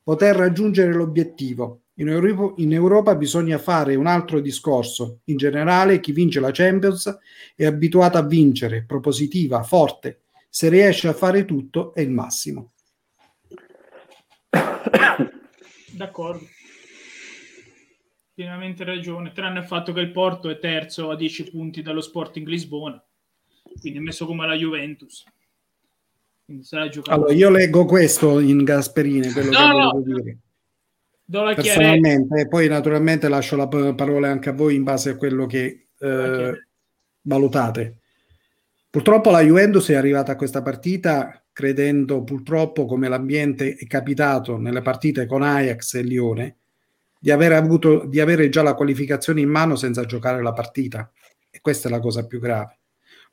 poter 0.03 0.37
raggiungere 0.37 0.93
l'obiettivo. 0.93 1.83
In 1.95 2.09
Europa, 2.09 2.55
in 2.63 2.73
Europa, 2.73 3.17
bisogna 3.17 3.59
fare 3.59 3.97
un 3.97 4.07
altro 4.07 4.39
discorso. 4.41 5.21
In 5.25 5.37
generale, 5.37 5.99
chi 5.99 6.13
vince 6.13 6.39
la 6.39 6.53
Champions 6.53 7.19
è 7.57 7.65
abituato 7.67 8.19
a 8.19 8.23
vincere, 8.23 8.85
propositiva, 8.85 9.65
forte. 9.65 10.23
Se 10.49 10.69
riesce 10.69 11.09
a 11.09 11.13
fare 11.13 11.45
tutto 11.45 11.93
è 11.93 12.01
il 12.01 12.11
massimo. 12.11 12.73
D'accordo. 15.91 16.47
Pienamente 18.33 18.85
ragione, 18.85 19.33
tranne 19.33 19.59
il 19.59 19.67
fatto 19.67 19.93
che 19.93 19.99
il 19.99 20.13
Porto 20.13 20.49
è 20.49 20.61
terzo 20.61 21.11
a 21.11 21.17
10 21.17 21.51
punti 21.51 21.83
dallo 21.83 22.01
Sporting 22.01 22.47
Lisbona 22.47 23.03
quindi 23.81 23.99
è 23.99 24.03
messo 24.03 24.27
come 24.27 24.47
la 24.47 24.55
Juventus. 24.55 25.25
Allora, 27.13 27.33
io 27.33 27.51
leggo 27.51 27.85
questo 27.85 28.41
in 28.41 28.65
Gasperini, 28.65 29.31
quello 29.33 29.51
no, 29.51 29.59
che 29.59 29.77
no. 29.77 30.03
dire. 30.03 30.39
Personalmente, 31.55 32.49
poi 32.49 32.69
naturalmente 32.69 33.29
lascio 33.29 33.55
la 33.57 33.69
parola 33.69 34.31
anche 34.31 34.49
a 34.49 34.55
voi 34.55 34.75
in 34.75 34.83
base 34.83 35.11
a 35.11 35.17
quello 35.17 35.45
che 35.45 35.89
eh, 35.99 36.67
valutate. 37.21 37.99
Purtroppo 38.89 39.31
la 39.31 39.43
Juventus 39.43 39.91
è 39.91 39.95
arrivata 39.95 40.33
a 40.33 40.37
questa 40.37 40.63
partita 40.63 41.43
credendo 41.53 42.23
purtroppo 42.23 42.87
come 42.87 43.09
l'ambiente 43.09 43.75
è 43.75 43.87
capitato 43.87 44.59
nelle 44.59 44.81
partite 44.81 45.27
con 45.27 45.43
Ajax 45.43 45.95
e 45.95 46.03
Lione 46.03 46.57
di 47.19 47.33
aver 47.33 47.53
avuto 47.53 48.07
di 48.07 48.21
avere 48.21 48.49
già 48.49 48.63
la 48.63 48.75
qualificazione 48.75 49.41
in 49.41 49.49
mano 49.49 49.75
senza 49.75 50.05
giocare 50.05 50.41
la 50.41 50.53
partita 50.53 51.11
e 51.51 51.61
questa 51.61 51.89
è 51.89 51.91
la 51.91 51.99
cosa 51.99 52.27
più 52.27 52.39
grave 52.39 52.78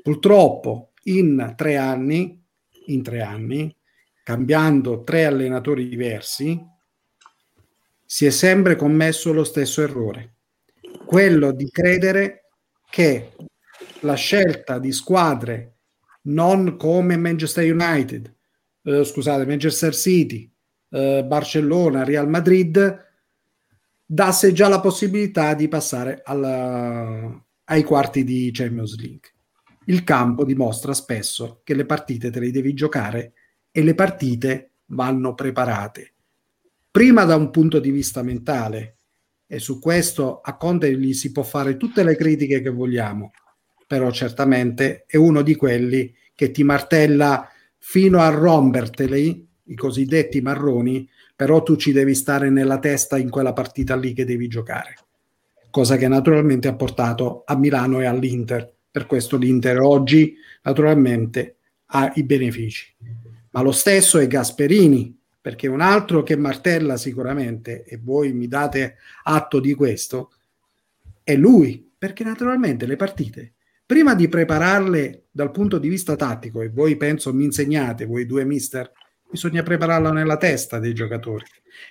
Purtroppo 0.01 0.91
in 1.03 1.53
tre 1.55 1.77
anni, 1.77 2.43
in 2.87 3.03
tre 3.03 3.21
anni 3.21 3.75
cambiando 4.23 5.03
tre 5.03 5.25
allenatori 5.25 5.87
diversi, 5.87 6.59
si 8.03 8.25
è 8.25 8.29
sempre 8.31 8.75
commesso 8.75 9.31
lo 9.31 9.43
stesso 9.43 9.83
errore, 9.83 10.37
quello 11.05 11.51
di 11.51 11.69
credere 11.69 12.49
che 12.89 13.33
la 14.01 14.15
scelta 14.15 14.79
di 14.79 14.91
squadre 14.91 15.77
non 16.23 16.75
come 16.77 17.17
Manchester 17.17 17.71
United, 17.71 18.33
eh, 18.83 19.03
scusate, 19.03 19.45
Manchester 19.45 19.93
City, 19.93 20.51
eh, 20.89 21.23
Barcellona, 21.23 22.03
Real 22.03 22.27
Madrid, 22.27 23.05
dasse 24.03 24.53
già 24.53 24.67
la 24.67 24.79
possibilità 24.79 25.53
di 25.53 25.67
passare 25.67 26.21
alla, 26.23 27.43
ai 27.65 27.83
quarti 27.83 28.23
di 28.23 28.49
Champions 28.51 28.97
League. 28.97 29.34
Il 29.85 30.03
campo 30.03 30.45
dimostra 30.45 30.93
spesso 30.93 31.61
che 31.63 31.73
le 31.75 31.85
partite 31.85 32.31
te 32.31 32.39
le 32.39 32.51
devi 32.51 32.73
giocare 32.73 33.33
e 33.71 33.83
le 33.83 33.93
partite 33.93 34.71
vanno 34.87 35.33
preparate. 35.35 36.13
Prima 36.89 37.23
da 37.25 37.35
un 37.35 37.51
punto 37.51 37.79
di 37.79 37.91
vista 37.91 38.23
mentale, 38.23 38.95
e 39.47 39.59
su 39.59 39.79
questo 39.79 40.41
a 40.41 40.57
Conte 40.57 40.97
gli 40.97 41.13
si 41.13 41.31
può 41.31 41.43
fare 41.43 41.77
tutte 41.77 42.03
le 42.03 42.15
critiche 42.15 42.61
che 42.61 42.69
vogliamo, 42.69 43.31
però 43.85 44.09
certamente 44.11 45.05
è 45.05 45.17
uno 45.17 45.41
di 45.41 45.55
quelli 45.55 46.13
che 46.33 46.51
ti 46.51 46.63
martella 46.63 47.47
fino 47.77 48.19
a 48.19 48.29
romperteli, 48.29 49.47
i 49.65 49.75
cosiddetti 49.75 50.41
marroni, 50.41 51.07
però 51.35 51.61
tu 51.61 51.75
ci 51.75 51.91
devi 51.91 52.15
stare 52.15 52.49
nella 52.49 52.79
testa 52.79 53.17
in 53.17 53.29
quella 53.29 53.53
partita 53.53 53.95
lì 53.95 54.13
che 54.13 54.25
devi 54.25 54.47
giocare. 54.47 54.95
Cosa 55.69 55.97
che 55.97 56.07
naturalmente 56.07 56.67
ha 56.67 56.75
portato 56.75 57.43
a 57.45 57.55
Milano 57.55 57.99
e 57.99 58.05
all'Inter. 58.05 58.74
Per 58.95 59.07
questo 59.07 59.35
l'Inter 59.35 59.81
oggi 59.81 60.37
naturalmente 60.61 61.57
ha 61.87 62.13
i 62.15 62.23
benefici. 62.23 62.95
Ma 63.49 63.61
lo 63.61 63.73
stesso 63.73 64.19
è 64.19 64.25
Gasperini, 64.25 65.13
perché 65.41 65.67
un 65.67 65.81
altro 65.81 66.23
che 66.23 66.37
martella 66.37 66.95
sicuramente, 66.95 67.83
e 67.83 67.99
voi 68.01 68.31
mi 68.31 68.47
date 68.47 68.95
atto 69.23 69.59
di 69.59 69.73
questo, 69.73 70.31
è 71.23 71.35
lui, 71.35 71.91
perché 71.97 72.23
naturalmente 72.23 72.85
le 72.85 72.95
partite 72.95 73.55
prima 73.85 74.15
di 74.15 74.29
prepararle 74.29 75.25
dal 75.29 75.51
punto 75.51 75.77
di 75.77 75.89
vista 75.89 76.15
tattico, 76.15 76.61
e 76.61 76.69
voi 76.69 76.95
penso 76.95 77.33
mi 77.33 77.43
insegnate, 77.43 78.05
voi 78.05 78.25
due 78.25 78.45
mister, 78.45 78.89
bisogna 79.29 79.61
prepararla 79.61 80.13
nella 80.13 80.37
testa 80.37 80.79
dei 80.79 80.93
giocatori. 80.93 81.43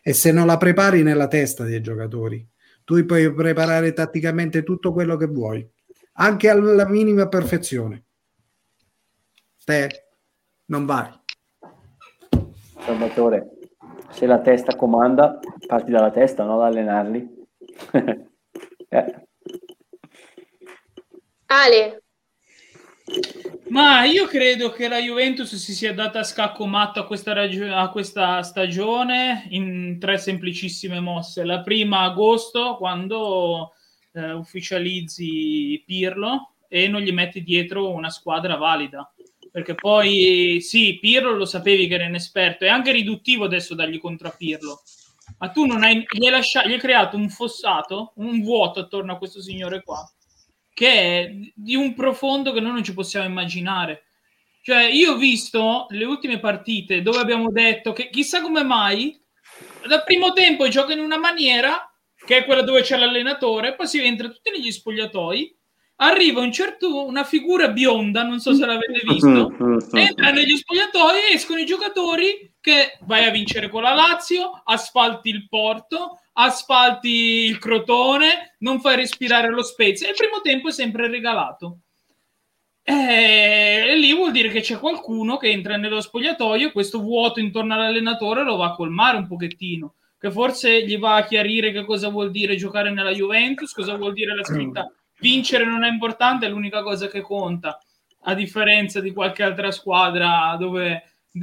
E 0.02 0.14
se 0.14 0.32
non 0.32 0.46
la 0.46 0.56
prepari 0.56 1.02
nella 1.02 1.28
testa 1.28 1.64
dei 1.64 1.82
giocatori, 1.82 2.48
tu 2.82 3.04
puoi 3.04 3.30
preparare 3.34 3.92
tatticamente 3.92 4.62
tutto 4.62 4.94
quello 4.94 5.18
che 5.18 5.26
vuoi, 5.26 5.68
anche 6.14 6.48
alla 6.48 6.86
minima 6.86 7.28
perfezione. 7.28 8.04
Te 9.64 10.08
non 10.66 10.84
vai. 10.84 11.10
Salvatore, 12.80 13.50
se 14.10 14.26
la 14.26 14.40
testa 14.40 14.76
comanda, 14.76 15.38
parti 15.66 15.90
dalla 15.90 16.10
testa, 16.10 16.44
no? 16.44 16.58
Da 16.58 16.66
allenarli. 16.66 17.46
eh. 18.88 19.26
Ale. 21.46 22.02
Ma 23.68 24.04
io 24.04 24.26
credo 24.26 24.70
che 24.70 24.88
la 24.88 24.98
Juventus 24.98 25.54
si 25.56 25.72
sia 25.72 25.94
data 25.94 26.20
a 26.20 26.24
scacco 26.24 26.66
matto 26.66 27.00
a 27.00 27.06
questa, 27.06 27.32
ragio- 27.32 27.74
a 27.74 27.90
questa 27.90 28.42
stagione 28.42 29.46
in 29.50 29.98
tre 29.98 30.18
semplicissime 30.18 31.00
mosse. 31.00 31.44
La 31.44 31.62
prima 31.62 32.00
agosto, 32.00 32.76
quando 32.76 33.72
eh, 34.14 34.32
ufficializzi 34.32 35.82
Pirlo 35.86 36.54
e 36.68 36.88
non 36.88 37.02
gli 37.02 37.12
metti 37.12 37.42
dietro 37.42 37.90
una 37.90 38.10
squadra 38.10 38.56
valida. 38.56 39.12
Perché 39.50 39.74
poi 39.74 40.58
sì, 40.60 40.98
Pirlo 41.00 41.36
lo 41.36 41.44
sapevi 41.44 41.86
che 41.86 41.94
era 41.94 42.04
inesperto, 42.04 42.64
è 42.64 42.68
anche 42.68 42.90
riduttivo 42.90 43.44
adesso 43.44 43.74
dargli 43.74 44.00
contro 44.00 44.28
a 44.28 44.34
Pirlo. 44.36 44.82
Ma 45.38 45.50
tu 45.50 45.64
non 45.64 45.84
hai, 45.84 46.04
gli 46.10 46.24
hai, 46.24 46.30
lasciato, 46.30 46.68
gli 46.68 46.72
hai 46.72 46.78
creato 46.78 47.16
un 47.16 47.28
fossato, 47.28 48.12
un 48.16 48.42
vuoto 48.42 48.80
attorno 48.80 49.12
a 49.12 49.18
questo 49.18 49.40
signore 49.40 49.82
qua 49.82 50.04
che 50.74 50.90
è 50.90 51.34
di 51.54 51.76
un 51.76 51.94
profondo 51.94 52.52
che 52.52 52.60
noi 52.60 52.72
non 52.72 52.84
ci 52.84 52.92
possiamo 52.92 53.26
immaginare. 53.26 54.06
Cioè, 54.60 54.84
io 54.84 55.12
ho 55.12 55.16
visto 55.16 55.86
le 55.90 56.04
ultime 56.04 56.40
partite 56.40 57.00
dove 57.00 57.18
abbiamo 57.18 57.50
detto 57.50 57.92
che 57.92 58.10
chissà 58.10 58.42
come 58.42 58.64
mai 58.64 59.18
dal 59.86 60.02
primo 60.04 60.32
tempo 60.32 60.68
gioca 60.68 60.92
in 60.92 61.00
una 61.00 61.18
maniera 61.18 61.93
che 62.24 62.38
è 62.38 62.44
quella 62.44 62.62
dove 62.62 62.82
c'è 62.82 62.96
l'allenatore, 62.96 63.74
poi 63.74 63.86
si 63.86 64.00
entra 64.02 64.28
tutti 64.28 64.50
negli 64.50 64.70
spogliatoi, 64.70 65.56
arriva 65.96 66.40
un 66.40 66.52
certo, 66.52 67.04
una 67.04 67.24
figura 67.24 67.68
bionda, 67.68 68.22
non 68.22 68.40
so 68.40 68.54
se 68.54 68.66
l'avete 68.66 69.02
visto, 69.06 69.52
entra 69.92 70.30
negli 70.30 70.56
spogliatoi 70.56 71.18
e 71.30 71.34
escono 71.34 71.60
i 71.60 71.66
giocatori 71.66 72.54
che 72.60 72.98
vai 73.02 73.24
a 73.24 73.30
vincere 73.30 73.68
con 73.68 73.82
la 73.82 73.94
Lazio, 73.94 74.62
asfalti 74.64 75.28
il 75.28 75.46
Porto, 75.48 76.18
asfalti 76.32 77.08
il 77.08 77.58
Crotone, 77.58 78.56
non 78.60 78.80
fai 78.80 78.96
respirare 78.96 79.50
lo 79.50 79.62
Spezia. 79.62 80.08
Il 80.08 80.16
primo 80.16 80.40
tempo 80.40 80.68
è 80.68 80.72
sempre 80.72 81.08
regalato. 81.08 81.78
E 82.82 83.94
lì 83.96 84.14
vuol 84.14 84.32
dire 84.32 84.50
che 84.50 84.60
c'è 84.60 84.78
qualcuno 84.78 85.36
che 85.36 85.48
entra 85.48 85.76
nello 85.76 86.00
spogliatoio 86.00 86.68
e 86.68 86.72
questo 86.72 87.00
vuoto 87.00 87.40
intorno 87.40 87.74
all'allenatore 87.74 88.44
lo 88.44 88.56
va 88.56 88.66
a 88.66 88.74
colmare 88.74 89.16
un 89.16 89.26
pochettino. 89.26 89.94
Che 90.24 90.30
forse 90.30 90.86
gli 90.86 90.96
va 90.98 91.16
a 91.16 91.24
chiarire 91.26 91.70
che 91.70 91.84
cosa 91.84 92.08
vuol 92.08 92.30
dire 92.30 92.56
giocare 92.56 92.90
nella 92.90 93.10
Juventus, 93.10 93.74
cosa 93.74 93.94
vuol 93.96 94.14
dire 94.14 94.34
la 94.34 94.42
scritta. 94.42 94.90
Vincere 95.20 95.66
non 95.66 95.84
è 95.84 95.88
importante, 95.90 96.46
è 96.46 96.48
l'unica 96.48 96.82
cosa 96.82 97.08
che 97.08 97.20
conta, 97.20 97.78
a 98.22 98.32
differenza 98.32 99.02
di 99.02 99.12
qualche 99.12 99.42
altra 99.42 99.70
squadra 99.70 100.56
dove 100.58 101.02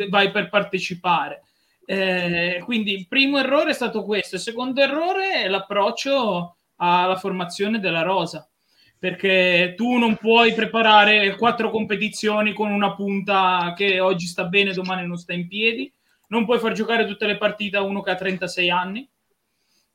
vai 0.09 0.31
per 0.31 0.49
partecipare. 0.49 1.43
Eh, 1.85 2.59
quindi 2.65 2.93
il 2.93 3.07
primo 3.07 3.37
errore 3.37 3.69
è 3.69 3.73
stato 3.73 4.03
questo, 4.03 4.37
il 4.37 4.41
secondo 4.41 4.81
errore 4.81 5.43
è 5.43 5.47
l'approccio 5.47 6.55
alla 6.77 7.17
formazione 7.17 7.79
della 7.79 8.01
rosa, 8.01 8.49
perché 8.97 9.75
tu 9.77 9.99
non 9.99 10.15
puoi 10.15 10.55
preparare 10.55 11.35
quattro 11.35 11.69
competizioni 11.69 12.51
con 12.51 12.71
una 12.71 12.95
punta 12.95 13.75
che 13.77 13.99
oggi 13.99 14.25
sta 14.25 14.45
bene, 14.45 14.73
domani 14.73 15.05
non 15.05 15.17
sta 15.17 15.33
in 15.33 15.47
piedi, 15.47 15.93
non 16.31 16.45
puoi 16.45 16.59
far 16.59 16.71
giocare 16.73 17.05
tutte 17.05 17.25
le 17.25 17.37
partite 17.37 17.77
a 17.77 17.81
uno 17.81 18.01
che 18.01 18.11
ha 18.11 18.15
36 18.15 18.69
anni. 18.69 19.09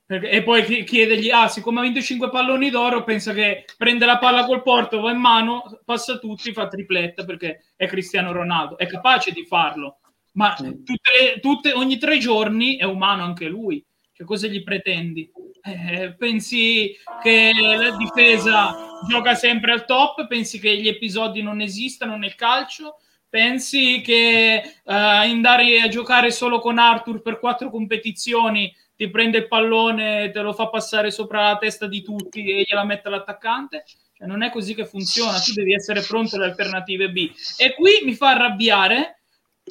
Perché, 0.05 0.29
e 0.29 0.41
poi 0.41 0.83
chiedergli, 0.85 1.29
ah, 1.29 1.49
siccome 1.49 1.79
ha 1.79 1.83
vinto 1.83 1.99
5 1.99 2.29
palloni 2.29 2.69
d'oro, 2.69 3.03
pensa 3.03 3.33
che 3.33 3.65
prende 3.75 4.05
la 4.05 4.17
palla 4.17 4.45
col 4.45 4.61
porto, 4.61 5.01
va 5.01 5.11
in 5.11 5.17
mano, 5.17 5.81
passa 5.83 6.17
tutti, 6.17 6.53
fa 6.53 6.67
tripletta 6.67 7.25
perché 7.25 7.73
è 7.75 7.87
Cristiano 7.87 8.31
Ronaldo. 8.31 8.77
È 8.77 8.85
capace 8.87 9.31
di 9.31 9.45
farlo, 9.45 9.97
ma 10.33 10.53
tutte, 10.53 11.39
tutte, 11.41 11.73
ogni 11.73 11.97
tre 11.97 12.19
giorni 12.19 12.77
è 12.77 12.85
umano 12.85 13.23
anche 13.23 13.47
lui. 13.47 13.83
Cioè, 14.13 14.25
cosa 14.25 14.47
gli 14.47 14.63
pretendi? 14.63 15.29
Eh, 15.61 16.15
pensi 16.17 16.95
che 17.21 17.51
la 17.53 17.97
difesa 17.97 19.01
gioca 19.09 19.35
sempre 19.35 19.73
al 19.73 19.85
top? 19.85 20.25
Pensi 20.27 20.59
che 20.59 20.77
gli 20.77 20.87
episodi 20.87 21.41
non 21.41 21.59
esistano 21.59 22.15
nel 22.15 22.35
calcio? 22.35 22.99
Pensi 23.29 24.01
che 24.01 24.61
uh, 24.63 24.91
andare 24.91 25.81
a 25.81 25.89
giocare 25.89 26.31
solo 26.31 26.59
con 26.59 26.77
Arthur 26.77 27.21
per 27.21 27.39
quattro 27.39 27.69
competizioni 27.69 28.73
ti 28.95 29.09
prende 29.09 29.39
il 29.39 29.47
pallone, 29.47 30.31
te 30.31 30.39
lo 30.39 30.53
fa 30.53 30.69
passare 30.69 31.11
sopra 31.11 31.49
la 31.49 31.57
testa 31.57 31.87
di 31.87 32.01
tutti 32.01 32.43
e 32.49 32.63
gliela 32.63 32.83
mette 32.83 33.09
l'attaccante? 33.09 33.83
Cioè, 34.17 34.25
non 34.25 34.41
è 34.41 34.49
così 34.49 34.73
che 34.73 34.85
funziona, 34.85 35.39
tu 35.39 35.53
devi 35.53 35.73
essere 35.73 36.01
pronto 36.01 36.35
alle 36.35 36.45
alternative 36.45 37.11
B. 37.11 37.31
E 37.57 37.75
qui 37.75 37.99
mi 38.03 38.15
fa 38.15 38.29
arrabbiare 38.29 39.19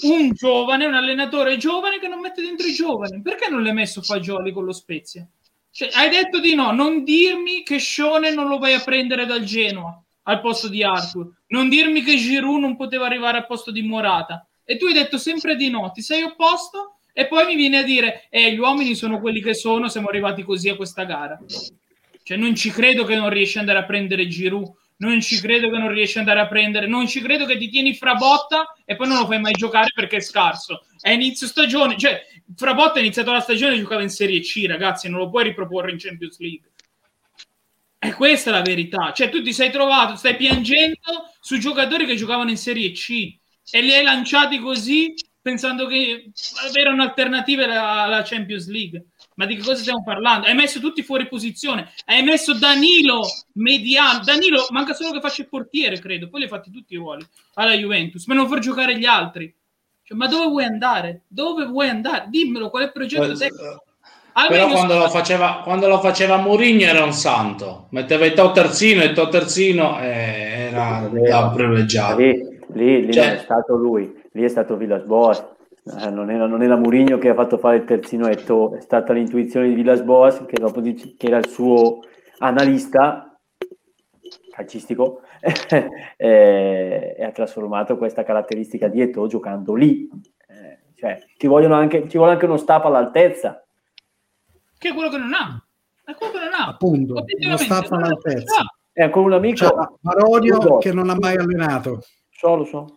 un 0.02 0.30
giovane, 0.32 0.84
un 0.84 0.94
allenatore 0.94 1.56
giovane 1.56 1.98
che 1.98 2.06
non 2.06 2.20
mette 2.20 2.42
dentro 2.42 2.66
i 2.66 2.72
giovani. 2.72 3.20
Perché 3.22 3.48
non 3.48 3.62
l'hai 3.62 3.72
messo 3.72 4.02
Fagioli 4.02 4.52
con 4.52 4.64
lo 4.64 4.72
Spezia? 4.72 5.26
Cioè, 5.72 5.90
hai 5.94 6.08
detto 6.08 6.38
di 6.38 6.54
no, 6.54 6.70
non 6.70 7.02
dirmi 7.02 7.62
che 7.64 7.80
Shone 7.80 8.30
non 8.30 8.46
lo 8.46 8.58
vai 8.58 8.74
a 8.74 8.80
prendere 8.80 9.26
dal 9.26 9.42
Genoa 9.42 10.00
al 10.28 10.40
posto 10.40 10.68
di 10.68 10.82
Arthur, 10.82 11.30
non 11.48 11.68
dirmi 11.68 12.02
che 12.02 12.16
Giroud 12.16 12.60
non 12.60 12.76
poteva 12.76 13.06
arrivare 13.06 13.38
al 13.38 13.46
posto 13.46 13.70
di 13.70 13.82
Morata. 13.82 14.46
E 14.64 14.76
tu 14.76 14.86
hai 14.86 14.92
detto 14.92 15.18
sempre 15.18 15.56
di 15.56 15.70
no, 15.70 15.90
ti 15.92 16.02
sei 16.02 16.22
opposto 16.22 16.98
e 17.12 17.26
poi 17.26 17.46
mi 17.46 17.54
vieni 17.54 17.76
a 17.76 17.82
dire, 17.82 18.26
eh, 18.30 18.52
gli 18.52 18.58
uomini 18.58 18.94
sono 18.94 19.20
quelli 19.20 19.40
che 19.40 19.54
sono, 19.54 19.88
siamo 19.88 20.08
arrivati 20.08 20.42
così 20.42 20.68
a 20.68 20.76
questa 20.76 21.04
gara. 21.04 21.38
Cioè, 22.22 22.36
non 22.36 22.54
ci 22.54 22.70
credo 22.70 23.04
che 23.04 23.14
non 23.14 23.30
riesci 23.30 23.58
ad 23.58 23.68
andare 23.68 23.84
a 23.84 23.86
prendere 23.86 24.26
Giroud 24.26 24.74
non 24.98 25.20
ci 25.20 25.40
credo 25.40 25.70
che 25.70 25.78
non 25.78 25.92
riesci 25.92 26.18
ad 26.18 26.26
andare 26.26 26.46
a 26.46 26.48
prendere, 26.48 26.86
non 26.86 27.06
ci 27.06 27.20
credo 27.20 27.44
che 27.44 27.58
ti 27.58 27.68
tieni 27.68 27.94
Frabotta 27.94 28.74
e 28.84 28.96
poi 28.96 29.08
non 29.08 29.18
lo 29.18 29.26
fai 29.26 29.40
mai 29.40 29.52
giocare 29.52 29.88
perché 29.94 30.16
è 30.16 30.20
scarso. 30.20 30.86
È 30.98 31.10
inizio 31.10 31.46
stagione, 31.46 31.98
cioè 31.98 32.24
Frabotta 32.54 32.98
ha 32.98 33.00
iniziato 33.00 33.32
la 33.32 33.40
stagione 33.40 33.74
e 33.74 33.78
giocava 33.78 34.02
in 34.02 34.08
Serie 34.08 34.40
C, 34.40 34.64
ragazzi, 34.66 35.08
non 35.08 35.18
lo 35.18 35.28
puoi 35.28 35.44
riproporre 35.44 35.90
in 35.90 35.98
Champions 35.98 36.38
League. 36.38 36.70
E 37.98 38.12
questa 38.12 38.50
è 38.50 38.52
la 38.52 38.62
verità. 38.62 39.12
Cioè 39.12 39.28
tu 39.30 39.42
ti 39.42 39.52
sei 39.52 39.70
trovato, 39.70 40.16
stai 40.16 40.36
piangendo 40.36 41.30
su 41.40 41.58
giocatori 41.58 42.06
che 42.06 42.16
giocavano 42.16 42.50
in 42.50 42.56
Serie 42.56 42.92
C 42.92 43.36
e 43.70 43.82
li 43.82 43.92
hai 43.92 44.04
lanciati 44.04 44.58
così 44.58 45.14
pensando 45.40 45.86
che 45.86 46.30
erano 46.72 47.02
alternative 47.02 47.64
alla 47.64 48.22
Champions 48.22 48.68
League 48.68 49.06
ma 49.36 49.46
di 49.46 49.56
che 49.56 49.62
cosa 49.62 49.80
stiamo 49.80 50.02
parlando? 50.02 50.46
Hai 50.46 50.54
messo 50.54 50.80
tutti 50.80 51.02
fuori 51.02 51.28
posizione, 51.28 51.92
hai 52.06 52.22
messo 52.22 52.54
Danilo 52.54 53.20
mediano, 53.54 54.20
Danilo 54.24 54.66
manca 54.70 54.94
solo 54.94 55.12
che 55.12 55.20
faccia 55.20 55.42
il 55.42 55.48
portiere, 55.48 55.98
credo, 55.98 56.28
poi 56.28 56.40
li 56.40 56.46
hai 56.46 56.50
fatti 56.50 56.70
tutti 56.70 56.94
i 56.94 56.96
ruoli 56.96 57.26
alla 57.54 57.74
Juventus, 57.74 58.24
ma 58.26 58.34
non 58.34 58.48
far 58.48 58.60
giocare 58.60 58.98
gli 58.98 59.04
altri. 59.04 59.54
Cioè, 60.02 60.16
ma 60.16 60.26
dove 60.26 60.46
vuoi 60.46 60.64
andare? 60.64 61.24
Dove 61.28 61.66
vuoi 61.66 61.88
andare? 61.88 62.26
Dimmelo, 62.28 62.70
qual 62.70 62.84
è 62.84 62.86
il 62.86 62.92
progetto 62.92 63.32
Eh, 63.32 63.36
tecnico? 63.36 63.84
Però 64.48 64.64
Almeno 64.64 64.74
quando 64.74 64.98
lo 64.98 65.08
faceva, 65.08 65.60
quando 65.64 65.88
lo 65.88 65.98
faceva 65.98 66.36
Mourinho 66.36 66.82
era 66.82 67.02
un 67.02 67.12
santo. 67.12 67.86
Metteva 67.90 68.26
il 68.26 68.34
tuo 68.34 68.52
terzino 68.52 69.00
e 69.00 69.06
il 69.06 69.14
tuo 69.14 69.28
terzino 69.28 69.98
eh, 69.98 70.68
era 70.68 71.08
da 71.10 71.50
privilegiato. 71.54 72.18
Lì, 72.18 72.60
lì, 72.74 73.06
lì 73.06 73.12
Cioè- 73.14 73.24
non 73.24 73.34
è 73.36 73.38
stato 73.38 73.76
lui, 73.76 74.22
lì 74.32 74.44
è 74.44 74.48
stato 74.48 74.76
Villas-Boas. 74.76 75.54
Eh, 76.02 76.10
non, 76.10 76.30
era, 76.30 76.46
non 76.46 76.62
era 76.62 76.76
Mourinho 76.76 77.16
che 77.16 77.30
ha 77.30 77.34
fatto 77.34 77.56
fare 77.56 77.76
il 77.76 77.84
terzino 77.84 78.28
e 78.28 78.34
to, 78.44 78.76
è 78.76 78.80
stata 78.82 79.14
l'intuizione 79.14 79.68
di 79.68 79.74
Villas-Boas 79.74 80.44
che, 80.46 80.58
dopo 80.60 80.82
dice- 80.82 81.14
che 81.16 81.28
era 81.28 81.38
il 81.38 81.48
suo 81.48 82.00
analista 82.38 83.34
calcistico 84.50 85.20
e, 85.40 87.14
e 87.16 87.24
ha 87.24 87.30
trasformato 87.30 87.96
questa 87.96 88.22
caratteristica 88.22 88.88
di 88.88 89.00
Eto'o 89.00 89.28
giocando 89.28 89.74
lì. 89.74 90.06
Eh, 90.46 90.92
cioè, 90.94 91.18
ci, 91.38 91.46
vogliono 91.46 91.74
anche, 91.74 92.06
ci 92.06 92.18
vuole 92.18 92.32
anche 92.32 92.44
uno 92.44 92.58
staff 92.58 92.84
all'altezza. 92.84 93.62
Che 94.78 94.88
è 94.88 94.94
quello 94.94 95.08
che 95.08 95.18
non 95.18 95.32
ha. 95.32 95.62
È 96.04 96.14
quello 96.14 96.32
che 96.32 96.38
non 96.38 96.52
ha. 96.52 96.66
Appunto, 96.68 97.14
non 97.14 97.56
lo 97.58 97.96
all'altezza. 97.96 98.64
È 98.92 99.02
ancora 99.02 99.26
un 99.26 99.32
amico. 99.34 99.64
Lo 99.64 100.60
so. 100.60 100.78
che 100.78 100.92
non 100.92 101.10
ha 101.10 101.16
mai 101.18 101.36
allenato. 101.36 102.02
So, 102.30 102.56
lo 102.56 102.64
so. 102.64 102.96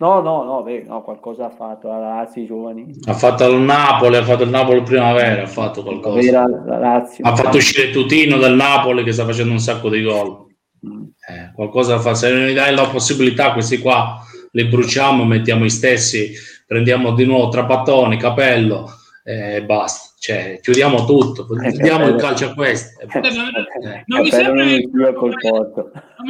No, 0.00 0.22
no, 0.22 0.44
no, 0.44 0.62
beh, 0.62 0.84
no, 0.86 1.02
qualcosa 1.02 1.46
ha 1.46 1.50
fatto 1.50 1.88
la 1.88 1.98
Lazio, 1.98 2.42
i 2.42 2.46
giovani. 2.46 2.86
Ha 3.04 3.12
fatto 3.12 3.46
il 3.46 3.60
Napoli, 3.60 4.16
ha 4.16 4.24
fatto 4.24 4.44
il 4.44 4.48
Napoli 4.48 4.82
primavera, 4.82 5.42
ha 5.42 5.46
fatto 5.46 5.82
qualcosa. 5.82 6.20
Era 6.20 6.46
la 6.46 6.78
Lazio. 6.78 7.22
Ha 7.24 7.36
fatto 7.36 7.58
uscire 7.58 7.90
Tutino 7.90 8.38
del 8.38 8.54
Napoli 8.54 9.04
che 9.04 9.12
sta 9.12 9.26
facendo 9.26 9.52
un 9.52 9.58
sacco 9.58 9.90
di 9.90 10.02
gol. 10.02 10.46
Mm. 10.86 11.02
Eh, 11.28 11.52
qualcosa 11.54 11.98
fare. 11.98 12.16
Se 12.16 12.32
non 12.32 12.46
gli 12.46 12.54
dai 12.54 12.74
la 12.74 12.88
possibilità, 12.88 13.52
questi 13.52 13.78
qua 13.78 14.24
li 14.52 14.64
bruciamo, 14.64 15.24
mettiamo 15.24 15.66
i 15.66 15.70
stessi, 15.70 16.32
prendiamo 16.66 17.12
di 17.12 17.26
nuovo 17.26 17.50
Trapattoni, 17.50 18.16
Capello 18.16 18.88
e 19.22 19.62
basta. 19.64 20.09
Cioè, 20.22 20.58
chiudiamo 20.60 21.06
tutto, 21.06 21.46
Eh, 21.62 21.70
diamo 21.70 22.04
il 22.04 22.10
Capello. 22.10 22.16
calcio 22.18 22.44
a 22.50 22.52
questi. 22.52 22.94
Non, 23.10 23.24
Eh, 23.24 24.04
non 24.06 24.20
mi 24.20 24.30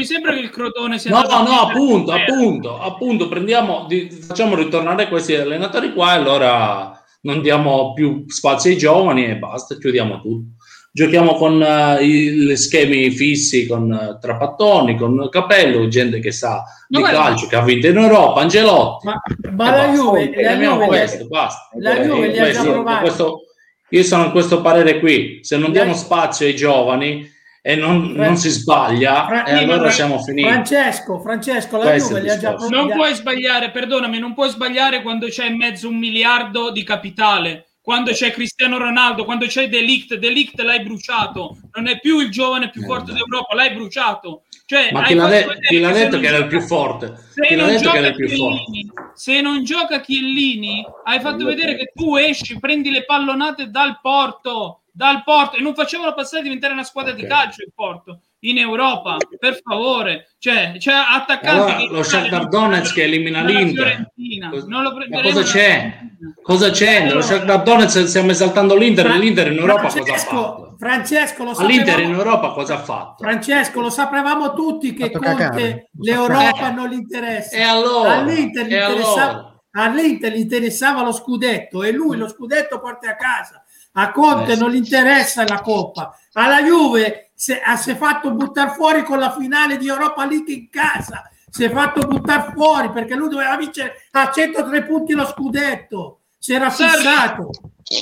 sembra 0.05 0.33
che 0.33 0.39
il 0.39 0.51
Crotone- 0.51 0.97
sia 0.97 1.11
No, 1.11 1.23
no, 1.23 1.27
vincere 1.27 1.57
appunto, 1.61 2.13
appunto, 2.13 2.79
appunto, 2.79 3.29
prendiamo, 3.29 3.87
di- 3.89 4.09
facciamo 4.09 4.55
ritornare 4.55 5.09
questi 5.09 5.35
allenatori 5.35 5.93
qua 5.93 6.13
e 6.13 6.19
allora 6.19 7.03
non 7.23 7.43
diamo 7.43 7.93
più 7.93 8.27
spazio 8.29 8.71
ai 8.71 8.79
giovani 8.79 9.25
e 9.27 9.35
basta, 9.39 9.77
chiudiamo 9.77 10.21
tutto. 10.21 10.51
Giochiamo 10.93 11.35
con 11.35 11.61
eh, 11.61 12.05
i- 12.05 12.31
gli 12.31 12.55
schemi 12.57 13.11
fissi, 13.11 13.67
con 13.67 13.93
eh, 13.93 14.19
Trapattoni, 14.21 14.97
con 14.97 15.29
Capello, 15.31 15.89
gente 15.89 16.21
che 16.21 16.31
sa 16.31 16.63
Ma 16.91 16.99
di 16.99 17.03
calcio, 17.03 17.49
che 17.49 17.57
ha 17.57 17.63
vinto 17.65 17.89
in 17.89 17.97
Europa, 17.99 18.41
Angelotti. 18.41 19.07
Ma, 19.07 19.21
ma 19.51 19.65
la 19.71 19.77
basta. 19.87 19.93
Juve, 19.93 20.31
la 20.43 20.55
Juve, 20.57 20.87
questo, 20.87 21.27
basta. 21.27 21.69
la 21.77 21.97
Eh, 21.97 22.07
Juve 22.07 22.29
li 22.29 22.39
ha 22.39 22.45
già 22.45 22.51
Questo- 22.53 22.71
provati. 22.73 23.01
questo- 23.01 23.45
io 23.91 24.03
sono 24.03 24.25
in 24.27 24.31
questo 24.31 24.61
parere 24.61 24.99
qui, 24.99 25.41
se 25.43 25.57
non 25.57 25.73
diamo 25.73 25.95
spazio 25.95 26.47
ai 26.47 26.55
giovani 26.57 27.29
e 27.63 27.75
non, 27.75 28.13
Fra- 28.15 28.25
non 28.27 28.37
si 28.37 28.49
sbaglia, 28.49 29.27
Fra- 29.27 29.45
e 29.45 29.53
allora 29.53 29.81
Fra- 29.81 29.91
siamo 29.91 30.23
finiti. 30.23 30.49
Francesco, 30.49 31.19
Francesco, 31.21 31.77
la 31.77 31.85
Questo 31.91 32.09
Juve 32.09 32.21
li 32.23 32.29
ha 32.31 32.39
già 32.39 32.51
discorso. 32.53 32.75
Non 32.75 32.91
puoi 32.91 33.15
sbagliare, 33.15 33.71
perdonami, 33.71 34.19
non 34.19 34.33
puoi 34.35 34.49
sbagliare 34.51 35.03
quando 35.03 35.27
c'è 35.27 35.47
in 35.47 35.57
mezzo 35.57 35.89
un 35.89 35.97
miliardo 35.99 36.71
di 36.71 36.83
capitale, 36.85 37.67
quando 37.83 38.13
c'è 38.13 38.31
Cristiano 38.31 38.79
Ronaldo, 38.79 39.25
quando 39.25 39.47
c'è 39.47 39.69
Delict, 39.69 40.15
Delict 40.15 40.61
l'hai 40.61 40.83
bruciato, 40.83 41.59
non 41.75 41.89
è 41.89 41.99
più 41.99 42.21
il 42.21 42.31
giovane 42.31 42.71
più 42.71 42.83
Eh, 42.83 42.87
forte 42.87 43.13
beh. 43.13 43.19
d'Europa, 43.19 43.55
l'hai 43.55 43.71
bruciato. 43.75 44.43
Cioè, 44.71 44.91
Ma 44.93 45.03
chi 45.03 45.15
l'ha, 45.15 45.29
fatto 45.29 45.49
de- 45.49 45.59
chi 45.67 45.81
l'ha 45.81 45.91
detto 45.91 46.21
che 46.21 46.27
era 46.29 46.37
il 46.37 46.47
più 46.47 46.61
forte? 46.61 47.13
Se 47.35 47.57
non, 47.57 47.77
gioca? 47.77 48.13
Chiellini, 48.13 48.89
se 49.15 49.41
non 49.41 49.65
gioca 49.65 49.99
Chiellini, 50.01 50.87
hai 51.07 51.19
fatto 51.19 51.45
vedere 51.45 51.75
che 51.75 51.91
tu 51.93 52.15
esci, 52.15 52.57
prendi 52.61 52.93
le 52.93 53.05
pallonate 53.05 53.69
dal 53.69 53.99
porto, 54.01 54.83
dal 54.93 55.25
porto 55.25 55.57
e 55.57 55.61
non 55.61 55.75
facevano 55.75 56.15
passare 56.15 56.39
a 56.39 56.43
diventare 56.45 56.73
una 56.73 56.85
squadra 56.85 57.11
di 57.15 57.23
Ok. 57.23 57.27
calcio 57.29 57.63
il 57.65 57.73
porto 57.75 58.21
in 58.43 58.59
Europa, 58.59 59.17
per 59.41 59.59
favore. 59.61 60.35
Cioè, 60.39 60.75
c'è 60.79 60.93
attaccanti 60.95 61.73
Allora, 61.73 61.91
lo 61.91 62.03
Shakhtar 62.05 62.47
Donetsk 62.47 62.95
che 62.95 63.03
elimina 63.03 63.43
l'Inter. 63.43 64.13
Lo 64.53 64.93
Ma 65.09 65.21
cosa 65.21 65.43
c'è? 65.43 65.99
Cosa 66.41 66.71
c'è? 66.71 67.07
Nello 67.07 67.23
Shakhtar 67.23 67.65
Donetsk 67.65 68.07
stiamo 68.07 68.31
esaltando 68.31 68.77
l'Inter, 68.77 69.17
l'Inter 69.17 69.51
in 69.51 69.59
Europa 69.59 69.89
cosa 69.89 69.99
ha 70.15 70.70
Francesco, 70.81 71.45
lo 71.45 71.51
L'Inter 71.67 71.99
in 71.99 72.07
sapevamo, 72.07 72.17
Europa 72.17 72.53
cosa 72.53 72.75
ha 72.77 72.79
fatto? 72.79 73.23
Francesco, 73.23 73.81
lo 73.83 73.91
sapevamo 73.91 74.55
tutti 74.55 74.95
che 74.95 75.11
Conte 75.11 75.91
l'Europa 75.99 76.71
non 76.71 76.89
gli 76.89 76.95
interessa. 76.95 77.55
E 77.55 77.61
allora? 77.61 78.17
All'Inter 78.17 78.65
gli 78.65 78.73
interessava, 78.73 79.31
allora? 79.31 79.61
all'Inter 79.73 80.33
gli 80.33 80.39
interessava 80.39 81.03
lo 81.03 81.13
scudetto 81.13 81.83
e 81.83 81.93
lui 81.93 82.17
lo 82.17 82.29
scudetto 82.29 82.81
porta 82.81 83.11
a 83.11 83.17
casa. 83.17 83.63
A 83.93 84.11
Conte 84.11 84.53
Eh, 84.53 84.57
non 84.57 84.71
gli 84.71 84.77
interessa 84.77 85.45
la 85.47 85.61
Coppa. 85.61 86.17
Alla 86.33 86.63
Juve 86.63 87.33
se- 87.35 87.61
si 87.77 87.91
è 87.91 87.97
fatto 87.97 88.31
buttare 88.31 88.71
fuori 88.71 89.03
con 89.05 89.19
la 89.19 89.33
finale 89.33 89.77
di 89.77 89.87
Europa 89.87 90.25
League 90.25 90.51
in 90.51 90.71
casa. 90.71 91.29
Si 91.51 91.63
è 91.63 91.71
fatto 91.71 92.07
buttare 92.07 92.53
fuori 92.55 92.91
perché 92.91 93.15
lui 93.17 93.29
doveva 93.29 93.55
vincere 93.59 94.07
a 94.13 94.31
103 94.31 94.85
punti 94.85 95.13
lo 95.13 95.27
scudetto. 95.27 96.21
Si 96.39 96.55
era 96.55 96.71
fissato 96.71 97.51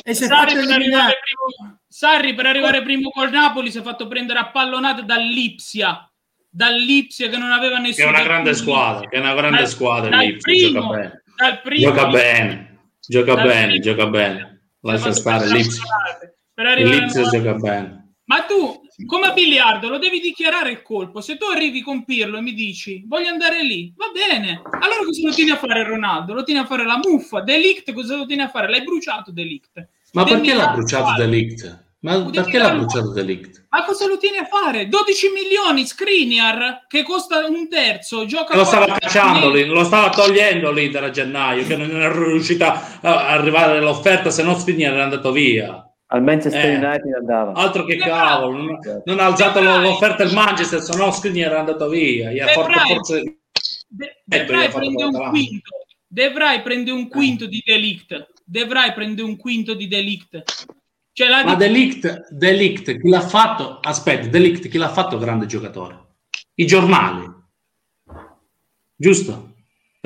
e 0.05 0.15
si 0.15 0.25
è 0.25 0.27
Sarri 0.27 0.51
fatto 0.53 0.67
per, 0.67 0.75
arrivare 0.75 0.75
eliminare. 0.83 1.19
primo, 1.23 1.79
Sarri 1.89 2.35
per 2.35 2.47
arrivare 2.47 2.83
primo 2.83 3.11
col 3.11 3.31
Napoli 3.31 3.71
si 3.71 3.79
è 3.79 3.83
fatto 3.83 4.07
prendere 4.07 4.39
a 4.39 4.51
pallonate 4.51 5.05
dall'Ipsia, 5.05 6.11
dall'Ipsia 6.49 7.29
che 7.29 7.37
non 7.37 7.51
aveva 7.53 7.77
Che 7.77 7.81
è 7.81 7.87
nessuno. 7.87 8.09
una 8.09 8.23
grande 8.23 8.55
squadra, 8.55 9.09
che 9.09 9.17
è 9.17 9.21
una 9.21 9.35
grande 9.35 9.59
Dal- 9.59 9.69
squadra 9.69 10.11
dal 10.11 10.21
l'Ipsia, 10.21 10.53
primo, 10.69 10.81
gioca 10.81 10.95
bene. 10.97 11.23
dal 11.37 11.61
primo 11.63 11.91
Gioca 11.91 12.07
bene, 12.09 12.79
gioca 13.01 13.35
bene, 13.37 13.67
primo. 13.67 13.83
gioca 13.83 14.07
bene. 14.07 14.61
Lascia 14.81 15.13
stare 15.13 15.47
l'Ipsia. 15.49 15.83
per 16.55 16.67
arrivare 16.67 16.97
L'Ipsia 16.97 17.23
gioca 17.29 17.55
bene. 17.55 17.98
Ma 18.29 18.43
tu, 18.43 18.83
come 19.07 19.29
a 19.29 19.33
biliardo, 19.33 19.89
lo 19.89 19.97
devi 19.97 20.21
dichiarare 20.21 20.71
il 20.71 20.83
colpo. 20.83 21.23
Se 21.23 21.39
tu 21.39 21.47
arrivi 21.47 21.81
con 21.81 22.05
Pirlo 22.05 22.37
e 22.37 22.43
mi 22.43 22.53
dici 22.53 23.03
voglio 23.07 23.31
andare 23.31 23.65
lì, 23.65 23.93
va 23.97 24.11
bene. 24.13 24.61
Allora 24.81 25.03
cosa 25.03 25.27
lo 25.27 25.33
tieni 25.33 25.51
a 25.51 25.57
fare 25.57 25.83
Ronaldo? 25.83 26.35
Lo 26.35 26.43
tieni 26.43 26.61
a 26.61 26.67
fare 26.67 26.85
la 26.85 27.01
muffa. 27.03 27.41
Delict 27.41 27.91
cosa 27.95 28.17
lo 28.17 28.27
tieni 28.27 28.43
a 28.43 28.51
fare? 28.51 28.69
L'hai 28.69 28.83
bruciato 28.83 29.33
Delict. 29.33 29.89
Ma 30.13 30.25
Devi 30.25 30.37
perché 30.37 30.55
l'ha 30.55 30.69
bruciato. 30.73 31.15
Delict? 31.17 31.87
Ma 32.01 32.19
Devi 32.19 32.31
perché 32.33 32.59
l'ha 32.59 32.75
bruciato 32.75 33.13
Delict? 33.13 33.67
Ma 33.71 33.85
cosa 33.85 34.07
lo 34.07 34.19
tieni 34.19 34.37
a 34.37 34.45
fare? 34.45 34.89
12 34.89 35.29
milioni 35.33 35.87
Skriniar 35.87 36.85
che 36.87 37.05
costa 37.05 37.47
un 37.47 37.67
terzo, 37.67 38.27
gioca 38.27 38.55
Lo 38.55 38.65
stava 38.65 38.85
cacciando, 38.99 39.51
lì, 39.51 39.65
lo 39.65 39.85
stava 39.85 40.11
togliendo 40.11 40.71
l'Inter 40.71 41.05
a 41.05 41.11
gennaio, 41.11 41.67
che 41.67 41.77
non 41.77 41.91
era 41.91 42.13
riuscita 42.13 43.01
a 43.01 43.29
arrivare 43.29 43.79
all'offerta, 43.79 44.29
se 44.29 44.43
no 44.43 44.59
Skriniar 44.59 44.93
era 44.93 45.05
andato 45.05 45.33
via. 45.33 45.83
Al 46.11 46.23
Manchester 46.23 46.65
Eh. 46.65 46.77
United 46.77 47.13
andava. 47.15 47.53
Altro 47.53 47.85
che 47.85 47.97
cavolo, 47.97 48.57
non, 48.57 48.79
non 49.05 49.19
ha 49.21 49.25
alzato 49.27 49.61
l'offerta 49.61 50.23
il 50.23 50.33
Manchester, 50.33 50.81
se 50.81 50.97
no 50.97 51.11
Skriniar 51.11 51.51
era 51.51 51.61
andato 51.61 51.89
via. 51.89 52.33
Gli 52.33 52.41
ha 52.41 52.47
Vrij. 52.47 52.95
forse... 52.95 53.23
De, 53.89 54.07
Eh, 54.07 54.15
De 54.25 54.45
Vrij 54.45 54.71
prende 54.71 55.03
un 55.05 55.13
l'Atalanta. 55.13 55.31
quinto. 55.31 55.71
De 56.07 56.31
Vrij 56.31 56.63
prende 56.63 56.91
un 56.91 57.09
quinto 57.09 57.47
di 57.47 57.63
Delict. 57.65 58.27
De 58.45 58.65
Vrij 58.65 58.95
prende 58.95 59.23
un 59.23 59.37
quinto 59.37 59.75
di 59.75 59.87
Delict. 59.87 60.43
Cioè 61.13 61.29
la 61.29 61.45
Ma 61.45 61.55
Delict, 61.57 62.29
Delict, 62.33 62.99
chi 63.01 63.09
l'ha 63.09 63.21
fatto? 63.21 63.79
Aspetta, 63.83 64.29
Delict, 64.29 64.69
chi 64.69 64.79
l'ha 64.79 64.89
fatto 64.89 65.19
grande 65.19 65.45
giocatore? 65.47 66.07
I 66.55 66.65
giornali. 66.67 67.27
Giusto? 68.97 69.48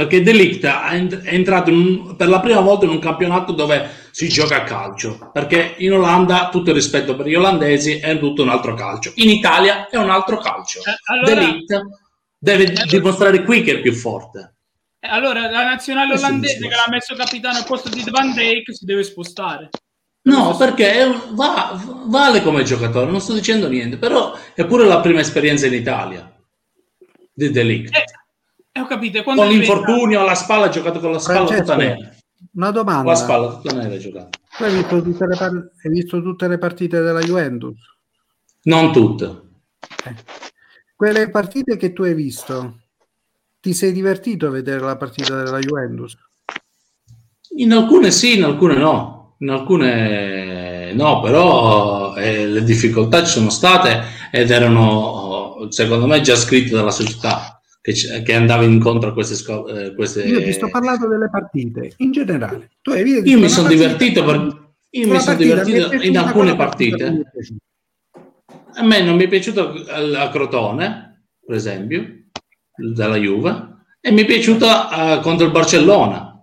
Perché 0.03 0.23
Delict 0.23 0.65
è 0.65 0.95
ent- 0.95 1.21
è 1.23 1.33
entrato 1.33 1.71
un- 1.71 2.17
per 2.17 2.29
la 2.29 2.41
prima 2.41 2.61
volta 2.61 2.85
in 2.87 2.91
un 2.91 2.99
campionato 2.99 3.53
dove 3.53 3.89
si 4.11 4.29
gioca 4.29 4.57
a 4.57 4.63
calcio. 4.65 5.31
Perché 5.33 5.75
in 5.79 5.93
Olanda, 5.93 6.49
tutto 6.51 6.71
il 6.71 6.75
rispetto 6.77 7.15
per 7.15 7.27
gli 7.27 7.35
olandesi, 7.37 7.99
è 7.99 8.19
tutto 8.19 8.43
un 8.43 8.49
altro 8.49 8.75
calcio. 8.75 9.13
In 9.17 9.31
Italia 9.31 9.89
è 9.89 9.97
un 9.97 10.11
altro 10.11 10.39
calcio. 10.39 10.81
Eh, 10.81 10.95
allora- 11.05 11.35
Delict 11.35 11.81
deve 12.37 12.73
dimostrare 12.89 13.45
qui 13.45 13.63
che 13.63 13.75
è 13.75 13.81
più 13.81 13.93
forte. 13.93 14.55
Eh, 14.99 15.09
Allora, 15.09 15.49
la 15.51 15.65
nazionale 15.65 16.15
il 16.15 16.19
olandese 16.19 16.59
che 16.59 16.75
l'ha 16.75 16.91
messo 16.91 17.15
capitano 17.15 17.59
al 17.59 17.65
posto 17.65 17.89
di 17.89 18.05
Van 18.11 18.33
Dijk 18.33 18.75
si 18.75 18.85
deve 18.85 19.03
spostare. 19.05 19.71
No, 20.25 20.57
perché 20.57 21.03
un- 21.05 21.35
va- 21.37 21.81
vale 22.07 22.43
come 22.43 22.63
giocatore, 22.65 23.11
non 23.11 23.21
sto 23.21 23.35
dicendo 23.35 23.69
niente, 23.69 23.97
però 23.99 24.37
è 24.55 24.65
pure 24.67 24.85
la 24.87 25.01
prima 25.01 25.21
esperienza 25.21 25.67
in 25.67 25.75
Italia 25.75 26.29
di 27.33 27.51
Delict. 27.51 27.97
Eh, 27.97 28.05
eh, 28.73 28.81
ho 28.81 28.87
capito. 28.87 29.19
e 29.19 29.23
Quando 29.23 29.43
Con 29.43 29.51
l'infortunio 29.51 30.21
alla 30.21 30.35
spalla 30.35 30.67
ha 30.67 30.69
giocato 30.71 31.01
con 31.01 31.13
la 31.13 31.19
spalla 31.19 31.47
Francesco, 31.47 31.63
tutta 31.63 31.77
nera. 31.77 31.95
Una 31.95 32.11
Con 32.53 32.61
la 32.63 32.71
domanda. 32.71 33.15
spalla 33.15 33.49
tutta 33.55 33.75
nera 33.75 33.95
ha 33.95 33.99
giocato. 33.99 34.29
Tu 34.57 34.65
hai 34.65 34.75
visto 34.75 35.03
tutte 35.03 35.27
le, 35.27 35.37
par- 35.37 35.71
hai 35.83 35.91
visto 35.91 36.23
tutte 36.23 36.49
le 36.49 36.59
partite 36.59 37.01
della 37.01 37.21
Juventus? 37.21 37.79
Non 38.65 38.93
tutte. 38.93 39.41
Quelle 40.95 41.31
partite 41.31 41.77
che 41.77 41.93
tu 41.93 42.03
hai 42.03 42.15
visto, 42.15 42.79
ti 43.61 43.73
sei 43.75 43.93
divertito 43.93 44.47
a 44.47 44.51
vedere 44.51 44.81
la 44.81 44.97
partita 44.97 45.43
della 45.43 45.59
Juventus? 45.59 46.17
In 47.57 47.73
alcune 47.73 48.11
sì, 48.11 48.37
in 48.37 48.45
alcune 48.45 48.77
no. 48.77 49.37
In 49.39 49.51
alcune 49.51 50.93
no, 50.93 51.21
però 51.21 52.15
eh, 52.15 52.47
le 52.47 52.63
difficoltà 52.63 53.25
ci 53.25 53.33
sono 53.33 53.51
state 53.51 54.03
ed 54.31 54.51
erano, 54.51 55.67
secondo 55.71 56.07
me, 56.07 56.21
già 56.21 56.37
scritte 56.37 56.71
dalla 56.75 56.91
società. 56.93 57.52
Che, 57.83 57.93
c- 57.93 58.23
che 58.23 58.35
andava 58.35 58.63
incontro 58.63 59.11
a 59.11 59.13
queste, 59.13 59.35
sco- 59.35 59.67
eh, 59.67 59.95
queste... 59.95 60.23
Io 60.23 60.43
ti 60.43 60.53
sto 60.53 60.71
parlando 60.71 61.09
delle 61.09 61.29
partite 61.29 61.93
in 61.99 62.13
generale. 62.13 62.71
Tu 62.81 62.93
hai 62.93 63.03
visto 63.03 63.29
Io 63.29 63.39
mi 63.39 63.49
sono 63.49 63.69
divertito, 63.69 64.25
per... 64.25 64.71
io 64.91 65.09
mi 65.09 65.19
sono 65.21 65.37
divertito 65.37 65.93
in 65.95 66.17
alcune 66.17 66.57
partite. 66.57 67.23
A 68.75 68.85
me 68.85 69.03
non 69.03 69.17
mi 69.17 69.25
è 69.25 69.29
piaciuto 69.29 69.75
a 70.17 70.31
Crotone, 70.31 71.25
per 71.45 71.57
esempio, 71.57 72.23
della 72.75 73.17
Juve, 73.17 73.71
e 74.01 74.13
mi 74.13 74.23
è 74.23 74.25
piaciuta 74.25 75.19
eh, 75.19 75.21
contro 75.21 75.45
il 75.47 75.53
Barcellona, 75.53 76.41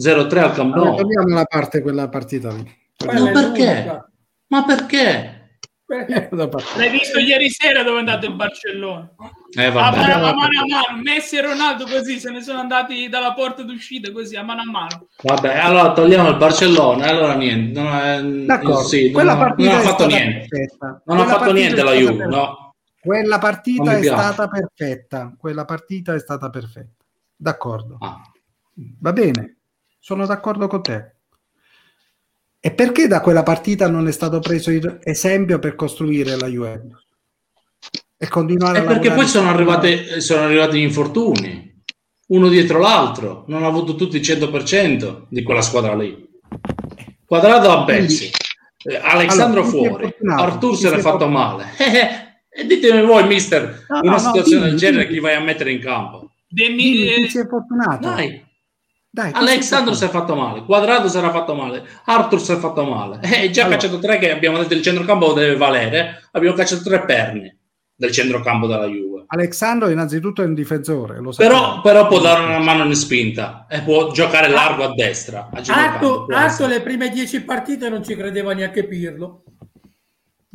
0-3 0.00 0.38
al 0.38 0.52
Camp 0.52 0.74
Allora, 0.74 1.02
Nou. 1.02 1.28
la 1.28 1.44
parte 1.44 1.82
quella 1.82 2.08
partita 2.08 2.52
lì. 2.52 2.64
Ma 3.04 3.30
perché? 3.32 4.04
Ma 4.46 4.64
perché? 4.64 5.35
L'hai 5.88 6.90
visto 6.90 7.18
ieri 7.20 7.48
sera 7.48 7.84
dove 7.84 7.96
è 7.96 7.98
andato 8.00 8.26
il 8.26 8.34
Barcellona? 8.34 9.08
Eh, 9.56 9.66
A 9.66 9.70
vabbè. 9.70 9.96
mano, 9.96 10.12
a 10.26 10.34
mano 10.34 10.60
a 10.60 10.64
mano, 10.90 11.02
Messi 11.02 11.36
e 11.36 11.42
Ronaldo 11.42 11.84
così 11.84 12.18
se 12.18 12.30
ne 12.30 12.42
sono 12.42 12.58
andati 12.58 13.08
dalla 13.08 13.32
porta 13.34 13.62
d'uscita 13.62 14.10
così 14.10 14.34
a 14.34 14.42
mano 14.42 14.62
a 14.62 14.64
mano. 14.70 15.06
Vabbè, 15.22 15.56
allora 15.58 15.92
togliamo 15.92 16.28
il 16.30 16.36
Barcellona, 16.36 17.06
allora 17.06 17.34
niente. 17.36 17.80
Non, 17.80 17.94
è- 17.94 18.20
D'accordo, 18.46 18.82
sì, 18.82 19.04
non, 19.04 19.12
quella 19.12 19.32
ha- 19.32 19.36
partita 19.36 19.68
non 19.70 19.78
ha 19.78 19.80
è 19.80 19.84
fatto 19.84 20.02
stata 20.02 20.16
niente. 20.24 20.46
perfetta. 20.48 20.86
Non 20.86 21.02
Quella 21.04 21.22
ha 21.22 21.38
fatto 21.38 21.52
niente 21.52 21.82
la 21.84 21.92
Juve, 21.92 22.16
perfetta. 22.16 22.36
no? 22.36 22.74
Quella 23.00 23.38
partita 23.38 23.96
è 23.96 24.02
stata 24.02 24.48
perfetta. 24.48 25.34
Quella 25.38 25.64
partita 25.64 26.14
è 26.14 26.18
stata 26.18 26.50
perfetta. 26.50 27.04
D'accordo. 27.36 27.96
Ah. 28.00 28.20
Va 29.00 29.12
bene, 29.12 29.58
sono 30.00 30.26
d'accordo 30.26 30.66
con 30.66 30.82
te. 30.82 31.15
E 32.60 32.72
perché 32.72 33.06
da 33.06 33.20
quella 33.20 33.42
partita 33.42 33.88
non 33.88 34.08
è 34.08 34.12
stato 34.12 34.40
preso 34.40 34.70
il 34.70 34.98
esempio 35.02 35.58
per 35.58 35.74
costruire 35.76 36.36
la 36.36 36.46
Juventus? 36.48 37.04
E 38.18 38.28
continuare 38.28 38.78
È 38.78 38.80
a 38.80 38.84
perché 38.84 39.08
lavorare 39.08 39.20
poi 39.20 39.26
sono 39.28 39.48
su- 39.48 39.54
arrivati, 39.54 40.20
sono 40.20 40.42
arrivati 40.42 40.78
gli 40.78 40.82
infortuni, 40.82 41.82
uno 42.28 42.48
dietro 42.48 42.78
l'altro, 42.80 43.44
non 43.48 43.62
ha 43.62 43.66
avuto 43.66 43.94
tutti 43.94 44.16
il 44.16 44.22
100% 44.22 45.26
di 45.28 45.42
quella 45.42 45.60
squadra 45.62 45.94
lì. 45.94 46.24
Quadrato 47.24 47.70
a 47.70 47.84
pezzi, 47.84 48.30
eh, 48.84 48.96
Alexandro 48.96 49.60
Allora, 49.62 49.70
fuori? 49.70 50.14
Artur 50.36 50.76
se 50.76 50.88
si 50.88 50.92
n'è 50.94 50.98
è 50.98 51.02
fatto 51.02 51.18
fortunato? 51.28 51.56
male. 51.56 51.66
Eh, 52.56 52.62
e 52.62 52.66
ditemi 52.66 53.02
voi, 53.04 53.26
mister, 53.26 53.84
No, 53.90 54.00
una 54.00 54.12
no, 54.12 54.12
no, 54.12 54.18
situazione 54.18 54.60
dimmi, 54.60 54.70
del 54.70 54.78
genere 54.78 55.02
dimmi. 55.02 55.14
chi 55.14 55.20
vai 55.20 55.34
a 55.34 55.40
mettere 55.40 55.72
in 55.72 55.78
campo? 55.78 56.30
Demi- 56.48 56.76
Dimmi, 56.82 57.04
chi 57.06 57.24
eh, 57.24 57.28
si 57.28 57.38
è 57.38 57.46
fortunato? 57.46 58.08
Dai, 58.08 58.42
Dai, 59.16 59.30
Alexandro 59.32 59.94
si 59.94 60.04
è 60.04 60.08
fatto 60.08 60.34
male, 60.34 60.62
Quadrato 60.62 61.08
si 61.08 61.16
era 61.16 61.30
fatto 61.30 61.54
male, 61.54 61.82
Arthur 62.04 62.38
si 62.38 62.52
è 62.52 62.56
fatto 62.56 62.84
male. 62.84 63.18
Eh, 63.24 63.48
già 63.50 63.62
Allora. 63.62 63.78
cacciato 63.78 63.98
tre 63.98 64.18
che 64.18 64.30
abbiamo 64.30 64.58
detto 64.58 64.74
il 64.74 64.82
centrocampo 64.82 65.32
deve 65.32 65.56
valere, 65.56 66.28
abbiamo 66.32 66.54
cacciato 66.54 66.82
tre 66.82 67.02
perni 67.06 67.50
del 67.94 68.10
centrocampo 68.10 68.66
della 68.66 68.84
Juve. 68.84 69.24
Alexandro 69.28 69.88
innanzitutto 69.88 70.42
è 70.42 70.44
un 70.44 70.52
difensore, 70.52 71.18
lo 71.18 71.32
Però, 71.34 71.80
però 71.80 72.06
può 72.08 72.20
dare 72.20 72.44
una 72.44 72.58
mano 72.58 72.84
in 72.84 72.94
spinta 72.94 73.64
e 73.70 73.80
può 73.80 74.12
giocare 74.12 74.48
largo 74.48 74.84
a 74.84 74.92
destra. 74.92 75.48
A 75.50 75.62
Arto 75.66 76.26
essere. 76.30 76.68
le 76.74 76.82
prime 76.82 77.08
dieci 77.08 77.40
partite 77.40 77.88
non 77.88 78.04
ci 78.04 78.14
credeva 78.16 78.52
neanche 78.52 78.86
Pirlo. 78.86 79.44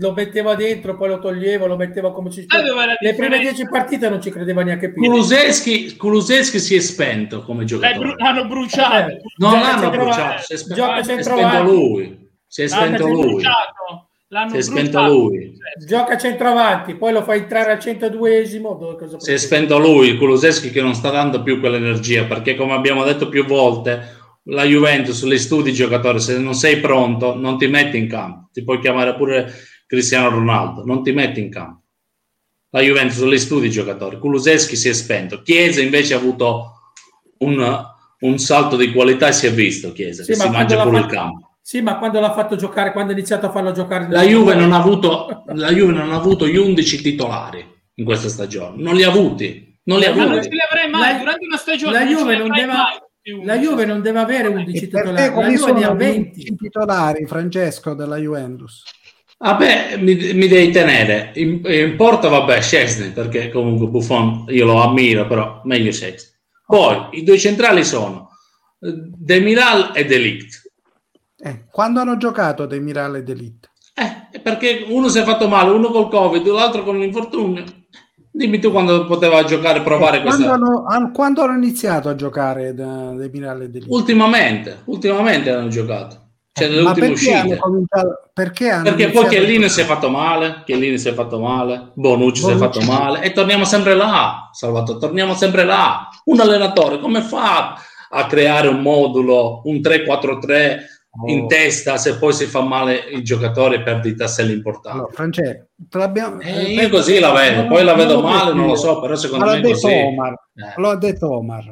Lo 0.02 0.14
metteva 0.14 0.56
dentro, 0.56 0.98
poi 0.98 1.10
lo 1.10 1.20
toglieva, 1.20 1.68
lo 1.68 1.76
metteva 1.78 2.12
come 2.12 2.32
ci 2.32 2.44
la 2.48 2.96
Le 3.00 3.14
prime 3.14 3.38
dieci 3.38 3.68
partite 3.70 4.10
non 4.10 4.20
ci 4.20 4.32
credeva 4.32 4.64
neanche 4.64 4.92
Pirlo. 4.92 5.08
Kulusevski, 5.10 5.96
Kulusevski 5.96 6.58
si 6.60 6.76
è 6.76 6.80
spento 6.80 7.44
come 7.44 7.66
giocatore. 7.66 8.00
bru- 8.08 8.20
l'hanno 8.20 8.48
bruciato. 8.48 9.12
Eh, 9.12 9.22
non 9.38 9.52
Gioca 9.52 9.62
l'hanno 9.62 9.90
bruciato, 9.92 10.42
si 10.42 10.54
è 10.54 10.58
spento, 10.58 10.82
gioca 10.82 11.04
si 11.04 11.12
è 11.12 11.14
centravanti. 11.14 11.56
spento 11.56 11.72
lui. 11.72 12.30
Si 12.48 12.62
è 12.64 12.68
L'hanno 12.68 12.84
spento 12.98 13.08
lui. 13.08 13.22
bruciato. 13.28 14.08
L'hanno 14.30 14.50
Si 14.50 14.56
è 14.58 14.62
spento 14.62 14.90
bruciato. 14.98 15.14
lui. 15.14 15.54
Gioca 15.86 16.18
centravanti, 16.18 16.96
poi 16.96 17.14
lo 17.14 17.22
fa 17.22 17.36
entrare 17.36 17.72
al 17.72 17.78
102esimo. 17.78 18.78
dove 18.80 18.96
cosa 18.98 19.20
Si 19.20 19.32
è 19.32 19.38
spento 19.38 19.78
lui, 19.78 20.18
Kulusevski 20.18 20.72
che 20.72 20.82
non 20.82 20.96
sta 20.96 21.12
dando 21.12 21.44
più 21.44 21.60
quell'energia 21.60 22.24
perché 22.26 22.56
come 22.56 22.74
abbiamo 22.74 23.04
detto 23.04 23.30
più 23.30 23.46
volte 23.46 24.18
la 24.46 24.64
Juventus 24.64 25.24
li 25.26 25.38
studi 25.38 25.70
i 25.70 25.74
giocatori 25.74 26.20
se 26.20 26.40
non 26.40 26.56
sei 26.56 26.80
pronto 26.80 27.36
non 27.36 27.60
ti 27.60 27.68
metti 27.68 27.98
in 28.00 28.10
campo 28.10 28.50
ti 28.52 28.64
puoi 28.64 28.80
chiamare 28.80 29.14
pure 29.14 29.54
Cristiano 29.92 30.30
Ronaldo 30.30 30.86
non 30.86 31.04
ti 31.04 31.12
metti 31.12 31.42
in 31.42 31.50
campo 31.52 31.82
la 32.70 32.80
Juventus 32.80 33.22
li 33.24 33.38
studi 33.38 33.68
i 33.68 33.72
giocatori 33.72 34.18
Kulusevski 34.20 34.78
si 34.78 34.88
è 34.88 34.94
spento 34.94 35.42
Chiesa 35.42 35.82
invece 35.82 36.14
ha 36.14 36.18
avuto 36.18 36.72
un, 37.40 37.86
un 38.22 38.38
salto 38.38 38.78
di 38.78 38.94
qualità 38.94 39.28
e 39.28 39.34
si 39.34 39.48
è 39.48 39.52
visto 39.52 39.92
Chiesa 39.92 40.24
Sì, 40.24 40.32
che 40.32 40.38
ma 40.38 40.44
si 40.46 40.50
mangia 40.50 40.82
pure 40.82 40.96
il 41.00 41.02
fatto- 41.04 41.14
campo 41.14 41.50
Sì, 41.62 41.82
ma 41.82 41.98
quando 41.98 42.22
l'ha 42.22 42.32
fatto 42.32 42.56
giocare, 42.56 42.94
quando 42.94 43.12
ha 43.12 43.16
iniziato 43.16 43.48
a 43.48 43.52
farlo 43.52 43.74
giocare... 43.74 44.08
la 44.10 44.24
Juve 44.24 44.56
non 44.56 44.72
ha 44.72 44.78
avuto 44.78 45.44
la 45.48 45.74
Juve 45.74 45.92
non 45.92 46.14
ha 46.14 46.16
avuto 46.16 46.48
gli 46.48 46.56
11 46.56 47.02
titolari 47.02 47.66
in 47.96 48.06
questa 48.06 48.30
stagione 48.30 48.82
non 48.82 48.96
li 48.96 49.04
ha 49.04 49.10
avuti 49.10 49.78
non 49.84 50.00
li 50.00 50.06
ha 50.06 50.16
Ma 50.16 50.24
non 50.24 50.32
avuti 50.32 50.44
ce 50.48 50.50
li 50.54 50.60
avrei 50.70 50.90
mai 50.90 51.12
La- 51.12 51.18
durante 51.20 51.46
una 51.46 51.58
stagione. 51.58 51.92
la 51.92 52.06
Juve 52.06 52.38
non 52.38 52.50
deve- 52.50 52.66
mai 52.68 52.98
La. 53.44 53.58
Juve 53.60 53.84
non 53.86 54.02
deve 54.02 54.20
avere 54.20 54.48
11 54.48 54.86
E 54.86 54.88
per 54.88 55.02
te 55.04 55.10
titolari, 55.10 55.36
la 55.36 55.52
Juve 55.52 55.72
ne 55.74 55.80
ha 55.84 55.88
sono 55.88 55.96
20. 55.98 56.40
i 56.42 56.56
titolari, 56.56 57.26
Francesco, 57.28 57.94
della 57.94 58.16
Juventus? 58.18 58.84
Vabbè, 59.42 59.98
mi, 59.98 60.14
mi 60.34 60.48
devi 60.48 60.72
tenere 60.72 61.32
in, 61.36 61.62
in 61.66 61.96
porta, 61.96 62.28
vabbè, 62.30 62.62
Szczesny, 62.62 63.12
perché 63.12 63.50
comunque 63.50 63.88
Buffon 63.88 64.46
io 64.50 64.66
lo 64.66 64.84
ammiro, 64.84 65.26
però 65.26 65.62
meglio 65.64 65.92
Szczesny. 65.92 66.30
Poi 66.68 67.08
i 67.14 67.24
due 67.24 67.40
centrali 67.40 67.84
sono 67.84 68.30
eh, 68.82 68.94
Demiral 69.18 69.92
e 69.96 70.06
Delict. 70.06 70.62
Eh, 71.44 71.66
quando 71.72 72.02
hanno 72.02 72.18
giocato 72.18 72.68
De 72.68 72.80
Mirale 72.80 73.18
e 73.20 73.24
D'Elite? 73.24 73.70
Eh, 73.96 74.40
perché 74.40 74.86
uno 74.88 75.08
si 75.10 75.18
è 75.18 75.24
fatto 75.24 75.48
male, 75.48 75.72
uno 75.72 75.90
col 75.90 76.08
Covid, 76.08 76.46
l'altro 76.48 76.84
con 76.84 77.00
l'infortunio. 77.00 77.64
Dimmi 78.32 78.60
tu 78.60 78.70
quando 78.72 79.06
poteva 79.08 79.44
giocare, 79.44 79.82
provare 79.82 80.22
Quando 80.22 80.46
questa. 80.48 80.54
hanno, 80.54 80.86
han- 80.88 81.12
quando 81.12 81.42
hanno 81.42 81.58
iniziato 81.58 82.10
a 82.10 82.16
giocare 82.16 82.74
da- 82.76 83.12
De 83.14 83.30
Mirale 83.34 83.66
e 83.66 83.70
D'Elite? 83.70 83.92
Ultimamente, 83.92 84.82
ultimamente 84.86 85.50
hanno 85.50 85.68
giocato. 85.68 86.30
Cioè, 86.54 86.68
nelle 86.68 86.82
Ma 86.82 86.94
perché 86.94 87.32
hanno 87.34 87.40
uscite. 87.44 87.58
cominciato? 87.58 88.30
Perché, 88.34 88.70
hanno 88.70 88.84
Perché 88.84 89.04
poi 89.06 89.12
iniziato- 89.22 89.30
Chiellini 89.30 89.70
si 89.70 89.82
è 89.82 89.84
fatto 89.86 90.10
male, 90.10 90.62
Chiellini 90.66 90.98
si 90.98 91.08
è 91.08 91.14
fatto 91.14 91.40
male, 91.40 91.92
Bonucci 91.94 92.42
si 92.42 92.50
è 92.52 92.56
Bonucci. 92.56 92.80
fatto 92.82 92.92
male 92.92 93.22
e 93.22 93.32
torniamo 93.32 93.64
sempre 93.64 93.96
là, 93.96 94.50
Salvatore, 94.52 95.00
torniamo 95.00 95.34
sempre 95.34 95.64
là. 95.64 96.10
Un 96.26 96.40
allenatore 96.42 97.00
come 97.00 97.22
fa 97.22 97.76
a 98.10 98.26
creare 98.28 98.68
un 98.68 98.82
modulo, 98.82 99.62
un 99.64 99.80
3-4-3 99.80 100.86
in 101.28 101.42
Oh. 101.42 101.46
testa 101.46 101.96
se 101.98 102.18
poi 102.18 102.32
si 102.34 102.46
fa 102.46 102.62
male 102.62 102.96
il 103.12 103.24
giocatore 103.24 103.76
e 103.78 103.82
perde 103.84 104.10
i 104.10 104.16
tasselli 104.16 104.52
importanti? 104.54 104.98
Allora, 104.98 105.14
Francesco, 105.14 105.66
te 105.90 105.98
l'abbiamo- 105.98 106.40
Eh, 106.42 106.74
io 106.74 106.90
così 106.90 107.20
la 107.20 107.32
vedo, 107.32 107.68
poi 107.68 107.84
la 107.86 107.94
vedo 107.94 108.22
male, 108.22 108.54
non 108.54 108.68
lo 108.68 108.76
so, 108.76 109.00
però 109.00 109.16
secondo 109.16 109.46
me 109.46 109.58
è 109.60 109.62
così. 109.62 109.88
Omar. 109.88 110.34
Eh. 110.56 110.74
Lo 110.76 110.90
ha 110.90 110.98
detto 110.98 111.34
Omar. 111.34 111.64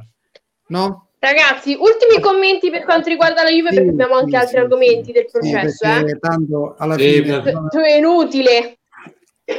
No? 0.67 1.08
Ragazzi, 1.19 1.75
ultimi 1.77 2.21
commenti 2.21 2.69
per 2.69 2.83
quanto 2.85 3.09
riguarda 3.09 3.43
la 3.43 3.49
Juve, 3.49 3.69
Sì, 3.69 3.75
perché 3.75 3.89
abbiamo 3.89 4.13
anche 4.15 4.29
sì, 4.29 4.35
altri 4.37 4.55
sì, 4.55 4.61
argomenti 4.61 5.11
del 5.11 5.25
processo. 5.29 5.83
eh. 5.85 6.17
tanto 6.19 6.75
alla 6.77 6.97
Sì, 6.97 7.21
fine... 7.21 7.41
Tu, 7.41 7.51
tu 7.67 7.77
è 7.79 7.95
inutile. 7.97 8.77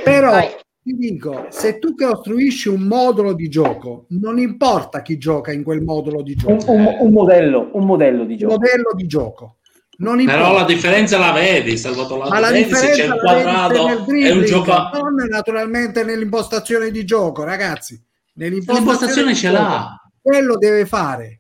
Però 0.03 0.31
Vai. 0.31 0.49
ti 0.83 0.95
dico, 0.95 1.47
se 1.51 1.79
tu 1.79 1.95
costruisci 1.95 2.69
un 2.71 2.81
modulo 2.83 3.35
di 3.35 3.49
gioco, 3.51 4.07
non 4.11 4.39
importa 4.39 5.03
chi 5.03 5.19
gioca 5.19 5.53
in 5.53 5.63
quel 5.63 5.83
modulo 5.83 6.23
di 6.23 6.35
Un, 6.45 6.57
gioco, 6.59 6.73
un- 6.73 6.97
un 6.99 7.13
modello, 7.13 7.69
un 7.73 7.85
modello 7.85 8.25
di 8.25 8.37
gioco. 8.39 8.53
modello 8.53 8.93
di 8.95 9.07
gioco. 9.07 9.57
Non 9.99 10.25
Però 10.25 10.55
la 10.55 10.65
differenza 10.65 11.19
la 11.19 11.33
vedi, 11.33 11.77
Salvatore, 11.77 12.31
Ma 12.31 12.39
la 12.39 12.51
vedi 12.51 12.71
se 12.75 12.87
differenza 12.87 12.97
c'è 12.97 13.03
il 13.05 13.09
la 13.11 13.17
quadrato 13.19 13.87
nel 13.87 13.97
è 13.97 13.99
un 14.01 14.05
dribbling, 14.07 14.45
giocatore. 14.45 15.03
non 15.03 15.27
naturalmente 15.29 16.05
nell'impostazione 16.05 16.91
di 16.91 17.05
gioco, 17.05 17.45
ragazzi. 17.45 18.03
Nell'impostazione 18.37 18.81
L'impostazione 18.81 19.35
ce 19.35 19.51
gioco, 19.51 19.63
l'ha, 19.63 20.01
Quello 20.23 20.57
deve 20.57 20.87
fare. 20.87 21.40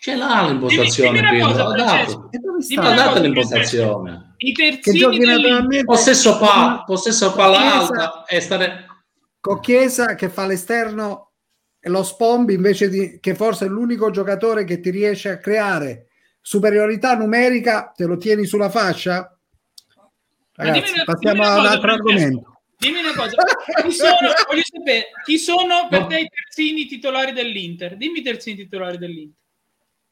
Ce 0.00 0.14
l'ha 0.14 0.46
l'impostazione, 0.46 1.20
Dimmi- 1.20 1.28
dimmi 1.28 1.38
Pirlo, 1.38 1.52
cosa, 1.52 1.68
l'ha 1.68 1.84
dato. 1.84 2.30
E 2.30 3.20
l'impostazione. 3.20 4.34
I 4.38 4.52
terzini 4.52 5.18
naturalmente 5.18 5.84
Possesso, 5.84 6.38
pa- 6.38 6.84
possesso 6.86 7.32
palla 7.34 7.74
alta 7.80 8.24
e 8.24 8.40
stare... 8.40 8.86
con 9.40 9.58
Chiesa 9.58 10.14
che 10.14 10.28
fa 10.28 10.46
l'esterno 10.46 11.32
e 11.80 11.88
lo 11.88 12.04
Spombi 12.04 12.54
invece 12.54 12.88
di 12.88 13.18
che 13.20 13.34
forse 13.34 13.66
è 13.66 13.68
l'unico 13.68 14.10
giocatore 14.10 14.64
che 14.64 14.78
ti 14.78 14.90
riesce 14.90 15.30
a 15.30 15.38
creare 15.38 16.06
superiorità 16.40 17.16
numerica, 17.16 17.92
te 17.94 18.04
lo 18.04 18.16
tieni 18.16 18.46
sulla 18.46 18.70
fascia? 18.70 19.36
Ragazzi, 20.52 20.92
una- 20.92 21.04
passiamo 21.04 21.42
ad 21.42 21.50
un 21.50 21.56
cosa, 21.56 21.70
altro 21.70 21.90
argomento. 21.90 22.52
Dimmi 22.78 23.00
una 23.00 23.14
cosa, 23.14 23.34
chi 23.82 23.90
sono, 23.90 24.14
voglio 24.48 24.62
sapere, 24.62 25.08
chi 25.24 25.38
sono 25.38 25.88
per 25.90 26.06
te 26.06 26.20
i 26.20 26.28
terzini 26.28 26.86
titolari 26.86 27.32
dell'Inter? 27.32 27.96
Dimmi 27.96 28.20
i 28.20 28.22
terzini 28.22 28.56
titolari 28.56 28.98
dell'Inter. 28.98 29.37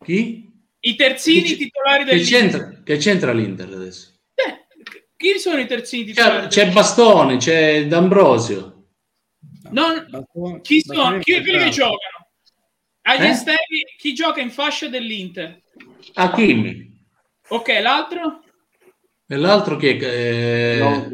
Chi? 0.05 0.53
I 0.81 0.95
terzini 0.95 1.43
Che 1.49 1.57
titolari 1.57 2.05
Che 2.05 2.11
dell'Inter. 2.11 2.31
c'entra, 2.41 2.83
che 2.85 2.97
c'entra 2.99 3.33
l'Inter 3.33 3.73
adesso? 3.73 4.13
Chi 5.17 5.39
sono 5.39 5.59
i 5.59 5.67
terzini 5.67 6.05
titolari? 6.05 6.47
C'è, 6.49 6.67
c'è 6.67 6.73
Bastoni, 6.73 7.39
c'è 7.39 7.87
D'Ambrosio. 7.87 8.89
Non- 9.71 10.07
Bastoni- 10.11 10.61
chi 10.61 10.81
sono? 10.83 11.19
Chi, 11.19 11.33
è 11.33 11.43
quelli 11.43 11.59
che 11.65 11.71
giocano? 11.71 12.29
Agli 13.03 13.23
Eh? 13.23 13.29
esterni, 13.29 13.83
chi 13.97 14.13
gioca 14.13 14.41
in 14.41 14.51
fascia 14.51 14.89
dell'Inter? 14.89 15.63
Hakimi. 16.15 16.95
Ok, 17.49 17.69
l'altro? 17.81 18.43
E 19.27 19.37
l'altro 19.37 19.77
chi 19.77 19.89
è? 19.89 20.05
Eh, 20.05 20.77
Young, 20.79 21.13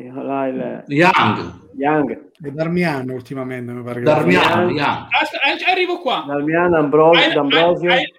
Young, 0.00 0.84
Young. 0.86 1.58
Young. 1.76 2.30
E 2.42 2.50
Darmian 2.52 3.08
ultimamente 3.10 3.72
mi 3.72 3.82
pare 3.82 3.98
che 4.00 4.04
Darmian, 4.04 4.70
Young. 4.70 5.06
As- 5.10 5.62
arrivo 5.66 5.98
qua. 5.98 6.24
Darmian, 6.26 6.72
Ambrosio, 6.74 7.32
D'Ambrosio. 7.32 7.90
hai- 7.90 7.96
hai- 7.98 8.12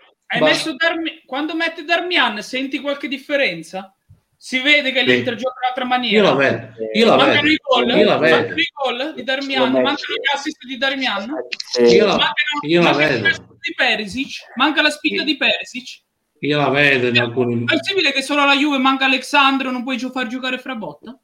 Darmi- 0.76 1.24
Quando 1.26 1.56
mette 1.56 1.84
Darmian, 1.84 2.42
senti 2.42 2.80
qualche 2.80 3.08
differenza? 3.08 3.94
Si 4.36 4.60
vede 4.60 4.92
che 4.92 5.04
l'Inter 5.04 5.36
gioca 5.36 5.54
in 5.60 5.62
un'altra 5.62 5.84
Io 5.84 5.90
maniera. 5.90 6.24
la 6.30 6.34
vedo, 6.36 6.74
io 6.94 7.06
la 7.06 7.16
Mancano 7.16 7.42
vedo, 7.42 7.48
i 7.54 7.60
gol, 7.62 7.88
io 7.90 8.06
la 8.06 8.18
vedo, 8.18 8.36
mancano 8.36 8.60
i 8.60 8.72
gol 8.74 9.14
di 9.14 9.24
Darmian, 9.24 9.72
mancano 9.72 9.96
gli 9.96 10.36
assist 10.36 10.66
di 10.66 10.78
Darmian. 10.78 11.34
Io 11.80 12.06
la, 12.06 12.12
Mancano, 12.14 12.34
io 12.62 12.82
la 12.82 12.92
vedo, 12.94 13.28
di 13.62 13.74
Perisic, 13.76 14.32
manca 14.56 14.82
la 14.82 14.90
spinta 14.90 15.22
di 15.22 15.38
Perisic. 15.38 16.02
io 16.40 16.58
la 16.58 16.70
vedo 16.70 17.08
in 17.10 17.20
alcuni... 17.20 17.66
È 17.66 17.78
possibile 17.78 18.12
che 18.12 18.24
solo 18.24 18.44
la 18.44 18.56
Juve 18.56 18.80
manca 18.80 19.06
Alexandro, 19.06 19.70
non 19.70 19.84
puoi 19.84 19.98
gio- 19.98 20.10
far 20.10 20.26
giocare 20.26 20.58
Frabotta? 20.58 21.16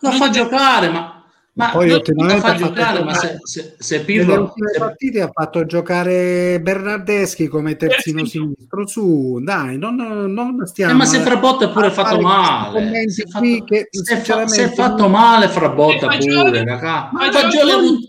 Lo 0.00 0.10
fa 0.12 0.30
giocare, 0.30 0.88
ma... 0.88 1.15
Ma 1.56 1.70
Poi 1.70 1.90
ultimamente 1.90 2.46
ha 2.46 2.52
fatto 2.52 2.64
giocare, 2.66 3.02
ma 3.02 3.14
se, 3.14 3.38
se, 3.42 3.74
se 3.78 4.00
Pirlo... 4.04 4.42
ultime 4.42 4.72
se- 4.72 4.78
partite 4.78 5.20
ha 5.22 5.30
fatto 5.32 5.64
giocare 5.64 6.60
Bernardeschi 6.60 7.48
come 7.48 7.76
terzino 7.76 8.18
Terzino. 8.20 8.44
sinistro. 8.54 8.86
Su, 8.86 9.40
dai, 9.42 9.78
non, 9.78 9.94
non 9.96 10.66
stiamo. 10.66 10.92
Eh, 10.92 10.94
ma 10.96 11.06
se 11.06 11.20
Frabotta 11.20 11.64
è 11.64 11.70
pure 11.70 11.90
fatto 11.90 12.20
male, 12.20 13.08
si 13.08 13.22
è 13.22 13.26
fatto, 13.26 13.64
che, 13.64 13.88
è 13.88 14.16
fa- 14.18 14.46
si 14.46 14.60
è 14.60 14.68
fatto 14.70 15.08
male 15.08 15.48
Frabotta 15.48 16.08
pure, 16.08 16.62
raga. 16.62 17.08
Ma 17.12 17.32
Fagioli 17.32 18.06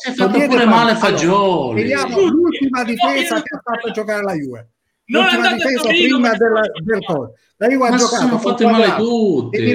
si 0.00 0.10
è 0.10 0.14
fatto 0.14 0.38
pure 0.46 0.64
male 0.64 0.94
Fagioli. 0.94 1.80
Vediamo 1.82 2.20
l'ultima 2.20 2.84
difesa 2.84 3.42
che 3.42 3.56
ha 3.56 3.60
fatto 3.60 3.90
giocare 3.90 4.22
la 4.22 4.34
Juve. 4.34 4.68
Non 5.06 5.22
L'ultima 5.24 5.48
andate 5.48 5.64
a 5.64 5.68
difesa 5.68 5.88
prima 5.88 6.28
perché- 6.30 6.44
del, 6.44 6.84
del 6.84 6.98
gol. 7.00 7.30
La 7.56 7.66
Juve 7.68 7.86
ha 7.88 7.90
Ma 7.90 7.96
giocato 7.96 8.22
sono 8.22 8.28
con 8.38 8.40
fatti 8.40 8.64
male 8.66 8.94
tutti. 8.96 9.56
E 9.56 9.60
di 9.64 9.72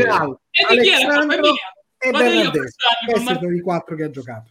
chi 0.82 0.90
è 0.90 1.00
e 2.00 2.12
Bernardeschi. 2.12 2.76
Questi 3.06 3.24
Mar- 3.26 3.40
sono 3.40 3.52
i 3.56 3.62
quattro 3.62 3.96
che 3.96 4.04
ha 4.04 4.10
giocato. 4.10 4.50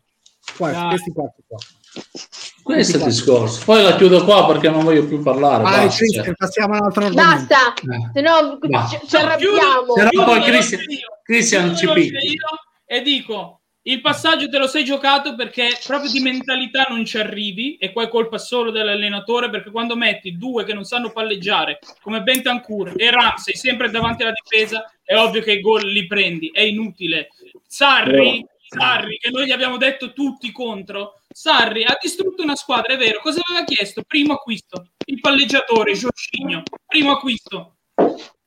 Qua, 0.57 0.71
Dai. 0.71 0.89
questi 0.89 1.13
quattro 1.13 1.43
qua. 1.47 1.59
Questo 2.63 2.97
è 2.97 3.01
il 3.01 3.07
discorso. 3.07 3.63
Poi 3.65 3.83
la 3.83 3.97
chiudo 3.97 4.25
qua 4.25 4.47
perché 4.47 4.69
non 4.69 4.85
voglio 4.85 5.07
più 5.07 5.23
parlare. 5.23 5.63
Vai, 5.63 5.87
basta, 5.87 5.97
Cristian, 5.99 6.25
cioè. 6.25 6.35
passiamo 6.35 6.75
a 6.75 6.79
un 6.79 6.85
altro 6.85 7.05
argomento. 7.07 7.31
Basta, 7.47 7.75
Eh. 7.75 8.11
se 8.13 8.21
no 8.21 8.59
ci, 9.07 9.17
arrabbiamo. 9.17 9.95
Se 9.95 10.09
no 10.13 10.25
poi. 10.25 10.41
Cristian 11.23 11.75
Chiudo 11.75 11.77
ci 11.77 11.87
picchi. 11.93 12.27
io 12.27 12.47
E 12.85 13.03
dico, 13.03 13.61
il 13.83 14.01
passaggio 14.01 14.49
te 14.49 14.59
lo 14.59 14.67
sei 14.67 14.85
giocato 14.85 15.35
perché 15.35 15.79
proprio 15.87 16.11
di 16.11 16.21
mentalità 16.21 16.87
non 16.89 17.05
ci 17.05 17.17
arrivi 17.17 17.77
e 17.77 17.93
qua 17.93 18.05
è 18.05 18.09
colpa 18.09 18.37
solo 18.37 18.71
dell'allenatore 18.71 19.49
perché 19.49 19.71
quando 19.71 19.97
metti 19.97 20.37
due 20.37 20.65
che 20.65 20.75
non 20.75 20.85
sanno 20.85 21.11
palleggiare 21.11 21.79
come 22.03 22.23
Bentancur 22.23 22.93
e 22.97 23.11
Ramsey 23.11 23.55
sempre 23.55 23.89
davanti 23.89 24.23
alla 24.23 24.33
difesa 24.33 24.93
è 25.03 25.17
ovvio 25.17 25.41
che 25.41 25.53
i 25.53 25.61
gol 25.61 25.87
li 25.87 26.07
prendi, 26.07 26.51
è 26.53 26.61
inutile. 26.61 27.29
Sarri, 27.67 28.45
Sarri 28.69 29.17
che 29.17 29.31
noi 29.31 29.47
gli 29.47 29.53
abbiamo 29.53 29.79
detto 29.79 30.13
tutti 30.13 30.53
contro, 30.53 31.23
Sarri 31.33 31.85
ha 31.85 31.97
distrutto 31.99 32.43
una 32.43 32.57
squadra, 32.57 32.93
è 32.93 32.99
vero, 32.99 33.21
cosa 33.21 33.41
aveva 33.49 33.65
chiesto? 33.65 34.03
Primo 34.07 34.35
acquisto, 34.35 34.89
il 35.07 35.21
palleggiatore, 35.21 35.95
Giorginio, 35.95 36.63
primo 36.87 37.13
acquisto. 37.13 37.77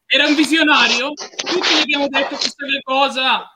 Era 0.05 0.27
un 0.27 0.35
visionario? 0.35 1.13
Tutti 1.13 1.75
gli 1.75 1.81
abbiamo 1.81 2.07
detto 2.09 2.35
questa 2.35 2.65
cosa. 2.83 3.49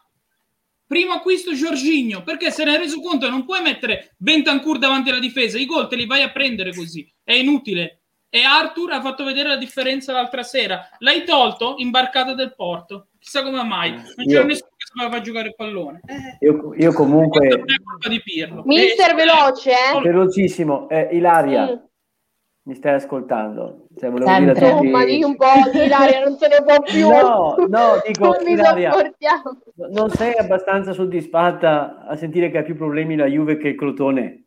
Primo 0.88 1.14
acquisto 1.14 1.54
Giorginio, 1.54 2.22
perché 2.24 2.52
se 2.52 2.64
ne 2.64 2.76
è 2.76 2.78
reso 2.78 3.00
conto 3.02 3.26
che 3.26 3.32
non 3.32 3.44
puoi 3.46 3.62
mettere 3.62 4.14
Bentancur 4.18 4.78
davanti 4.78 5.10
alla 5.10 5.20
difesa, 5.20 5.58
i 5.58 5.66
gol 5.66 5.88
te 5.88 5.96
li 5.96 6.06
vai 6.06 6.22
a 6.22 6.32
prendere 6.32 6.74
così, 6.74 7.12
è 7.24 7.34
inutile. 7.34 8.02
E 8.30 8.44
Arthur 8.44 8.92
ha 8.92 9.02
fatto 9.02 9.24
vedere 9.24 9.48
la 9.48 9.56
differenza 9.56 10.12
l'altra 10.12 10.44
sera. 10.44 10.90
L'hai 11.00 11.24
tolto 11.24 11.76
imbarcata 11.78 12.34
del 12.34 12.54
porto. 12.54 13.08
Chissà 13.18 13.42
come 13.44 13.64
mai. 13.64 13.92
Non 13.94 14.04
c'era 14.28 14.42
Io- 14.42 14.46
nessuno 14.46 14.72
che 14.76 14.86
sapeva 14.94 15.10
far 15.16 15.22
giocare 15.22 15.48
il 15.48 15.56
pallone. 15.56 16.02
Eh, 16.06 16.46
Io, 16.46 16.74
io 16.78 16.92
comunque, 16.92 17.40
questa 17.48 17.58
non 17.64 17.72
è 17.74 17.82
colpa 17.82 18.10
di 18.10 18.22
Pirlo. 18.22 18.64
Mister 18.66 19.12
Eh, 19.12 19.14
veloce, 19.14 19.72
eh? 19.72 20.02
velocissimo, 20.02 20.90
eh, 20.90 21.08
Ilaria, 21.14 21.66
Mm. 21.66 21.76
Mi 22.68 22.74
stai 22.76 22.94
ascoltando? 22.96 23.88
Cioè, 23.98 24.10
volevo 24.10 24.30
Sempre. 24.30 24.54
dire 24.54 24.66
a 24.66 24.72
tutti- 24.74 24.86
Insomma, 24.88 25.06
di 25.06 25.24
un 25.24 25.36
po' 25.36 25.46
Ilaria 25.74 26.24
non 26.24 26.38
se 26.38 26.48
ne 26.48 26.64
può 26.64 26.82
più. 26.82 27.08
No, 27.10 27.56
no, 27.68 28.02
dico, 28.06 28.26
non 28.42 28.48
Ilaria. 28.48 28.92
Non 29.92 30.10
sei 30.10 30.34
abbastanza 30.36 30.92
soddisfatta 30.94 32.06
a 32.08 32.16
sentire 32.16 32.50
che 32.50 32.58
ha 32.58 32.64
più 32.64 32.76
problemi 32.76 33.16
la 33.16 33.26
Juve 33.28 33.58
che 33.58 33.70
il 33.70 33.76
Crotone? 33.76 34.42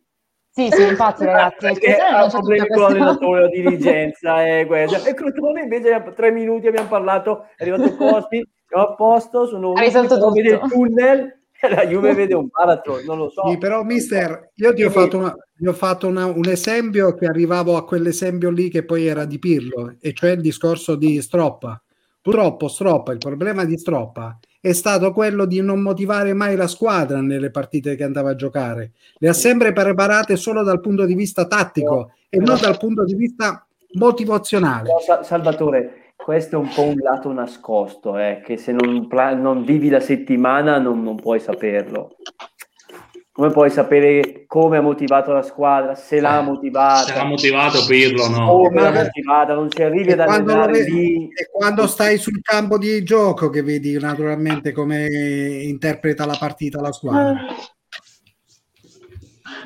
Sì, 0.50 0.68
sì, 0.70 0.82
infatti 0.88 1.24
ragazzi, 1.26 1.56
Perché 1.66 1.94
Crotone 1.94 2.16
ha 2.24 2.28
problemi 2.28 2.66
con 2.68 2.80
l'allenatore, 2.82 3.40
la 3.42 3.48
dirigenza 3.54 4.44
e 4.46 4.66
questo. 4.66 5.08
E 5.08 5.14
Crotone 5.14 5.62
invece 5.62 6.12
tre 6.16 6.30
minuti 6.32 6.66
abbiamo 6.66 6.88
parlato, 6.88 7.44
è 7.56 7.62
arrivato 7.62 7.94
Costi, 7.94 8.44
siamo 8.66 8.84
a 8.84 8.94
posto, 8.96 9.46
sono 9.46 9.72
Ha 9.74 9.80
risolto 9.80 10.30
vede 10.32 10.48
il 10.54 10.58
tutto. 10.58 10.74
tunnel 10.74 11.37
la 11.74 11.86
Juve 11.86 12.14
vede 12.14 12.34
un 12.34 12.48
baratro, 12.50 13.00
non 13.04 13.18
lo 13.18 13.30
so. 13.30 13.48
Sì, 13.48 13.58
però, 13.58 13.82
mister, 13.82 14.50
io 14.54 14.72
ti 14.74 14.82
ho 14.84 14.90
fatto, 14.90 15.18
una- 15.18 15.34
ho 15.66 15.72
fatto 15.72 16.06
una- 16.06 16.26
un 16.26 16.46
esempio 16.48 17.14
che 17.14 17.26
arrivavo 17.26 17.76
a 17.76 17.84
quell'esempio 17.84 18.50
lì 18.50 18.68
che 18.68 18.84
poi 18.84 19.06
era 19.06 19.24
di 19.24 19.38
Pirlo, 19.38 19.94
e 20.00 20.12
cioè 20.12 20.30
il 20.30 20.40
discorso 20.40 20.94
di 20.94 21.20
Stroppa. 21.20 21.80
Purtroppo 22.20 22.68
Stroppa, 22.68 23.12
il 23.12 23.18
problema 23.18 23.64
di 23.64 23.76
Stroppa 23.78 24.38
è 24.60 24.72
stato 24.72 25.12
quello 25.12 25.46
di 25.46 25.60
non 25.62 25.80
motivare 25.80 26.34
mai 26.34 26.56
la 26.56 26.66
squadra 26.66 27.20
nelle 27.20 27.50
partite 27.50 27.94
che 27.94 28.02
andava 28.04 28.30
a 28.30 28.34
giocare. 28.34 28.92
Le 29.18 29.28
ha 29.28 29.32
sempre 29.32 29.72
preparate 29.72 30.36
solo 30.36 30.62
dal 30.62 30.80
punto 30.80 31.04
di 31.06 31.14
vista 31.14 31.46
tattico 31.46 32.12
e 32.28 32.38
non 32.38 32.58
dal 32.60 32.76
punto 32.76 33.04
di 33.04 33.14
vista 33.14 33.64
motivazionale. 33.92 34.90
No, 34.90 34.98
Sa- 35.00 35.22
Salvatore, 35.22 36.07
questo 36.22 36.56
è 36.56 36.58
un 36.58 36.68
po' 36.68 36.82
un 36.82 36.96
lato 36.96 37.32
nascosto, 37.32 38.18
eh, 38.18 38.42
che 38.44 38.56
se 38.56 38.72
non, 38.72 39.06
pla- 39.06 39.34
non 39.34 39.62
vivi 39.64 39.88
la 39.88 40.00
settimana 40.00 40.78
non, 40.78 41.02
non 41.02 41.16
puoi 41.16 41.40
saperlo. 41.40 42.16
Come 43.32 43.50
puoi 43.52 43.70
sapere 43.70 44.44
come 44.48 44.78
ha 44.78 44.80
motivato 44.80 45.30
la 45.32 45.42
squadra, 45.42 45.94
se 45.94 46.20
l'ha 46.20 46.40
Eh, 46.40 46.42
motivata, 46.42 47.04
Se 47.12 47.14
l'ha 47.14 47.24
motivato 47.24 47.86
Pirlo, 47.86 48.28
no. 48.28 48.46
come 48.64 48.82
l'ha 48.82 48.90
motivata, 48.92 49.54
non 49.54 49.70
ci 49.70 49.80
arrivi 49.80 50.10
ad 50.10 50.18
allenare 50.20 50.72
vedi- 50.72 50.90
lì. 50.92 51.28
e 51.32 51.48
quando 51.50 51.86
stai 51.86 52.18
sul 52.18 52.40
campo 52.42 52.78
di 52.78 53.00
gioco 53.04 53.48
che 53.48 53.62
vedi 53.62 53.96
naturalmente 53.96 54.72
come 54.72 55.06
interpreta 55.62 56.26
la 56.26 56.36
partita 56.38 56.80
la 56.80 56.90
squadra. 56.92 57.36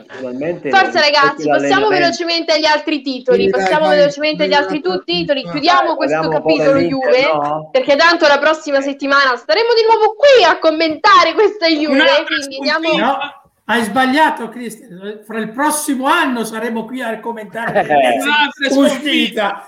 Naturalmente, 0.09 0.71
Forza 0.71 1.01
ragazzi, 1.01 1.47
passiamo 1.49 1.89
velocemente 1.89 2.53
agli 2.53 2.65
altri 2.65 3.01
titoli, 3.03 3.49
passiamo 3.51 3.89
velocemente 3.89 4.45
agli 4.45 4.53
altri 4.55 4.81
tu- 4.81 5.03
titoli, 5.05 5.43
chiudiamo 5.43 5.95
questo 5.97 6.29
capitolo 6.29 6.73
dell'Inter, 6.73 7.21
Juve, 7.21 7.33
no? 7.33 7.69
perché 7.73 7.97
tanto 7.97 8.27
la 8.27 8.39
prossima 8.39 8.81
settimana 8.81 9.37
staremo 9.37 9.69
di 9.75 9.83
nuovo 9.89 10.15
qui 10.15 10.45
a 10.45 10.59
commentare 10.59 11.33
questa 11.35 11.67
Juve, 11.67 11.93
Un'altra 12.01 12.25
quindi 12.25 12.57
sconfitta. 12.57 12.79
diamo... 12.79 12.99
No, 13.07 13.19
hai 13.67 13.83
sbagliato, 13.85 14.49
Cristian. 14.49 15.21
Fra 15.25 15.39
il 15.39 15.51
prossimo 15.51 16.07
anno 16.07 16.45
saremo 16.45 16.85
qui 16.85 17.01
a 17.01 17.19
commentare 17.21 17.81
Eh. 17.87 18.21
Un'altra 18.21 18.71
sconfitta. 18.71 19.67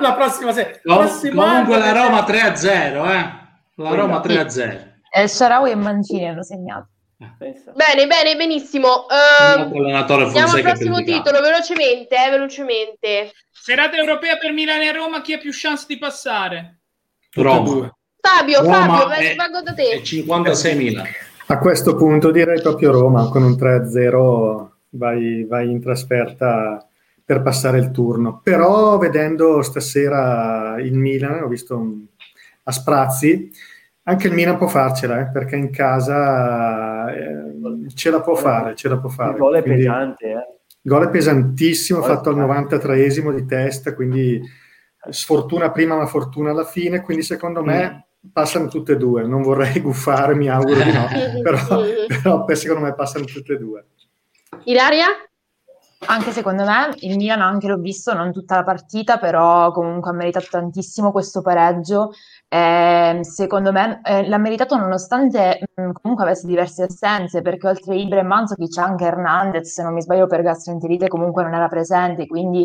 La 0.00 0.14
prossima. 0.14 0.52
Com- 0.52 0.64
Prossimo 0.82 1.42
comunque 1.42 1.74
anno- 1.76 1.84
la 1.84 1.92
Roma 2.02 2.20
3-0, 2.26 3.10
eh. 3.10 3.46
La 3.76 3.90
Roma 3.94 4.20
3-0. 4.20 4.86
E 5.10 5.22
il 5.22 5.28
Sharawi 5.28 5.70
e 5.70 5.74
Mancini 5.74 6.26
hanno 6.28 6.42
segnato. 6.42 6.88
Pensa. 7.36 7.72
Bene, 7.72 8.06
bene, 8.06 8.36
benissimo. 8.36 9.06
Allenatore 9.08 10.24
andiamo 10.24 10.52
al 10.52 10.62
prossimo 10.62 11.02
titolo, 11.02 11.40
velocemente, 11.40 12.14
eh, 12.14 12.30
velocemente. 12.30 13.32
Serata 13.50 13.96
europea 13.96 14.36
per 14.36 14.52
Milano 14.52 14.82
e 14.82 14.92
Roma, 14.92 15.20
chi 15.20 15.32
ha 15.32 15.38
più 15.38 15.50
chance 15.52 15.84
di 15.88 15.98
passare? 15.98 16.78
Roma. 17.32 17.92
Fabio, 18.20 18.60
Roma 18.62 18.98
Fabio, 18.98 19.10
è- 19.10 19.34
vengo 19.34 19.62
da 19.62 19.72
E 19.74 19.74
te. 19.74 20.02
56.000. 20.04 21.02
A 21.46 21.58
questo 21.58 21.96
punto 21.96 22.30
direi 22.30 22.60
proprio 22.60 22.92
Roma, 22.92 23.28
con 23.30 23.42
un 23.42 23.56
3-0 23.56 24.76
vai, 24.90 25.44
vai 25.44 25.70
in 25.70 25.80
trasferta 25.80 26.86
per 27.24 27.42
passare 27.42 27.78
il 27.78 27.90
turno. 27.90 28.40
Però 28.44 28.96
vedendo 28.98 29.60
stasera 29.62 30.76
il 30.78 30.94
Milan, 30.94 31.42
ho 31.42 31.48
visto 31.48 31.76
un- 31.76 32.04
a 32.64 32.70
sprazzi, 32.72 33.50
anche 34.08 34.26
il 34.28 34.32
Milan 34.32 34.56
può 34.56 34.68
farcela, 34.68 35.20
eh, 35.20 35.30
perché 35.30 35.56
in 35.56 35.70
casa 35.70 37.12
eh, 37.12 37.88
ce 37.94 38.10
la 38.10 38.20
può 38.22 38.34
fare, 38.34 38.74
ce 38.74 38.88
la 38.88 38.98
può 38.98 39.08
fare. 39.10 39.32
Il 39.32 39.36
gol 39.38 39.54
è 39.56 39.62
Quindi- 39.62 39.82
pesante, 39.84 40.24
eh. 40.24 40.58
il 40.80 40.90
gol 40.90 41.06
è 41.06 41.10
pesantissimo, 41.10 42.00
Gol 42.00 42.08
è 42.08 42.12
fatto 42.14 42.30
al 42.30 42.36
pesante. 42.36 42.76
93esimo 42.76 43.34
di 43.34 43.44
testa, 43.44 43.94
quindi 43.94 44.40
sfortuna 45.10 45.70
prima 45.70 45.96
ma 45.96 46.06
fortuna 46.06 46.50
alla 46.50 46.64
fine, 46.64 47.02
quindi 47.02 47.22
secondo 47.22 47.62
me 47.62 48.06
passano 48.32 48.68
tutte 48.68 48.92
e 48.92 48.96
due. 48.96 49.24
Non 49.26 49.42
vorrei 49.42 49.78
guffare, 49.82 50.34
mi 50.34 50.48
auguro 50.48 50.82
di 50.82 50.92
no, 50.92 51.06
però, 51.42 51.82
però 52.22 52.44
per- 52.44 52.56
secondo 52.56 52.82
me 52.84 52.94
passano 52.94 53.24
tutte 53.26 53.52
e 53.52 53.58
due. 53.58 53.84
Ilaria? 54.64 55.06
Anche 56.06 56.30
secondo 56.30 56.64
me 56.64 56.94
il 57.00 57.16
Milan, 57.16 57.40
anche 57.40 57.66
l'ho 57.66 57.76
visto, 57.76 58.14
non 58.14 58.32
tutta 58.32 58.54
la 58.54 58.62
partita, 58.62 59.18
però 59.18 59.72
comunque 59.72 60.10
ha 60.10 60.14
meritato 60.14 60.46
tantissimo 60.48 61.10
questo 61.10 61.42
pareggio. 61.42 62.12
Eh, 62.50 63.18
secondo 63.24 63.72
me 63.72 64.00
eh, 64.02 64.26
l'ha 64.26 64.38
meritato 64.38 64.74
nonostante 64.76 65.60
mh, 65.74 65.90
comunque 66.00 66.24
avesse 66.24 66.46
diverse 66.46 66.84
assenze, 66.84 67.42
perché 67.42 67.68
oltre 67.68 67.96
Ibra 67.96 68.20
e 68.20 68.22
Manzovic 68.22 68.70
c'è 68.70 68.80
anche 68.82 69.04
Hernandez, 69.04 69.70
se 69.70 69.82
non 69.82 69.92
mi 69.92 70.00
sbaglio 70.00 70.26
per 70.26 70.42
gastroenterite 70.42 71.08
comunque 71.08 71.42
non 71.42 71.52
era 71.54 71.68
presente, 71.68 72.26
quindi 72.26 72.64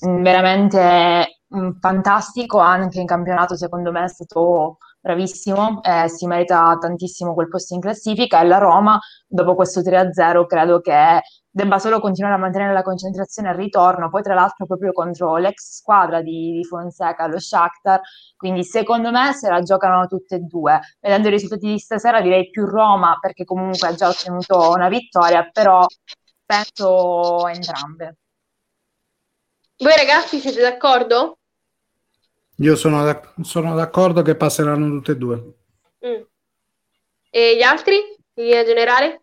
mh, 0.00 0.22
veramente 0.22 1.40
mh, 1.48 1.70
fantastico 1.80 2.58
anche 2.58 3.00
in 3.00 3.06
campionato, 3.06 3.56
secondo 3.56 3.90
me 3.90 4.04
è 4.04 4.08
stato 4.08 4.76
bravissimo, 5.02 5.82
eh, 5.82 6.08
si 6.08 6.26
merita 6.26 6.76
tantissimo 6.80 7.34
quel 7.34 7.48
posto 7.48 7.74
in 7.74 7.80
classifica 7.80 8.40
e 8.40 8.46
la 8.46 8.58
Roma, 8.58 8.98
dopo 9.26 9.54
questo 9.56 9.82
3-0, 9.82 10.46
credo 10.46 10.80
che 10.80 11.20
debba 11.50 11.78
solo 11.78 12.00
continuare 12.00 12.36
a 12.36 12.38
mantenere 12.38 12.72
la 12.72 12.82
concentrazione 12.82 13.48
al 13.48 13.56
ritorno, 13.56 14.08
poi 14.08 14.22
tra 14.22 14.34
l'altro 14.34 14.64
proprio 14.64 14.92
contro 14.92 15.36
l'ex 15.36 15.80
squadra 15.80 16.22
di, 16.22 16.52
di 16.52 16.64
Fonseca, 16.64 17.26
lo 17.26 17.38
Shakhtar, 17.38 18.00
quindi 18.36 18.64
secondo 18.64 19.10
me 19.10 19.32
se 19.34 19.50
la 19.50 19.60
giocano 19.60 20.06
tutte 20.06 20.36
e 20.36 20.38
due. 20.40 20.80
Vedendo 21.00 21.28
i 21.28 21.32
risultati 21.32 21.66
di 21.66 21.78
stasera 21.78 22.20
direi 22.22 22.48
più 22.48 22.64
Roma 22.64 23.18
perché 23.20 23.44
comunque 23.44 23.88
ha 23.88 23.94
già 23.94 24.08
ottenuto 24.08 24.70
una 24.70 24.88
vittoria, 24.88 25.48
però 25.50 25.84
penso 26.46 27.46
entrambe. 27.48 28.16
Voi 29.76 29.96
ragazzi 29.96 30.38
siete 30.38 30.60
d'accordo? 30.62 31.38
Io 32.62 32.76
sono, 32.76 33.02
d'ac- 33.02 33.32
sono 33.42 33.74
d'accordo 33.74 34.22
che 34.22 34.36
passeranno 34.36 34.88
tutte 34.88 35.12
e 35.12 35.16
due. 35.16 35.36
Mm. 36.06 36.22
E 37.30 37.56
gli 37.56 37.62
altri? 37.62 37.94
In 38.34 38.44
linea 38.44 38.64
generale? 38.64 39.22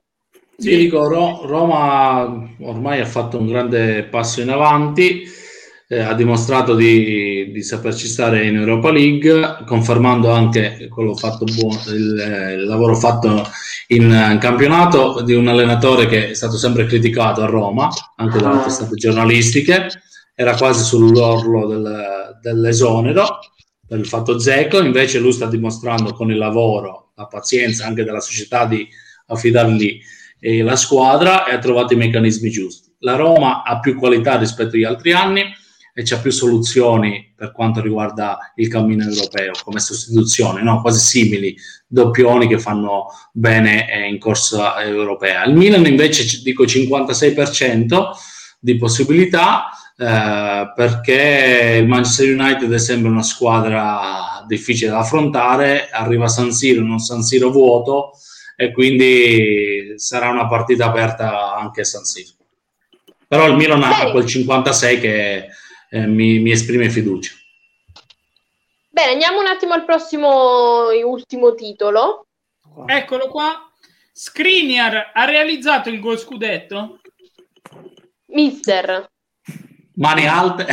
Sì, 0.58 0.76
dico, 0.76 1.08
Ro- 1.08 1.46
Roma 1.46 2.50
ormai 2.60 3.00
ha 3.00 3.06
fatto 3.06 3.40
un 3.40 3.48
grande 3.48 4.04
passo 4.04 4.42
in 4.42 4.50
avanti, 4.50 5.24
eh, 5.88 6.00
ha 6.00 6.14
dimostrato 6.14 6.76
di, 6.76 7.50
di, 7.50 7.64
saperci 7.64 8.08
stare 8.08 8.46
in 8.46 8.58
Europa 8.58 8.92
League, 8.92 9.64
confermando 9.66 10.30
anche 10.32 10.90
quello 10.90 11.16
fatto 11.16 11.46
buono, 11.46 11.80
il, 11.88 12.58
il, 12.58 12.66
lavoro 12.66 12.94
fatto 12.96 13.48
in, 13.88 14.04
in, 14.04 14.38
campionato 14.42 15.22
di 15.22 15.34
un 15.34 15.48
allenatore 15.48 16.08
che 16.08 16.32
è 16.32 16.34
stato 16.34 16.58
sempre 16.58 16.86
criticato 16.86 17.42
a 17.42 17.46
Roma, 17.48 17.88
anche 18.18 18.38
dalle 18.38 18.64
testate 18.64 18.96
giornalistiche, 18.96 19.88
era 20.36 20.56
quasi 20.56 20.84
sull'orlo 20.84 21.68
del, 21.68 22.29
dell'esonero 22.42 23.40
per 23.88 23.98
il 23.98 24.06
fatto 24.06 24.38
Zeco, 24.38 24.82
invece 24.82 25.20
lui 25.20 25.32
sta 25.32 25.48
dimostrando 25.48 26.14
con 26.14 26.30
il 26.30 26.38
lavoro, 26.38 27.12
la 27.16 27.26
pazienza 27.26 27.88
anche 27.88 28.04
della 28.04 28.20
società 28.20 28.66
di 28.66 28.88
affidargli 29.26 30.00
eh, 30.40 30.62
la 30.62 30.76
squadra 30.76 31.46
e 31.46 31.54
ha 31.54 31.60
trovato 31.60 31.94
i 31.94 31.98
meccanismi 31.98 32.50
giusti. 32.50 32.90
La 33.00 33.16
Roma 33.16 33.64
ha 33.64 33.80
più 33.80 33.98
qualità 33.98 34.38
rispetto 34.38 34.76
agli 34.76 34.84
altri 34.84 35.12
anni 35.12 35.42
e 35.94 36.04
c'ha 36.04 36.20
più 36.20 36.32
soluzioni 36.32 37.34
per 37.36 37.52
quanto 37.52 37.82
riguarda 37.82 38.54
il 38.56 38.68
cammino 38.68 39.04
europeo 39.04 39.54
come 39.64 39.80
sostituzione, 39.80 40.62
no? 40.62 40.82
quasi 40.82 41.00
simili, 41.00 41.58
doppioni 41.88 42.48
che 42.48 42.60
fanno 42.60 43.08
bene 43.34 43.92
eh, 43.92 44.08
in 44.08 44.20
corsa 44.20 44.82
europea. 44.82 45.46
Il 45.46 45.56
Milan 45.56 45.86
invece 45.86 46.42
dico 46.44 46.64
56% 46.64 48.12
di 48.60 48.78
possibilità 48.78 49.72
eh, 50.02 50.72
perché 50.74 51.80
il 51.82 51.88
Manchester 51.88 52.34
United 52.34 52.72
è 52.72 52.80
sempre 52.80 53.10
una 53.10 53.22
squadra 53.22 54.46
difficile 54.48 54.92
da 54.92 55.00
affrontare, 55.00 55.90
arriva 55.90 56.30
San 56.30 56.54
Siro, 56.54 56.82
non 56.82 57.00
San 57.00 57.22
Siro 57.22 57.50
vuoto 57.50 58.14
e 58.56 58.72
quindi 58.72 59.96
sarà 59.98 60.30
una 60.30 60.48
partita 60.48 60.86
aperta 60.86 61.54
anche 61.54 61.82
a 61.82 61.84
San 61.84 62.06
Siro. 62.06 62.32
Però 63.28 63.46
il 63.48 63.58
Milan 63.58 63.84
ha 63.84 64.10
quel 64.12 64.26
56 64.26 65.00
che 65.02 65.48
eh, 65.90 66.08
mi, 66.08 66.40
mi 66.40 66.52
esprime 66.52 66.90
fiducia. 66.90 67.34
Bene, 68.90 69.12
andiamo 69.12 69.40
un 69.40 69.48
attimo 69.48 69.74
al 69.74 69.84
prossimo 69.84 70.90
e 70.92 71.04
ultimo 71.04 71.56
titolo. 71.56 72.26
Eccolo 72.86 73.28
qua. 73.28 73.70
Skriniar 74.14 75.12
ha 75.14 75.26
realizzato 75.26 75.90
il 75.90 76.00
gol 76.00 76.18
scudetto? 76.18 77.02
Mister. 78.28 79.10
Mani 80.00 80.26
alte. 80.28 80.66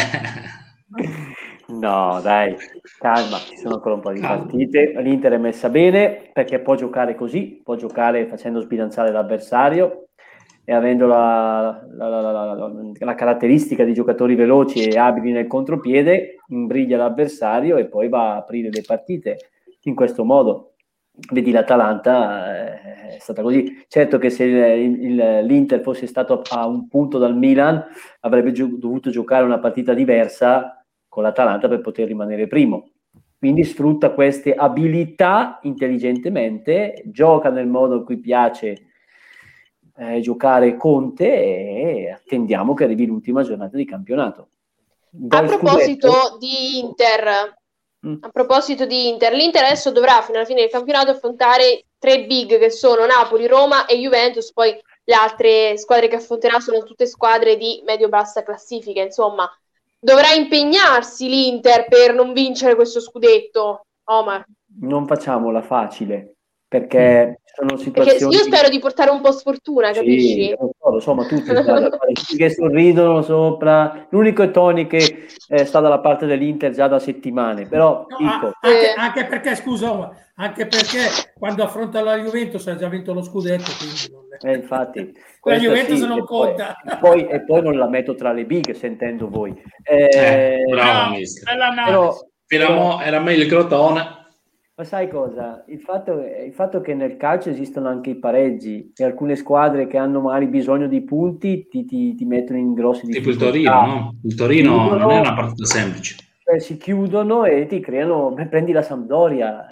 no, 1.67 2.21
dai, 2.23 2.55
calma, 2.99 3.39
ci 3.39 3.57
sono 3.57 3.75
ancora 3.75 3.97
un 3.97 4.01
po' 4.01 4.13
di 4.13 4.21
calma. 4.21 4.45
partite. 4.45 4.95
L'Inter 5.01 5.33
è 5.33 5.39
messa 5.39 5.69
bene 5.69 6.31
perché 6.33 6.61
può 6.61 6.77
giocare 6.77 7.17
così, 7.17 7.61
può 7.65 7.75
giocare 7.75 8.29
facendo 8.29 8.61
sbilanciare 8.61 9.11
l'avversario 9.11 10.11
e 10.65 10.73
avendo 10.73 11.09
la, 11.09 11.85
la, 11.97 12.09
la, 12.09 12.73
la, 12.99 13.15
caratteristica 13.17 13.83
di 13.83 13.95
giocatori 13.95 14.37
veloci 14.37 14.85
e 14.85 14.97
abili 14.97 15.33
nel 15.33 15.49
contropiede, 15.49 16.37
imbriglia 16.49 16.97
l'avversario 16.97 17.79
e 17.79 17.87
poi 17.87 18.09
va 18.09 18.35
a 18.35 18.37
aprire 18.37 18.71
le 18.71 18.83
partite 18.87 19.39
in 19.83 19.97
questo 19.97 20.25
modo 20.25 20.75
vedi 21.31 21.51
l'Atalanta 21.51 22.67
eh, 22.67 23.17
è 23.17 23.19
stata 23.19 23.43
così. 23.43 23.85
Certo 23.89 24.19
che 24.19 24.31
se 24.31 24.45
il, 24.45 25.03
il, 25.03 25.45
l'Inter 25.45 25.81
fosse 25.81 26.07
stato 26.07 26.43
a 26.51 26.67
un 26.67 26.89
punto 26.89 27.19
dal 27.19 27.37
Milan 27.37 27.85
avrebbe 28.21 28.53
gio- 28.53 28.77
dovuto 28.77 29.11
giocare 29.11 29.45
una 29.45 29.59
partita 29.59 29.95
diversa 29.95 30.85
con 31.09 31.23
l'Atalanta 31.23 31.69
per 31.69 31.81
poter 31.81 32.07
rimanere 32.07 32.47
primo. 32.47 32.91
Quindi 33.39 33.65
sfrutta 33.65 34.13
queste 34.13 34.55
abilità 34.55 35.59
intelligentemente, 35.63 37.03
gioca 37.07 37.51
nel 37.51 37.67
modo 37.67 37.97
in 37.97 38.05
cui 38.05 38.19
piace 38.19 38.87
eh, 39.97 40.21
giocare 40.21 40.77
Conte 40.77 41.27
e 41.27 42.11
attendiamo 42.11 42.75
che 42.75 42.85
arrivi 42.85 43.07
l'ultima 43.07 43.43
giornata 43.43 43.77
di 43.77 43.85
campionato. 43.85 44.49
a 45.29 45.43
proposito 45.43 46.11
scudetto, 46.11 46.39
di 46.39 46.79
Inter. 46.81 47.57
A 48.21 48.29
proposito 48.29 48.87
di 48.87 49.09
Inter, 49.09 49.33
l'Inter 49.33 49.65
adesso 49.65 49.91
dovrà 49.91 50.23
fino 50.23 50.39
alla 50.39 50.47
fine 50.47 50.61
del 50.61 50.71
campionato 50.71 51.11
affrontare 51.11 51.87
tre 51.99 52.25
big 52.25 52.59
che 52.59 52.71
sono 52.71 53.05
Napoli, 53.05 53.47
Roma 53.47 53.87
e 53.87 53.99
Juventus, 53.99 54.53
poi 54.53 54.79
le 55.05 55.15
altre 55.15 55.77
squadre 55.77 56.09
che 56.09 56.17
affronterà 56.17 56.61
sono 56.61 56.83
tutte 56.83 57.07
squadre 57.07 57.57
di 57.57 57.83
medio-bassa 57.85 58.43
classifica, 58.43 59.03
insomma, 59.03 59.49
dovrà 59.99 60.33
impegnarsi 60.33 61.29
l'Inter 61.29 61.87
per 61.89 62.15
non 62.15 62.33
vincere 62.33 62.75
questo 62.75 63.01
scudetto, 63.01 63.87
Omar. 64.05 64.45
Non 64.81 65.07
facciamola 65.07 65.63
facile, 65.63 66.36
perché 66.69 67.41
sono 67.57 67.77
situazioni... 67.77 68.19
Perché 68.19 68.37
io 68.37 68.43
spero 68.43 68.69
di 68.69 68.79
portare 68.79 69.11
un 69.11 69.21
po' 69.21 69.33
sfortuna, 69.33 69.93
capisci? 69.93 70.33
Sì, 70.33 70.57
lo 70.59 70.75
so, 70.79 70.91
lo 70.91 71.01
so, 71.01 71.15
ma 71.15 71.25
tutti 71.27 71.51
che 72.37 72.51
sorridono 72.51 73.23
sopra. 73.23 74.07
L'unico 74.11 74.43
è 74.43 74.51
Tony 74.51 74.87
che 74.87 75.27
eh, 75.49 75.65
sta 75.65 75.81
dalla 75.81 76.01
parte 76.01 76.27
dell'Inter 76.27 76.73
già 76.73 76.89
da 76.89 76.99
settimane, 76.99 77.67
però 77.67 78.07
no, 78.09 78.17
dico... 78.19 78.53
Anche, 78.61 78.93
anche, 78.97 79.25
perché, 79.27 79.55
scusa, 79.55 80.11
anche 80.35 80.67
perché 80.67 81.33
quando 81.39 81.63
affronta 81.63 82.03
la 82.03 82.19
Juventus 82.19 82.67
ha 82.67 82.77
già 82.77 82.89
vinto 82.89 83.15
lo 83.15 83.23
scudetto, 83.23 83.71
quindi 83.79 84.25
eh, 84.43 84.57
infatti, 84.57 85.13
la 85.45 85.57
Juventus 85.57 85.99
sì, 85.99 86.07
non 86.07 86.25
conta. 86.25 86.77
Poi, 87.01 87.23
e, 87.23 87.27
poi, 87.27 87.27
e 87.29 87.45
poi 87.45 87.63
non 87.63 87.79
la 87.79 87.89
metto 87.89 88.15
tra 88.15 88.33
le 88.33 88.45
big 88.45 88.73
sentendo 88.73 89.29
voi. 89.29 89.55
Eh, 89.83 90.09
eh, 90.13 90.65
bravo, 90.69 91.15
però, 91.83 92.15
però, 92.47 93.01
era 93.01 93.21
meglio 93.21 93.45
il 93.45 93.49
Crotone 93.49 94.25
ma 94.79 94.85
sai 94.85 95.09
cosa? 95.09 95.65
Il 95.69 95.81
fatto, 95.81 96.13
il 96.21 96.53
fatto, 96.53 96.83
che 96.83 96.93
nel 96.93 97.17
calcio 97.17 97.49
esistono 97.49 97.89
anche 97.89 98.11
i 98.11 98.19
pareggi 98.19 98.93
e 98.95 99.05
alcune 99.05 99.35
squadre 99.35 99.87
che 99.87 99.97
hanno 99.97 100.21
magari 100.21 100.49
bisogno 100.49 100.87
di 100.87 101.01
punti 101.03 101.67
ti, 101.67 101.87
ti, 101.87 102.15
ti 102.15 102.25
mettono 102.27 102.59
in 102.59 102.75
grossi 102.75 103.07
difficoltà. 103.07 103.51
Tipo 103.51 103.57
il 103.57 103.65
Torino, 103.65 103.87
no? 103.87 104.15
Il 104.23 104.35
Torino 104.35 104.73
chiudono, 104.73 104.99
non 104.99 105.11
è 105.13 105.21
una 105.21 105.35
partita 105.35 105.65
semplice. 105.65 106.17
Eh, 106.45 106.61
si 106.61 106.77
chiudono 106.77 107.45
e 107.45 107.67
ti 107.67 107.81
creano... 107.81 108.33
Beh, 108.33 108.49
prendi 108.49 108.73
la 108.73 108.83
Sampdoria, 108.83 109.67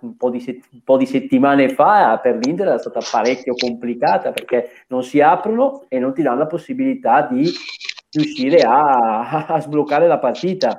un 0.00 0.16
po, 0.16 0.30
di 0.30 0.40
set, 0.40 0.66
un 0.72 0.82
po' 0.82 0.96
di 0.96 1.06
settimane 1.06 1.68
fa 1.68 2.18
per 2.18 2.36
l'Inter 2.38 2.66
era 2.66 2.78
stata 2.78 3.00
parecchio 3.08 3.54
complicata 3.54 4.32
perché 4.32 4.68
non 4.88 5.04
si 5.04 5.20
aprono 5.20 5.84
e 5.86 6.00
non 6.00 6.12
ti 6.12 6.22
danno 6.22 6.38
la 6.38 6.46
possibilità 6.46 7.22
di 7.30 7.48
riuscire 8.10 8.62
a, 8.62 9.46
a 9.46 9.60
sbloccare 9.60 10.08
la 10.08 10.18
partita 10.18 10.76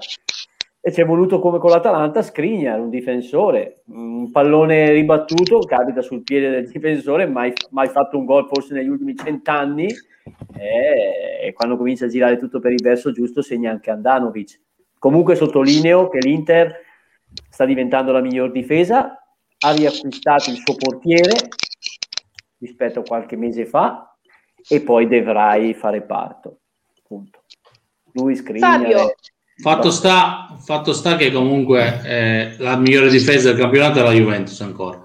e 0.83 0.91
ci 0.91 0.99
è 0.99 1.05
voluto 1.05 1.39
come 1.39 1.59
con 1.59 1.69
l'Atalanta 1.69 2.23
Skriniar, 2.23 2.79
un 2.79 2.89
difensore, 2.89 3.83
un 3.85 4.31
pallone 4.31 4.91
ribattuto, 4.91 5.59
capita 5.59 6.01
sul 6.01 6.23
piede 6.23 6.49
del 6.49 6.67
difensore, 6.67 7.27
mai, 7.27 7.53
mai 7.69 7.87
fatto 7.87 8.17
un 8.17 8.25
gol 8.25 8.47
forse 8.47 8.73
negli 8.73 8.87
ultimi 8.87 9.15
cent'anni 9.15 9.85
e, 9.85 11.47
e 11.47 11.53
quando 11.53 11.77
comincia 11.77 12.05
a 12.05 12.09
girare 12.09 12.37
tutto 12.37 12.59
per 12.59 12.71
il 12.71 12.81
verso 12.81 13.11
giusto 13.11 13.43
segna 13.43 13.69
anche 13.69 13.91
Andanovic. 13.91 14.59
Comunque 14.97 15.35
sottolineo 15.35 16.09
che 16.09 16.17
l'Inter 16.17 16.75
sta 17.47 17.65
diventando 17.65 18.11
la 18.11 18.21
miglior 18.21 18.51
difesa, 18.51 19.23
ha 19.59 19.71
riacquistato 19.71 20.49
il 20.49 20.57
suo 20.57 20.75
portiere 20.75 21.35
rispetto 22.57 23.01
a 23.01 23.03
qualche 23.03 23.35
mese 23.35 23.67
fa 23.67 24.15
e 24.67 24.81
poi 24.81 25.07
dovrai 25.07 25.75
fare 25.75 26.01
parto. 26.01 26.61
Punto. 27.07 27.43
Lui. 28.13 28.35
Fabio. 28.35 29.13
Fatto 29.57 29.91
sta, 29.91 30.57
fatto 30.63 30.93
sta 30.93 31.15
che 31.15 31.31
comunque 31.31 32.01
eh, 32.03 32.55
la 32.57 32.77
migliore 32.77 33.09
difesa 33.09 33.49
del 33.49 33.59
campionato 33.59 33.99
è 33.99 34.03
la 34.03 34.11
Juventus 34.11 34.59
ancora. 34.61 35.01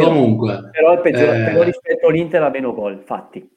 Comunque, 0.00 0.70
però, 0.72 0.92
è 0.92 1.00
peggiore, 1.00 1.40
eh, 1.40 1.44
però 1.44 1.62
rispetto 1.62 2.08
all'Inter 2.08 2.42
ha 2.42 2.50
meno 2.50 2.74
gol, 2.74 3.02
fatti. 3.04 3.48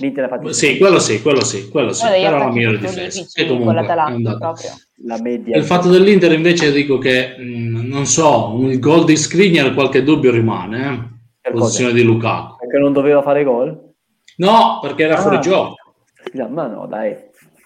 L'Inter 0.00 0.24
ha 0.24 0.28
fatto 0.28 0.52
sì, 0.52 0.76
quello 0.76 0.98
sì, 0.98 1.22
quello 1.22 1.42
sì, 1.42 1.68
quello 1.70 1.92
sì, 1.92 2.06
Guarda, 2.06 2.28
però 2.28 2.38
la 2.38 2.52
migliore 2.52 2.78
difesa. 2.78 3.24
E 3.34 3.46
comunque 3.46 3.74
la 3.74 5.20
media. 5.20 5.56
Il 5.56 5.64
fatto 5.64 5.88
dell'Inter 5.88 6.32
invece 6.32 6.72
dico 6.72 6.98
che 6.98 7.36
mh, 7.38 7.86
non 7.86 8.06
so, 8.06 8.56
il 8.62 8.78
gol 8.78 9.04
di 9.04 9.16
Skriniar 9.16 9.74
qualche 9.74 10.02
dubbio 10.02 10.30
rimane, 10.30 11.16
eh? 11.42 11.50
posizione 11.50 11.92
di 11.92 12.02
Lukaku. 12.02 12.56
Perché 12.58 12.78
non 12.78 12.92
doveva 12.92 13.22
fare 13.22 13.44
gol? 13.44 13.94
No, 14.36 14.78
perché 14.80 15.04
era 15.04 15.16
ah, 15.16 15.20
fuori 15.20 15.40
gioco. 15.40 15.76
Ma 16.48 16.66
no, 16.66 16.86
dai. 16.86 17.16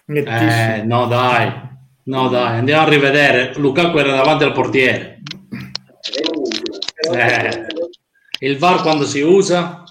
Eh, 0.07 0.83
no, 0.85 1.07
dai. 1.07 1.71
No, 2.05 2.29
dai, 2.29 2.59
andiamo 2.59 2.87
a 2.87 2.89
rivedere. 2.89 3.53
Lukaku 3.57 3.99
era 3.99 4.15
davanti 4.15 4.45
al 4.45 4.53
portiere. 4.53 5.21
Eh, 7.13 7.67
il 8.41 8.59
VAR 8.59 8.83
quando 8.83 9.05
si 9.05 9.21
usa? 9.21 9.85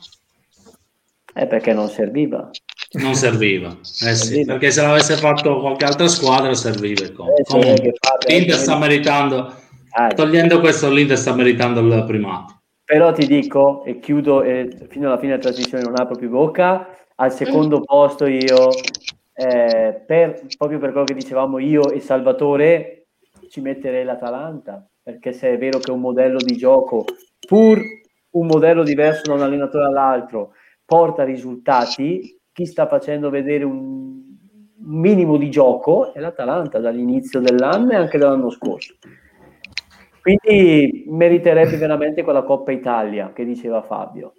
È 1.33 1.47
perché 1.47 1.73
non 1.73 1.87
serviva. 1.87 2.49
Non 2.93 3.15
serviva, 3.15 3.69
eh 4.05 4.15
sì, 4.15 4.43
perché 4.43 4.69
se 4.69 4.81
l'avesse 4.81 5.15
fatto 5.15 5.61
qualche 5.61 5.85
altra 5.85 6.09
squadra 6.09 6.53
serviva. 6.53 7.05
Eh, 7.05 7.13
Comunque, 7.13 7.93
l'Inter 8.27 8.57
sta 8.57 8.77
meritando, 8.77 9.55
togliendo 10.13 10.59
questo, 10.59 10.89
l'Inter 10.89 11.17
sta 11.17 11.33
meritando 11.33 11.79
il 11.79 12.03
primato. 12.05 12.59
Però 12.83 13.13
ti 13.13 13.25
dico, 13.25 13.85
e 13.85 13.99
chiudo 13.99 14.43
e 14.43 14.87
fino 14.89 15.07
alla 15.07 15.17
fine 15.17 15.37
della 15.37 15.43
trasmissione 15.43 15.83
non 15.85 15.97
apro 15.97 16.17
più 16.17 16.29
bocca, 16.29 16.85
al 17.15 17.31
secondo 17.31 17.79
posto 17.79 18.25
io, 18.25 18.69
eh, 19.33 20.03
per, 20.05 20.41
proprio 20.57 20.79
per 20.79 20.91
quello 20.91 21.05
che 21.05 21.13
dicevamo 21.13 21.59
io 21.59 21.89
e 21.91 21.99
Salvatore, 21.99 23.07
ci 23.49 23.61
metterei 23.61 24.03
l'Atalanta, 24.03 24.87
perché 25.01 25.33
se 25.33 25.49
è 25.49 25.57
vero 25.57 25.79
che 25.79 25.91
un 25.91 25.99
modello 25.99 26.37
di 26.37 26.55
gioco, 26.55 27.05
pur 27.47 27.81
un 28.31 28.45
modello 28.45 28.83
diverso 28.83 29.23
da 29.25 29.33
un 29.33 29.41
allenatore 29.41 29.85
all'altro, 29.85 30.53
porta 30.85 31.23
risultati, 31.23 32.39
chi 32.51 32.65
sta 32.65 32.87
facendo 32.87 33.29
vedere 33.29 33.63
un 33.63 34.21
minimo 34.83 35.37
di 35.37 35.49
gioco 35.49 36.13
è 36.13 36.19
l'Atalanta 36.19 36.79
dall'inizio 36.79 37.39
dell'anno 37.39 37.91
e 37.91 37.95
anche 37.95 38.17
dall'anno 38.17 38.49
scorso. 38.49 38.95
Quindi 40.21 41.05
meriterebbe 41.07 41.77
veramente 41.77 42.23
quella 42.23 42.43
Coppa 42.43 42.71
Italia 42.71 43.31
che 43.33 43.43
diceva 43.43 43.81
Fabio. 43.81 44.33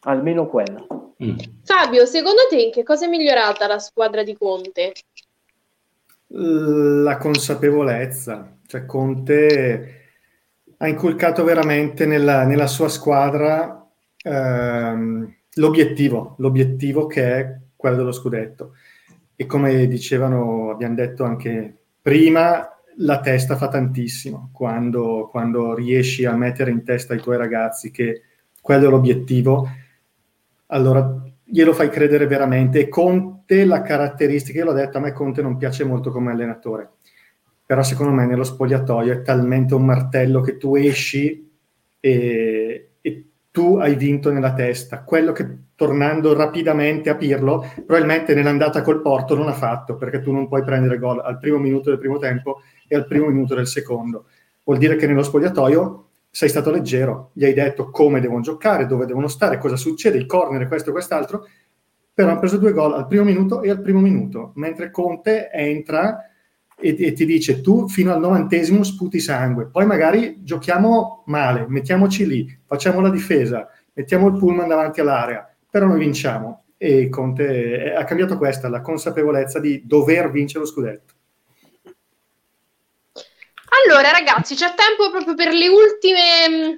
Almeno 0.00 0.46
quella. 0.46 0.84
Mm. 1.24 1.36
Fabio, 1.62 2.04
secondo 2.06 2.42
te 2.48 2.60
in 2.60 2.70
che 2.70 2.82
cosa 2.82 3.06
è 3.06 3.08
migliorata 3.08 3.66
la 3.66 3.78
squadra 3.78 4.22
di 4.22 4.36
Conte? 4.36 4.92
La 6.26 7.16
consapevolezza. 7.16 8.56
Cioè 8.66 8.84
Conte 8.86 10.02
ha 10.78 10.88
inculcato 10.88 11.44
veramente 11.44 12.06
nella, 12.06 12.44
nella 12.44 12.66
sua 12.66 12.88
squadra 12.88 13.88
ehm, 14.22 15.34
l'obiettivo, 15.54 16.34
l'obiettivo 16.38 17.06
che 17.06 17.38
è 17.38 17.58
quello 17.76 17.96
dello 17.96 18.12
scudetto. 18.12 18.74
E 19.36 19.46
come 19.46 19.86
dicevano, 19.86 20.70
abbiamo 20.70 20.94
detto 20.94 21.24
anche 21.24 21.76
prima, 22.00 22.68
la 22.98 23.20
testa 23.20 23.56
fa 23.56 23.68
tantissimo 23.68 24.50
quando, 24.52 25.28
quando 25.30 25.74
riesci 25.74 26.24
a 26.24 26.32
mettere 26.36 26.70
in 26.70 26.84
testa 26.84 27.14
ai 27.14 27.20
tuoi 27.20 27.36
ragazzi 27.36 27.90
che 27.90 28.22
quello 28.60 28.86
è 28.86 28.90
l'obiettivo, 28.90 29.68
allora 30.74 31.22
glielo 31.42 31.72
fai 31.72 31.88
credere 31.88 32.26
veramente. 32.26 32.80
E 32.80 32.88
Conte, 32.88 33.64
la 33.64 33.82
caratteristica, 33.82 34.58
io 34.58 34.64
l'ho 34.66 34.72
detto, 34.72 34.98
a 34.98 35.00
me 35.00 35.12
Conte 35.12 35.40
non 35.40 35.56
piace 35.56 35.84
molto 35.84 36.10
come 36.10 36.32
allenatore, 36.32 36.90
però 37.64 37.82
secondo 37.82 38.12
me 38.12 38.26
nello 38.26 38.44
spogliatoio 38.44 39.12
è 39.12 39.22
talmente 39.22 39.74
un 39.74 39.84
martello 39.84 40.40
che 40.40 40.56
tu 40.56 40.74
esci 40.74 41.50
e, 42.00 42.88
e 43.00 43.24
tu 43.50 43.76
hai 43.76 43.94
vinto 43.94 44.32
nella 44.32 44.52
testa. 44.52 45.02
Quello 45.04 45.32
che 45.32 45.62
tornando 45.76 46.34
rapidamente 46.34 47.08
a 47.08 47.16
Pirlo, 47.16 47.64
probabilmente 47.74 48.34
nell'andata 48.34 48.82
col 48.82 49.00
Porto 49.00 49.36
non 49.36 49.48
ha 49.48 49.52
fatto, 49.52 49.96
perché 49.96 50.20
tu 50.20 50.32
non 50.32 50.48
puoi 50.48 50.64
prendere 50.64 50.98
gol 50.98 51.20
al 51.20 51.38
primo 51.38 51.58
minuto 51.58 51.90
del 51.90 51.98
primo 51.98 52.18
tempo 52.18 52.62
e 52.88 52.96
al 52.96 53.06
primo 53.06 53.28
minuto 53.28 53.54
del 53.54 53.68
secondo. 53.68 54.26
Vuol 54.64 54.78
dire 54.78 54.96
che 54.96 55.06
nello 55.06 55.22
spogliatoio 55.22 56.08
sei 56.34 56.48
stato 56.48 56.72
leggero, 56.72 57.30
gli 57.32 57.44
hai 57.44 57.54
detto 57.54 57.90
come 57.90 58.18
devono 58.18 58.40
giocare, 58.40 58.86
dove 58.86 59.06
devono 59.06 59.28
stare, 59.28 59.56
cosa 59.56 59.76
succede, 59.76 60.18
il 60.18 60.26
corner, 60.26 60.66
questo 60.66 60.88
e 60.90 60.92
quest'altro, 60.92 61.46
però 62.12 62.30
hanno 62.30 62.40
preso 62.40 62.56
due 62.56 62.72
gol 62.72 62.92
al 62.92 63.06
primo 63.06 63.22
minuto 63.22 63.62
e 63.62 63.70
al 63.70 63.80
primo 63.80 64.00
minuto, 64.00 64.50
mentre 64.56 64.90
Conte 64.90 65.48
entra 65.52 66.28
e, 66.76 66.96
e 66.98 67.12
ti 67.12 67.24
dice 67.24 67.60
tu 67.60 67.88
fino 67.88 68.12
al 68.12 68.18
novantesimo 68.18 68.82
sputi 68.82 69.20
sangue, 69.20 69.66
poi 69.66 69.86
magari 69.86 70.40
giochiamo 70.42 71.22
male, 71.26 71.66
mettiamoci 71.68 72.26
lì, 72.26 72.60
facciamo 72.66 73.00
la 73.00 73.10
difesa, 73.10 73.68
mettiamo 73.92 74.26
il 74.26 74.36
pullman 74.36 74.66
davanti 74.66 75.00
all'area, 75.00 75.48
però 75.70 75.86
noi 75.86 76.00
vinciamo. 76.00 76.64
E 76.76 77.08
Conte 77.10 77.94
ha 77.94 78.02
cambiato 78.02 78.36
questa, 78.36 78.68
la 78.68 78.80
consapevolezza 78.80 79.60
di 79.60 79.84
dover 79.86 80.32
vincere 80.32 80.64
lo 80.64 80.66
scudetto. 80.66 81.13
Allora, 83.86 84.10
ragazzi, 84.10 84.54
c'è 84.54 84.74
tempo 84.74 85.10
proprio 85.10 85.34
per 85.34 85.52
le 85.52 85.68
ultime 85.68 86.48
mm, 86.48 86.74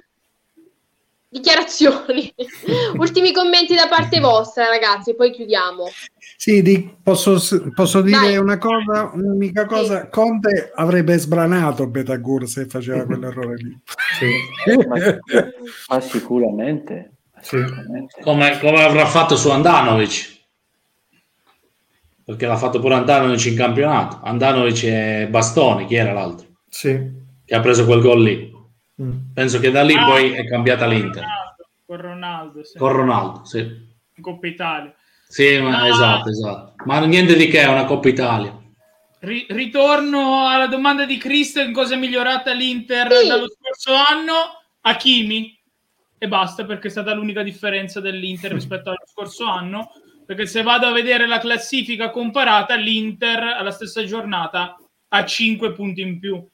dichiarazioni, 1.29 2.33
ultimi 2.97 3.31
commenti 3.31 3.75
da 3.75 3.87
parte 3.87 4.19
vostra, 4.19 4.67
ragazzi, 4.67 5.15
poi 5.15 5.31
chiudiamo. 5.31 5.89
Sì, 6.35 6.61
di, 6.61 6.95
posso, 7.01 7.39
posso, 7.73 8.01
dire 8.01 8.19
Dai. 8.19 8.37
una 8.37 8.57
cosa, 8.57 9.11
un'unica 9.13 9.65
cosa. 9.65 10.01
Sì. 10.03 10.09
Conte 10.09 10.71
avrebbe 10.75 11.17
sbranato 11.17 11.87
Betagur 11.87 12.47
se 12.47 12.65
faceva 12.65 13.03
quell'errore 13.05 13.55
lì. 13.55 13.79
Sì. 14.17 14.85
ma, 14.87 14.97
ma, 15.87 16.01
sicuramente. 16.01 17.11
Sì. 17.41 17.57
Come, 18.21 18.59
come, 18.59 18.83
avrà 18.83 19.05
fatto 19.05 19.35
su 19.35 19.49
Andanovic. 19.49 20.35
Perché 22.25 22.45
l'ha 22.45 22.57
fatto 22.57 22.79
pure 22.79 22.95
Andanovic 22.95 23.45
in 23.45 23.55
campionato. 23.55 24.19
Andanovic 24.21 24.83
e 24.83 25.27
Bastoni, 25.29 25.85
chi 25.85 25.95
era 25.95 26.11
l'altro? 26.11 26.46
Sì. 26.69 27.25
Che 27.45 27.55
ha 27.55 27.59
preso 27.59 27.85
quel 27.85 28.01
gol 28.01 28.23
lì. 28.23 28.55
Mm. 29.01 29.11
Penso 29.33 29.59
che 29.59 29.71
da 29.71 29.83
lì 29.83 29.93
ah, 29.93 30.05
poi 30.05 30.31
è 30.31 30.45
cambiata 30.45 30.85
l'Inter. 30.85 31.23
con 31.85 31.97
Ronaldo. 31.97 32.63
Sì. 32.63 32.77
Con 32.77 32.91
Ronaldo, 32.91 33.45
sì. 33.45 33.59
In 33.59 34.23
Coppa 34.23 34.47
Italia. 34.47 34.93
Sì, 35.27 35.59
ma, 35.59 35.81
ah, 35.81 35.87
esatto, 35.87 36.29
esatto. 36.29 36.73
Ma 36.85 36.99
niente 37.05 37.35
di 37.35 37.47
che, 37.47 37.61
è 37.61 37.67
una 37.67 37.85
Coppa 37.85 38.07
Italia. 38.07 38.57
Ri- 39.19 39.45
ritorno 39.49 40.47
alla 40.47 40.67
domanda 40.67 41.05
di 41.05 41.17
Cristo 41.17 41.59
in 41.59 41.73
cosa 41.73 41.95
è 41.95 41.97
migliorata 41.97 42.53
l'Inter 42.53 43.11
sì. 43.13 43.27
dallo 43.27 43.47
scorso 43.49 43.93
anno. 43.93 44.33
Hakimi 44.81 45.57
e 46.17 46.27
basta 46.27 46.65
perché 46.65 46.87
è 46.87 46.91
stata 46.91 47.13
l'unica 47.13 47.43
differenza 47.43 47.99
dell'Inter 47.99 48.51
rispetto 48.53 48.89
allo 48.89 49.03
scorso 49.05 49.45
anno 49.45 49.91
perché 50.25 50.45
se 50.45 50.63
vado 50.63 50.87
a 50.87 50.91
vedere 50.91 51.27
la 51.27 51.39
classifica 51.39 52.09
comparata 52.09 52.75
l'Inter 52.75 53.39
alla 53.39 53.71
stessa 53.71 54.03
giornata 54.03 54.75
ha 55.09 55.25
5 55.25 55.73
punti 55.73 56.01
in 56.01 56.19
più 56.19 56.45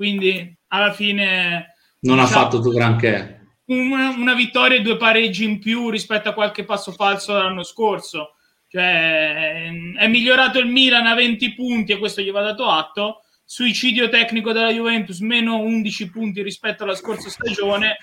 quindi 0.00 0.58
alla 0.68 0.94
fine 0.94 1.74
non 2.00 2.16
diciamo, 2.16 2.22
ha 2.22 2.26
fatto 2.26 2.62
tu 2.62 2.70
granché. 2.70 3.58
una, 3.66 4.08
una, 4.16 4.32
vittoria 4.32 4.78
e 4.78 4.80
due 4.80 4.96
pareggi 4.96 5.44
in 5.44 5.58
più 5.58 5.90
rispetto 5.90 6.30
a 6.30 6.32
qualche 6.32 6.64
passo 6.64 6.90
falso 6.92 7.34
dell'anno 7.34 7.62
scorso. 7.62 8.36
Cioè 8.66 9.70
è 9.98 10.06
migliorato 10.08 10.58
il 10.58 10.68
Milan 10.68 11.06
a 11.06 11.14
20 11.14 11.52
punti 11.52 11.92
e 11.92 11.98
questo 11.98 12.22
gli 12.22 12.30
va 12.30 12.40
dato 12.40 12.64
atto. 12.70 13.24
Suicidio 13.44 14.08
tecnico 14.08 14.52
della 14.52 14.72
Juventus 14.72 15.18
meno 15.18 15.58
11 15.58 16.08
punti 16.08 16.40
rispetto 16.40 16.84
alla 16.84 16.94
scorsa 16.94 17.28
stagione. 17.28 17.98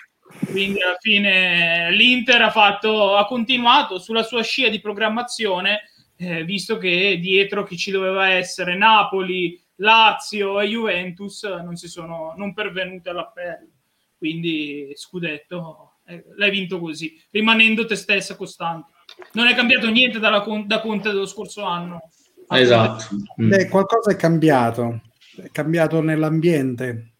Quindi 0.51 0.79
alla 0.79 0.97
fine 0.99 1.89
l'Inter 1.93 2.43
ha, 2.43 2.51
fatto, 2.51 3.15
ha 3.15 3.25
continuato 3.25 3.97
sulla 3.97 4.21
sua 4.21 4.43
scia 4.43 4.69
di 4.69 4.79
programmazione, 4.79 5.89
eh, 6.15 6.43
visto 6.43 6.77
che 6.77 7.17
dietro 7.19 7.63
chi 7.63 7.75
ci 7.75 7.89
doveva 7.89 8.29
essere? 8.29 8.77
Napoli, 8.77 9.59
Lazio 9.77 10.59
e 10.59 10.67
Juventus 10.67 11.43
non 11.43 11.75
si 11.75 11.87
sono 11.87 12.33
non 12.37 12.53
pervenute 12.53 13.09
all'appello. 13.09 13.69
Quindi 14.17 14.91
scudetto, 14.95 15.97
eh, 16.05 16.23
l'hai 16.35 16.49
vinto 16.49 16.79
così, 16.79 17.19
rimanendo 17.31 17.85
te 17.85 17.95
stessa 17.95 18.35
costante. 18.35 18.91
Non 19.33 19.47
è 19.47 19.55
cambiato 19.55 19.89
niente 19.89 20.19
dalla, 20.19 20.43
da 20.65 20.81
Conte 20.81 21.09
dello 21.09 21.27
scorso 21.27 21.63
anno. 21.63 22.09
Esatto. 22.49 23.05
Beh, 23.35 23.67
qualcosa 23.67 24.11
è 24.11 24.15
cambiato, 24.15 25.01
è 25.35 25.49
cambiato 25.51 26.01
nell'ambiente 26.01 27.11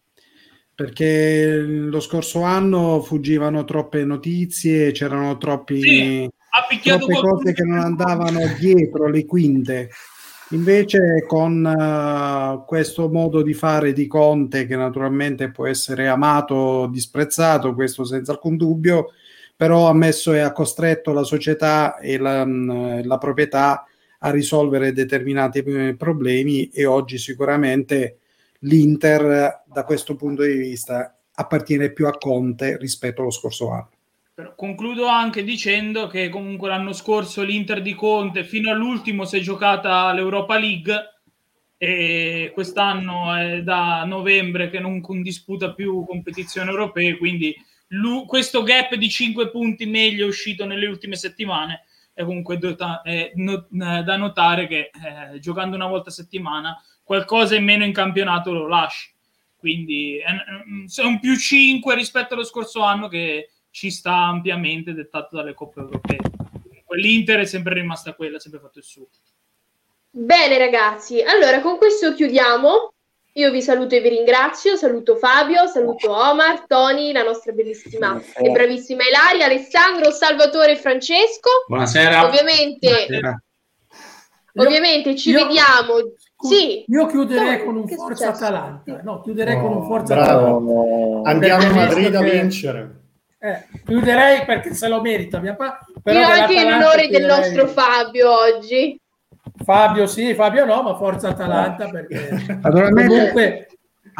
perché 0.78 1.56
lo 1.56 1.98
scorso 1.98 2.42
anno 2.42 3.02
fuggivano 3.02 3.64
troppe 3.64 4.04
notizie, 4.04 4.92
c'erano 4.92 5.36
troppi, 5.36 5.80
sì, 5.80 6.30
troppe 6.84 7.14
cose 7.14 7.52
che 7.52 7.64
non 7.64 7.80
andavano 7.80 8.38
dietro 8.56 9.08
le 9.08 9.24
quinte. 9.24 9.90
Invece 10.50 11.24
con 11.26 11.62
uh, 11.62 12.64
questo 12.64 13.10
modo 13.10 13.42
di 13.42 13.52
fare 13.52 13.92
di 13.92 14.06
Conte, 14.06 14.66
che 14.66 14.76
naturalmente 14.76 15.50
può 15.50 15.66
essere 15.66 16.08
amato 16.08 16.54
o 16.54 16.86
disprezzato, 16.86 17.74
questo 17.74 18.04
senza 18.04 18.32
alcun 18.32 18.56
dubbio, 18.56 19.12
però 19.54 19.88
ha 19.88 19.92
messo 19.92 20.32
e 20.32 20.38
ha 20.38 20.52
costretto 20.52 21.12
la 21.12 21.24
società 21.24 21.98
e 21.98 22.16
la, 22.16 22.46
mm, 22.46 23.00
la 23.02 23.18
proprietà 23.18 23.84
a 24.20 24.30
risolvere 24.30 24.92
determinati 24.92 25.58
eh, 25.58 25.94
problemi 25.96 26.68
e 26.68 26.86
oggi 26.86 27.18
sicuramente 27.18 28.18
l'Inter 28.60 29.64
da 29.66 29.84
questo 29.84 30.16
punto 30.16 30.42
di 30.42 30.54
vista 30.54 31.14
appartiene 31.34 31.92
più 31.92 32.06
a 32.06 32.16
Conte 32.16 32.78
rispetto 32.78 33.20
allo 33.20 33.30
scorso 33.30 33.70
anno. 33.70 33.97
Però 34.38 34.54
concludo 34.54 35.08
anche 35.08 35.42
dicendo 35.42 36.06
che 36.06 36.28
comunque 36.28 36.68
l'anno 36.68 36.92
scorso 36.92 37.42
l'Inter 37.42 37.82
di 37.82 37.96
Conte 37.96 38.44
fino 38.44 38.70
all'ultimo 38.70 39.24
si 39.24 39.38
è 39.38 39.40
giocata 39.40 40.12
l'Europa 40.12 40.56
League 40.56 41.22
e 41.76 42.52
quest'anno 42.54 43.34
è 43.34 43.64
da 43.64 44.04
novembre 44.04 44.70
che 44.70 44.78
non 44.78 45.02
disputa 45.22 45.74
più 45.74 46.04
competizioni 46.06 46.70
europee, 46.70 47.16
quindi 47.16 47.52
questo 48.28 48.62
gap 48.62 48.94
di 48.94 49.10
5 49.10 49.50
punti 49.50 49.86
meglio 49.86 50.28
uscito 50.28 50.64
nelle 50.64 50.86
ultime 50.86 51.16
settimane 51.16 51.86
è 52.14 52.22
comunque 52.22 52.60
no- 53.34 53.66
da 53.70 54.16
notare 54.16 54.68
che 54.68 54.92
eh, 55.32 55.40
giocando 55.40 55.74
una 55.74 55.88
volta 55.88 56.10
a 56.10 56.12
settimana 56.12 56.80
qualcosa 57.02 57.56
in 57.56 57.64
meno 57.64 57.82
in 57.82 57.92
campionato 57.92 58.52
lo 58.52 58.68
lasci. 58.68 59.10
quindi 59.56 60.18
è, 60.18 60.30
è 60.30 61.04
un 61.04 61.18
più 61.18 61.36
5 61.36 61.92
rispetto 61.96 62.34
allo 62.34 62.44
scorso 62.44 62.82
anno 62.82 63.08
che 63.08 63.48
ci 63.70 63.90
sta 63.90 64.14
ampiamente 64.14 64.92
dettato 64.92 65.36
dalle 65.36 65.54
coppe 65.54 65.80
europee. 65.80 66.18
L'Inter 66.96 67.40
è 67.40 67.44
sempre 67.44 67.74
rimasta 67.74 68.14
quella, 68.14 68.36
ha 68.38 68.40
sempre 68.40 68.60
fatto 68.60 68.78
il 68.78 68.84
suo. 68.84 69.08
Bene 70.10 70.58
ragazzi, 70.58 71.22
allora 71.22 71.60
con 71.60 71.76
questo 71.76 72.14
chiudiamo. 72.14 72.92
Io 73.34 73.52
vi 73.52 73.62
saluto 73.62 73.94
e 73.94 74.00
vi 74.00 74.08
ringrazio, 74.08 74.74
saluto 74.74 75.14
Fabio, 75.14 75.68
saluto 75.68 76.10
Omar, 76.10 76.66
Tony, 76.66 77.12
la 77.12 77.22
nostra 77.22 77.52
bellissima 77.52 78.08
Buonasera. 78.08 78.40
e 78.40 78.50
bravissima 78.50 79.02
Ilaria, 79.04 79.44
Alessandro, 79.44 80.10
Salvatore 80.10 80.72
e 80.72 80.76
Francesco. 80.76 81.48
Buonasera. 81.68 82.26
Ovviamente, 82.26 82.88
Buonasera. 82.88 83.42
ovviamente 84.54 85.14
ci 85.14 85.30
io, 85.30 85.44
vediamo. 85.44 86.14
Sì. 86.36 86.84
Io 86.88 87.06
chiuderei 87.06 87.64
con 87.64 87.76
un 87.76 87.86
Forza 87.86 88.30
Atalanta. 88.30 89.02
No, 89.04 89.20
chiuderei 89.20 89.54
oh, 89.54 89.60
con 89.60 89.76
un 89.76 89.86
Forza 89.86 90.14
bravo. 90.14 91.20
Atalanta. 91.20 91.30
Andiamo 91.30 91.64
a 91.64 91.74
Madrid 91.74 92.14
a 92.16 92.22
vincere. 92.22 92.97
Eh, 93.40 93.66
chiuderei 93.84 94.44
perché 94.44 94.74
se 94.74 94.88
lo 94.88 95.00
merita. 95.00 95.40
Però 95.40 96.18
Io 96.18 96.26
anche 96.26 96.54
in 96.54 96.72
onore 96.72 97.08
del 97.08 97.24
nostro 97.24 97.66
Fabio 97.68 98.30
oggi. 98.30 99.00
Fabio 99.64 100.06
sì, 100.06 100.34
Fabio 100.34 100.64
no, 100.64 100.82
ma 100.82 100.96
forza 100.96 101.28
Atalanta 101.28 101.88
perché 101.88 102.58
naturalmente 102.60 103.06
comunque... 103.06 103.68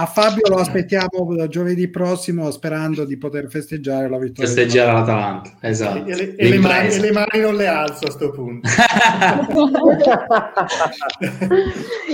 a 0.00 0.06
Fabio 0.06 0.48
lo 0.48 0.58
aspettiamo 0.58 1.48
giovedì 1.48 1.88
prossimo 1.88 2.52
sperando 2.52 3.04
di 3.04 3.18
poter 3.18 3.48
festeggiare 3.50 4.08
la 4.08 4.16
vittoria. 4.16 4.46
Festeggiare 4.46 4.92
l'Atalanta, 4.92 5.56
esatto. 5.60 6.08
E 6.08 6.14
le, 6.14 6.36
e 6.36 6.48
le, 6.50 6.58
mani, 6.58 6.94
e 6.94 7.00
le 7.00 7.10
mani, 7.10 7.40
non 7.40 7.56
le 7.56 7.66
alzo 7.66 8.06
a 8.06 8.10
sto 8.12 8.30
punto. 8.30 8.68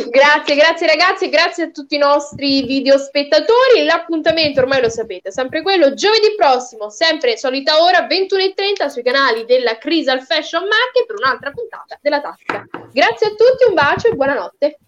grazie, 0.09 0.55
grazie 0.57 0.87
ragazzi, 0.87 1.29
grazie 1.29 1.65
a 1.65 1.71
tutti 1.71 1.97
i 1.97 1.99
nostri 1.99 2.65
video 2.65 2.97
spettatori. 2.97 3.85
L'appuntamento 3.85 4.61
ormai 4.61 4.81
lo 4.81 4.89
sapete, 4.89 5.31
sempre 5.31 5.61
quello, 5.61 5.93
giovedì 5.93 6.35
prossimo, 6.39 6.89
sempre 6.89 7.37
solita 7.37 7.83
ora, 7.83 8.07
21.30 8.07 8.87
sui 8.87 9.03
canali 9.03 9.45
della 9.45 9.77
Crisal 9.77 10.23
Fashion 10.23 10.63
Market 10.63 11.05
per 11.07 11.17
un'altra 11.23 11.51
puntata 11.51 11.99
della 12.01 12.23
Tasca. 12.23 12.65
Grazie 12.91 13.27
a 13.27 13.31
tutti, 13.31 13.69
un 13.69 13.75
bacio 13.75 14.09
e 14.09 14.15
buonanotte. 14.15 14.79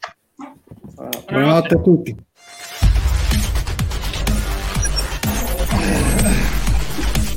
Buonanotte 1.26 1.74
a 1.74 1.78
tutti. 1.78 2.24